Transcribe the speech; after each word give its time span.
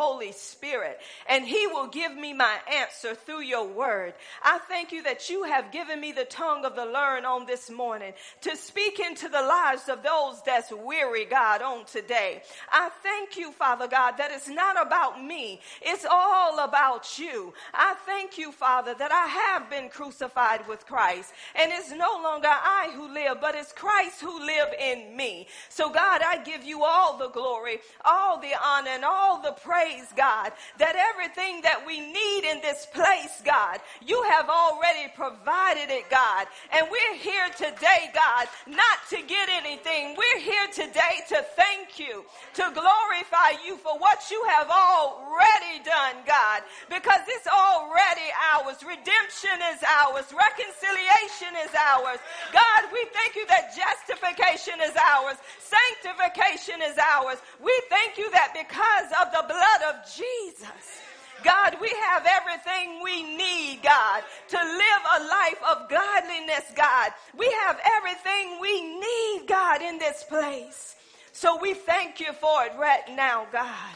Holy 0.00 0.32
Spirit, 0.32 0.98
and 1.28 1.44
He 1.44 1.66
will 1.66 1.88
give 1.88 2.16
me 2.16 2.32
my 2.32 2.56
answer 2.72 3.14
through 3.14 3.42
your 3.42 3.66
word. 3.66 4.14
I 4.42 4.58
thank 4.58 4.92
you 4.92 5.02
that 5.02 5.28
you 5.28 5.44
have 5.44 5.72
given 5.72 6.00
me 6.00 6.12
the 6.12 6.24
tongue 6.24 6.64
of 6.64 6.74
the 6.74 6.86
learned 6.86 7.26
on 7.26 7.46
this 7.46 7.70
morning 7.70 8.14
to 8.42 8.56
speak 8.56 8.98
into 8.98 9.28
the 9.28 9.42
lives 9.42 9.88
of 9.88 10.02
those 10.02 10.42
that's 10.42 10.72
weary, 10.72 11.24
God, 11.24 11.62
on 11.62 11.84
today. 11.84 12.42
I 12.70 12.90
thank 13.02 13.36
you, 13.36 13.52
Father 13.52 13.88
God, 13.88 14.12
that 14.18 14.30
it's 14.30 14.48
not 14.48 14.80
about 14.80 15.22
me. 15.22 15.60
It's 15.82 16.06
all 16.10 16.58
about 16.60 17.18
you. 17.18 17.52
I 17.74 17.94
thank 18.06 18.38
you, 18.38 18.52
Father, 18.52 18.94
that 18.98 19.12
I 19.12 19.26
have 19.26 19.68
been 19.68 19.88
crucified 19.88 20.66
with 20.68 20.86
Christ 20.86 21.32
and 21.54 21.72
it's 21.72 21.90
no 21.90 22.20
longer 22.22 22.48
I 22.48 22.92
who 22.94 23.12
live, 23.12 23.38
but 23.40 23.54
it's 23.54 23.72
Christ 23.72 24.20
who 24.20 24.38
live 24.44 24.68
in 24.78 25.16
me. 25.16 25.46
So 25.68 25.90
God, 25.90 26.22
I 26.24 26.42
give 26.44 26.64
you 26.64 26.84
all 26.84 27.18
the 27.18 27.28
glory, 27.28 27.80
all 28.04 28.40
the 28.40 28.52
honor 28.64 28.90
and 28.90 29.04
all 29.04 29.42
the 29.42 29.52
praise, 29.52 29.89
God, 30.16 30.52
that 30.78 30.94
everything 30.96 31.62
that 31.62 31.84
we 31.86 32.00
need 32.00 32.44
in 32.44 32.60
this 32.60 32.86
place, 32.92 33.42
God, 33.44 33.80
you 34.04 34.22
have 34.30 34.48
already 34.48 35.10
provided 35.16 35.90
it, 35.90 36.08
God. 36.10 36.46
And 36.72 36.86
we're 36.90 37.16
here 37.16 37.48
today, 37.56 38.10
God, 38.14 38.46
not 38.66 38.98
to 39.10 39.18
get 39.26 39.48
anything. 39.50 40.16
We're 40.16 40.40
here 40.40 40.66
today 40.72 41.24
to 41.28 41.42
thank 41.56 41.98
you, 41.98 42.24
to 42.54 42.64
glorify 42.72 43.58
you 43.64 43.76
for 43.78 43.98
what 43.98 44.30
you 44.30 44.42
have 44.48 44.70
already 44.70 45.82
done, 45.84 46.16
God, 46.26 46.62
because 46.88 47.22
it's 47.28 47.48
already 47.48 48.28
ours. 48.54 48.78
Redemption 48.82 49.58
is 49.74 49.80
ours. 49.82 50.26
Reconciliation 50.30 51.52
is 51.64 51.72
ours. 51.74 52.18
God, 52.52 52.82
we 52.92 53.02
thank 53.12 53.34
you 53.36 53.46
that 53.46 53.74
justification 53.74 54.78
is 54.82 54.94
ours. 54.96 55.36
Sanctification 55.58 56.82
is 56.82 56.98
ours. 56.98 57.38
We 57.62 57.74
thank 57.88 58.18
you 58.18 58.30
that 58.30 58.52
because 58.54 59.08
of 59.22 59.32
the 59.32 59.44
blood 59.46 59.79
of 59.82 60.04
Jesus, 60.04 61.00
God, 61.42 61.76
we 61.80 61.88
have 62.08 62.26
everything 62.26 63.02
we 63.02 63.22
need, 63.22 63.80
God, 63.82 64.22
to 64.48 64.56
live 64.56 65.02
a 65.16 65.24
life 65.24 65.62
of 65.70 65.88
godliness, 65.88 66.64
God. 66.74 67.12
We 67.36 67.50
have 67.64 67.80
everything 67.96 68.58
we 68.60 68.98
need, 68.98 69.46
God, 69.46 69.82
in 69.82 69.98
this 69.98 70.24
place. 70.24 70.96
So 71.32 71.58
we 71.60 71.74
thank 71.74 72.20
you 72.20 72.32
for 72.32 72.64
it 72.64 72.72
right 72.78 73.08
now, 73.10 73.46
God, 73.52 73.94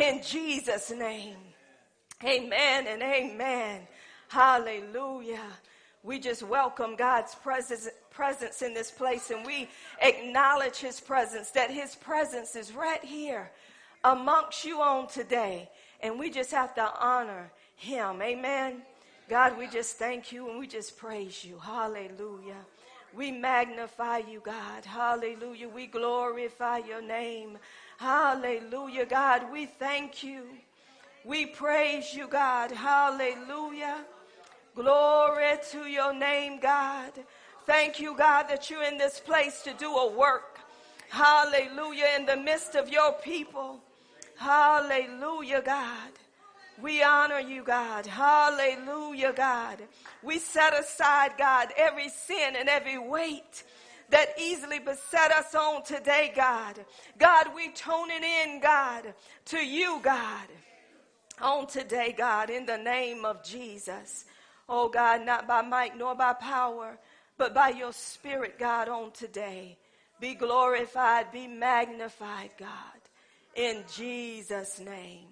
in 0.00 0.22
Jesus' 0.22 0.90
name. 0.90 1.36
Amen 2.24 2.86
and 2.86 3.02
amen. 3.02 3.82
Hallelujah. 4.28 5.46
We 6.02 6.18
just 6.18 6.42
welcome 6.42 6.96
God's 6.96 7.34
presence, 7.34 7.88
presence 8.10 8.62
in 8.62 8.72
this 8.74 8.90
place 8.90 9.30
and 9.30 9.44
we 9.44 9.68
acknowledge 10.00 10.76
his 10.76 11.00
presence, 11.00 11.50
that 11.50 11.70
his 11.70 11.94
presence 11.94 12.56
is 12.56 12.72
right 12.72 13.04
here 13.04 13.50
amongst 14.04 14.64
you 14.64 14.80
on 14.80 15.08
today. 15.08 15.68
And 16.00 16.18
we 16.18 16.30
just 16.30 16.52
have 16.52 16.74
to 16.76 16.90
honor 17.00 17.50
him. 17.76 18.22
Amen. 18.22 18.82
God, 19.28 19.58
we 19.58 19.66
just 19.66 19.96
thank 19.96 20.32
you 20.32 20.48
and 20.48 20.58
we 20.58 20.66
just 20.66 20.96
praise 20.96 21.44
you. 21.44 21.58
Hallelujah. 21.58 22.64
We 23.14 23.30
magnify 23.30 24.18
you, 24.18 24.40
God. 24.40 24.84
Hallelujah. 24.84 25.68
We 25.68 25.86
glorify 25.86 26.78
your 26.78 27.02
name. 27.02 27.58
Hallelujah, 27.98 29.06
God. 29.06 29.50
We 29.52 29.66
thank 29.66 30.22
you. 30.22 30.44
We 31.24 31.46
praise 31.46 32.14
you, 32.14 32.28
God. 32.28 32.70
Hallelujah. 32.70 34.04
Glory 34.74 35.58
to 35.72 35.86
your 35.86 36.14
name, 36.14 36.60
God. 36.60 37.12
Thank 37.66 38.00
you, 38.00 38.16
God, 38.16 38.44
that 38.44 38.70
you're 38.70 38.84
in 38.84 38.96
this 38.96 39.20
place 39.20 39.62
to 39.62 39.74
do 39.74 39.90
a 39.90 40.10
work. 40.16 40.58
Hallelujah. 41.10 42.06
In 42.18 42.24
the 42.24 42.36
midst 42.36 42.76
of 42.76 42.88
your 42.88 43.12
people. 43.12 43.80
Hallelujah, 44.38 45.62
God. 45.62 46.12
We 46.80 47.02
honor 47.02 47.40
you, 47.40 47.64
God. 47.64 48.06
Hallelujah, 48.06 49.32
God. 49.32 49.82
We 50.22 50.38
set 50.38 50.78
aside, 50.78 51.32
God, 51.36 51.68
every 51.76 52.08
sin 52.08 52.54
and 52.56 52.68
every 52.68 52.98
weight 52.98 53.64
that 54.10 54.38
easily 54.40 54.78
beset 54.78 55.32
us 55.32 55.56
on 55.56 55.82
today, 55.82 56.32
God. 56.36 56.84
God, 57.18 57.48
we 57.54 57.70
tone 57.72 58.10
it 58.10 58.22
in, 58.22 58.60
God, 58.60 59.12
to 59.46 59.58
you, 59.58 59.98
God, 60.04 60.46
on 61.40 61.66
today, 61.66 62.14
God, 62.16 62.48
in 62.48 62.64
the 62.64 62.78
name 62.78 63.24
of 63.24 63.42
Jesus. 63.42 64.24
Oh, 64.68 64.88
God, 64.88 65.26
not 65.26 65.48
by 65.48 65.62
might 65.62 65.98
nor 65.98 66.14
by 66.14 66.32
power, 66.34 66.96
but 67.38 67.54
by 67.54 67.70
your 67.70 67.92
spirit, 67.92 68.56
God, 68.56 68.88
on 68.88 69.10
today. 69.10 69.78
Be 70.20 70.34
glorified, 70.34 71.32
be 71.32 71.48
magnified, 71.48 72.50
God 72.56 72.97
in 73.58 73.82
Jesus' 73.92 74.78
name. 74.78 75.26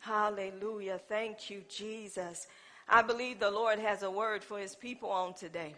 Hallelujah. 0.00 0.98
Thank 1.06 1.50
you, 1.50 1.62
Jesus. 1.68 2.46
I 2.88 3.02
believe 3.02 3.38
the 3.38 3.50
Lord 3.50 3.78
has 3.78 4.02
a 4.02 4.10
word 4.10 4.42
for 4.42 4.58
his 4.58 4.74
people 4.74 5.10
on 5.10 5.34
today. 5.34 5.74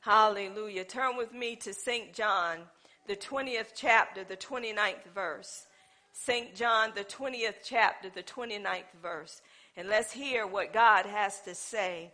Hallelujah. 0.00 0.84
Turn 0.84 1.18
with 1.18 1.34
me 1.34 1.56
to 1.56 1.74
St. 1.74 2.14
John, 2.14 2.60
the 3.06 3.16
20th 3.16 3.72
chapter, 3.76 4.24
the 4.24 4.36
29th 4.36 5.04
verse. 5.14 5.66
St. 6.12 6.54
John, 6.54 6.92
the 6.94 7.04
20th 7.04 7.56
chapter, 7.62 8.08
the 8.08 8.22
29th 8.22 8.84
verse. 9.02 9.42
And 9.76 9.88
let's 9.88 10.10
hear 10.10 10.46
what 10.46 10.72
God 10.72 11.04
has 11.04 11.40
to 11.42 11.54
say 11.54 12.12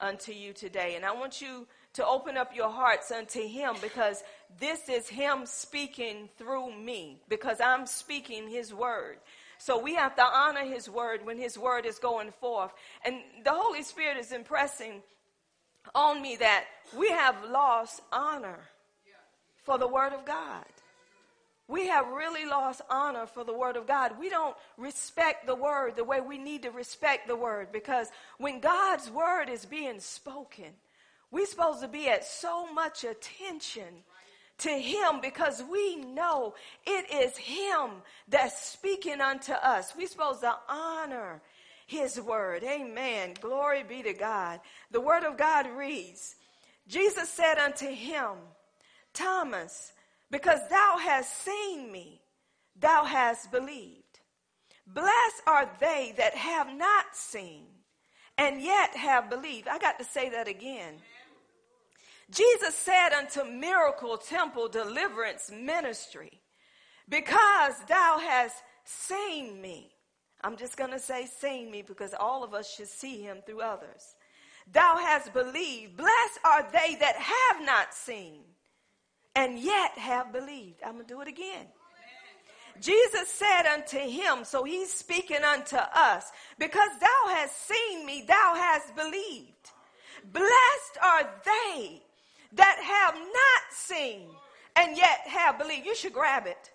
unto 0.00 0.32
you 0.32 0.52
today. 0.52 0.96
And 0.96 1.04
I 1.04 1.12
want 1.12 1.40
you 1.40 1.68
to 1.98 2.06
open 2.06 2.36
up 2.36 2.54
your 2.54 2.70
hearts 2.70 3.10
unto 3.10 3.44
Him 3.44 3.74
because 3.82 4.22
this 4.60 4.88
is 4.88 5.08
Him 5.08 5.46
speaking 5.46 6.28
through 6.38 6.72
me 6.72 7.18
because 7.28 7.60
I'm 7.60 7.86
speaking 7.86 8.48
His 8.48 8.72
word. 8.72 9.18
So 9.58 9.82
we 9.82 9.96
have 9.96 10.14
to 10.14 10.22
honor 10.22 10.64
His 10.64 10.88
word 10.88 11.26
when 11.26 11.38
His 11.38 11.58
word 11.58 11.84
is 11.84 11.98
going 11.98 12.30
forth. 12.40 12.70
And 13.04 13.16
the 13.42 13.52
Holy 13.52 13.82
Spirit 13.82 14.16
is 14.16 14.30
impressing 14.30 15.02
on 15.92 16.22
me 16.22 16.36
that 16.36 16.66
we 16.96 17.10
have 17.10 17.34
lost 17.50 18.00
honor 18.12 18.60
for 19.64 19.76
the 19.76 19.88
word 19.88 20.12
of 20.12 20.24
God. 20.24 20.64
We 21.66 21.88
have 21.88 22.06
really 22.06 22.46
lost 22.46 22.80
honor 22.88 23.26
for 23.26 23.42
the 23.42 23.52
word 23.52 23.76
of 23.76 23.88
God. 23.88 24.12
We 24.20 24.30
don't 24.30 24.56
respect 24.76 25.46
the 25.48 25.56
word 25.56 25.96
the 25.96 26.04
way 26.04 26.20
we 26.20 26.38
need 26.38 26.62
to 26.62 26.70
respect 26.70 27.26
the 27.26 27.34
word 27.34 27.72
because 27.72 28.06
when 28.38 28.60
God's 28.60 29.10
word 29.10 29.48
is 29.50 29.66
being 29.66 29.98
spoken, 29.98 30.72
we're 31.30 31.46
supposed 31.46 31.82
to 31.82 31.88
be 31.88 32.08
at 32.08 32.24
so 32.24 32.72
much 32.72 33.04
attention 33.04 34.02
to 34.58 34.70
him 34.70 35.20
because 35.22 35.62
we 35.70 35.96
know 35.96 36.54
it 36.86 37.06
is 37.12 37.36
him 37.36 38.02
that's 38.28 38.70
speaking 38.70 39.20
unto 39.20 39.52
us. 39.52 39.92
We're 39.96 40.08
supposed 40.08 40.40
to 40.40 40.54
honor 40.68 41.40
his 41.86 42.20
word. 42.20 42.64
Amen. 42.64 43.34
Glory 43.40 43.82
be 43.82 44.02
to 44.02 44.12
God. 44.12 44.60
The 44.90 45.00
word 45.00 45.24
of 45.24 45.36
God 45.36 45.66
reads, 45.70 46.36
Jesus 46.88 47.28
said 47.28 47.58
unto 47.58 47.86
him, 47.86 48.32
Thomas, 49.12 49.92
because 50.30 50.60
thou 50.68 50.96
hast 50.98 51.44
seen 51.44 51.92
me, 51.92 52.20
thou 52.78 53.04
hast 53.04 53.50
believed. 53.52 54.02
Blessed 54.86 55.42
are 55.46 55.70
they 55.80 56.14
that 56.16 56.34
have 56.34 56.74
not 56.74 57.14
seen 57.14 57.66
and 58.38 58.62
yet 58.62 58.96
have 58.96 59.28
believed. 59.28 59.68
I 59.68 59.78
got 59.78 59.98
to 59.98 60.04
say 60.04 60.30
that 60.30 60.48
again. 60.48 60.94
Jesus 62.30 62.74
said 62.74 63.10
unto 63.12 63.44
Miracle 63.44 64.18
Temple 64.18 64.68
Deliverance 64.68 65.50
Ministry, 65.50 66.42
because 67.08 67.74
thou 67.88 68.18
hast 68.18 68.56
seen 68.84 69.60
me. 69.60 69.90
I'm 70.42 70.56
just 70.56 70.76
going 70.76 70.90
to 70.90 70.98
say 70.98 71.26
seen 71.26 71.70
me 71.70 71.82
because 71.82 72.14
all 72.18 72.44
of 72.44 72.54
us 72.54 72.72
should 72.72 72.88
see 72.88 73.20
him 73.22 73.38
through 73.44 73.60
others. 73.62 74.14
Thou 74.70 74.98
hast 74.98 75.32
believed. 75.32 75.96
Blessed 75.96 76.38
are 76.44 76.70
they 76.70 76.96
that 77.00 77.16
have 77.16 77.64
not 77.64 77.94
seen 77.94 78.42
and 79.34 79.58
yet 79.58 79.92
have 79.92 80.32
believed. 80.32 80.82
I'm 80.84 80.94
going 80.94 81.06
to 81.06 81.14
do 81.14 81.20
it 81.22 81.28
again. 81.28 81.66
Jesus 82.80 83.28
said 83.28 83.66
unto 83.66 83.98
him, 83.98 84.44
so 84.44 84.62
he's 84.62 84.92
speaking 84.92 85.42
unto 85.42 85.76
us, 85.76 86.30
because 86.58 86.90
thou 87.00 87.34
hast 87.34 87.66
seen 87.66 88.06
me, 88.06 88.24
thou 88.28 88.54
hast 88.54 88.94
believed. 88.94 89.72
Blessed 90.32 90.98
are 91.02 91.28
they 91.44 92.02
that 92.52 92.78
have 92.80 93.14
not 93.14 93.62
seen 93.70 94.28
and 94.76 94.96
yet 94.96 95.20
have 95.26 95.58
believed. 95.58 95.86
You 95.86 95.94
should 95.94 96.12
grab 96.12 96.46
it. 96.46 96.70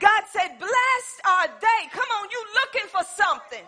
God 0.00 0.22
said, 0.32 0.58
Blessed 0.58 1.18
are 1.24 1.48
they. 1.60 1.80
Come 1.92 2.08
on, 2.18 2.26
you 2.30 2.40
looking 2.64 2.88
for 2.90 3.04
something, 3.06 3.62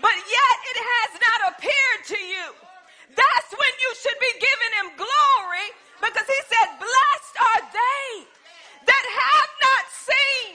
but 0.00 0.16
yet 0.16 0.56
it 0.68 0.78
has 0.78 1.10
not 1.16 1.40
appeared 1.56 2.02
to 2.12 2.18
you. 2.20 2.46
That's 3.16 3.50
when 3.52 3.72
you 3.80 3.90
should 4.00 4.20
be 4.20 4.32
giving 4.36 4.72
him 4.80 4.88
glory 4.96 5.68
because 6.00 6.28
he 6.28 6.40
said, 6.48 6.68
Blessed 6.80 7.36
are 7.40 7.62
they 7.72 8.08
that 8.88 9.04
have 9.04 9.52
not 9.64 9.84
seen, 9.92 10.52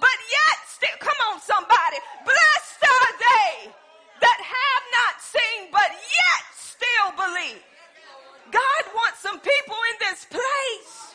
but 0.00 0.18
yet 0.28 0.56
still, 0.68 0.98
come 1.00 1.16
on, 1.32 1.40
somebody, 1.40 1.98
blessed 2.24 2.82
are 2.84 3.12
they 3.16 3.72
that 4.20 4.38
have 4.40 4.84
not 4.92 5.14
seen, 5.22 5.72
but 5.72 5.90
yet 5.92 6.42
still 6.52 7.08
believe. 7.16 7.62
God 8.50 8.82
wants 8.94 9.20
some 9.20 9.40
people 9.40 9.78
in 9.92 9.96
this 10.00 10.24
place 10.30 11.14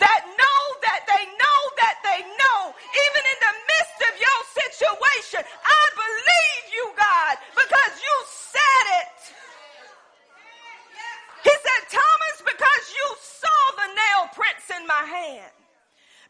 that 0.00 0.20
know 0.26 0.60
that 0.82 1.06
they 1.06 1.24
know 1.24 1.60
that 1.78 1.96
they 2.02 2.20
know, 2.26 2.60
even 2.74 3.22
in 3.24 3.38
the 3.40 3.54
midst 3.70 3.98
of 4.10 4.14
your 4.18 4.40
situation, 4.52 5.40
I 5.46 5.82
believe 5.94 6.62
you, 6.74 6.84
God, 6.98 7.34
because 7.54 7.94
you 8.02 8.16
said 8.26 8.86
it. 9.06 9.16
He 11.46 11.54
said, 11.54 11.82
Thomas, 11.94 12.36
because 12.42 12.84
you 12.90 13.08
saw 13.22 13.60
the 13.78 13.88
nail 13.94 14.22
prints 14.34 14.66
in 14.74 14.82
my 14.86 15.04
hand, 15.06 15.54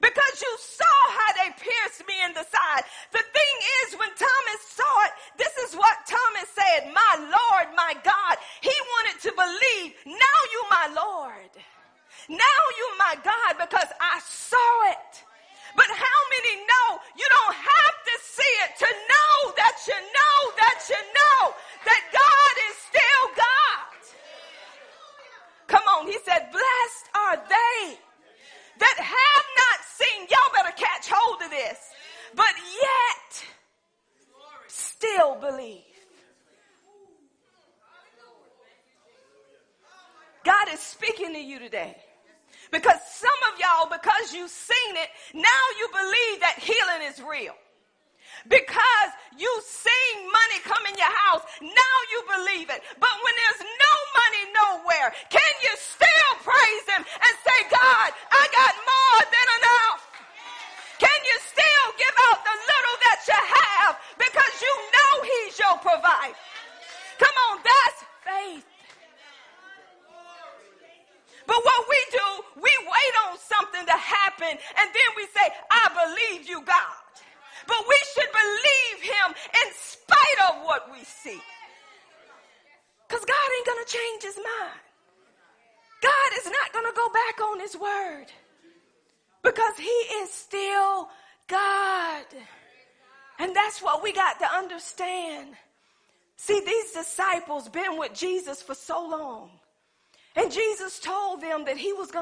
because 0.02 0.34
you 0.42 0.52
saw 0.60 0.98
how 1.16 1.30
they 1.40 1.50
pierced 1.56 2.04
me 2.06 2.14
in 2.28 2.34
the 2.34 2.44
side, 2.44 2.84
the 3.12 3.23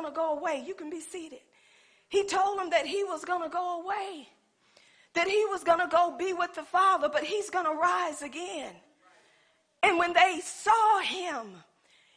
going 0.03 0.15
to 0.15 0.17
go 0.17 0.39
away. 0.39 0.63
You 0.67 0.75
can 0.75 0.91
be 0.91 1.01
seated. 1.01 1.41
He 2.09 2.25
told 2.25 2.59
them 2.59 2.71
that 2.71 2.87
he 2.87 3.05
was 3.05 3.25
going 3.25 3.43
to 3.43 3.49
go 3.49 3.83
away, 3.83 4.29
that 5.15 5.29
he 5.29 5.45
was 5.51 5.65
going 5.65 5.81
to 5.81 5.87
go 5.87 6.15
be 6.19 6.33
with 6.33 6.55
the 6.55 6.63
Father, 6.63 7.09
but 7.09 7.25
he's 7.25 7.51
going 7.51 7.65
to 7.65 7.73
rise 7.73 8.23
again. 8.23 8.75
And 9.83 9.99
when 9.99 10.13
they 10.13 10.41
saw 10.45 11.01
him, 11.01 11.57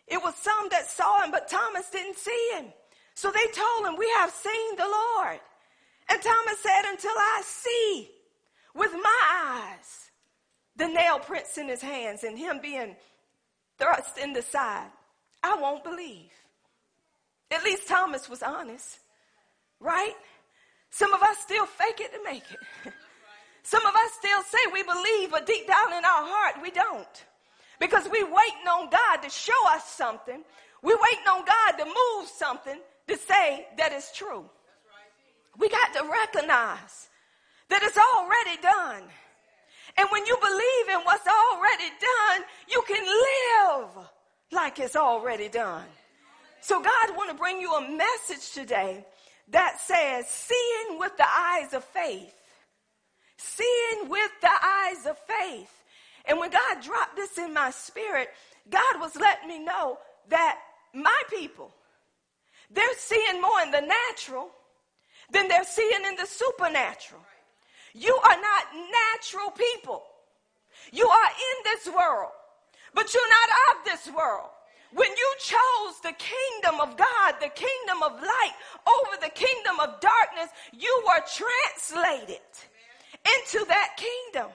it 0.08 0.22
was 0.22 0.36
some 0.36 0.68
that 0.72 0.90
saw 0.90 1.24
him, 1.24 1.32
but 1.32 1.48
Thomas 1.48 1.90
didn't 1.90 2.18
see 2.18 2.52
him. 2.58 2.66
So 3.16 3.32
they 3.32 3.52
told 3.52 3.88
him, 3.88 3.98
We 3.98 4.10
have 4.18 4.31
seen 4.31 4.76
the 4.76 4.84
Lord. 4.84 5.40
And 6.10 6.22
Thomas 6.22 6.60
said, 6.60 6.92
Until 6.92 7.12
I 7.12 7.42
see 7.44 8.10
with 8.76 8.92
my 8.92 9.22
eyes 9.34 10.12
the 10.76 10.88
nail 10.88 11.20
prints 11.20 11.58
in 11.58 11.70
his 11.70 11.81
hands 11.81 12.24
and 12.24 12.38
him 12.38 12.60
being 12.62 12.96
thrust 13.80 14.18
in 14.18 14.34
the 14.34 14.42
side. 14.42 14.90
I 15.42 15.56
won't 15.56 15.84
believe. 15.84 16.31
At 17.51 17.63
least 17.63 17.88
Thomas 17.88 18.30
was 18.30 18.42
honest, 18.42 19.00
right? 19.80 20.15
Some 20.89 21.13
of 21.13 21.21
us 21.21 21.38
still 21.39 21.65
fake 21.65 22.00
it 22.00 22.13
to 22.13 22.24
make 22.24 22.44
it. 22.51 22.94
Some 23.63 23.86
of 23.86 23.94
us 23.95 24.12
still 24.19 24.42
say 24.44 24.59
we 24.71 24.83
believe, 24.83 25.31
but 25.31 25.47
deep 25.47 25.68
down 25.68 25.92
in 25.92 26.06
our 26.06 26.24
heart, 26.24 26.62
we 26.62 26.69
don't. 26.69 27.25
Because 27.80 28.06
we 28.06 28.24
waiting 28.24 28.68
on 28.69 28.89
God 28.89 29.24
to 29.24 29.30
show 29.30 29.53
us 29.69 29.83
something. 29.86 30.44
We 30.81 30.94
waiting 30.94 31.27
on 31.27 31.44
God 31.45 31.77
to 31.80 31.86
move 31.86 32.30
something 32.30 32.80
to 33.07 33.18
say 33.18 33.68
that 33.77 33.92
it's 33.92 34.15
true. 34.15 34.45
We 35.57 35.69
got 35.69 35.94
to 35.94 36.09
recognize 36.09 37.09
that 37.69 37.81
it's 37.83 37.97
already 37.97 38.62
done. 38.62 39.03
And 39.97 40.07
when 40.12 40.25
you 40.25 40.38
believe 40.39 41.00
in 41.00 41.06
what's 41.06 41.27
already 41.27 41.89
done, 42.00 42.45
you 42.69 42.83
can 42.88 43.03
live 43.03 44.06
like 44.51 44.80
it's 44.80 44.95
already 44.95 45.50
done. 45.50 45.86
So 46.66 46.82
God 46.82 47.16
want 47.16 47.30
to 47.30 47.38
bring 47.38 47.62
you 47.62 47.72
a 47.76 47.82
message 47.88 48.52
today 48.52 49.06
that 49.50 49.80
says 49.82 50.28
seeing 50.28 50.98
with 50.98 51.16
the 51.16 51.28
eyes 51.28 51.76
of 51.76 51.84
faith. 51.84 52.34
Seeing 53.38 54.10
with 54.10 54.32
the 54.42 54.50
eyes 54.50 55.06
of 55.06 55.16
faith. 55.28 55.70
And 56.26 56.40
when 56.40 56.50
God 56.50 56.82
dropped 56.82 57.18
this 57.18 57.38
in 57.38 57.54
my 57.54 57.70
spirit, 57.70 58.30
God 58.68 59.00
was 59.00 59.16
letting 59.16 59.48
me 59.48 59.60
know 59.64 60.00
that 60.30 60.58
my 60.92 61.22
people, 61.30 61.70
they're 62.72 62.98
seeing 62.98 63.40
more 63.44 63.62
in 63.62 63.70
the 63.70 63.82
natural 63.82 64.50
than 65.30 65.48
they're 65.48 65.66
seeing 65.66 66.04
in 66.08 66.16
the 66.16 66.26
supernatural. 66.26 67.22
You 67.94 68.16
are 68.24 68.42
not 68.42 68.64
natural 68.74 69.52
people. 69.52 70.02
You 70.92 71.08
are 71.08 71.30
in 71.30 71.64
this 71.64 71.94
world. 71.94 72.32
But 72.96 73.14
you're 73.14 73.30
not 73.30 73.50
of 73.78 73.86
this 73.86 74.16
world. 74.16 74.50
When 74.94 75.10
you 75.10 75.36
chose 75.40 76.00
the 76.02 76.14
kingdom 76.14 76.80
of 76.80 76.98
God, 76.98 77.36
the 77.42 77.50
kingdom 77.50 78.04
of 78.04 78.14
light 78.22 78.56
over 78.88 79.18
the 79.22 79.32
kingdom 79.32 79.80
of 79.80 80.00
darkness, 80.00 80.50
you 80.72 81.04
were 81.06 81.24
translated 81.26 82.46
into 83.38 83.66
that 83.66 83.98
kingdom. 83.98 84.52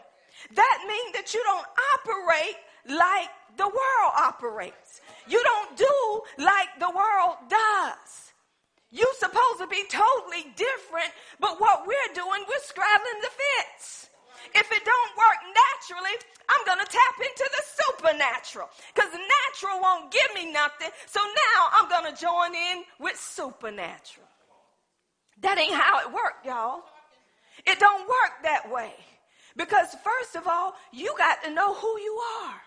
That 0.55 0.85
means 0.89 1.13
that 1.15 1.35
you 1.35 1.43
don't 1.45 1.67
operate 1.95 2.57
like 2.87 3.29
the 3.57 3.67
world 3.67 4.13
operates. 4.17 5.01
You 5.29 5.43
don't 5.43 5.77
do 5.77 6.23
like 6.39 6.69
the 6.79 6.91
world 6.91 7.37
does. 7.49 8.33
You're 8.91 9.15
supposed 9.19 9.59
to 9.61 9.67
be 9.69 9.85
totally 9.89 10.51
different, 10.57 11.13
but 11.39 11.61
what 11.61 11.87
we're 11.87 12.15
doing, 12.15 12.45
we're 12.49 12.65
scrabbling 12.65 13.21
the 13.23 13.31
fence. 13.31 14.10
If 14.55 14.71
it 14.73 14.85
don't 14.85 15.13
work 15.17 15.41
naturally, 15.55 16.17
I'm 16.49 16.65
going 16.67 16.85
to 16.85 16.91
tap 16.91 17.15
into 17.19 17.51
the 17.51 17.63
supernatural 17.85 18.69
because 18.95 19.11
natural 19.13 19.81
won't 19.81 20.11
give 20.11 20.35
me 20.35 20.53
nothing. 20.53 20.91
So 21.07 21.21
now 21.21 21.69
I'm 21.73 21.89
going 21.89 22.15
to 22.15 22.21
join 22.21 22.55
in 22.55 22.85
with 22.99 23.19
supernatural. 23.19 24.27
That 25.41 25.59
ain't 25.59 25.75
how 25.75 26.01
it 26.01 26.13
worked, 26.13 26.45
y'all. 26.45 26.83
It 27.67 27.79
don't 27.79 28.07
work 28.07 28.43
that 28.43 28.71
way. 28.71 28.93
Because 29.57 29.95
first 30.05 30.37
of 30.37 30.47
all, 30.47 30.75
you 30.93 31.15
got 31.19 31.43
to 31.45 31.51
know 31.51 31.75
who 31.75 31.99
you 32.01 32.21
are. 32.43 32.61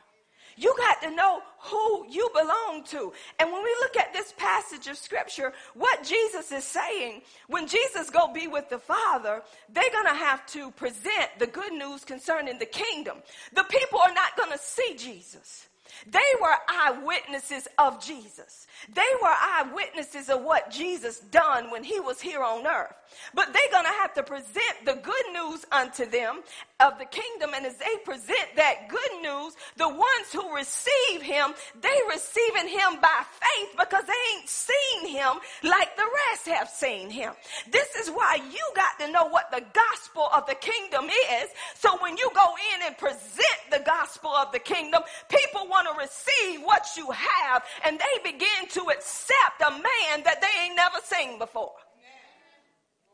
You 0.56 0.74
got 0.78 1.02
to 1.02 1.16
know 1.16 1.42
who 1.60 2.06
you 2.10 2.30
belong 2.34 2.84
to. 2.90 3.14
And 3.40 3.52
when 3.52 3.64
we 3.64 3.76
look 3.82 3.98
at 3.98 4.14
this 4.14 4.34
passage 4.38 4.88
of 4.88 4.98
scripture, 4.98 5.54
what 5.74 6.04
Jesus 6.04 6.52
is 6.52 6.64
saying, 6.64 7.22
when 7.48 7.68
Jesus 7.68 8.10
go 8.10 8.32
be 8.32 8.48
with 8.48 8.70
the 8.70 8.80
Father, 8.80 9.42
they're 9.70 9.84
going 9.92 10.08
to 10.08 10.14
have 10.14 10.46
to 10.48 10.72
present 10.72 11.30
the 11.40 11.48
good 11.48 11.74
news 11.74 12.04
concerning 12.04 12.60
the 12.60 12.66
kingdom. 12.66 13.18
The 13.54 13.64
people 13.64 14.00
are 14.00 14.14
not 14.14 14.38
going 14.38 14.52
to 14.52 14.58
see 14.58 14.96
Jesus. 14.98 15.68
They 16.08 16.20
were 16.42 16.56
eyewitnesses 16.68 17.68
of 17.78 18.04
Jesus. 18.04 18.68
They 18.94 19.02
were 19.22 19.30
eyewitnesses 19.30 20.30
of 20.30 20.42
what 20.42 20.70
Jesus 20.70 21.20
done 21.20 21.72
when 21.72 21.84
he 21.84 22.00
was 22.00 22.20
here 22.20 22.44
on 22.44 22.68
earth. 22.68 22.94
But 23.34 23.54
they're 23.54 23.72
going 23.72 23.86
to 23.86 24.00
have 24.02 24.14
to 24.16 24.24
present 24.24 24.86
the 24.86 24.96
good 24.96 25.34
news 25.34 25.66
unto 25.72 26.06
them 26.06 26.42
of 26.84 27.00
the 27.00 27.06
kingdom. 27.06 27.52
And 27.56 27.66
as 27.66 27.78
they 27.78 27.96
present 28.04 28.48
that 28.56 28.90
good 28.90 29.22
news, 29.22 29.56
the 29.78 29.88
ones 29.88 30.28
who 30.32 30.56
receive 30.56 31.22
him, 31.22 31.54
they 31.82 31.98
receiving 32.10 32.68
him 32.68 33.00
by 33.02 33.24
faith 33.40 33.70
because 33.80 34.04
they 34.06 34.24
ain't 34.36 34.50
seen 34.50 35.08
him 35.08 35.40
like 35.64 35.96
the 35.96 36.08
rest 36.30 36.48
have 36.48 36.70
seen 36.70 37.10
him. 37.10 37.34
This 37.72 37.96
is 37.96 38.10
why 38.10 38.40
you 38.52 38.64
got 38.76 39.00
to 39.00 39.12
know 39.12 39.28
what 39.28 39.50
the 39.52 39.64
gospel 39.74 40.28
of 40.34 40.46
the 40.46 40.56
kingdom 40.56 41.06
is. 41.06 41.50
So 41.76 41.98
when 42.02 42.18
you 42.18 42.30
go 42.36 42.54
in 42.76 42.88
and 42.88 42.98
present 42.98 43.60
the 43.72 43.82
gospel 43.86 44.32
of 44.32 44.52
the 44.52 44.60
kingdom, 44.60 45.04
people 45.30 45.68
want 45.70 45.88
to 45.88 45.98
receive 45.98 46.66
what 46.66 46.86
you 46.98 47.10
have 47.12 47.64
and 47.86 47.98
they 47.98 48.32
begin 48.32 48.68
to 48.72 48.82
accept 48.92 49.62
a 49.66 49.72
man 49.72 50.24
that 50.26 50.42
they 50.42 50.66
ain't 50.66 50.76
never 50.76 50.98
seen 51.04 51.40
before. 51.40 51.72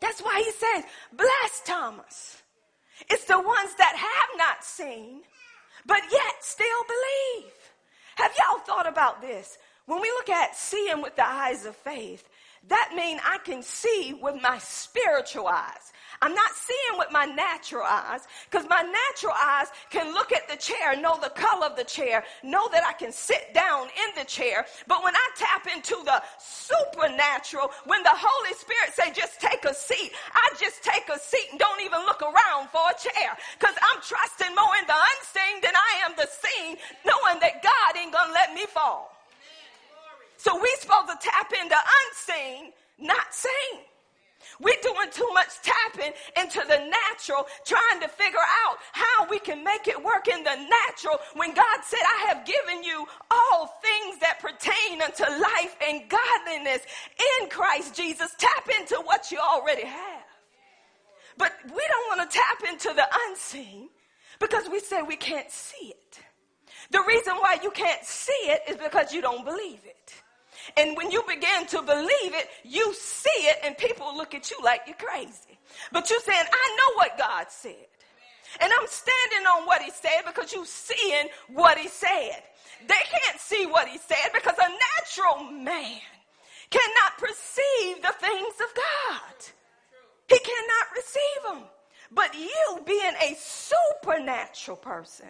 That's 0.02 0.22
why 0.22 0.42
he 0.44 0.52
says, 0.52 0.90
bless 1.14 1.62
Thomas. 1.66 2.42
It's 3.10 3.26
the 3.26 3.40
ones 3.40 3.76
that 3.78 3.96
have 3.96 4.38
not 4.38 4.64
seen, 4.64 5.22
but 5.86 6.02
yet 6.12 6.34
still 6.42 6.84
believe. 6.88 7.54
Have 8.16 8.34
y'all 8.38 8.60
thought 8.60 8.88
about 8.88 9.22
this? 9.22 9.58
When 9.86 10.02
we 10.02 10.10
look 10.10 10.30
at 10.30 10.56
seeing 10.56 11.02
with 11.02 11.16
the 11.16 11.28
eyes 11.28 11.66
of 11.66 11.76
faith, 11.76 12.28
that 12.68 12.92
means 12.96 13.22
I 13.24 13.38
can 13.40 13.64
see 13.64 14.18
with 14.22 14.42
my 14.42 14.58
spiritual 14.60 15.48
eyes. 15.48 15.94
I'm 16.22 16.34
not 16.36 16.52
seeing 16.54 17.00
with 17.00 17.08
my 17.12 17.26
natural 17.26 17.84
eyes 17.84 18.28
because 18.50 18.68
my 18.68 18.82
natural 18.82 19.34
eyes 19.42 19.68
can 19.90 20.14
look 20.14 20.34
at 20.34 20.50
the 20.50 20.58
chair, 20.58 21.00
know 21.00 21.18
the 21.22 21.30
color 21.30 21.68
of 21.68 21.78
the 21.78 21.84
chair, 21.86 22.24
know 22.44 22.68
that 22.72 22.84
I 22.86 22.94
can 22.94 23.12
sit 23.12 23.54
down 23.54 23.88
in 23.88 24.16
the 24.18 24.26
chair. 24.26 24.66
But 24.88 25.04
when 25.04 25.16
I 25.16 25.28
tap 25.36 25.68
into 25.74 25.96
the 26.04 26.22
supernatural, 26.38 27.72
when 27.86 28.04
the 28.04 28.12
Holy 28.12 28.54
Spirit 28.54 28.92
say, 28.94 29.14
just 29.14 29.40
take 29.40 29.64
a 29.64 29.74
seat, 29.74 30.12
I 30.34 30.52
just 30.60 30.84
take 30.84 31.08
a 31.08 31.18
seat 31.18 31.48
and 31.52 31.60
don't 31.60 31.82
even 31.82 32.02
look 32.02 32.22
around 32.22 32.68
for 32.70 32.84
a 32.92 32.98
chair 33.00 33.38
because 33.58 33.76
I'm 33.80 34.02
trusting 34.04 34.54
more 34.56 34.76
in 34.80 34.88
the 34.88 35.00
unseen 35.00 35.62
than 35.64 35.74
I 35.76 36.04
am 36.04 36.14
the 36.18 36.28
seen, 36.28 36.78
knowing 37.06 37.40
that 37.40 37.64
God 37.64 37.96
ain't 37.96 38.12
going 38.12 38.28
to 38.28 38.34
let 38.34 38.54
me 38.54 38.66
fall. 38.68 39.16
So 40.36 40.60
we 40.60 40.70
supposed 40.80 41.08
to 41.08 41.18
tap 41.22 41.52
into 41.52 41.76
unseen, 41.76 42.72
not 43.00 43.34
seen. 43.34 43.89
We're 44.60 44.82
doing 44.82 45.10
too 45.12 45.30
much 45.34 45.50
tapping 45.62 46.14
into 46.40 46.60
the 46.68 46.78
natural, 46.78 47.48
trying 47.66 48.02
to 48.02 48.08
figure 48.08 48.40
out 48.66 48.78
how 48.92 49.30
we 49.30 49.40
can 49.40 49.64
make 49.64 49.88
it 49.88 50.02
work 50.04 50.28
in 50.28 50.44
the 50.44 50.56
natural 50.56 51.20
when 51.36 51.54
God 51.54 51.80
said, 51.84 52.00
I 52.04 52.34
have 52.34 52.46
given 52.46 52.84
you 52.84 53.06
all 53.32 53.68
things 53.82 54.20
that 54.20 54.40
pertain 54.40 55.02
unto 55.02 55.24
life 55.24 55.76
and 55.88 56.04
godliness 56.10 56.82
in 57.42 57.50
Christ 57.50 57.96
Jesus. 57.96 58.34
Tap 58.38 58.70
into 58.80 58.96
what 59.06 59.32
you 59.32 59.40
already 59.40 59.86
have. 59.86 60.24
But 61.38 61.54
we 61.66 61.72
don't 61.88 62.18
want 62.18 62.30
to 62.30 62.38
tap 62.38 62.70
into 62.70 62.94
the 62.94 63.08
unseen 63.28 63.90
because 64.40 64.68
we 64.70 64.80
say 64.80 65.02
we 65.02 65.16
can't 65.16 65.50
see 65.50 65.88
it. 65.88 66.20
The 66.92 67.04
reason 67.08 67.36
why 67.36 67.58
you 67.62 67.72
can't 67.72 68.04
see 68.04 68.32
it 68.34 68.62
is 68.68 68.78
because 68.78 69.14
you 69.14 69.22
don't 69.22 69.46
believe 69.46 69.80
it. 69.86 70.14
And 70.78 70.96
when 70.98 71.12
you 71.12 71.24
begin 71.28 71.66
to 71.68 71.82
believe 71.82 72.34
it, 72.34 72.48
you 72.64 72.94
see 72.94 73.30
it 73.30 73.58
and 73.64 73.78
people 73.78 74.16
look 74.16 74.34
at 74.34 74.50
you 74.52 74.58
like 74.64 74.82
you're 74.88 74.96
crazy. 74.96 75.60
But 75.92 76.10
you're 76.10 76.20
saying, 76.20 76.46
I 76.52 76.76
know 76.78 76.96
what 76.96 77.18
God 77.18 77.46
said. 77.50 77.88
And 78.62 78.72
I'm 78.80 78.88
standing 78.88 79.48
on 79.48 79.66
what 79.66 79.82
he 79.82 79.92
said 79.92 80.22
because 80.26 80.54
you're 80.54 80.66
seeing 80.66 81.28
what 81.54 81.78
he 81.78 81.88
said. 81.88 82.44
They 82.88 82.96
can't 82.96 83.40
see 83.40 83.66
what 83.66 83.88
he 83.88 83.98
said 83.98 84.32
because 84.34 84.56
a 84.58 84.70
natural 84.70 85.52
man 85.52 86.00
cannot 86.70 87.18
perceive 87.18 88.02
the 88.02 88.14
things 88.20 88.54
of 88.62 88.76
God. 88.76 89.36
He 90.28 90.40
cannot 90.40 90.96
receive 90.96 91.44
them. 91.48 91.64
But 92.12 92.36
you, 92.36 92.82
being 92.86 93.14
a 93.22 93.36
supernatural 93.38 94.78
person, 94.78 95.28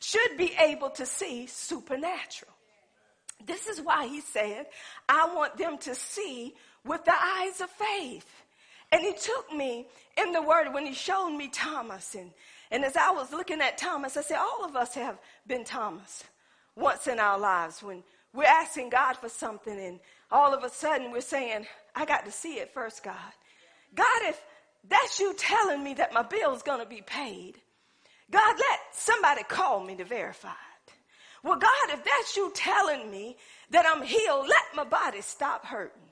should 0.00 0.36
be 0.36 0.54
able 0.58 0.90
to 0.90 1.06
see 1.06 1.46
supernatural. 1.46 2.51
This 3.46 3.66
is 3.66 3.80
why 3.80 4.06
he 4.06 4.20
said, 4.20 4.66
I 5.08 5.32
want 5.34 5.56
them 5.56 5.78
to 5.78 5.94
see 5.94 6.54
with 6.84 7.04
the 7.04 7.14
eyes 7.14 7.60
of 7.60 7.70
faith. 7.70 8.26
And 8.90 9.00
he 9.00 9.14
took 9.14 9.52
me 9.52 9.86
in 10.22 10.32
the 10.32 10.42
word 10.42 10.72
when 10.72 10.84
he 10.84 10.92
showed 10.92 11.30
me 11.30 11.48
Thomas. 11.48 12.14
And, 12.14 12.30
and 12.70 12.84
as 12.84 12.96
I 12.96 13.10
was 13.10 13.32
looking 13.32 13.60
at 13.60 13.78
Thomas, 13.78 14.16
I 14.16 14.22
said, 14.22 14.38
all 14.38 14.64
of 14.64 14.76
us 14.76 14.94
have 14.94 15.18
been 15.46 15.64
Thomas 15.64 16.24
once 16.76 17.06
in 17.06 17.18
our 17.18 17.38
lives 17.38 17.82
when 17.82 18.02
we're 18.34 18.44
asking 18.44 18.90
God 18.90 19.14
for 19.14 19.28
something 19.28 19.78
and 19.78 20.00
all 20.30 20.54
of 20.54 20.64
a 20.64 20.70
sudden 20.70 21.10
we're 21.10 21.20
saying, 21.20 21.66
I 21.94 22.04
got 22.04 22.24
to 22.24 22.30
see 22.30 22.54
it 22.54 22.72
first, 22.72 23.02
God. 23.02 23.14
God, 23.94 24.22
if 24.22 24.40
that's 24.88 25.20
you 25.20 25.34
telling 25.34 25.82
me 25.82 25.94
that 25.94 26.12
my 26.12 26.22
bill's 26.22 26.62
going 26.62 26.80
to 26.80 26.86
be 26.86 27.02
paid, 27.02 27.54
God, 28.30 28.56
let 28.58 28.80
somebody 28.92 29.42
call 29.42 29.84
me 29.84 29.94
to 29.96 30.04
verify. 30.04 30.50
Well, 31.42 31.58
God, 31.58 31.88
if 31.90 32.04
that's 32.04 32.36
you 32.36 32.52
telling 32.54 33.10
me 33.10 33.36
that 33.70 33.84
I'm 33.86 34.02
healed, 34.02 34.46
let 34.48 34.76
my 34.76 34.84
body 34.84 35.20
stop 35.20 35.66
hurting. 35.66 36.02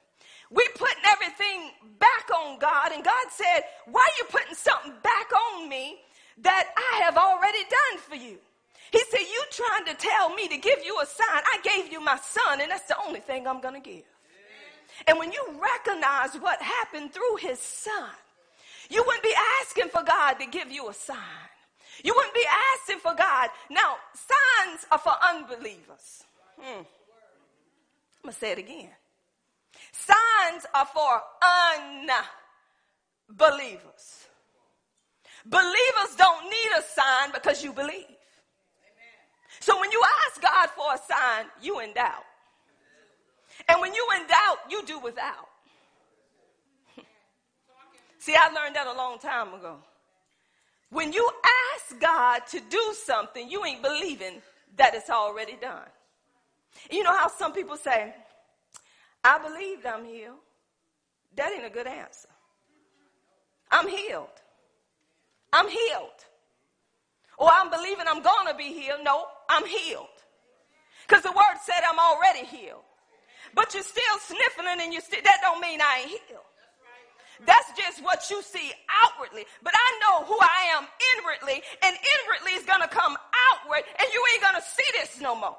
We 0.51 0.67
putting 0.75 1.05
everything 1.07 1.71
back 2.01 2.29
on 2.37 2.59
God, 2.59 2.91
and 2.93 3.05
God 3.05 3.27
said, 3.31 3.63
Why 3.87 4.01
are 4.01 4.17
you 4.19 4.25
putting 4.31 4.55
something 4.55 4.93
back 5.03 5.31
on 5.55 5.69
me 5.69 6.01
that 6.39 6.69
I 6.77 7.03
have 7.05 7.17
already 7.17 7.63
done 7.63 8.01
for 8.09 8.17
you? 8.17 8.39
He 8.91 9.01
said, 9.11 9.21
You 9.21 9.45
trying 9.53 9.85
to 9.87 9.95
tell 9.95 10.35
me 10.35 10.49
to 10.49 10.57
give 10.57 10.81
you 10.85 10.99
a 11.01 11.07
sign. 11.07 11.43
I 11.45 11.61
gave 11.63 11.93
you 11.93 12.01
my 12.01 12.19
son, 12.19 12.61
and 12.61 12.71
that's 12.71 12.89
the 12.89 12.97
only 13.07 13.21
thing 13.21 13.47
I'm 13.47 13.61
to 13.63 13.81
give. 13.81 14.03
And 15.07 15.19
when 15.19 15.33
you 15.33 15.47
recognize 15.61 16.35
what 16.41 16.61
happened 16.61 17.13
through 17.13 17.37
his 17.37 17.61
son, 17.61 18.11
you 18.91 19.05
wouldn't 19.07 19.23
be 19.23 19.35
asking 19.63 19.89
for 19.91 20.03
God 20.03 20.35
to 20.35 20.47
give 20.47 20.71
you 20.71 20.89
a 20.89 20.95
sign. 20.95 21.17
You 22.03 22.15
wouldn't 22.15 22.35
be 22.35 22.47
asking 22.75 23.01
for 23.01 23.15
God. 23.15 23.51
Now, 23.71 23.97
signs 24.15 24.87
are 24.91 24.99
for 24.99 25.13
unbelievers. 25.29 26.25
Hmm. 26.59 26.81
I'm 26.81 26.87
going 28.25 28.33
to 28.35 28.39
say 28.39 28.53
it 28.53 28.59
again. 28.59 28.91
Signs 29.93 30.67
are 30.75 30.87
for 30.87 31.23
unbelievers. 33.29 34.27
Believers 35.47 36.17
don't 36.17 36.45
need 36.45 36.71
a 36.79 36.83
sign 36.83 37.33
because 37.33 37.63
you 37.63 37.73
believe. 37.73 38.05
So 39.61 39.79
when 39.81 39.91
you 39.91 40.03
ask 40.27 40.41
God 40.41 40.69
for 40.71 40.95
a 40.95 40.99
sign, 40.99 41.47
you 41.63 41.81
in 41.81 41.93
doubt. 41.93 42.25
And 43.69 43.81
when 43.81 43.95
you 43.95 44.07
in 44.17 44.27
doubt, 44.27 44.59
you 44.71 44.85
do 44.87 44.99
without. 44.99 45.49
See, 48.19 48.35
I 48.35 48.49
learned 48.49 48.77
that 48.77 48.87
a 48.87 48.93
long 48.93 49.19
time 49.19 49.55
ago. 49.55 49.79
When 50.91 51.13
you 51.13 51.29
ask 51.75 52.01
God 52.01 52.41
to 52.49 52.61
do 52.69 52.95
something, 52.95 53.49
you 53.49 53.65
ain't 53.65 53.83
believing 53.83 54.43
that 54.77 54.95
it's 54.95 55.11
already 55.11 55.57
done. 55.61 55.89
You 56.91 57.03
know 57.03 57.17
how 57.17 57.29
some 57.29 57.53
people 57.53 57.77
say, 57.77 58.15
I 59.23 59.39
believed 59.39 59.87
I'm 59.87 60.05
healed. 60.05 60.39
That 61.37 61.53
ain't 61.53 61.65
a 61.65 61.71
good 61.71 61.87
answer. 61.87 62.29
I'm 63.71 63.89
healed. 63.89 64.29
I'm 65.53 65.69
healed. 65.69 66.25
Or 67.39 67.49
I'm 67.53 67.71
believing 67.71 68.07
I'm 68.09 68.23
going 68.23 68.49
to 68.49 68.55
be 68.55 68.73
healed. 68.73 69.01
No, 69.05 69.27
I'm 69.49 69.67
healed. 69.67 70.07
Because 71.07 71.23
the 71.23 71.33
word 71.33 71.57
said 71.65 71.83
I'm 71.89 71.99
already 71.99 72.45
healed. 72.47 72.83
But 73.55 73.75
you're 73.75 73.83
still 73.83 74.19
sniffling 74.27 74.81
and 74.81 74.93
you 74.93 75.01
still, 75.01 75.21
that 75.25 75.39
don't 75.43 75.61
mean 75.61 75.81
I 75.81 76.01
ain't 76.03 76.21
healed. 76.29 76.43
That's 77.47 77.73
just 77.77 78.03
what 78.05 78.29
you 78.31 78.43
see 78.43 78.73
outwardly. 79.03 79.45
But 79.63 79.75
I 79.75 79.99
know 80.01 80.25
who 80.27 80.39
I 80.41 80.77
am 80.77 80.87
inwardly, 81.17 81.63
and 81.83 81.97
inwardly 81.97 82.53
is 82.53 82.67
going 82.67 82.83
to 82.83 82.89
come 82.89 83.17
outward, 83.53 83.83
and 83.99 84.09
you 84.13 84.23
ain't 84.33 84.43
going 84.43 84.61
to 84.61 84.69
see 84.69 84.85
this 84.93 85.21
no 85.21 85.35
more. 85.35 85.57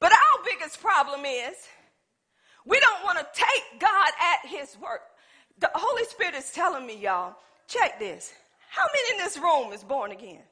But 0.00 0.12
our 0.12 0.44
biggest 0.44 0.80
problem 0.80 1.24
is 1.24 1.56
we 2.64 2.78
don't 2.78 3.04
want 3.04 3.18
to 3.18 3.26
take 3.32 3.80
God 3.80 4.10
at 4.20 4.48
his 4.48 4.76
word. 4.80 5.00
The 5.58 5.70
Holy 5.74 6.04
Spirit 6.04 6.34
is 6.34 6.52
telling 6.52 6.86
me, 6.86 6.96
y'all, 6.96 7.34
check 7.66 7.98
this. 7.98 8.32
How 8.70 8.84
many 8.94 9.18
in 9.18 9.24
this 9.24 9.38
room 9.38 9.72
is 9.72 9.82
born 9.82 10.12
again? 10.12 10.42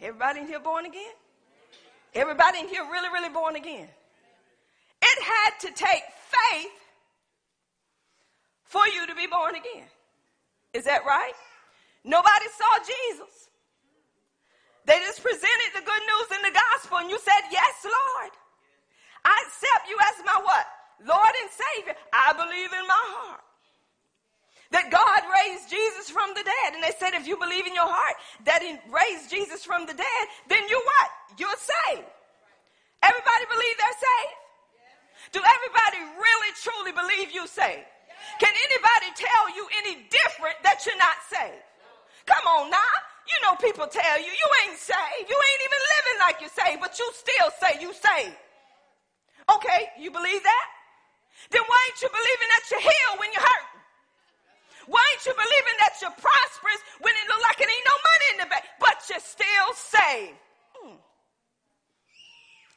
Everybody 0.00 0.40
in 0.40 0.46
here 0.46 0.60
born 0.60 0.86
again? 0.86 1.12
Everybody 2.14 2.60
in 2.60 2.68
here 2.68 2.82
really, 2.90 3.08
really 3.08 3.28
born 3.28 3.56
again? 3.56 3.88
It 5.02 5.18
had 5.22 5.52
to 5.60 5.68
take 5.72 6.04
faith 6.28 6.80
for 8.64 8.86
you 8.88 9.06
to 9.06 9.14
be 9.14 9.26
born 9.26 9.54
again. 9.54 9.88
Is 10.72 10.84
that 10.84 11.04
right? 11.04 11.34
Nobody 12.04 12.46
saw 12.56 12.72
Jesus. 12.84 13.48
They 14.86 14.98
just 15.00 15.22
presented 15.22 15.70
the 15.74 15.84
good 15.84 16.04
news 16.06 16.28
in 16.38 16.42
the 16.42 16.56
gospel 16.56 16.98
and 16.98 17.10
you 17.10 17.18
said, 17.18 17.42
yes, 17.50 17.84
Lord. 17.84 18.32
I 19.24 19.36
accept 19.46 19.88
you 19.88 19.96
as 20.00 20.24
my 20.24 20.40
what? 20.42 20.66
Lord 21.04 21.34
and 21.42 21.50
Savior. 21.50 21.94
I 22.12 22.32
believe 22.32 22.72
in 22.72 22.86
my 22.86 23.04
heart 23.20 23.44
that 24.70 24.90
God 24.90 25.20
raised 25.28 25.68
Jesus 25.68 26.08
from 26.08 26.30
the 26.30 26.46
dead. 26.46 26.74
And 26.74 26.82
they 26.82 26.94
said, 26.98 27.14
if 27.14 27.26
you 27.26 27.36
believe 27.36 27.66
in 27.66 27.74
your 27.74 27.90
heart 27.90 28.16
that 28.46 28.62
he 28.62 28.78
raised 28.88 29.28
Jesus 29.28 29.64
from 29.64 29.84
the 29.84 29.94
dead, 29.94 30.24
then 30.48 30.62
you 30.68 30.80
what? 30.80 31.08
You're 31.38 31.58
saved. 31.58 32.08
Everybody 33.02 33.44
believe 33.50 33.76
they're 33.76 34.00
saved? 34.00 34.39
Do 35.32 35.40
everybody 35.40 36.00
really 36.16 36.52
truly 36.58 36.92
believe 36.92 37.30
you 37.30 37.46
saved? 37.46 37.86
Can 38.40 38.52
anybody 38.52 39.08
tell 39.16 39.44
you 39.54 39.64
any 39.84 40.06
different 40.08 40.56
that 40.64 40.84
you're 40.84 40.98
not 40.98 41.20
saved? 41.28 41.64
Come 42.26 42.44
on 42.46 42.70
now. 42.70 42.94
You 43.28 43.36
know 43.46 43.54
people 43.56 43.86
tell 43.86 44.16
you 44.18 44.26
you 44.26 44.48
ain't 44.66 44.78
saved. 44.78 45.26
You 45.28 45.38
ain't 45.38 45.62
even 45.64 45.80
living 45.80 46.18
like 46.20 46.36
you're 46.42 46.56
saved, 46.56 46.80
but 46.80 46.98
you 46.98 47.06
still 47.14 47.48
say 47.62 47.78
you 47.80 47.92
saved. 47.94 48.36
Okay, 49.54 49.90
you 49.98 50.10
believe 50.10 50.42
that? 50.42 50.66
Then 51.50 51.62
why 51.66 51.78
ain't 51.88 52.00
you 52.02 52.10
believing 52.10 52.48
that 52.54 52.64
you're 52.70 52.84
healed 52.84 53.16
when 53.18 53.30
you're 53.32 53.42
hurt? 53.42 53.70
Why 54.86 55.02
ain't 55.14 55.24
you 55.26 55.34
believing 55.34 55.76
that 55.78 55.94
you're 56.02 56.18
prosperous 56.18 56.80
when 57.00 57.14
it 57.14 57.26
look 57.30 57.42
like 57.46 57.60
it 57.60 57.70
ain't 57.70 57.86
no 57.86 57.96
money 58.02 58.26
in 58.34 58.38
the 58.42 58.48
bank, 58.50 58.64
but 58.82 58.98
you're 59.08 59.22
still 59.22 59.70
saved? 59.74 60.38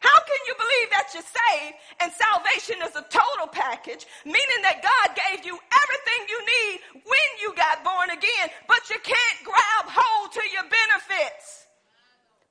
How 0.03 0.19
can 0.19 0.41
you 0.47 0.55
believe 0.59 0.89
that 0.91 1.07
you're 1.15 1.23
saved 1.23 1.75
and 2.03 2.11
salvation 2.11 2.83
is 2.83 2.91
a 2.99 3.07
total 3.07 3.47
package, 3.47 4.05
meaning 4.25 4.61
that 4.67 4.83
God 4.83 5.15
gave 5.15 5.45
you 5.47 5.55
everything 5.55 6.21
you 6.27 6.39
need 6.43 6.75
when 7.07 7.29
you 7.39 7.55
got 7.55 7.87
born 7.87 8.11
again, 8.11 8.51
but 8.67 8.83
you 8.89 8.99
can't 8.99 9.39
grab 9.47 9.85
hold 9.87 10.33
to 10.33 10.43
your 10.51 10.67
benefits? 10.67 11.67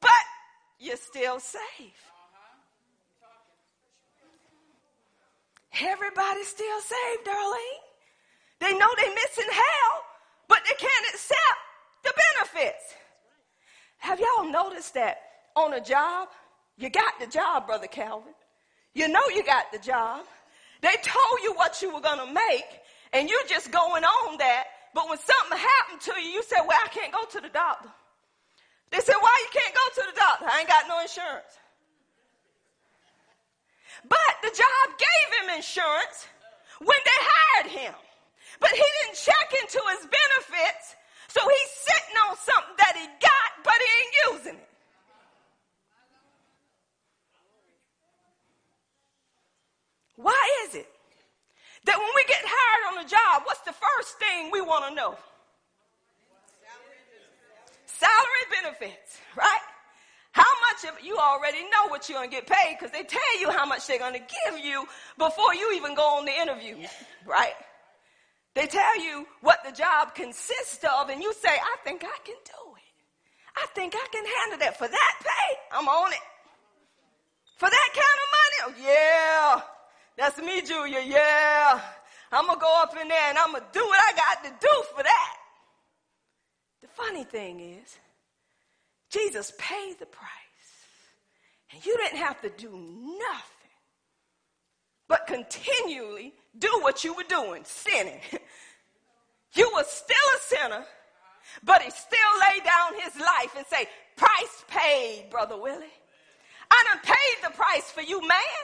But 0.01 0.25
you're 0.81 0.97
still 0.97 1.41
saved. 1.41 2.09
Everybody's 5.79 6.49
still 6.49 6.81
saved, 6.81 7.27
Darlene. 7.29 7.85
They 8.61 8.73
know 8.79 8.89
they're 8.97 9.15
missing 9.15 9.53
hell, 9.53 9.95
but 10.49 10.61
they 10.65 10.77
can't 10.79 11.07
accept 11.13 11.61
the 12.03 12.15
benefits. 12.17 12.95
Have 13.99 14.21
y'all 14.21 14.51
noticed 14.51 14.95
that 14.95 15.21
on 15.55 15.75
a 15.75 15.81
job? 15.81 16.29
You 16.77 16.91
got 16.91 17.21
the 17.21 17.27
job, 17.27 17.67
Brother 17.67 17.87
Calvin. 17.87 18.35
You 18.95 19.09
know 19.09 19.23
you 19.35 19.45
got 19.45 19.73
the 19.73 19.79
job. 19.79 20.25
They 20.81 20.95
told 21.03 21.41
you 21.43 21.55
what 21.55 21.81
you 21.81 21.95
were 21.95 22.01
going 22.01 22.19
to 22.19 22.33
make, 22.33 22.67
and 23.13 23.29
you're 23.29 23.47
just 23.49 23.71
going 23.71 24.05
on 24.05 24.39
that. 24.39 24.65
But 24.95 25.09
when 25.09 25.19
something 25.19 25.59
happened 25.59 26.01
to 26.03 26.21
you, 26.21 26.29
you 26.29 26.43
said, 26.43 26.61
Well, 26.67 26.79
I 26.83 26.89
can't 26.89 27.13
go 27.13 27.25
to 27.25 27.41
the 27.41 27.49
doctor. 27.49 27.89
They 28.91 29.01
said, 29.01 29.15
Why 29.19 29.33
you 29.41 29.61
can't 29.61 29.75
go 29.75 30.03
to 30.03 30.11
the 30.13 30.21
doctor? 30.21 30.47
I 30.51 30.61
ain't 30.61 30.69
got 30.69 30.89
no 30.89 31.01
insurance. 31.01 31.57
But 34.09 34.35
the 34.43 34.51
job 34.51 34.99
gave 34.99 35.27
him 35.41 35.57
insurance 35.57 36.27
when 36.81 36.99
they 37.05 37.21
hired 37.21 37.71
him. 37.71 37.95
But 38.61 38.71
he 38.71 38.85
didn't 39.03 39.17
check 39.17 39.49
into 39.63 39.81
his 39.97 40.07
benefits, 40.07 40.97
so 41.29 41.41
he's 41.41 41.73
sitting 41.87 42.17
on 42.29 42.37
something 42.37 42.77
that 42.79 42.95
he 42.97 43.07
got, 43.19 43.51
but 43.65 43.75
he 43.75 43.89
ain't 44.03 44.15
using 44.35 44.59
it. 44.61 44.72
Why 50.17 50.49
is 50.67 50.75
it 50.75 50.89
that 51.85 51.99
when 51.99 52.11
we 52.15 52.25
get 52.29 52.43
hired 52.43 52.99
on 52.99 53.05
a 53.05 53.09
job, 53.09 53.43
what's 53.45 53.61
the 53.61 53.73
first 53.73 54.19
thing 54.19 54.51
we 54.53 54.61
want 54.61 54.89
to 54.89 54.95
know? 54.95 55.17
Salary 57.87 58.47
benefits, 58.63 59.19
right? 59.37 59.67
How 60.33 60.49
much 60.71 60.93
of 60.93 61.05
you 61.05 61.19
already 61.19 61.63
know 61.63 61.89
what 61.89 62.09
you're 62.09 62.19
going 62.19 62.31
to 62.31 62.35
get 62.35 62.47
paid 62.47 62.77
because 62.79 62.91
they 62.91 63.05
tell 63.05 63.41
you 63.41 63.51
how 63.51 63.67
much 63.67 63.87
they're 63.87 63.99
going 63.99 64.15
to 64.15 64.19
give 64.19 64.59
you 64.59 64.87
before 65.19 65.55
you 65.55 65.75
even 65.75 65.95
go 65.95 66.19
on 66.19 66.25
the 66.25 66.33
interview, 66.33 66.77
right? 67.27 67.55
They 68.55 68.67
tell 68.67 69.03
you 69.03 69.27
what 69.41 69.59
the 69.65 69.73
job 69.73 70.15
consists 70.15 70.85
of 70.85 71.11
and 71.11 71.23
you 71.23 71.33
say, 71.35 71.51
I 71.51 71.77
think 71.85 72.03
I 72.05 72.19
can 72.25 72.37
do 72.45 72.75
it. 72.77 72.83
I 73.57 73.67
think 73.75 73.95
I 73.95 74.07
can 74.11 74.25
handle 74.25 74.59
that. 74.61 74.79
For 74.79 74.89
that 74.89 75.15
pay, 75.21 75.57
I'm 75.73 75.87
on 75.87 76.13
it. 76.13 76.19
For 77.59 77.69
that 77.69 77.89
kind 77.93 78.19
of 78.25 78.29
money, 78.41 78.59
oh 78.65 78.75
yeah, 78.89 79.63
that's 80.17 80.39
me, 80.39 80.63
Julia, 80.63 81.01
yeah. 81.05 81.81
I'm 82.31 82.47
going 82.47 82.59
to 82.59 82.63
go 82.63 82.83
up 82.83 82.97
in 83.01 83.09
there 83.09 83.29
and 83.29 83.39
I'm 83.39 83.53
going 83.53 83.63
to 83.63 83.79
do 83.79 83.85
what 83.85 84.01
I 84.01 84.17
got 84.17 84.45
to 84.45 84.51
do 84.61 84.83
for 84.95 85.03
that. 85.03 85.37
The 86.83 86.89
funny 86.89 87.25
thing 87.25 87.61
is, 87.61 87.97
Jesus 89.11 89.53
paid 89.59 89.99
the 89.99 90.07
price. 90.07 90.29
And 91.73 91.85
you 91.85 91.97
didn't 91.97 92.19
have 92.19 92.41
to 92.43 92.51
do 92.51 92.71
nothing 92.71 93.63
but 95.09 95.27
continually 95.27 96.33
do 96.59 96.69
what 96.81 97.05
you 97.05 97.15
were 97.15 97.25
doing, 97.25 97.65
sinning. 97.65 98.21
you 99.55 99.71
were 99.75 99.85
still 99.85 100.17
a 100.37 100.41
sinner, 100.41 100.85
but 101.65 101.83
he 101.83 101.91
still 101.91 102.19
laid 102.51 102.65
down 102.65 103.01
his 103.01 103.21
life 103.21 103.55
and 103.57 103.67
say, 103.67 103.87
price 104.17 104.65
paid, 104.69 105.27
Brother 105.31 105.57
Willie. 105.57 105.87
I 106.71 106.85
done 106.89 107.03
paid 107.03 107.45
the 107.51 107.55
price 107.55 107.91
for 107.91 108.01
you, 108.01 108.21
man. 108.21 108.63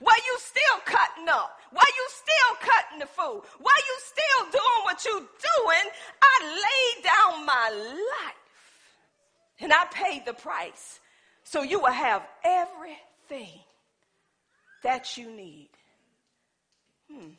Why 0.00 0.14
you 0.26 0.38
still 0.38 0.80
cutting 0.84 1.28
up? 1.28 1.58
Why 1.70 1.84
you 1.86 2.08
still 2.08 2.56
cutting 2.60 2.98
the 2.98 3.06
food? 3.06 3.42
Why 3.58 3.72
you 3.88 3.98
still 4.00 4.60
doing 4.60 4.84
what 4.84 5.04
you 5.04 5.12
doing? 5.12 5.90
I 6.22 6.44
laid 6.44 7.04
down 7.04 7.46
my 7.46 7.70
life 7.70 8.34
and 9.60 9.72
I 9.72 9.86
paid 9.86 10.26
the 10.26 10.34
price 10.34 11.00
so 11.44 11.62
you 11.62 11.80
will 11.80 11.92
have 11.92 12.26
everything 12.44 13.60
that 14.82 15.16
you 15.16 15.30
need. 15.30 15.70
Hmm. 17.10 17.30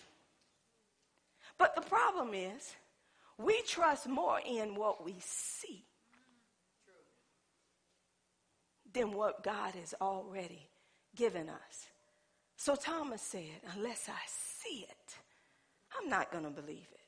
But 1.58 1.76
the 1.76 1.82
problem 1.82 2.34
is, 2.34 2.76
we 3.38 3.62
trust 3.64 4.08
more 4.08 4.40
in 4.46 4.76
what 4.76 5.04
we 5.06 5.16
see 5.20 5.84
than 8.94 9.12
what 9.12 9.44
God 9.44 9.76
has 9.76 9.94
already 10.02 10.68
given 11.16 11.50
us. 11.50 11.88
So 12.58 12.76
Thomas 12.76 13.22
said, 13.22 13.62
Unless 13.76 14.10
I 14.10 14.20
see 14.28 14.82
it, 14.82 15.16
I'm 15.98 16.10
not 16.10 16.32
going 16.32 16.44
to 16.44 16.50
believe 16.50 16.88
it. 16.92 17.00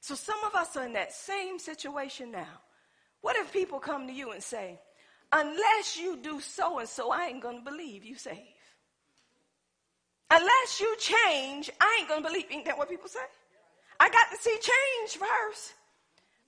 So 0.00 0.14
some 0.16 0.42
of 0.44 0.54
us 0.54 0.76
are 0.76 0.84
in 0.84 0.92
that 0.94 1.12
same 1.12 1.58
situation 1.58 2.32
now. 2.32 2.60
What 3.20 3.36
if 3.36 3.52
people 3.52 3.78
come 3.78 4.08
to 4.08 4.12
you 4.12 4.32
and 4.32 4.42
say, 4.42 4.80
unless 5.32 5.96
you 5.96 6.18
do 6.20 6.40
so 6.40 6.80
and 6.80 6.88
so, 6.88 7.12
I 7.12 7.26
ain't 7.26 7.40
going 7.40 7.64
to 7.64 7.70
believe 7.70 8.04
you 8.04 8.16
save. 8.16 8.36
Unless 10.30 10.80
you 10.80 10.96
change, 10.98 11.70
I 11.80 11.98
ain't 12.00 12.08
going 12.08 12.22
to 12.22 12.28
believe. 12.28 12.46
Ain't 12.50 12.64
that 12.64 12.76
what 12.76 12.90
people 12.90 13.08
say? 13.08 13.20
I 14.00 14.10
got 14.10 14.30
to 14.30 14.36
see 14.36 14.50
change 14.50 15.16
first 15.16 15.74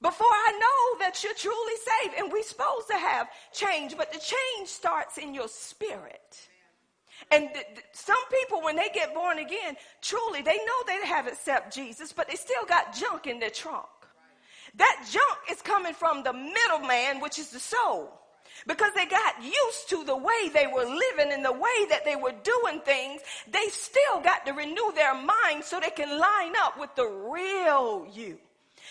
before 0.03 0.27
I 0.27 0.59
know 0.59 0.99
that 1.07 1.23
you're 1.23 1.35
truly 1.35 1.75
saved. 2.03 2.15
And 2.19 2.33
we're 2.33 2.43
supposed 2.43 2.89
to 2.89 2.97
have 2.97 3.29
change, 3.53 3.97
but 3.97 4.13
the 4.13 4.19
change 4.19 4.69
starts 4.69 5.19
in 5.19 5.35
your 5.35 5.49
spirit. 5.49 6.49
And 7.31 7.49
th- 7.53 7.67
th- 7.67 7.87
some 7.93 8.17
people, 8.31 8.63
when 8.63 8.77
they 8.77 8.89
get 8.93 9.15
born 9.15 9.39
again, 9.39 9.77
truly, 10.03 10.43
they 10.43 10.57
know 10.57 10.79
they 10.87 11.07
have 11.07 11.27
accepted 11.27 11.73
Jesus, 11.73 12.13
but 12.13 12.29
they 12.29 12.37
still 12.37 12.65
got 12.67 12.95
junk 12.95 13.27
in 13.27 13.39
their 13.39 13.51
trunk. 13.51 13.87
That 14.77 15.07
junk 15.11 15.39
is 15.51 15.63
coming 15.63 15.95
from 15.95 16.23
the 16.23 16.33
middleman, 16.33 17.21
which 17.21 17.39
is 17.39 17.51
the 17.51 17.61
soul. 17.61 18.13
Because 18.67 18.93
they 18.95 19.07
got 19.07 19.43
used 19.43 19.89
to 19.89 20.05
the 20.05 20.17
way 20.17 20.49
they 20.53 20.67
were 20.67 20.85
living 20.85 21.33
and 21.33 21.45
the 21.45 21.53
way 21.53 21.87
that 21.91 22.05
they 22.05 22.17
were 22.17 22.35
doing 22.43 22.81
things, 22.81 23.21
they 23.51 23.67
still 23.69 24.21
got 24.23 24.47
to 24.47 24.53
renew 24.53 24.93
their 24.95 25.15
mind 25.15 25.65
so 25.65 25.81
they 25.81 25.91
can 25.91 26.19
line 26.19 26.55
up 26.59 26.79
with 26.79 26.95
the 26.95 27.07
real 27.07 28.07
you. 28.13 28.39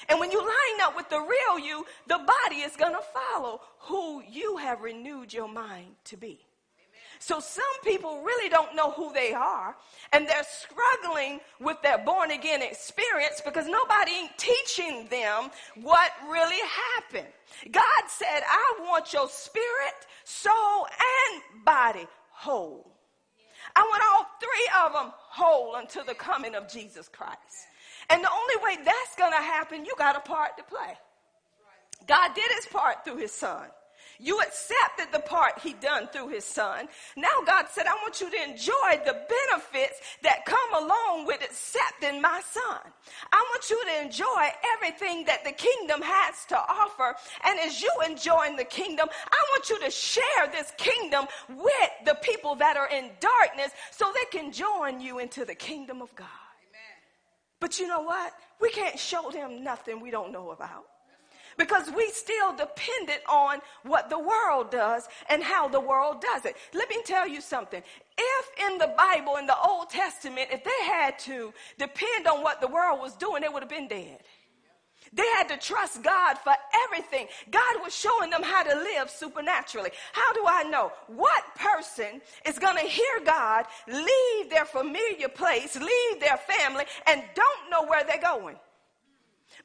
And 0.10 0.20
when 0.20 0.32
you 0.32 0.40
line 0.40 0.82
up 0.82 0.96
with 0.96 1.10
the 1.10 1.20
real 1.20 1.60
you, 1.60 1.86
the 2.08 2.20
body 2.20 2.62
is 2.62 2.76
going 2.76 2.94
to 2.94 3.02
follow 3.14 3.62
who 3.80 4.22
you 4.30 4.58
have 4.58 4.82
renewed 4.82 5.34
your 5.34 5.48
mind 5.48 5.96
to 6.06 6.18
be. 6.18 6.40
So 7.24 7.40
some 7.40 7.64
people 7.86 8.22
really 8.22 8.50
don't 8.50 8.76
know 8.76 8.92
who 8.92 9.14
they 9.14 9.32
are 9.32 9.78
and 10.12 10.28
they're 10.28 10.44
struggling 10.44 11.40
with 11.62 11.82
their 11.82 11.98
born 11.98 12.32
again 12.32 12.62
experience 12.62 13.42
because 13.46 13.66
nobody 13.66 14.12
ain't 14.12 14.38
teaching 14.38 15.08
them 15.08 15.50
what 15.82 16.12
really 16.30 16.60
happened. 16.98 17.32
God 17.72 18.04
said, 18.10 18.42
I 18.46 18.74
want 18.82 19.14
your 19.14 19.30
spirit, 19.30 20.06
soul, 20.26 20.86
and 20.86 21.64
body 21.64 22.06
whole. 22.30 22.92
I 23.74 23.84
want 23.84 24.04
all 24.12 24.28
three 24.42 24.70
of 24.86 24.92
them 24.92 25.14
whole 25.16 25.76
until 25.76 26.04
the 26.04 26.16
coming 26.16 26.56
of 26.56 26.68
Jesus 26.68 27.08
Christ. 27.08 27.38
And 28.10 28.22
the 28.22 28.30
only 28.30 28.66
way 28.66 28.84
that's 28.84 29.16
going 29.18 29.32
to 29.32 29.38
happen, 29.38 29.86
you 29.86 29.94
got 29.98 30.18
a 30.18 30.20
part 30.20 30.58
to 30.58 30.64
play. 30.64 30.98
God 32.06 32.32
did 32.36 32.52
his 32.52 32.66
part 32.66 33.06
through 33.06 33.16
his 33.16 33.32
son. 33.32 33.70
You 34.20 34.40
accepted 34.40 35.08
the 35.12 35.20
part 35.20 35.60
he 35.60 35.74
done 35.74 36.08
through 36.08 36.30
his 36.30 36.46
son. 36.46 36.88
Now 37.18 37.42
God 37.46 37.66
said, 37.72 37.88
I 37.88 37.94
want 38.02 38.22
you 38.22 38.30
to 38.30 38.44
enjoy 38.44 39.04
the 39.06 39.18
benefits 39.28 40.02
that 40.22 40.46
come 40.46 40.84
along 40.84 41.26
with 41.26 41.44
accepting 41.44 42.22
my 42.22 42.42
son. 42.50 42.80
I 43.32 43.46
want 43.52 43.70
you 43.70 43.84
to 43.86 44.02
enjoy 44.04 44.50
everything 44.76 45.26
that 45.26 45.44
the 45.44 45.52
kingdom 45.52 46.02
has 46.02 46.46
to 46.50 46.58
offer. 46.58 47.16
And 47.46 47.60
as 47.60 47.82
you 47.82 47.92
enjoying 48.08 48.56
the 48.56 48.64
kingdom, 48.64 49.08
I 49.12 49.44
want 49.52 49.70
you 49.70 49.80
to 49.82 49.92
share 49.92 50.48
this 50.52 50.72
kingdom 50.78 51.26
with 51.50 51.92
the 52.06 52.16
people 52.22 52.56
that 52.56 52.78
are 52.78 52.90
in 52.90 53.10
darkness 53.20 53.72
so 53.92 54.12
they 54.14 54.38
can 54.38 54.52
join 54.52 55.02
you 55.02 55.20
into 55.20 55.46
the 55.46 55.56
kingdom 55.56 56.02
of 56.02 56.14
God. 56.16 56.28
Amen. 56.70 56.98
But 57.60 57.80
you 57.80 57.88
know 57.88 58.02
what? 58.02 58.34
We 58.62 58.70
can't 58.70 58.98
show 59.00 59.32
them 59.32 59.64
nothing 59.64 60.00
we 60.00 60.12
don't 60.12 60.32
know 60.32 60.52
about 60.52 60.86
because 61.58 61.90
we 61.96 62.10
still 62.10 62.56
dependent 62.56 63.22
on 63.30 63.60
what 63.84 64.10
the 64.10 64.20
world 64.20 64.72
does 64.72 65.08
and 65.30 65.44
how 65.44 65.68
the 65.68 65.80
world 65.80 66.22
does 66.22 66.46
it. 66.46 66.56
Let 66.74 66.90
me 66.90 67.02
tell 67.06 67.28
you 67.28 67.42
something. 67.42 67.82
If 68.18 68.72
in 68.72 68.78
the 68.78 68.94
Bible, 68.98 69.38
in 69.38 69.46
the 69.46 69.58
Old 69.58 69.90
Testament, 69.90 70.50
if 70.52 70.64
they 70.64 70.86
had 70.86 71.18
to 71.20 71.54
depend 71.78 72.28
on 72.28 72.44
what 72.44 72.62
the 72.62 72.68
world 72.68 73.00
was 73.00 73.16
doing, 73.16 73.42
they 73.42 73.50
would 73.50 73.64
have 73.64 73.70
been 73.70 73.88
dead. 73.88 74.20
They 75.12 75.28
had 75.36 75.50
to 75.50 75.58
trust 75.58 76.02
God 76.02 76.38
for 76.40 76.54
everything. 76.86 77.28
God 77.52 77.84
was 77.84 77.96
showing 77.96 78.30
them 78.30 78.42
how 78.42 78.64
to 78.64 78.76
live 78.76 79.10
supernaturally. 79.10 79.92
How 80.12 80.34
do 80.34 80.46
I 80.48 80.64
know? 80.64 80.92
What 81.08 81.44
person 81.56 82.22
is 82.48 82.58
going 82.58 82.78
to 82.78 82.84
hear 82.84 83.20
God, 83.24 83.66
leave 83.88 84.50
their 84.50 84.66
familiar 84.66 85.28
place, 85.28 85.76
leave 85.76 86.20
their 86.20 86.38
family, 86.38 86.86
and 87.06 87.24
don't 87.36 87.70
know 87.70 87.86
where 87.86 88.04
they're 88.04 88.22
going? 88.22 88.56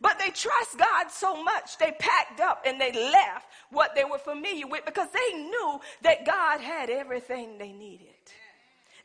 But 0.00 0.18
they 0.18 0.30
trust 0.30 0.78
God 0.78 1.10
so 1.10 1.42
much, 1.42 1.78
they 1.78 1.92
packed 1.98 2.40
up 2.40 2.62
and 2.66 2.80
they 2.80 2.92
left 2.92 3.46
what 3.70 3.94
they 3.94 4.04
were 4.04 4.18
familiar 4.18 4.66
with 4.66 4.84
because 4.84 5.08
they 5.10 5.38
knew 5.38 5.80
that 6.02 6.26
God 6.26 6.60
had 6.60 6.90
everything 6.90 7.58
they 7.58 7.72
needed. 7.72 8.06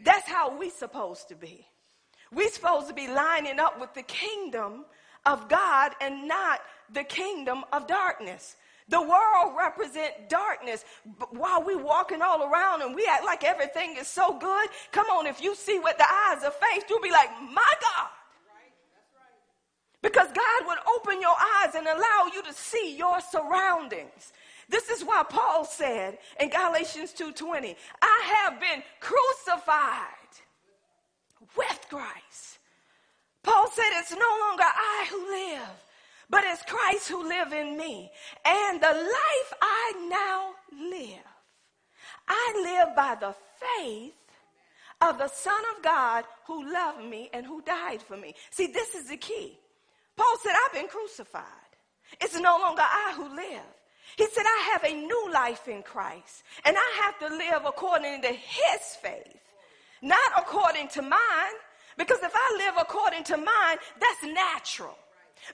That's 0.04 0.28
how 0.28 0.58
we 0.58 0.70
supposed 0.70 1.30
to 1.30 1.36
be. 1.36 1.66
we 2.32 2.50
supposed 2.50 2.88
to 2.88 2.94
be 2.94 3.08
lining 3.08 3.60
up 3.60 3.80
with 3.80 3.94
the 3.94 4.04
kingdom 4.04 4.86
of 5.26 5.50
God 5.50 5.94
and 6.02 6.28
not 6.28 6.62
the 6.92 7.04
kingdom 7.04 7.64
of 7.74 7.88
darkness. 7.88 8.58
The 8.90 9.02
world 9.02 9.56
represent 9.58 10.30
darkness. 10.30 10.84
But 11.20 11.34
while 11.36 11.64
we 11.64 11.76
walking 11.76 12.22
all 12.22 12.44
around 12.44 12.82
and 12.82 12.96
we 12.96 13.08
act 13.10 13.26
like 13.26 13.44
everything 13.44 13.96
is 13.98 14.08
so 14.08 14.38
good, 14.38 14.70
come 14.92 15.08
on, 15.08 15.28
if 15.28 15.42
you 15.42 15.56
see 15.56 15.80
with 15.80 15.98
the 15.98 16.08
eyes 16.12 16.44
of 16.44 16.54
faith, 16.56 16.86
you'll 16.90 17.02
be 17.02 17.12
like, 17.12 17.30
my 17.42 17.74
God, 17.82 18.10
because 20.04 20.28
God 20.28 20.68
would 20.68 20.78
open 20.96 21.22
your 21.22 21.36
eyes 21.58 21.74
and 21.74 21.88
allow 21.88 22.30
you 22.32 22.44
to 22.44 22.54
see 22.54 22.96
your 22.96 23.20
surroundings. 23.22 24.34
This 24.70 24.90
is 24.90 25.04
why 25.04 25.24
Paul 25.28 25.66
said 25.66 26.20
in 26.40 26.50
Galatians 26.50 27.14
2:20, 27.14 27.76
I 28.02 28.22
have 28.36 28.60
been 28.60 28.84
crucified 29.00 30.08
with 31.56 31.80
Christ. 31.90 32.60
Paul 33.44 33.70
said 33.72 33.86
it's 33.94 34.12
no 34.12 34.38
longer 34.42 34.64
I 34.64 35.08
who 35.10 35.32
live, 35.32 35.70
but 36.30 36.44
it's 36.44 36.64
Christ 36.64 37.08
who 37.08 37.28
live 37.28 37.54
in 37.54 37.78
me. 37.78 38.12
And 38.46 38.82
the 38.82 38.94
life 38.94 39.54
I 39.62 39.94
now 40.10 40.56
live, 40.72 41.28
I 42.28 42.54
live 42.64 42.96
by 42.96 43.16
the 43.16 43.36
faith 43.60 44.14
of 45.02 45.18
the 45.18 45.28
Son 45.28 45.62
of 45.76 45.84
God 45.84 46.26
who 46.46 46.72
loved 46.72 47.04
me 47.04 47.30
and 47.34 47.46
who 47.46 47.62
died 47.62 48.02
for 48.02 48.18
me. 48.18 48.36
See, 48.52 48.68
this 48.68 48.96
is 48.96 49.10
the 49.10 49.18
key. 49.18 49.60
Paul 50.16 50.38
said, 50.42 50.54
I've 50.66 50.74
been 50.74 50.88
crucified. 50.88 51.44
It's 52.22 52.40
no 52.40 52.58
longer 52.60 52.84
I 52.84 53.14
who 53.16 53.36
live. 53.36 53.64
He 54.18 54.28
said, 54.28 54.44
I 54.46 54.70
have 54.74 54.84
a 54.84 54.94
new 54.94 55.32
life 55.34 55.68
in 55.68 55.82
Christ, 55.82 56.44
and 56.66 56.78
I 56.78 57.02
have 57.04 57.20
to 57.20 57.36
live 57.36 57.64
according 57.66 58.22
to 58.22 58.28
his 58.28 58.82
faith, 59.02 59.42
not 60.02 60.32
according 60.38 60.90
to 60.90 61.02
mine. 61.02 61.58
Because 61.98 62.20
if 62.24 62.32
I 62.34 62.56
live 62.58 62.76
according 62.80 63.24
to 63.26 63.38
mine, 63.38 63.78
that's 64.00 64.34
natural. 64.34 64.98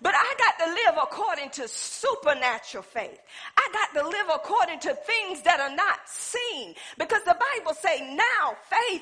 But 0.02 0.13
I 0.15 0.36
got 0.38 0.65
to 0.65 0.72
live 0.72 1.04
according 1.04 1.50
to 1.52 1.67
supernatural 1.67 2.84
faith. 2.84 3.19
I 3.58 3.69
got 3.74 4.02
to 4.02 4.08
live 4.08 4.28
according 4.34 4.80
to 4.82 4.93
things 4.93 5.41
that 5.43 5.60
are 5.60 5.76
not 5.76 6.00
seen. 6.08 6.76
Because 6.98 7.24
the 7.24 7.36
Bible 7.58 7.74
say 7.74 8.15
now 8.15 8.56
faith 8.69 9.02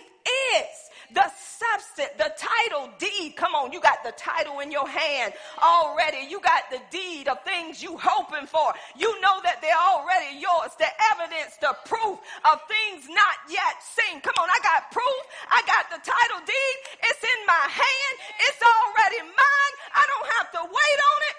is 0.56 0.88
the 1.14 1.24
substance, 1.32 2.12
the 2.20 2.32
title 2.36 2.92
deed. 3.00 3.36
Come 3.36 3.56
on, 3.56 3.72
you 3.72 3.80
got 3.80 4.04
the 4.04 4.12
title 4.20 4.60
in 4.60 4.72
your 4.72 4.88
hand 4.88 5.34
already. 5.64 6.28
You 6.28 6.42
got 6.42 6.68
the 6.70 6.82
deed 6.92 7.28
of 7.28 7.44
things 7.44 7.82
you 7.82 7.96
hoping 7.96 8.48
for. 8.48 8.76
You 8.98 9.08
know 9.22 9.40
that 9.44 9.64
they're 9.64 9.84
already 9.96 10.36
yours. 10.36 10.76
The 10.76 10.92
evidence, 11.16 11.56
the 11.64 11.72
proof 11.88 12.20
of 12.44 12.60
things 12.68 13.08
not 13.08 13.38
yet 13.48 13.80
seen. 13.80 14.20
Come 14.20 14.36
on, 14.36 14.50
I 14.52 14.60
got 14.64 14.92
proof. 14.92 15.22
I 15.48 15.64
got 15.64 15.88
the 15.96 16.02
title 16.04 16.44
deed. 16.44 16.76
It's 17.08 17.24
in 17.24 17.40
my 17.48 17.66
hand. 17.72 18.14
It's 18.44 18.60
already 18.60 19.22
mine. 19.32 19.74
I 19.96 20.04
don't 20.04 20.28
have 20.40 20.48
to 20.60 20.62
wait 20.68 21.00
on 21.00 21.20
it. 21.32 21.38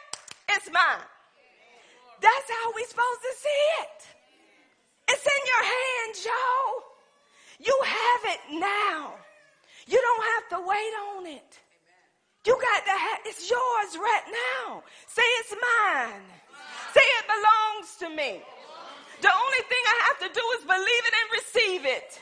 It's 0.57 0.69
mine. 0.73 1.05
That's 2.21 2.49
how 2.49 2.73
we 2.73 2.83
supposed 2.89 3.21
to 3.21 3.33
see 3.37 3.63
it. 3.85 3.99
It's 5.13 5.25
in 5.29 5.43
your 5.45 5.65
hands, 5.65 6.25
y'all. 6.25 6.88
You 7.59 7.79
have 7.85 8.21
it 8.35 8.61
now. 8.61 9.15
You 9.87 10.01
don't 10.01 10.25
have 10.35 10.61
to 10.61 10.69
wait 10.69 10.95
on 11.17 11.27
it. 11.27 11.61
You 12.47 12.55
got 12.55 12.85
to 12.85 12.91
have, 12.91 13.19
it's 13.25 13.51
yours 13.51 13.97
right 13.97 14.23
now. 14.67 14.83
Say 15.07 15.23
it's 15.41 15.53
mine. 15.53 16.23
Say 16.95 17.01
it 17.01 17.25
belongs 17.27 17.97
to 18.01 18.09
me. 18.09 18.43
The 19.21 19.31
only 19.31 19.63
thing 19.69 19.85
I 19.87 20.09
have 20.09 20.29
to 20.29 20.41
do 20.41 20.47
is 20.59 20.65
believe 20.65 21.05
it 21.07 21.15
and 21.21 21.31
receive 21.33 21.87
it. 21.87 22.21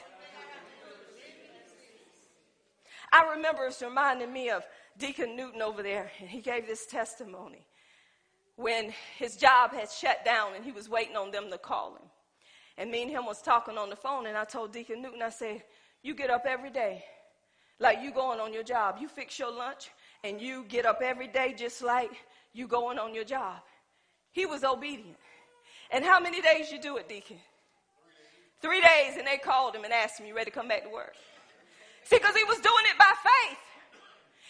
I 3.12 3.34
remember 3.36 3.66
it's 3.66 3.82
reminding 3.82 4.32
me 4.32 4.50
of 4.50 4.64
Deacon 4.98 5.36
Newton 5.36 5.62
over 5.62 5.82
there, 5.82 6.10
and 6.20 6.28
he 6.28 6.40
gave 6.40 6.66
this 6.66 6.86
testimony 6.86 7.66
when 8.56 8.92
his 9.18 9.36
job 9.36 9.72
had 9.72 9.90
shut 9.90 10.24
down 10.24 10.54
and 10.54 10.64
he 10.64 10.72
was 10.72 10.88
waiting 10.88 11.16
on 11.16 11.30
them 11.30 11.50
to 11.50 11.58
call 11.58 11.94
him. 11.94 12.08
And 12.78 12.90
me 12.90 13.02
and 13.02 13.10
him 13.10 13.24
was 13.24 13.40
talking 13.40 13.78
on 13.78 13.90
the 13.90 13.96
phone, 13.96 14.26
and 14.26 14.36
I 14.36 14.44
told 14.44 14.72
Deacon 14.72 15.00
Newton, 15.00 15.22
I 15.22 15.30
said, 15.30 15.62
You 16.02 16.14
get 16.14 16.30
up 16.30 16.44
every 16.46 16.70
day 16.70 17.04
like 17.78 18.00
you 18.02 18.12
going 18.12 18.40
on 18.40 18.52
your 18.52 18.62
job. 18.62 18.96
You 19.00 19.08
fix 19.08 19.38
your 19.38 19.52
lunch, 19.52 19.90
and 20.24 20.40
you 20.40 20.64
get 20.68 20.86
up 20.86 21.00
every 21.02 21.28
day 21.28 21.54
just 21.56 21.82
like 21.82 22.10
you 22.52 22.66
going 22.66 22.98
on 22.98 23.14
your 23.14 23.24
job. 23.24 23.56
He 24.32 24.46
was 24.46 24.64
obedient. 24.64 25.16
And 25.90 26.04
how 26.04 26.20
many 26.20 26.42
days 26.42 26.70
you 26.70 26.80
do 26.80 26.96
it, 26.96 27.08
Deacon? 27.08 27.38
Three 28.60 28.80
days, 28.80 29.16
and 29.16 29.26
they 29.26 29.36
called 29.36 29.74
him 29.74 29.84
and 29.84 29.92
asked 29.92 30.20
him, 30.20 30.26
You 30.26 30.34
ready 30.34 30.50
to 30.50 30.54
come 30.54 30.68
back 30.68 30.84
to 30.84 30.90
work? 30.90 31.14
See, 32.04 32.16
because 32.16 32.36
he 32.36 32.44
was 32.44 32.58
doing 32.58 32.84
it 32.90 32.98
by 32.98 33.12
faith. 33.22 33.58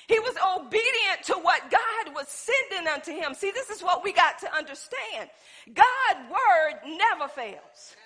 He 0.09 0.21
was 0.21 0.35
obedient 0.57 1.25
to 1.25 1.35
what 1.35 1.63
God 1.71 2.15
was 2.15 2.29
sending 2.29 2.87
unto 2.87 3.13
him. 3.13 3.35
See, 3.35 3.51
this 3.51 3.71
is 3.71 3.83
what 3.83 4.05
we 4.05 4.13
got 4.13 4.39
to 4.41 4.55
understand. 4.55 5.31
God's 5.67 6.31
word 6.31 6.97
never 6.97 7.29
fails. 7.29 7.97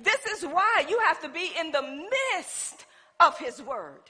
This 0.00 0.26
is 0.26 0.44
why 0.44 0.84
you 0.88 0.98
have 1.06 1.20
to 1.22 1.28
be 1.28 1.50
in 1.58 1.72
the 1.72 1.82
midst 1.82 2.86
of 3.20 3.38
his 3.38 3.62
word. 3.62 4.00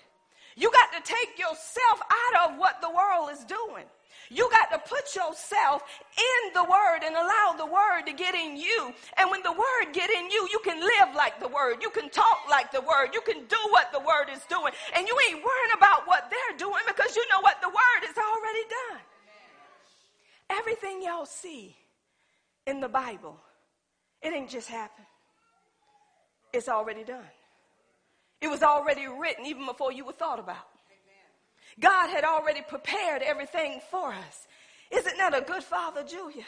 You 0.56 0.70
got 0.70 0.92
to 0.92 1.12
take 1.12 1.38
yourself 1.38 2.00
out 2.00 2.50
of 2.50 2.58
what 2.58 2.80
the 2.80 2.90
world 2.90 3.30
is 3.32 3.44
doing. 3.44 3.86
You 4.30 4.48
got 4.50 4.70
to 4.70 4.78
put 4.88 5.14
yourself 5.14 5.82
in 6.16 6.54
the 6.54 6.64
word 6.64 7.00
and 7.04 7.14
allow 7.14 7.54
the 7.56 7.66
word 7.66 8.06
to 8.06 8.12
get 8.12 8.34
in 8.34 8.56
you. 8.56 8.92
And 9.18 9.30
when 9.30 9.42
the 9.42 9.52
word 9.52 9.92
get 9.92 10.10
in 10.10 10.30
you, 10.30 10.48
you 10.50 10.60
can 10.64 10.80
live 10.80 11.14
like 11.14 11.40
the 11.40 11.48
word. 11.48 11.82
You 11.82 11.90
can 11.90 12.08
talk 12.08 12.48
like 12.48 12.72
the 12.72 12.80
word. 12.80 13.10
You 13.12 13.20
can 13.22 13.44
do 13.46 13.58
what 13.70 13.92
the 13.92 13.98
word 13.98 14.32
is 14.32 14.42
doing. 14.48 14.72
And 14.96 15.06
you 15.06 15.16
ain't 15.28 15.44
worrying 15.44 15.74
about 15.76 16.06
what 16.06 16.30
they're 16.30 16.58
doing 16.58 16.82
because 16.86 17.14
you 17.16 17.26
know 17.28 17.40
what 17.40 17.60
the 17.60 17.68
word 17.68 18.08
is 18.08 18.16
already 18.16 18.64
done. 18.68 19.00
Everything 20.50 21.02
y'all 21.02 21.26
see 21.26 21.76
in 22.66 22.80
the 22.80 22.88
Bible, 22.88 23.38
it 24.22 24.32
ain't 24.32 24.50
just 24.50 24.68
happened. 24.68 25.06
It's 26.52 26.68
already 26.68 27.04
done. 27.04 27.24
It 28.40 28.48
was 28.48 28.62
already 28.62 29.06
written 29.06 29.46
even 29.46 29.66
before 29.66 29.92
you 29.92 30.04
were 30.04 30.12
thought 30.12 30.38
about. 30.38 30.68
God 31.80 32.10
had 32.10 32.24
already 32.24 32.60
prepared 32.60 33.22
everything 33.22 33.80
for 33.90 34.12
us. 34.12 34.46
Isn't 34.90 35.16
that 35.16 35.34
a 35.34 35.40
good 35.40 35.62
father, 35.62 36.02
Julia? 36.02 36.44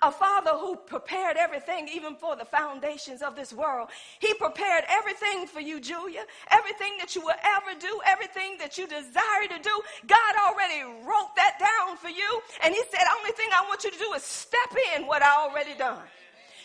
A 0.00 0.12
father 0.12 0.52
who 0.52 0.76
prepared 0.76 1.36
everything 1.36 1.88
even 1.92 2.14
for 2.14 2.36
the 2.36 2.44
foundations 2.44 3.20
of 3.20 3.34
this 3.34 3.52
world. 3.52 3.88
He 4.20 4.32
prepared 4.34 4.84
everything 4.88 5.48
for 5.48 5.58
you, 5.58 5.80
Julia. 5.80 6.24
Everything 6.52 6.92
that 7.00 7.16
you 7.16 7.22
will 7.22 7.34
ever 7.42 7.80
do, 7.80 8.00
everything 8.06 8.58
that 8.60 8.78
you 8.78 8.86
desire 8.86 9.48
to 9.48 9.58
do. 9.60 9.80
God 10.06 10.34
already 10.46 10.82
wrote 11.02 11.34
that 11.34 11.58
down 11.58 11.96
for 11.96 12.08
you. 12.08 12.40
And 12.62 12.72
he 12.72 12.80
said, 12.92 13.00
only 13.18 13.32
thing 13.32 13.48
I 13.52 13.66
want 13.66 13.82
you 13.82 13.90
to 13.90 13.98
do 13.98 14.12
is 14.14 14.22
step 14.22 14.70
in 14.94 15.08
what 15.08 15.22
I 15.22 15.48
already 15.48 15.74
done. 15.74 15.98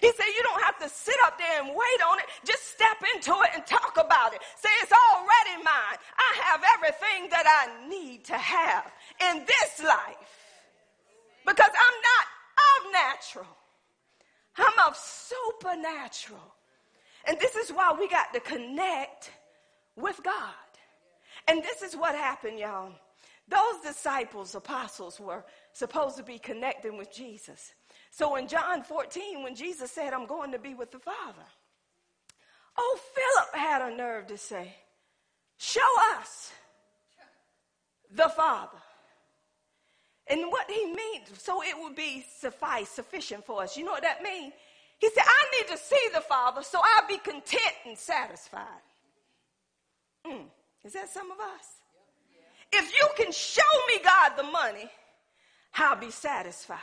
He 0.04 0.12
said, 0.12 0.26
You 0.36 0.44
don't 0.44 0.62
have 0.64 0.78
to 0.80 0.90
sit 0.90 1.16
up 1.26 1.38
there 1.38 1.64
and 1.64 1.70
wait 1.70 2.02
on 2.06 2.20
it. 2.20 2.26
Just 2.46 2.74
step 2.74 2.98
into 3.16 3.32
it 3.42 3.52
and 3.56 3.66
talk 3.66 3.96
about 3.96 4.34
it. 4.34 4.42
Say, 4.58 4.68
It's 4.82 4.92
already 4.92 5.64
mine. 5.64 5.98
I 6.18 6.30
have 6.44 6.62
everything 6.76 7.30
that 7.30 7.48
I 7.48 7.88
need 7.88 8.26
to 8.26 8.38
have 8.38 8.92
in 9.32 9.46
this 9.46 9.88
life 9.88 10.34
because 11.48 11.72
I'm 11.72 11.98
not 12.12 12.26
of 12.68 12.92
natural, 12.92 13.58
I'm 14.58 14.90
of 14.90 14.98
supernatural. 14.98 16.54
And 17.26 17.40
this 17.40 17.56
is 17.56 17.70
why 17.72 17.96
we 17.98 18.10
got 18.10 18.34
to 18.34 18.42
connect 18.42 19.32
with 19.96 20.20
God. 20.22 20.54
And 21.48 21.64
this 21.64 21.82
is 21.82 21.96
what 21.96 22.14
happened, 22.14 22.60
y'all. 22.60 22.92
Those 23.48 23.82
disciples, 23.86 24.54
apostles, 24.54 25.18
were 25.22 25.46
supposed 25.72 26.18
to 26.18 26.24
be 26.24 26.40
connecting 26.40 26.98
with 26.98 27.14
Jesus. 27.14 27.72
So 28.14 28.36
in 28.36 28.48
John 28.48 28.84
14, 28.84 29.42
when 29.42 29.56
Jesus 29.56 29.90
said, 29.90 30.14
I'm 30.14 30.28
going 30.28 30.52
to 30.52 30.60
be 30.60 30.76
with 30.76 30.92
the 30.92 31.00
Father, 31.00 31.48
oh, 32.78 33.00
Philip 33.16 33.56
had 33.56 33.82
a 33.82 33.96
nerve 33.96 34.28
to 34.28 34.38
say, 34.38 34.76
Show 35.58 35.82
us 36.20 36.52
the 38.12 38.30
Father. 38.30 38.78
And 40.28 40.52
what 40.52 40.70
he 40.70 40.86
means, 40.86 41.30
so 41.40 41.64
it 41.64 41.74
would 41.76 41.96
be 41.96 42.24
suffice, 42.38 42.90
sufficient 42.90 43.46
for 43.46 43.64
us. 43.64 43.76
You 43.76 43.84
know 43.84 43.94
what 43.94 44.04
that 44.04 44.22
means? 44.22 44.54
He 45.00 45.10
said, 45.10 45.24
I 45.26 45.58
need 45.58 45.68
to 45.70 45.78
see 45.78 46.10
the 46.14 46.22
Father 46.22 46.62
so 46.62 46.80
I'll 46.84 47.08
be 47.08 47.18
content 47.18 47.74
and 47.88 47.98
satisfied. 47.98 48.68
Mm, 50.26 50.46
is 50.86 50.94
that 50.94 51.10
some 51.10 51.32
of 51.32 51.40
us? 51.40 51.66
If 52.72 52.94
you 52.94 53.08
can 53.18 53.32
show 53.32 53.62
me, 53.88 54.04
God, 54.04 54.34
the 54.38 54.44
money, 54.44 54.90
I'll 55.76 55.96
be 55.96 56.12
satisfied. 56.12 56.78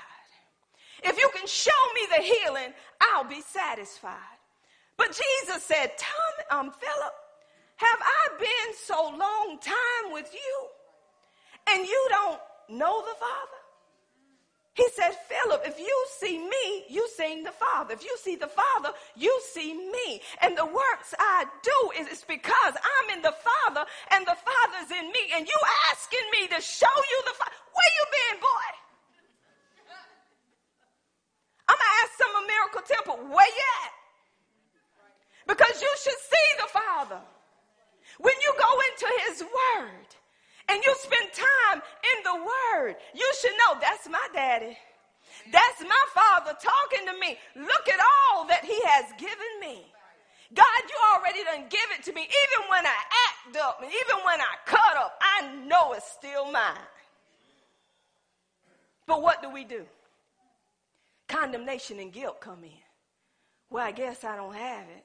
If 1.03 1.19
you 1.19 1.31
can 1.35 1.47
show 1.47 1.71
me 1.95 2.01
the 2.17 2.23
healing, 2.23 2.73
I'll 3.01 3.25
be 3.25 3.41
satisfied. 3.41 4.39
But 4.97 5.09
Jesus 5.09 5.63
said, 5.63 5.93
Tom, 5.97 6.59
um, 6.67 6.71
Philip, 6.73 7.15
have 7.77 8.01
I 8.01 8.39
been 8.39 8.75
so 8.85 9.17
long 9.17 9.59
time 9.61 10.13
with 10.13 10.31
you 10.35 10.67
and 11.71 11.87
you 11.87 12.09
don't 12.11 12.41
know 12.69 13.01
the 13.01 13.15
Father? 13.15 13.61
He 14.75 14.87
said, 14.95 15.13
Philip, 15.29 15.63
if 15.67 15.79
you 15.79 16.07
see 16.19 16.39
me, 16.39 16.85
you 16.89 17.09
see 17.17 17.43
the 17.43 17.51
Father. 17.51 17.93
If 17.95 18.05
you 18.05 18.17
see 18.23 18.37
the 18.37 18.49
Father, 18.49 18.93
you 19.17 19.41
see 19.53 19.75
me. 19.75 20.23
And 20.41 20.57
the 20.57 20.65
works 20.65 21.13
I 21.19 21.45
do 21.63 21.91
is 22.01 22.25
because 22.25 22.75
I'm 22.77 23.17
in 23.17 23.23
the 23.23 23.35
Father 23.35 23.85
and 24.13 24.25
the 24.25 24.37
Father's 24.37 24.91
in 24.93 25.09
me. 25.09 25.21
And 25.35 25.47
you 25.47 25.59
asking 25.91 26.25
me 26.33 26.49
to 26.49 26.63
show 26.63 26.97
you 26.97 27.19
the 27.27 27.35
Father. 27.37 27.53
Where 27.73 27.93
you 27.99 28.05
been, 28.13 28.41
boy? 28.41 28.69
I'm 31.69 31.79
Miracle 32.47 32.83
Temple, 32.83 33.17
where 33.29 33.47
you 33.47 33.67
at? 33.85 33.93
Because 35.47 35.81
you 35.81 35.91
should 36.03 36.21
see 36.21 36.49
the 36.59 36.69
Father. 36.69 37.21
When 38.19 38.35
you 38.43 38.55
go 38.59 38.73
into 38.93 39.09
His 39.27 39.43
Word 39.43 40.09
and 40.69 40.83
you 40.85 40.95
spend 40.99 41.31
time 41.33 41.83
in 41.83 42.23
the 42.25 42.37
Word, 42.37 42.97
you 43.15 43.33
should 43.41 43.53
know 43.53 43.81
that's 43.81 44.09
my 44.09 44.27
daddy. 44.35 44.77
That's 45.51 45.81
my 45.81 46.05
Father 46.15 46.57
talking 46.61 47.07
to 47.07 47.19
me. 47.19 47.39
Look 47.57 47.89
at 47.89 48.01
all 48.01 48.47
that 48.47 48.65
He 48.65 48.79
has 48.85 49.07
given 49.19 49.53
me. 49.61 49.87
God, 50.53 50.83
you 50.89 50.97
already 51.17 51.45
done 51.45 51.67
give 51.71 51.89
it 51.97 52.05
to 52.05 52.13
me. 52.13 52.23
Even 52.23 52.69
when 52.69 52.85
I 52.85 52.99
act 53.29 53.57
up 53.57 53.81
and 53.83 53.91
even 53.91 54.25
when 54.25 54.41
I 54.41 54.55
cut 54.67 54.97
up, 54.97 55.19
I 55.21 55.55
know 55.67 55.93
it's 55.93 56.11
still 56.11 56.51
mine. 56.51 56.77
But 59.07 59.23
what 59.23 59.43
do 59.43 59.51
we 59.51 59.65
do? 59.65 59.87
Condemnation 61.31 62.01
and 62.01 62.13
guilt 62.13 62.41
come 62.41 62.65
in. 62.65 62.85
Well, 63.71 63.87
I 63.87 63.93
guess 63.93 64.25
I 64.25 64.35
don't 64.37 64.55
have 64.55 64.89
it 64.89 65.05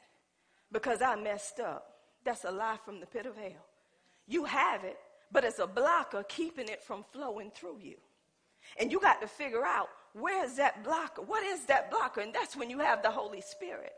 because 0.72 1.02
I 1.02 1.16
messed 1.16 1.60
up. 1.60 1.88
That's 2.24 2.44
a 2.44 2.52
lie 2.52 2.80
from 2.84 3.00
the 3.00 3.06
pit 3.06 3.28
of 3.28 3.38
hell. 3.38 3.68
You 4.28 4.44
have 4.46 4.84
it, 4.84 4.98
but 5.32 5.44
it's 5.44 5.60
a 5.60 5.68
blocker 5.68 6.24
keeping 6.24 6.68
it 6.68 6.84
from 6.84 7.06
flowing 7.14 7.52
through 7.54 7.78
you. 7.82 7.98
And 8.80 8.92
you 8.92 9.00
got 9.00 9.22
to 9.22 9.28
figure 9.28 9.64
out 9.64 9.90
where 10.14 10.44
is 10.44 10.56
that 10.56 10.84
blocker? 10.84 11.22
What 11.22 11.44
is 11.44 11.66
that 11.66 11.92
blocker? 11.92 12.22
And 12.22 12.34
that's 12.34 12.56
when 12.56 12.70
you 12.72 12.80
have 12.80 13.04
the 13.04 13.12
Holy 13.12 13.42
Spirit. 13.42 13.94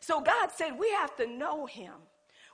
So 0.00 0.20
God 0.20 0.50
said 0.54 0.78
we 0.78 0.90
have 0.92 1.14
to 1.16 1.26
know 1.26 1.66
Him. 1.66 1.92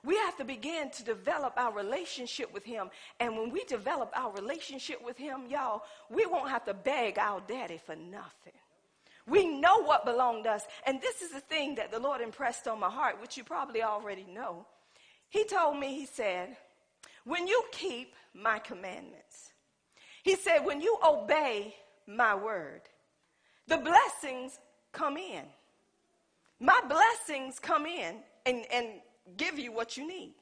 We 0.03 0.17
have 0.17 0.35
to 0.37 0.43
begin 0.43 0.89
to 0.91 1.03
develop 1.03 1.53
our 1.55 1.71
relationship 1.71 2.53
with 2.53 2.65
Him. 2.65 2.89
And 3.21 3.37
when 3.37 3.51
we 3.51 3.63
develop 3.63 4.11
our 4.13 4.33
relationship 4.33 5.01
with 5.01 5.17
Him, 5.17 5.43
y'all, 5.49 5.83
we 6.09 6.25
won't 6.25 6.49
have 6.49 6.65
to 6.65 6.73
beg 6.73 7.17
our 7.17 7.41
daddy 7.47 7.79
for 7.85 7.95
nothing. 7.95 8.59
We 9.27 9.47
know 9.47 9.83
what 9.83 10.05
belonged 10.05 10.43
to 10.45 10.51
us. 10.51 10.65
And 10.85 11.01
this 11.01 11.21
is 11.21 11.31
the 11.31 11.39
thing 11.39 11.75
that 11.75 11.91
the 11.91 11.99
Lord 11.99 12.21
impressed 12.21 12.67
on 12.67 12.79
my 12.79 12.89
heart, 12.89 13.21
which 13.21 13.37
you 13.37 13.43
probably 13.43 13.81
already 13.81 14.25
know. 14.29 14.65
He 15.29 15.45
told 15.45 15.79
me, 15.79 15.95
He 15.95 16.05
said, 16.05 16.57
when 17.23 17.47
you 17.47 17.63
keep 17.71 18.13
my 18.33 18.59
commandments, 18.59 19.53
He 20.23 20.35
said, 20.35 20.59
when 20.59 20.81
you 20.81 20.97
obey 21.05 21.75
my 22.05 22.35
word, 22.35 22.81
the 23.67 23.77
blessings 23.77 24.59
come 24.91 25.17
in. 25.17 25.43
My 26.59 26.79
blessings 26.87 27.59
come 27.59 27.85
in 27.85 28.15
and, 28.45 28.65
and 28.71 28.87
give 29.37 29.57
you 29.57 29.71
what 29.71 29.97
you 29.97 30.07
need. 30.07 30.33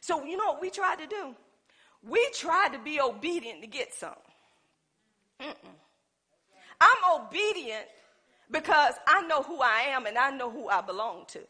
So, 0.00 0.24
you 0.24 0.36
know 0.36 0.46
what 0.46 0.60
we 0.60 0.70
try 0.70 0.94
to 0.96 1.06
do? 1.06 1.34
We 2.02 2.28
try 2.32 2.68
to 2.72 2.78
be 2.78 3.00
obedient 3.00 3.62
to 3.62 3.66
get 3.66 3.92
some. 3.92 4.14
Mm-mm. 5.40 5.74
I'm 6.80 7.20
obedient 7.20 7.86
because 8.50 8.94
I 9.06 9.22
know 9.26 9.42
who 9.42 9.60
I 9.60 9.86
am 9.88 10.06
and 10.06 10.18
I 10.18 10.30
know 10.30 10.50
who 10.50 10.68
I 10.68 10.80
belong 10.80 11.24
to. 11.28 11.40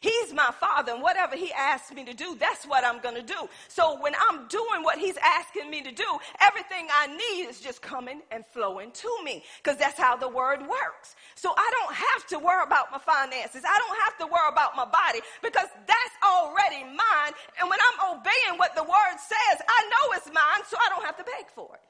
He's 0.00 0.32
my 0.32 0.52
father, 0.60 0.92
and 0.92 1.02
whatever 1.02 1.34
he 1.34 1.52
asks 1.52 1.92
me 1.92 2.04
to 2.04 2.14
do, 2.14 2.36
that's 2.38 2.64
what 2.64 2.84
I'm 2.84 3.00
going 3.00 3.16
to 3.16 3.22
do. 3.22 3.48
So 3.66 4.00
when 4.00 4.12
I'm 4.28 4.46
doing 4.46 4.82
what 4.82 4.98
he's 4.98 5.16
asking 5.16 5.70
me 5.70 5.82
to 5.82 5.90
do, 5.90 6.06
everything 6.40 6.86
I 6.94 7.08
need 7.08 7.48
is 7.48 7.60
just 7.60 7.82
coming 7.82 8.22
and 8.30 8.46
flowing 8.46 8.92
to 8.92 9.08
me 9.24 9.42
because 9.62 9.76
that's 9.76 9.98
how 9.98 10.16
the 10.16 10.28
word 10.28 10.60
works. 10.60 11.16
So 11.34 11.52
I 11.56 11.70
don't 11.80 11.94
have 11.96 12.26
to 12.28 12.38
worry 12.38 12.62
about 12.64 12.92
my 12.92 12.98
finances. 12.98 13.64
I 13.66 13.78
don't 13.78 13.98
have 14.04 14.18
to 14.18 14.26
worry 14.26 14.48
about 14.48 14.76
my 14.76 14.84
body 14.84 15.20
because 15.42 15.66
that's 15.86 16.16
already 16.24 16.84
mine. 16.84 17.32
And 17.58 17.68
when 17.68 17.78
I'm 17.82 18.18
obeying 18.18 18.58
what 18.58 18.76
the 18.76 18.84
word 18.84 19.16
says, 19.18 19.60
I 19.68 19.82
know 19.90 20.16
it's 20.16 20.26
mine, 20.26 20.62
so 20.68 20.76
I 20.78 20.88
don't 20.90 21.04
have 21.04 21.16
to 21.16 21.24
beg 21.24 21.50
for 21.54 21.74
it 21.74 21.82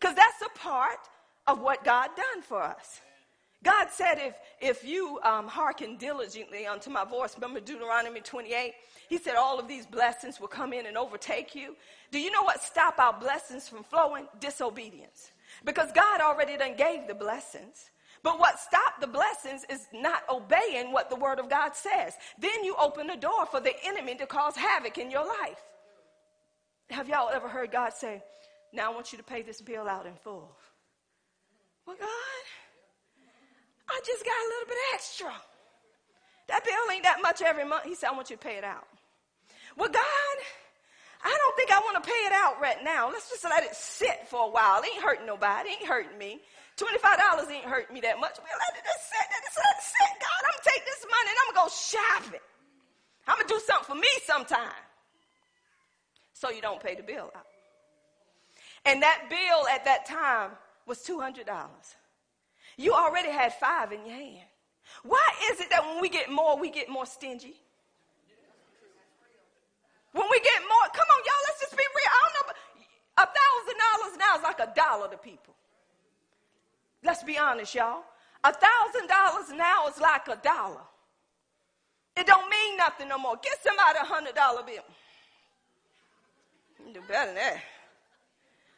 because 0.00 0.16
that's 0.16 0.40
a 0.40 0.58
part 0.58 1.00
of 1.46 1.60
what 1.60 1.84
God 1.84 2.08
done 2.16 2.42
for 2.42 2.62
us. 2.62 3.02
God 3.62 3.88
said, 3.90 4.14
if, 4.18 4.34
if 4.60 4.84
you 4.84 5.20
um, 5.22 5.46
hearken 5.46 5.96
diligently 5.96 6.66
unto 6.66 6.90
my 6.90 7.04
voice, 7.04 7.34
remember 7.36 7.60
Deuteronomy 7.60 8.20
28? 8.20 8.72
He 9.08 9.18
said, 9.18 9.36
all 9.36 9.58
of 9.58 9.68
these 9.68 9.86
blessings 9.86 10.40
will 10.40 10.48
come 10.48 10.72
in 10.72 10.86
and 10.86 10.96
overtake 10.96 11.54
you. 11.54 11.76
Do 12.10 12.18
you 12.18 12.30
know 12.30 12.42
what 12.42 12.62
stop 12.62 12.98
our 12.98 13.12
blessings 13.12 13.68
from 13.68 13.84
flowing? 13.84 14.26
Disobedience. 14.40 15.30
Because 15.64 15.92
God 15.92 16.20
already 16.20 16.56
done 16.56 16.76
gave 16.76 17.06
the 17.06 17.14
blessings. 17.14 17.90
But 18.22 18.38
what 18.38 18.58
stopped 18.58 19.00
the 19.00 19.06
blessings 19.06 19.64
is 19.68 19.86
not 19.92 20.22
obeying 20.28 20.92
what 20.92 21.10
the 21.10 21.16
word 21.16 21.38
of 21.38 21.50
God 21.50 21.74
says. 21.74 22.14
Then 22.38 22.64
you 22.64 22.76
open 22.80 23.06
the 23.06 23.16
door 23.16 23.46
for 23.46 23.60
the 23.60 23.74
enemy 23.84 24.14
to 24.16 24.26
cause 24.26 24.56
havoc 24.56 24.98
in 24.98 25.10
your 25.10 25.26
life. 25.26 25.60
Have 26.90 27.08
y'all 27.08 27.30
ever 27.30 27.48
heard 27.48 27.70
God 27.72 27.92
say, 27.92 28.22
now 28.72 28.90
I 28.90 28.94
want 28.94 29.12
you 29.12 29.18
to 29.18 29.24
pay 29.24 29.42
this 29.42 29.60
bill 29.60 29.88
out 29.88 30.06
in 30.06 30.14
full? 30.14 30.56
Well, 31.86 31.96
God, 31.98 32.08
I 33.88 34.00
just 34.04 34.24
got 34.24 34.34
a 34.34 34.46
little 34.48 34.68
bit 34.68 34.78
extra. 34.94 35.32
That 36.48 36.64
bill 36.64 36.92
ain't 36.92 37.04
that 37.04 37.22
much 37.22 37.42
every 37.42 37.64
month. 37.64 37.84
He 37.84 37.94
said, 37.94 38.10
I 38.10 38.12
want 38.12 38.30
you 38.30 38.36
to 38.36 38.42
pay 38.42 38.56
it 38.56 38.64
out. 38.64 38.86
Well, 39.76 39.88
God, 39.88 40.36
I 41.24 41.30
don't 41.30 41.56
think 41.56 41.70
I 41.70 41.80
want 41.80 42.02
to 42.02 42.04
pay 42.04 42.22
it 42.26 42.32
out 42.32 42.60
right 42.60 42.82
now. 42.82 43.08
Let's 43.08 43.30
just 43.30 43.44
let 43.44 43.62
it 43.62 43.74
sit 43.74 44.26
for 44.28 44.46
a 44.46 44.50
while. 44.50 44.82
It 44.82 44.90
ain't 44.94 45.02
hurting 45.02 45.26
nobody. 45.26 45.70
It 45.70 45.80
ain't 45.80 45.88
hurting 45.88 46.18
me. 46.18 46.40
$25 46.76 47.50
ain't 47.50 47.64
hurting 47.64 47.94
me 47.94 48.00
that 48.00 48.18
much. 48.18 48.36
We'll 48.38 48.58
let 48.58 48.76
it 48.76 48.84
just 48.84 49.08
sit. 49.08 49.26
Let 49.30 49.42
it 49.44 49.52
sit. 49.80 50.12
God, 50.18 50.40
I'm 50.42 50.50
going 50.50 50.62
to 50.62 50.70
take 50.70 50.84
this 50.84 51.06
money 51.06 51.28
and 51.30 51.38
I'm 51.38 51.54
going 51.54 51.56
to 51.56 51.62
go 51.62 51.68
shopping. 51.72 52.46
I'm 53.28 53.36
going 53.36 53.48
to 53.48 53.54
do 53.54 53.60
something 53.64 53.86
for 53.86 53.98
me 54.00 54.12
sometime. 54.26 54.82
So 56.32 56.50
you 56.50 56.60
don't 56.60 56.82
pay 56.82 56.96
the 56.96 57.02
bill 57.02 57.30
out. 57.36 57.46
And 58.84 59.02
that 59.02 59.30
bill 59.30 59.68
at 59.68 59.84
that 59.84 60.06
time 60.06 60.50
was 60.86 60.98
$200. 61.06 61.46
You 62.76 62.92
already 62.92 63.30
had 63.30 63.52
five 63.54 63.92
in 63.92 64.04
your 64.06 64.16
hand. 64.16 64.48
Why 65.02 65.26
is 65.50 65.60
it 65.60 65.70
that 65.70 65.84
when 65.84 66.00
we 66.00 66.08
get 66.08 66.30
more, 66.30 66.58
we 66.58 66.70
get 66.70 66.88
more 66.88 67.06
stingy? 67.06 67.54
When 70.12 70.26
we 70.30 70.40
get 70.40 70.60
more, 70.62 70.88
come 70.92 71.06
on, 71.08 71.22
y'all, 71.24 71.42
let's 71.48 71.60
just 71.60 71.76
be 71.76 71.82
real. 71.82 72.12
I 72.12 72.20
don't 72.22 72.46
know, 72.46 72.52
a 73.18 73.26
thousand 73.26 73.78
dollars 73.80 74.18
now 74.18 74.36
is 74.36 74.42
like 74.42 74.60
a 74.60 74.72
dollar 74.74 75.10
to 75.10 75.16
people. 75.16 75.54
Let's 77.02 77.22
be 77.22 77.38
honest, 77.38 77.74
y'all. 77.74 78.04
A 78.44 78.52
thousand 78.52 79.08
dollars 79.08 79.50
now 79.54 79.86
is 79.88 80.00
like 80.00 80.28
a 80.28 80.36
dollar. 80.36 80.82
It 82.16 82.26
don't 82.26 82.48
mean 82.50 82.76
nothing 82.76 83.08
no 83.08 83.18
more. 83.18 83.36
Get 83.42 83.62
somebody 83.62 83.98
a 84.00 84.04
hundred 84.04 84.34
dollar 84.34 84.62
bill. 84.62 84.84
You 86.86 86.92
do 86.92 87.00
better 87.08 87.26
than 87.26 87.36
that. 87.36 87.62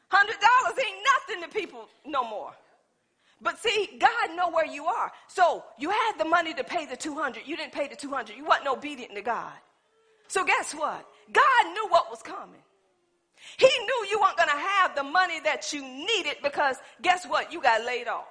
Hundred 0.09 0.37
dollars 0.39 0.79
ain't 0.79 0.99
nothing 1.03 1.43
to 1.43 1.59
people 1.59 1.89
no 2.07 2.23
more. 2.23 2.53
But 3.41 3.59
see, 3.59 3.99
God 3.99 4.37
know 4.37 4.51
where 4.51 4.67
you 4.67 4.87
are. 4.87 5.13
So 5.29 5.65
you 5.79 5.91
had 5.91 6.13
the 6.19 6.25
money 6.25 6.55
to 6.55 6.65
pay 6.65 6.87
the 6.87 6.97
200. 6.97 7.43
You 7.47 7.57
didn't 7.57 7.73
pay 7.73 7.89
the 7.89 7.97
200. 7.97 8.37
You 8.37 8.45
wasn't 8.45 8.69
obedient 8.69 9.15
to 9.15 9.23
God. 9.23 9.53
So 10.29 10.45
guess 10.45 10.75
what? 10.75 11.07
God 11.33 11.73
knew 11.73 11.89
what 11.89 12.11
was 12.11 12.23
coming. 12.23 12.61
He 13.59 13.67
knew 13.67 14.07
you 14.11 14.21
weren't 14.21 14.37
going 14.37 14.49
to 14.49 14.57
have 14.57 14.95
the 14.95 15.03
money 15.03 15.41
that 15.41 15.73
you 15.73 15.83
needed 15.83 16.37
because 16.43 16.77
guess 17.03 17.27
what? 17.27 17.53
You 17.53 17.61
got 17.61 17.85
laid 17.85 18.09
off. 18.09 18.27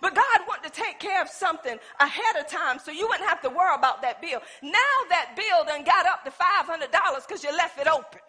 But 0.00 0.14
God 0.14 0.40
wanted 0.48 0.72
to 0.72 0.80
take 0.80 0.98
care 0.98 1.22
of 1.22 1.28
something 1.28 1.78
ahead 2.00 2.36
of 2.40 2.48
time 2.48 2.78
so 2.78 2.90
you 2.90 3.06
wouldn't 3.06 3.28
have 3.28 3.40
to 3.42 3.50
worry 3.50 3.74
about 3.74 4.02
that 4.02 4.20
bill. 4.20 4.40
Now 4.62 4.96
that 5.10 5.34
bill 5.36 5.64
done 5.64 5.84
got 5.84 6.06
up 6.06 6.24
to 6.24 6.30
$500 6.30 7.26
because 7.26 7.44
you 7.44 7.52
left 7.56 7.78
it 7.78 7.86
open. 7.86 8.20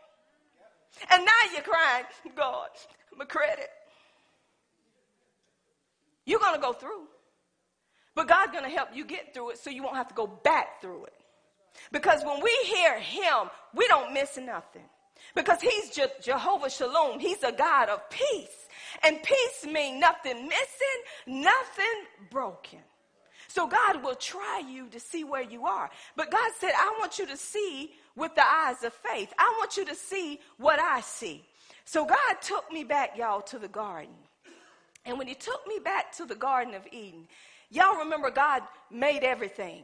And 1.12 1.26
now 1.26 1.32
you're 1.54 1.62
crying, 1.62 2.06
God, 2.36 2.70
my 3.16 3.26
credit. 3.26 3.70
You're 6.28 6.40
going 6.40 6.54
to 6.54 6.62
go 6.62 6.74
through. 6.74 7.08
But 8.14 8.28
God's 8.28 8.52
going 8.52 8.66
to 8.66 8.70
help 8.70 8.90
you 8.94 9.06
get 9.06 9.34
through 9.34 9.52
it 9.52 9.58
so 9.58 9.72
you 9.72 9.82
won't 9.82 9.96
have 9.96 10.10
to 10.10 10.14
go 10.14 10.28
back 10.28 10.82
through 10.82 11.06
it. 11.06 11.14
Because 11.92 12.24
when 12.24 12.42
we 12.44 12.56
hear 12.66 13.00
Him, 13.00 13.50
we 13.74 13.88
don't 13.88 14.14
miss 14.14 14.38
nothing. 14.38 14.84
Because 15.36 15.62
He's 15.62 15.90
Je- 15.90 16.06
Jehovah 16.22 16.70
Shalom. 16.70 17.20
He's 17.20 17.42
a 17.44 17.52
God 17.52 17.90
of 17.90 18.08
peace. 18.10 18.68
And 19.04 19.22
peace 19.24 19.72
means 19.72 20.02
nothing 20.02 20.48
missing, 20.48 21.44
nothing 21.44 22.06
broken. 22.30 22.80
So 23.48 23.68
God 23.68 24.04
will 24.04 24.16
try 24.16 24.62
you 24.68 24.88
to 24.90 25.00
see 25.00 25.24
where 25.24 25.42
you 25.42 25.66
are. 25.66 25.90
But 26.16 26.32
God 26.32 26.52
said, 26.60 26.72
I 26.76 26.96
want 27.00 27.20
you 27.20 27.26
to 27.28 27.38
see 27.38 27.94
with 28.16 28.36
the 28.36 28.46
eyes 28.46 28.84
of 28.84 28.94
faith. 28.94 29.34
I 29.38 29.56
want 29.60 29.78
you 29.78 29.86
to 29.86 29.96
see 29.96 30.40
what 30.58 30.80
I 30.80 31.02
see. 31.02 31.46
So 31.86 32.06
God 32.06 32.42
took 32.42 32.70
me 32.72 32.84
back, 32.84 33.18
y'all, 33.18 33.42
to 33.44 33.60
the 33.60 33.68
garden. 33.68 34.14
And 35.08 35.18
when 35.18 35.28
he 35.28 35.34
took 35.34 35.66
me 35.66 35.80
back 35.84 36.12
to 36.18 36.26
the 36.26 36.36
Garden 36.36 36.74
of 36.76 36.86
Eden, 36.92 37.28
y'all 37.72 37.98
remember 37.98 38.30
God 38.30 38.62
made 38.92 39.24
everything. 39.24 39.84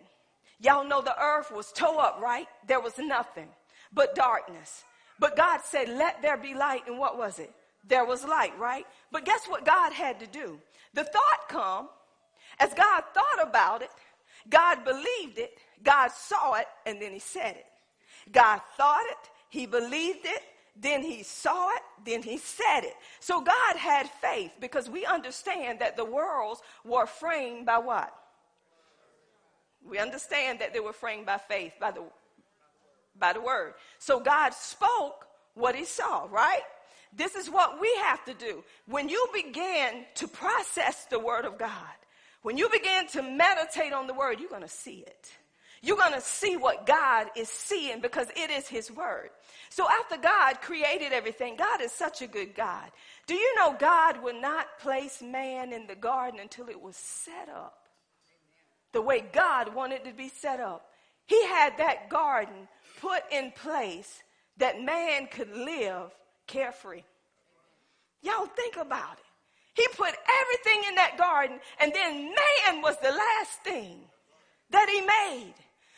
Y'all 0.60 0.86
know 0.86 1.02
the 1.02 1.20
earth 1.20 1.52
was 1.52 1.72
toe 1.72 1.98
up, 1.98 2.20
right? 2.22 2.48
There 2.68 2.82
was 2.82 2.98
nothing 3.00 3.48
but 3.94 4.16
darkness. 4.16 4.84
But 5.20 5.36
God 5.36 5.62
said, 5.64 5.90
let 5.90 6.22
there 6.22 6.38
be 6.38 6.54
light. 6.54 6.88
And 6.88 7.00
what 7.00 7.18
was 7.18 7.40
it? 7.40 7.52
There 7.88 8.06
was 8.06 8.24
light, 8.24 8.58
right? 8.60 8.86
But 9.12 9.26
guess 9.26 9.46
what 9.48 9.66
God 9.66 9.94
had 9.94 10.20
to 10.20 10.28
do? 10.28 10.60
The 10.94 11.04
thought 11.04 11.48
come, 11.50 11.90
as 12.60 12.74
God 12.74 13.04
thought 13.14 13.48
about 13.48 13.82
it, 13.82 13.90
God 14.50 14.84
believed 14.84 15.38
it, 15.38 15.58
God 15.84 16.12
saw 16.12 16.56
it, 16.56 16.68
and 16.86 17.02
then 17.02 17.14
he 17.14 17.20
said 17.20 17.56
it. 17.56 17.66
God 18.32 18.62
thought 18.78 19.04
it, 19.10 19.30
he 19.50 19.66
believed 19.66 20.26
it, 20.26 20.42
then 20.76 21.04
he 21.04 21.24
saw 21.24 21.70
it, 21.70 21.82
then 22.06 22.24
he 22.24 22.38
said 22.38 22.82
it. 22.82 22.96
So 23.20 23.42
God 23.42 23.76
had 23.78 24.10
faith 24.10 24.52
because 24.60 24.90
we 24.90 25.06
understand 25.06 25.80
that 25.80 25.96
the 25.96 26.06
worlds 26.06 26.62
were 26.84 27.06
framed 27.06 27.66
by 27.66 27.78
what? 27.78 28.14
We 29.88 30.00
understand 30.00 30.60
that 30.60 30.74
they 30.74 30.80
were 30.80 30.94
framed 30.94 31.26
by 31.26 31.38
faith, 31.38 31.74
by 31.80 31.92
the, 31.92 32.04
by 33.20 33.34
the 33.34 33.42
word. 33.42 33.74
So 34.00 34.20
God 34.20 34.54
spoke 34.54 35.28
what 35.54 35.76
he 35.76 35.86
saw, 35.86 36.28
right? 36.32 36.62
This 37.16 37.36
is 37.36 37.50
what 37.50 37.80
we 37.80 37.94
have 38.02 38.24
to 38.26 38.34
do. 38.34 38.64
When 38.88 39.10
you 39.10 39.28
begin 39.34 40.06
to 40.16 40.28
process 40.28 41.06
the 41.06 41.20
word 41.20 41.46
of 41.46 41.60
God, 41.60 41.70
when 42.42 42.58
you 42.58 42.70
begin 42.70 43.08
to 43.10 43.22
meditate 43.22 43.94
on 43.94 44.08
the 44.08 44.14
word, 44.14 44.40
you're 44.40 44.50
going 44.50 44.64
to 44.64 44.68
see 44.68 45.04
it. 45.06 45.32
You're 45.86 45.98
going 45.98 46.14
to 46.14 46.22
see 46.22 46.56
what 46.56 46.86
God 46.86 47.28
is 47.36 47.50
seeing 47.50 48.00
because 48.00 48.28
it 48.38 48.50
is 48.50 48.70
his 48.70 48.90
word. 48.90 49.32
So 49.70 49.86
after 50.00 50.16
God 50.16 50.62
created 50.62 51.12
everything, 51.12 51.58
God 51.58 51.82
is 51.82 51.92
such 51.92 52.22
a 52.22 52.28
good 52.28 52.56
God. 52.56 52.90
Do 53.28 53.34
you 53.34 53.54
know 53.58 53.76
God 53.78 54.24
would 54.24 54.42
not 54.42 54.80
place 54.80 55.22
man 55.22 55.74
in 55.74 55.86
the 55.86 55.96
garden 55.96 56.40
until 56.40 56.70
it 56.70 56.82
was 56.82 56.96
set 56.96 57.50
up 57.54 57.78
the 58.94 59.02
way 59.02 59.26
God 59.34 59.76
wanted 59.76 60.06
to 60.06 60.14
be 60.14 60.30
set 60.30 60.62
up? 60.62 60.86
He 61.26 61.46
had 61.48 61.78
that 61.80 62.08
garden 62.08 62.70
put 63.02 63.24
in 63.30 63.52
place 63.52 64.24
that 64.60 64.82
man 64.82 65.28
could 65.28 65.52
live 65.52 66.12
carefree. 66.48 67.04
Y'all 68.22 68.46
think 68.46 68.78
about 68.78 69.18
it. 69.18 69.26
He 69.74 69.86
put 69.98 70.14
everything 70.42 70.84
in 70.88 70.96
that 70.96 71.18
garden, 71.18 71.60
and 71.82 71.92
then 71.94 72.26
man 72.26 72.82
was 72.82 72.96
the 73.02 73.12
last 73.12 73.60
thing 73.66 74.00
that 74.70 74.88
he 74.90 75.02
made. 75.02 75.54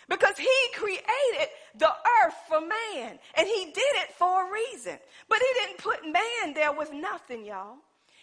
Because 0.07 0.37
he 0.37 0.47
created 0.73 1.49
the 1.77 1.89
earth 1.89 2.35
for 2.47 2.61
man, 2.61 3.19
and 3.35 3.47
he 3.47 3.65
did 3.65 3.95
it 4.03 4.11
for 4.17 4.47
a 4.47 4.51
reason. 4.53 4.97
But 5.27 5.39
he 5.39 5.59
didn't 5.61 5.79
put 5.79 6.03
man 6.03 6.53
there 6.53 6.71
with 6.71 6.93
nothing, 6.93 7.45
y'all. 7.45 7.77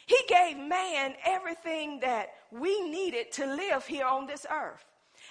He 0.07 0.19
gave 0.29 0.57
man 0.57 1.15
everything 1.25 2.01
that 2.01 2.31
we 2.51 2.89
needed 2.89 3.33
to 3.33 3.47
live 3.47 3.87
here 3.87 4.07
on 4.07 4.27
this 4.27 4.47
earth. 4.51 4.85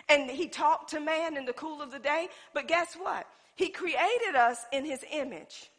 And 0.10 0.30
he 0.30 0.48
talked 0.48 0.90
to 0.92 1.00
man 1.00 1.38
in 1.38 1.46
the 1.46 1.54
cool 1.54 1.82
of 1.82 1.92
the 1.92 2.00
day, 2.00 2.30
but 2.54 2.68
guess 2.68 2.96
what? 2.96 3.28
He 3.56 3.70
created 3.70 4.36
us 4.36 4.66
in 4.72 4.86
his 4.86 5.04
image. 5.12 5.70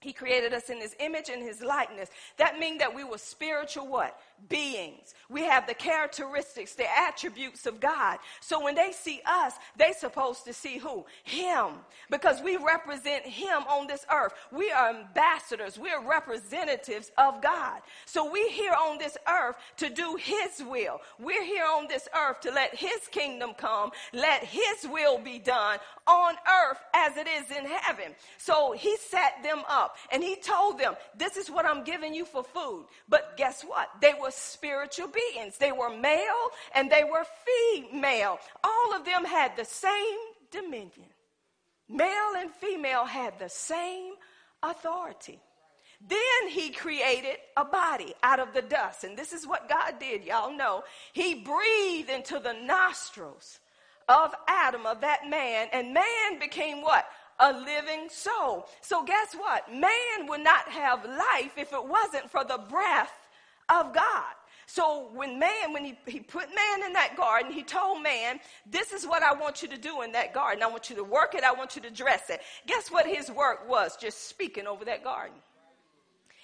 He 0.00 0.12
created 0.12 0.52
us 0.52 0.68
in 0.68 0.80
his 0.80 0.96
image 0.98 1.28
and 1.28 1.42
his 1.42 1.62
likeness. 1.62 2.10
That 2.36 2.58
means 2.58 2.78
that 2.80 2.94
we 2.94 3.04
were 3.04 3.18
spiritual 3.18 3.86
what? 3.86 4.18
Beings. 4.48 5.14
We 5.28 5.42
have 5.44 5.66
the 5.66 5.74
characteristics, 5.74 6.74
the 6.74 6.86
attributes 7.08 7.66
of 7.66 7.80
God. 7.80 8.18
So 8.40 8.62
when 8.62 8.74
they 8.74 8.92
see 8.92 9.20
us, 9.24 9.54
they 9.76 9.92
supposed 9.92 10.44
to 10.44 10.52
see 10.52 10.78
who? 10.78 11.04
Him. 11.24 11.72
Because 12.10 12.42
we 12.42 12.56
represent 12.56 13.24
him 13.24 13.62
on 13.68 13.86
this 13.86 14.04
earth. 14.12 14.34
We 14.50 14.70
are 14.70 14.90
ambassadors. 14.90 15.78
We 15.78 15.90
are 15.90 16.06
representatives 16.06 17.12
of 17.16 17.42
God. 17.42 17.80
So 18.04 18.30
we're 18.30 18.50
here 18.50 18.72
on 18.74 18.98
this 18.98 19.16
earth 19.28 19.56
to 19.78 19.88
do 19.88 20.16
his 20.16 20.62
will. 20.66 21.00
We're 21.18 21.44
here 21.44 21.64
on 21.64 21.88
this 21.88 22.08
earth 22.18 22.40
to 22.42 22.50
let 22.50 22.74
his 22.74 23.08
kingdom 23.10 23.52
come. 23.56 23.90
Let 24.12 24.44
his 24.44 24.86
will 24.90 25.18
be 25.18 25.38
done 25.38 25.78
on 26.06 26.34
earth 26.34 26.78
as 26.94 27.16
it 27.16 27.28
is 27.28 27.50
in 27.56 27.64
heaven. 27.64 28.14
So 28.38 28.72
he 28.72 28.96
set 28.96 29.42
them 29.42 29.62
up 29.68 29.96
and 30.10 30.22
he 30.22 30.36
told 30.36 30.78
them, 30.78 30.94
This 31.16 31.36
is 31.36 31.50
what 31.50 31.64
I'm 31.64 31.84
giving 31.84 32.14
you 32.14 32.24
for 32.24 32.42
food. 32.42 32.86
But 33.08 33.36
guess 33.36 33.62
what? 33.62 33.88
They 34.00 34.14
were 34.20 34.31
spiritual 34.34 35.08
beings. 35.08 35.58
They 35.58 35.72
were 35.72 35.94
male 35.96 36.50
and 36.74 36.90
they 36.90 37.04
were 37.04 37.24
female. 37.80 38.38
All 38.62 38.94
of 38.94 39.04
them 39.04 39.24
had 39.24 39.56
the 39.56 39.64
same 39.64 40.18
dominion. 40.50 41.10
Male 41.88 42.34
and 42.38 42.50
female 42.50 43.04
had 43.04 43.38
the 43.38 43.48
same 43.48 44.14
authority. 44.62 45.40
Then 46.06 46.48
he 46.48 46.70
created 46.70 47.36
a 47.56 47.64
body 47.64 48.14
out 48.22 48.40
of 48.40 48.52
the 48.52 48.62
dust. 48.62 49.04
And 49.04 49.16
this 49.16 49.32
is 49.32 49.46
what 49.46 49.68
God 49.68 49.94
did, 50.00 50.24
y'all 50.24 50.56
know. 50.56 50.82
He 51.12 51.34
breathed 51.34 52.10
into 52.10 52.40
the 52.40 52.54
nostrils 52.54 53.60
of 54.08 54.34
Adam, 54.48 54.84
of 54.84 55.00
that 55.02 55.28
man, 55.28 55.68
and 55.72 55.94
man 55.94 56.38
became 56.40 56.82
what? 56.82 57.06
a 57.40 57.52
living 57.52 58.08
soul. 58.08 58.68
So, 58.82 59.02
guess 59.04 59.34
what? 59.34 59.68
Man 59.72 60.28
would 60.28 60.42
not 60.42 60.68
have 60.68 61.04
life 61.04 61.52
if 61.56 61.72
it 61.72 61.84
wasn't 61.84 62.30
for 62.30 62.44
the 62.44 62.58
breath 62.70 63.12
of 63.72 63.94
God. 63.94 64.34
So 64.66 65.10
when 65.12 65.38
man, 65.38 65.72
when 65.72 65.84
he, 65.84 65.98
he 66.06 66.20
put 66.20 66.48
man 66.48 66.86
in 66.86 66.92
that 66.94 67.14
garden, 67.16 67.52
he 67.52 67.62
told 67.62 68.02
man, 68.02 68.40
this 68.70 68.92
is 68.92 69.06
what 69.06 69.22
I 69.22 69.34
want 69.34 69.62
you 69.62 69.68
to 69.68 69.76
do 69.76 70.02
in 70.02 70.12
that 70.12 70.32
garden. 70.32 70.62
I 70.62 70.66
want 70.66 70.88
you 70.88 70.96
to 70.96 71.04
work 71.04 71.34
it. 71.34 71.44
I 71.44 71.52
want 71.52 71.76
you 71.76 71.82
to 71.82 71.90
dress 71.90 72.30
it. 72.30 72.40
Guess 72.66 72.90
what 72.90 73.06
his 73.06 73.30
work 73.30 73.68
was? 73.68 73.96
Just 73.96 74.28
speaking 74.28 74.66
over 74.66 74.84
that 74.86 75.04
garden. 75.04 75.36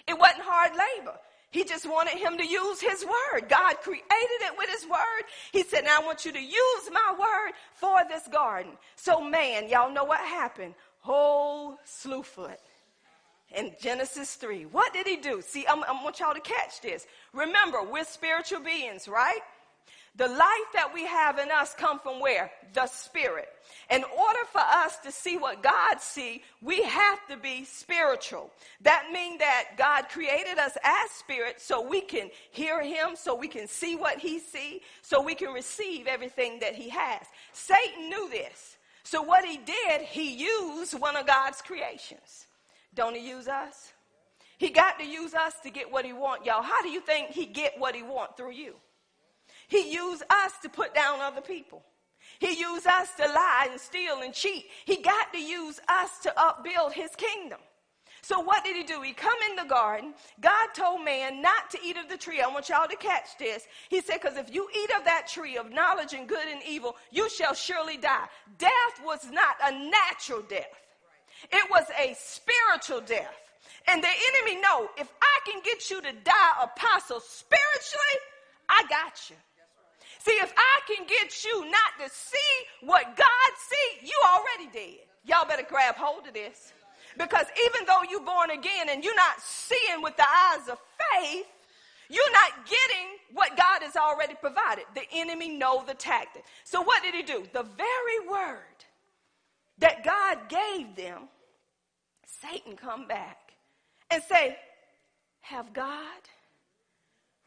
It 0.07 0.19
wasn't 0.19 0.43
hard 0.43 0.73
labor. 0.73 1.19
He 1.51 1.65
just 1.65 1.87
wanted 1.87 2.19
him 2.19 2.37
to 2.37 2.47
use 2.47 2.81
his 2.81 3.05
word. 3.05 3.49
God 3.49 3.77
created 3.81 4.05
it 4.13 4.59
with 4.59 4.69
his 4.69 4.87
word. 4.87 5.23
He 5.53 5.63
said, 5.63 5.85
Now 5.85 6.01
I 6.03 6.05
want 6.05 6.27
you 6.27 6.33
to 6.33 6.41
use 6.41 6.91
my 6.93 7.15
word 7.19 7.53
for 7.75 7.97
this 8.09 8.29
garden. 8.29 8.73
So, 8.97 9.23
man, 9.23 9.69
y'all 9.69 9.91
know 9.91 10.05
what 10.05 10.21
happened. 10.21 10.75
Whole 11.01 11.79
Slewfoot 11.87 12.57
in 13.55 13.75
Genesis 13.81 14.35
3. 14.35 14.65
What 14.67 14.93
did 14.93 15.07
he 15.07 15.17
do? 15.17 15.43
See, 15.43 15.67
I 15.67 15.75
want 15.75 16.21
y'all 16.21 16.35
to 16.35 16.41
catch 16.41 16.81
this. 16.81 17.07
Remember, 17.33 17.83
we're 17.83 18.05
spiritual 18.05 18.61
beings, 18.61 19.09
right? 19.09 19.41
The 20.17 20.27
life 20.27 20.69
that 20.75 20.91
we 20.93 21.07
have 21.07 21.39
in 21.39 21.49
us 21.53 21.75
come 21.75 22.01
from 22.01 22.19
where? 22.19 22.51
The 22.73 22.87
spirit. 22.89 23.49
In 23.89 24.03
order 24.03 24.41
for 24.51 24.61
us 24.61 24.99
to 25.05 25.13
see 25.13 25.37
what 25.37 25.63
God 25.63 26.01
see, 26.01 26.43
we 26.61 26.83
have 26.83 27.25
to 27.29 27.37
be 27.37 27.65
spiritual. 27.65 28.51
That 28.81 29.11
means 29.13 29.39
that 29.39 29.77
God 29.77 30.09
created 30.09 30.59
us 30.59 30.77
as 30.83 31.11
spirit 31.13 31.61
so 31.61 31.87
we 31.87 32.01
can 32.01 32.31
hear 32.51 32.83
him, 32.83 33.15
so 33.15 33.37
we 33.37 33.47
can 33.47 33.69
see 33.69 33.95
what 33.95 34.19
he 34.19 34.41
see, 34.41 34.83
so 35.03 35.23
we 35.23 35.37
can 35.37 35.53
receive 35.53 36.09
everything 36.09 36.59
that 36.61 36.75
he 36.75 36.89
has. 36.89 37.25
Satan 37.53 38.09
knew 38.09 38.29
this. 38.29 38.77
So 39.05 39.23
what 39.23 39.45
he 39.45 39.59
did, 39.59 40.03
he 40.03 40.37
used 40.37 40.99
one 40.99 41.15
of 41.15 41.29
God's 41.29 41.63
creations. 41.63 42.48
Don't 42.99 43.15
he 43.15 43.29
use 43.29 43.47
us? 43.47 43.93
He 44.59 44.71
got 44.71 44.99
to 44.99 45.07
use 45.07 45.33
us 45.33 45.55
to 45.63 45.71
get 45.71 45.93
what 45.93 46.05
he 46.05 46.13
want, 46.13 46.45
y'all. 46.45 46.63
How 46.63 46.83
do 46.83 46.89
you 46.89 47.01
think 47.01 47.31
he 47.31 47.47
get 47.47 47.79
what 47.79 47.95
he 47.95 48.03
want 48.03 48.37
through 48.37 48.51
you? 48.51 48.75
He 49.69 49.93
used 49.93 50.25
us 50.29 50.55
to 50.63 50.69
put 50.69 50.97
down 50.97 51.21
other 51.21 51.41
people. 51.41 51.85
He 52.41 52.59
used 52.59 52.89
us 52.89 53.15
to 53.19 53.27
lie 53.27 53.69
and 53.71 53.81
steal 53.81 54.23
and 54.23 54.35
cheat. 54.35 54.65
He 54.85 54.97
got 54.97 55.33
to 55.33 55.39
use 55.39 55.79
us 55.89 56.19
to 56.25 56.33
upbuild 56.37 56.93
his 56.93 57.11
kingdom. 57.17 57.61
So 58.21 58.41
what 58.41 58.65
did 58.65 58.75
he 58.75 58.83
do? 58.83 59.01
He 59.01 59.13
come 59.13 59.39
in 59.49 59.55
the 59.55 59.73
garden. 59.73 60.13
God 60.41 60.69
told 60.75 61.05
man 61.05 61.41
not 61.41 61.71
to 61.71 61.79
eat 61.85 61.97
of 61.99 62.09
the 62.09 62.17
tree. 62.17 62.41
I 62.41 62.49
want 62.49 62.69
y'all 62.69 62.89
to 62.89 62.97
catch 62.97 63.39
this. 63.39 63.69
He 63.91 64.01
said, 64.01 64.19
because 64.21 64.37
if 64.37 64.53
you 64.53 64.69
eat 64.77 64.91
of 64.99 65.05
that 65.05 65.29
tree 65.29 65.57
of 65.57 65.71
knowledge 65.71 66.15
and 66.15 66.29
good 66.29 66.49
and 66.51 66.61
evil, 66.69 66.97
you 67.13 67.31
shall 67.31 67.55
surely 67.55 67.97
die. 67.97 68.27
Death 68.59 68.73
was 69.05 69.31
not 69.31 69.55
a 69.65 69.71
natural 69.89 70.43
death. 70.43 70.88
It 71.51 71.71
was 71.71 71.85
a 71.99 72.15
spiritual 72.19 73.01
death. 73.01 73.35
And 73.89 74.03
the 74.03 74.09
enemy 74.09 74.61
know 74.61 74.89
if 74.99 75.09
I 75.23 75.51
can 75.51 75.63
get 75.65 75.91
you 75.91 76.01
to 76.03 76.13
die 76.13 76.53
apostle 76.63 77.21
spiritually, 77.21 78.19
I 78.69 78.85
got 78.89 79.31
you. 79.31 79.37
See, 80.21 80.33
if 80.43 80.53
I 80.57 80.81
can 80.95 81.07
get 81.07 81.45
you 81.45 81.65
not 81.71 82.05
to 82.05 82.11
see 82.15 82.87
what 82.87 83.17
God 83.17 83.51
see, 83.57 84.07
you 84.07 84.21
already 84.35 84.71
dead. 84.73 84.99
Y'all 85.25 85.47
better 85.47 85.67
grab 85.69 85.97
hold 85.97 86.27
of 86.27 86.35
this. 86.35 86.73
Because 87.17 87.47
even 87.67 87.87
though 87.87 88.03
you're 88.11 88.25
born 88.25 88.51
again 88.51 88.89
and 88.91 89.03
you're 89.03 89.17
not 89.17 89.41
seeing 89.41 90.03
with 90.03 90.17
the 90.17 90.27
eyes 90.29 90.69
of 90.69 90.79
faith, 91.15 91.47
you're 92.11 92.33
not 92.33 92.67
getting 92.67 93.09
what 93.33 93.57
God 93.57 93.83
has 93.83 93.97
already 93.97 94.35
provided. 94.35 94.85
The 94.95 95.03
enemy 95.13 95.49
know 95.49 95.85
the 95.87 95.95
tactic. 95.95 96.45
So 96.65 96.83
what 96.83 97.03
did 97.03 97.15
he 97.15 97.23
do? 97.23 97.45
The 97.53 97.63
very 97.63 98.29
word 98.29 98.68
that 99.79 100.05
God 100.05 100.49
gave 100.49 100.97
them, 100.97 101.29
Satan 102.27 102.77
come 102.77 103.07
back 103.07 103.53
and 104.11 104.23
say, 104.23 104.57
have 105.41 105.73
God 105.73 106.21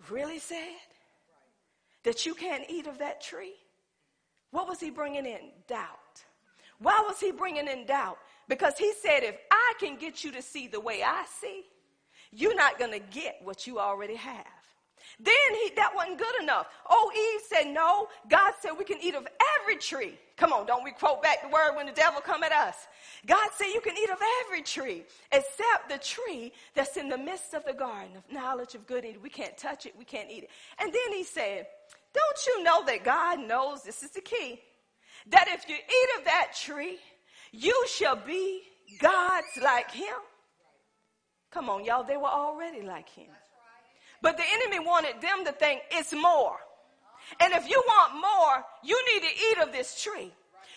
really 0.10 0.40
said? 0.40 0.78
that 2.04 2.26
you 2.26 2.34
can't 2.34 2.64
eat 2.70 2.88
of 2.88 3.00
that 3.00 3.22
tree? 3.22 3.56
What 4.52 4.68
was 4.68 4.80
he 4.80 4.90
bringing 4.90 5.26
in? 5.26 5.52
Doubt. 5.68 6.24
Why 6.80 7.04
was 7.08 7.20
he 7.20 7.32
bringing 7.32 7.68
in 7.68 7.86
doubt? 7.86 8.18
Because 8.48 8.78
he 8.78 8.92
said, 9.02 9.24
if 9.24 9.38
I 9.52 9.74
can 9.80 9.98
get 9.98 10.24
you 10.24 10.32
to 10.32 10.42
see 10.42 10.68
the 10.68 10.80
way 10.80 11.04
I 11.04 11.26
see, 11.40 11.64
you're 12.32 12.56
not 12.56 12.80
going 12.80 12.92
to 12.92 13.00
get 13.00 13.40
what 13.44 13.68
you 13.68 13.80
already 13.80 14.16
have. 14.16 14.46
Then 15.20 15.34
he, 15.64 15.72
that 15.76 15.92
wasn't 15.96 16.18
good 16.18 16.42
enough. 16.42 16.68
Oh, 16.90 17.12
Eve 17.14 17.42
said, 17.48 17.74
no. 17.74 18.08
God 18.30 18.54
said 18.60 18.72
we 18.78 18.86
can 18.86 18.98
eat 19.02 19.16
of 19.16 19.28
every 19.60 19.78
tree. 19.78 20.18
Come 20.38 20.54
on, 20.54 20.66
don't 20.66 20.84
we 20.84 20.92
quote 20.92 21.22
back 21.22 21.42
the 21.44 21.50
word 21.50 21.76
when 21.76 21.86
the 21.86 21.92
devil 21.92 22.22
come 22.22 22.44
at 22.44 22.52
us? 22.52 22.76
God 23.28 23.50
said 23.56 23.68
you 23.68 23.82
can 23.82 23.96
eat 23.96 24.10
of 24.10 24.18
every 24.44 24.62
tree 24.64 25.04
except 25.32 25.90
the 25.90 26.00
tree 26.00 26.52
that's 26.74 26.98
in 26.98 27.10
the 27.10 27.18
midst 27.18 27.54
of 27.54 27.64
the 27.66 27.74
garden 27.74 28.18
of 28.18 28.24
knowledge 28.32 28.76
of 28.76 28.88
good 28.88 29.06
and. 29.06 29.22
We 29.22 29.30
can't 29.30 29.58
touch 29.58 29.86
it. 29.86 29.94
We 29.98 30.06
can't 30.06 30.32
eat 30.32 30.44
it. 30.44 30.50
And 30.80 30.92
then 30.92 31.14
he 31.14 31.24
said, 31.24 31.68
don't 32.14 32.46
you 32.48 32.64
know 32.64 32.84
that 32.86 33.04
God 33.04 33.40
knows, 33.40 33.84
this 33.84 34.04
is 34.04 34.12
the 34.12 34.22
key, 34.22 34.60
that 35.28 35.48
if 35.50 35.70
you 35.70 35.76
eat 35.76 36.20
of 36.20 36.26
that 36.26 36.54
tree, 36.60 36.98
you 37.52 37.86
shall 37.88 38.16
be 38.16 38.64
gods 39.00 39.60
like 39.62 39.92
him? 39.92 40.16
Come 41.52 41.70
on, 41.70 41.86
y'all, 41.86 42.04
they 42.04 42.18
were 42.18 42.26
already 42.26 42.82
like 42.82 43.10
him. 43.10 43.30
But 44.22 44.38
the 44.38 44.44
enemy 44.54 44.80
wanted 44.80 45.20
them 45.22 45.46
to 45.46 45.52
think 45.52 45.82
it's 45.92 46.14
more. 46.14 46.58
And 47.40 47.54
if 47.54 47.70
you 47.70 47.82
want 47.88 48.16
more, 48.16 48.66
you 48.84 49.00
need 49.14 49.22
to 49.22 49.36
eat 49.36 49.68
of 49.68 49.72
this 49.72 50.02
tree. 50.02 50.32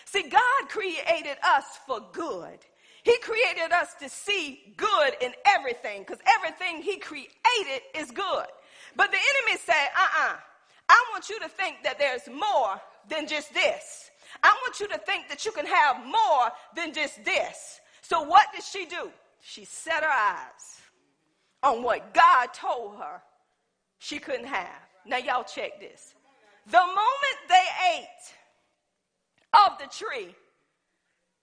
See, 0.05 0.23
God 0.23 0.69
created 0.69 1.37
us 1.43 1.65
for 1.85 1.99
good. 2.11 2.59
He 3.03 3.17
created 3.19 3.71
us 3.71 3.93
to 3.99 4.09
see 4.09 4.73
good 4.77 5.13
in 5.21 5.33
everything 5.45 6.01
because 6.01 6.19
everything 6.37 6.81
He 6.81 6.97
created 6.97 7.81
is 7.93 8.09
good. 8.11 8.47
But 8.95 9.11
the 9.11 9.17
enemy 9.17 9.59
said, 9.63 9.89
uh 9.95 10.01
uh-uh, 10.01 10.33
uh 10.33 10.37
I 10.87 11.03
want 11.11 11.29
you 11.29 11.39
to 11.39 11.49
think 11.49 11.77
that 11.83 11.99
there's 11.99 12.27
more 12.27 12.79
than 13.09 13.27
just 13.27 13.53
this. 13.53 14.11
I 14.43 14.55
want 14.63 14.79
you 14.79 14.87
to 14.89 14.97
think 14.99 15.29
that 15.29 15.45
you 15.45 15.51
can 15.51 15.65
have 15.65 16.05
more 16.05 16.51
than 16.75 16.93
just 16.93 17.23
this. 17.25 17.79
So 18.01 18.21
what 18.21 18.47
did 18.53 18.63
she 18.63 18.85
do? 18.85 19.09
She 19.41 19.65
set 19.65 20.03
her 20.03 20.09
eyes 20.09 20.81
on 21.63 21.83
what 21.83 22.13
God 22.13 22.53
told 22.53 22.97
her 22.97 23.21
she 23.99 24.19
couldn't 24.19 24.47
have. 24.47 24.81
Now 25.05 25.17
y'all 25.17 25.43
check 25.43 25.79
this. 25.79 26.13
The 26.67 26.77
moment 26.77 27.37
they 27.47 27.65
ate 27.97 29.65
of 29.67 29.77
the 29.79 29.87
tree, 29.87 30.35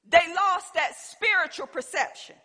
they 0.08 0.34
lost 0.34 0.74
that 0.74 0.92
spiritual 0.96 1.66
perception. 1.66 2.36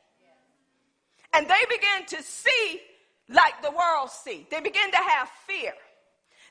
And 1.34 1.48
they 1.48 1.66
began 1.70 2.06
to 2.08 2.24
see 2.24 2.82
like 3.30 3.62
the 3.62 3.72
world 3.72 4.10
see. 4.10 4.48
They 4.50 4.62
begin 4.62 4.92
to 4.92 4.98
have 4.98 5.30
fear. 5.48 5.74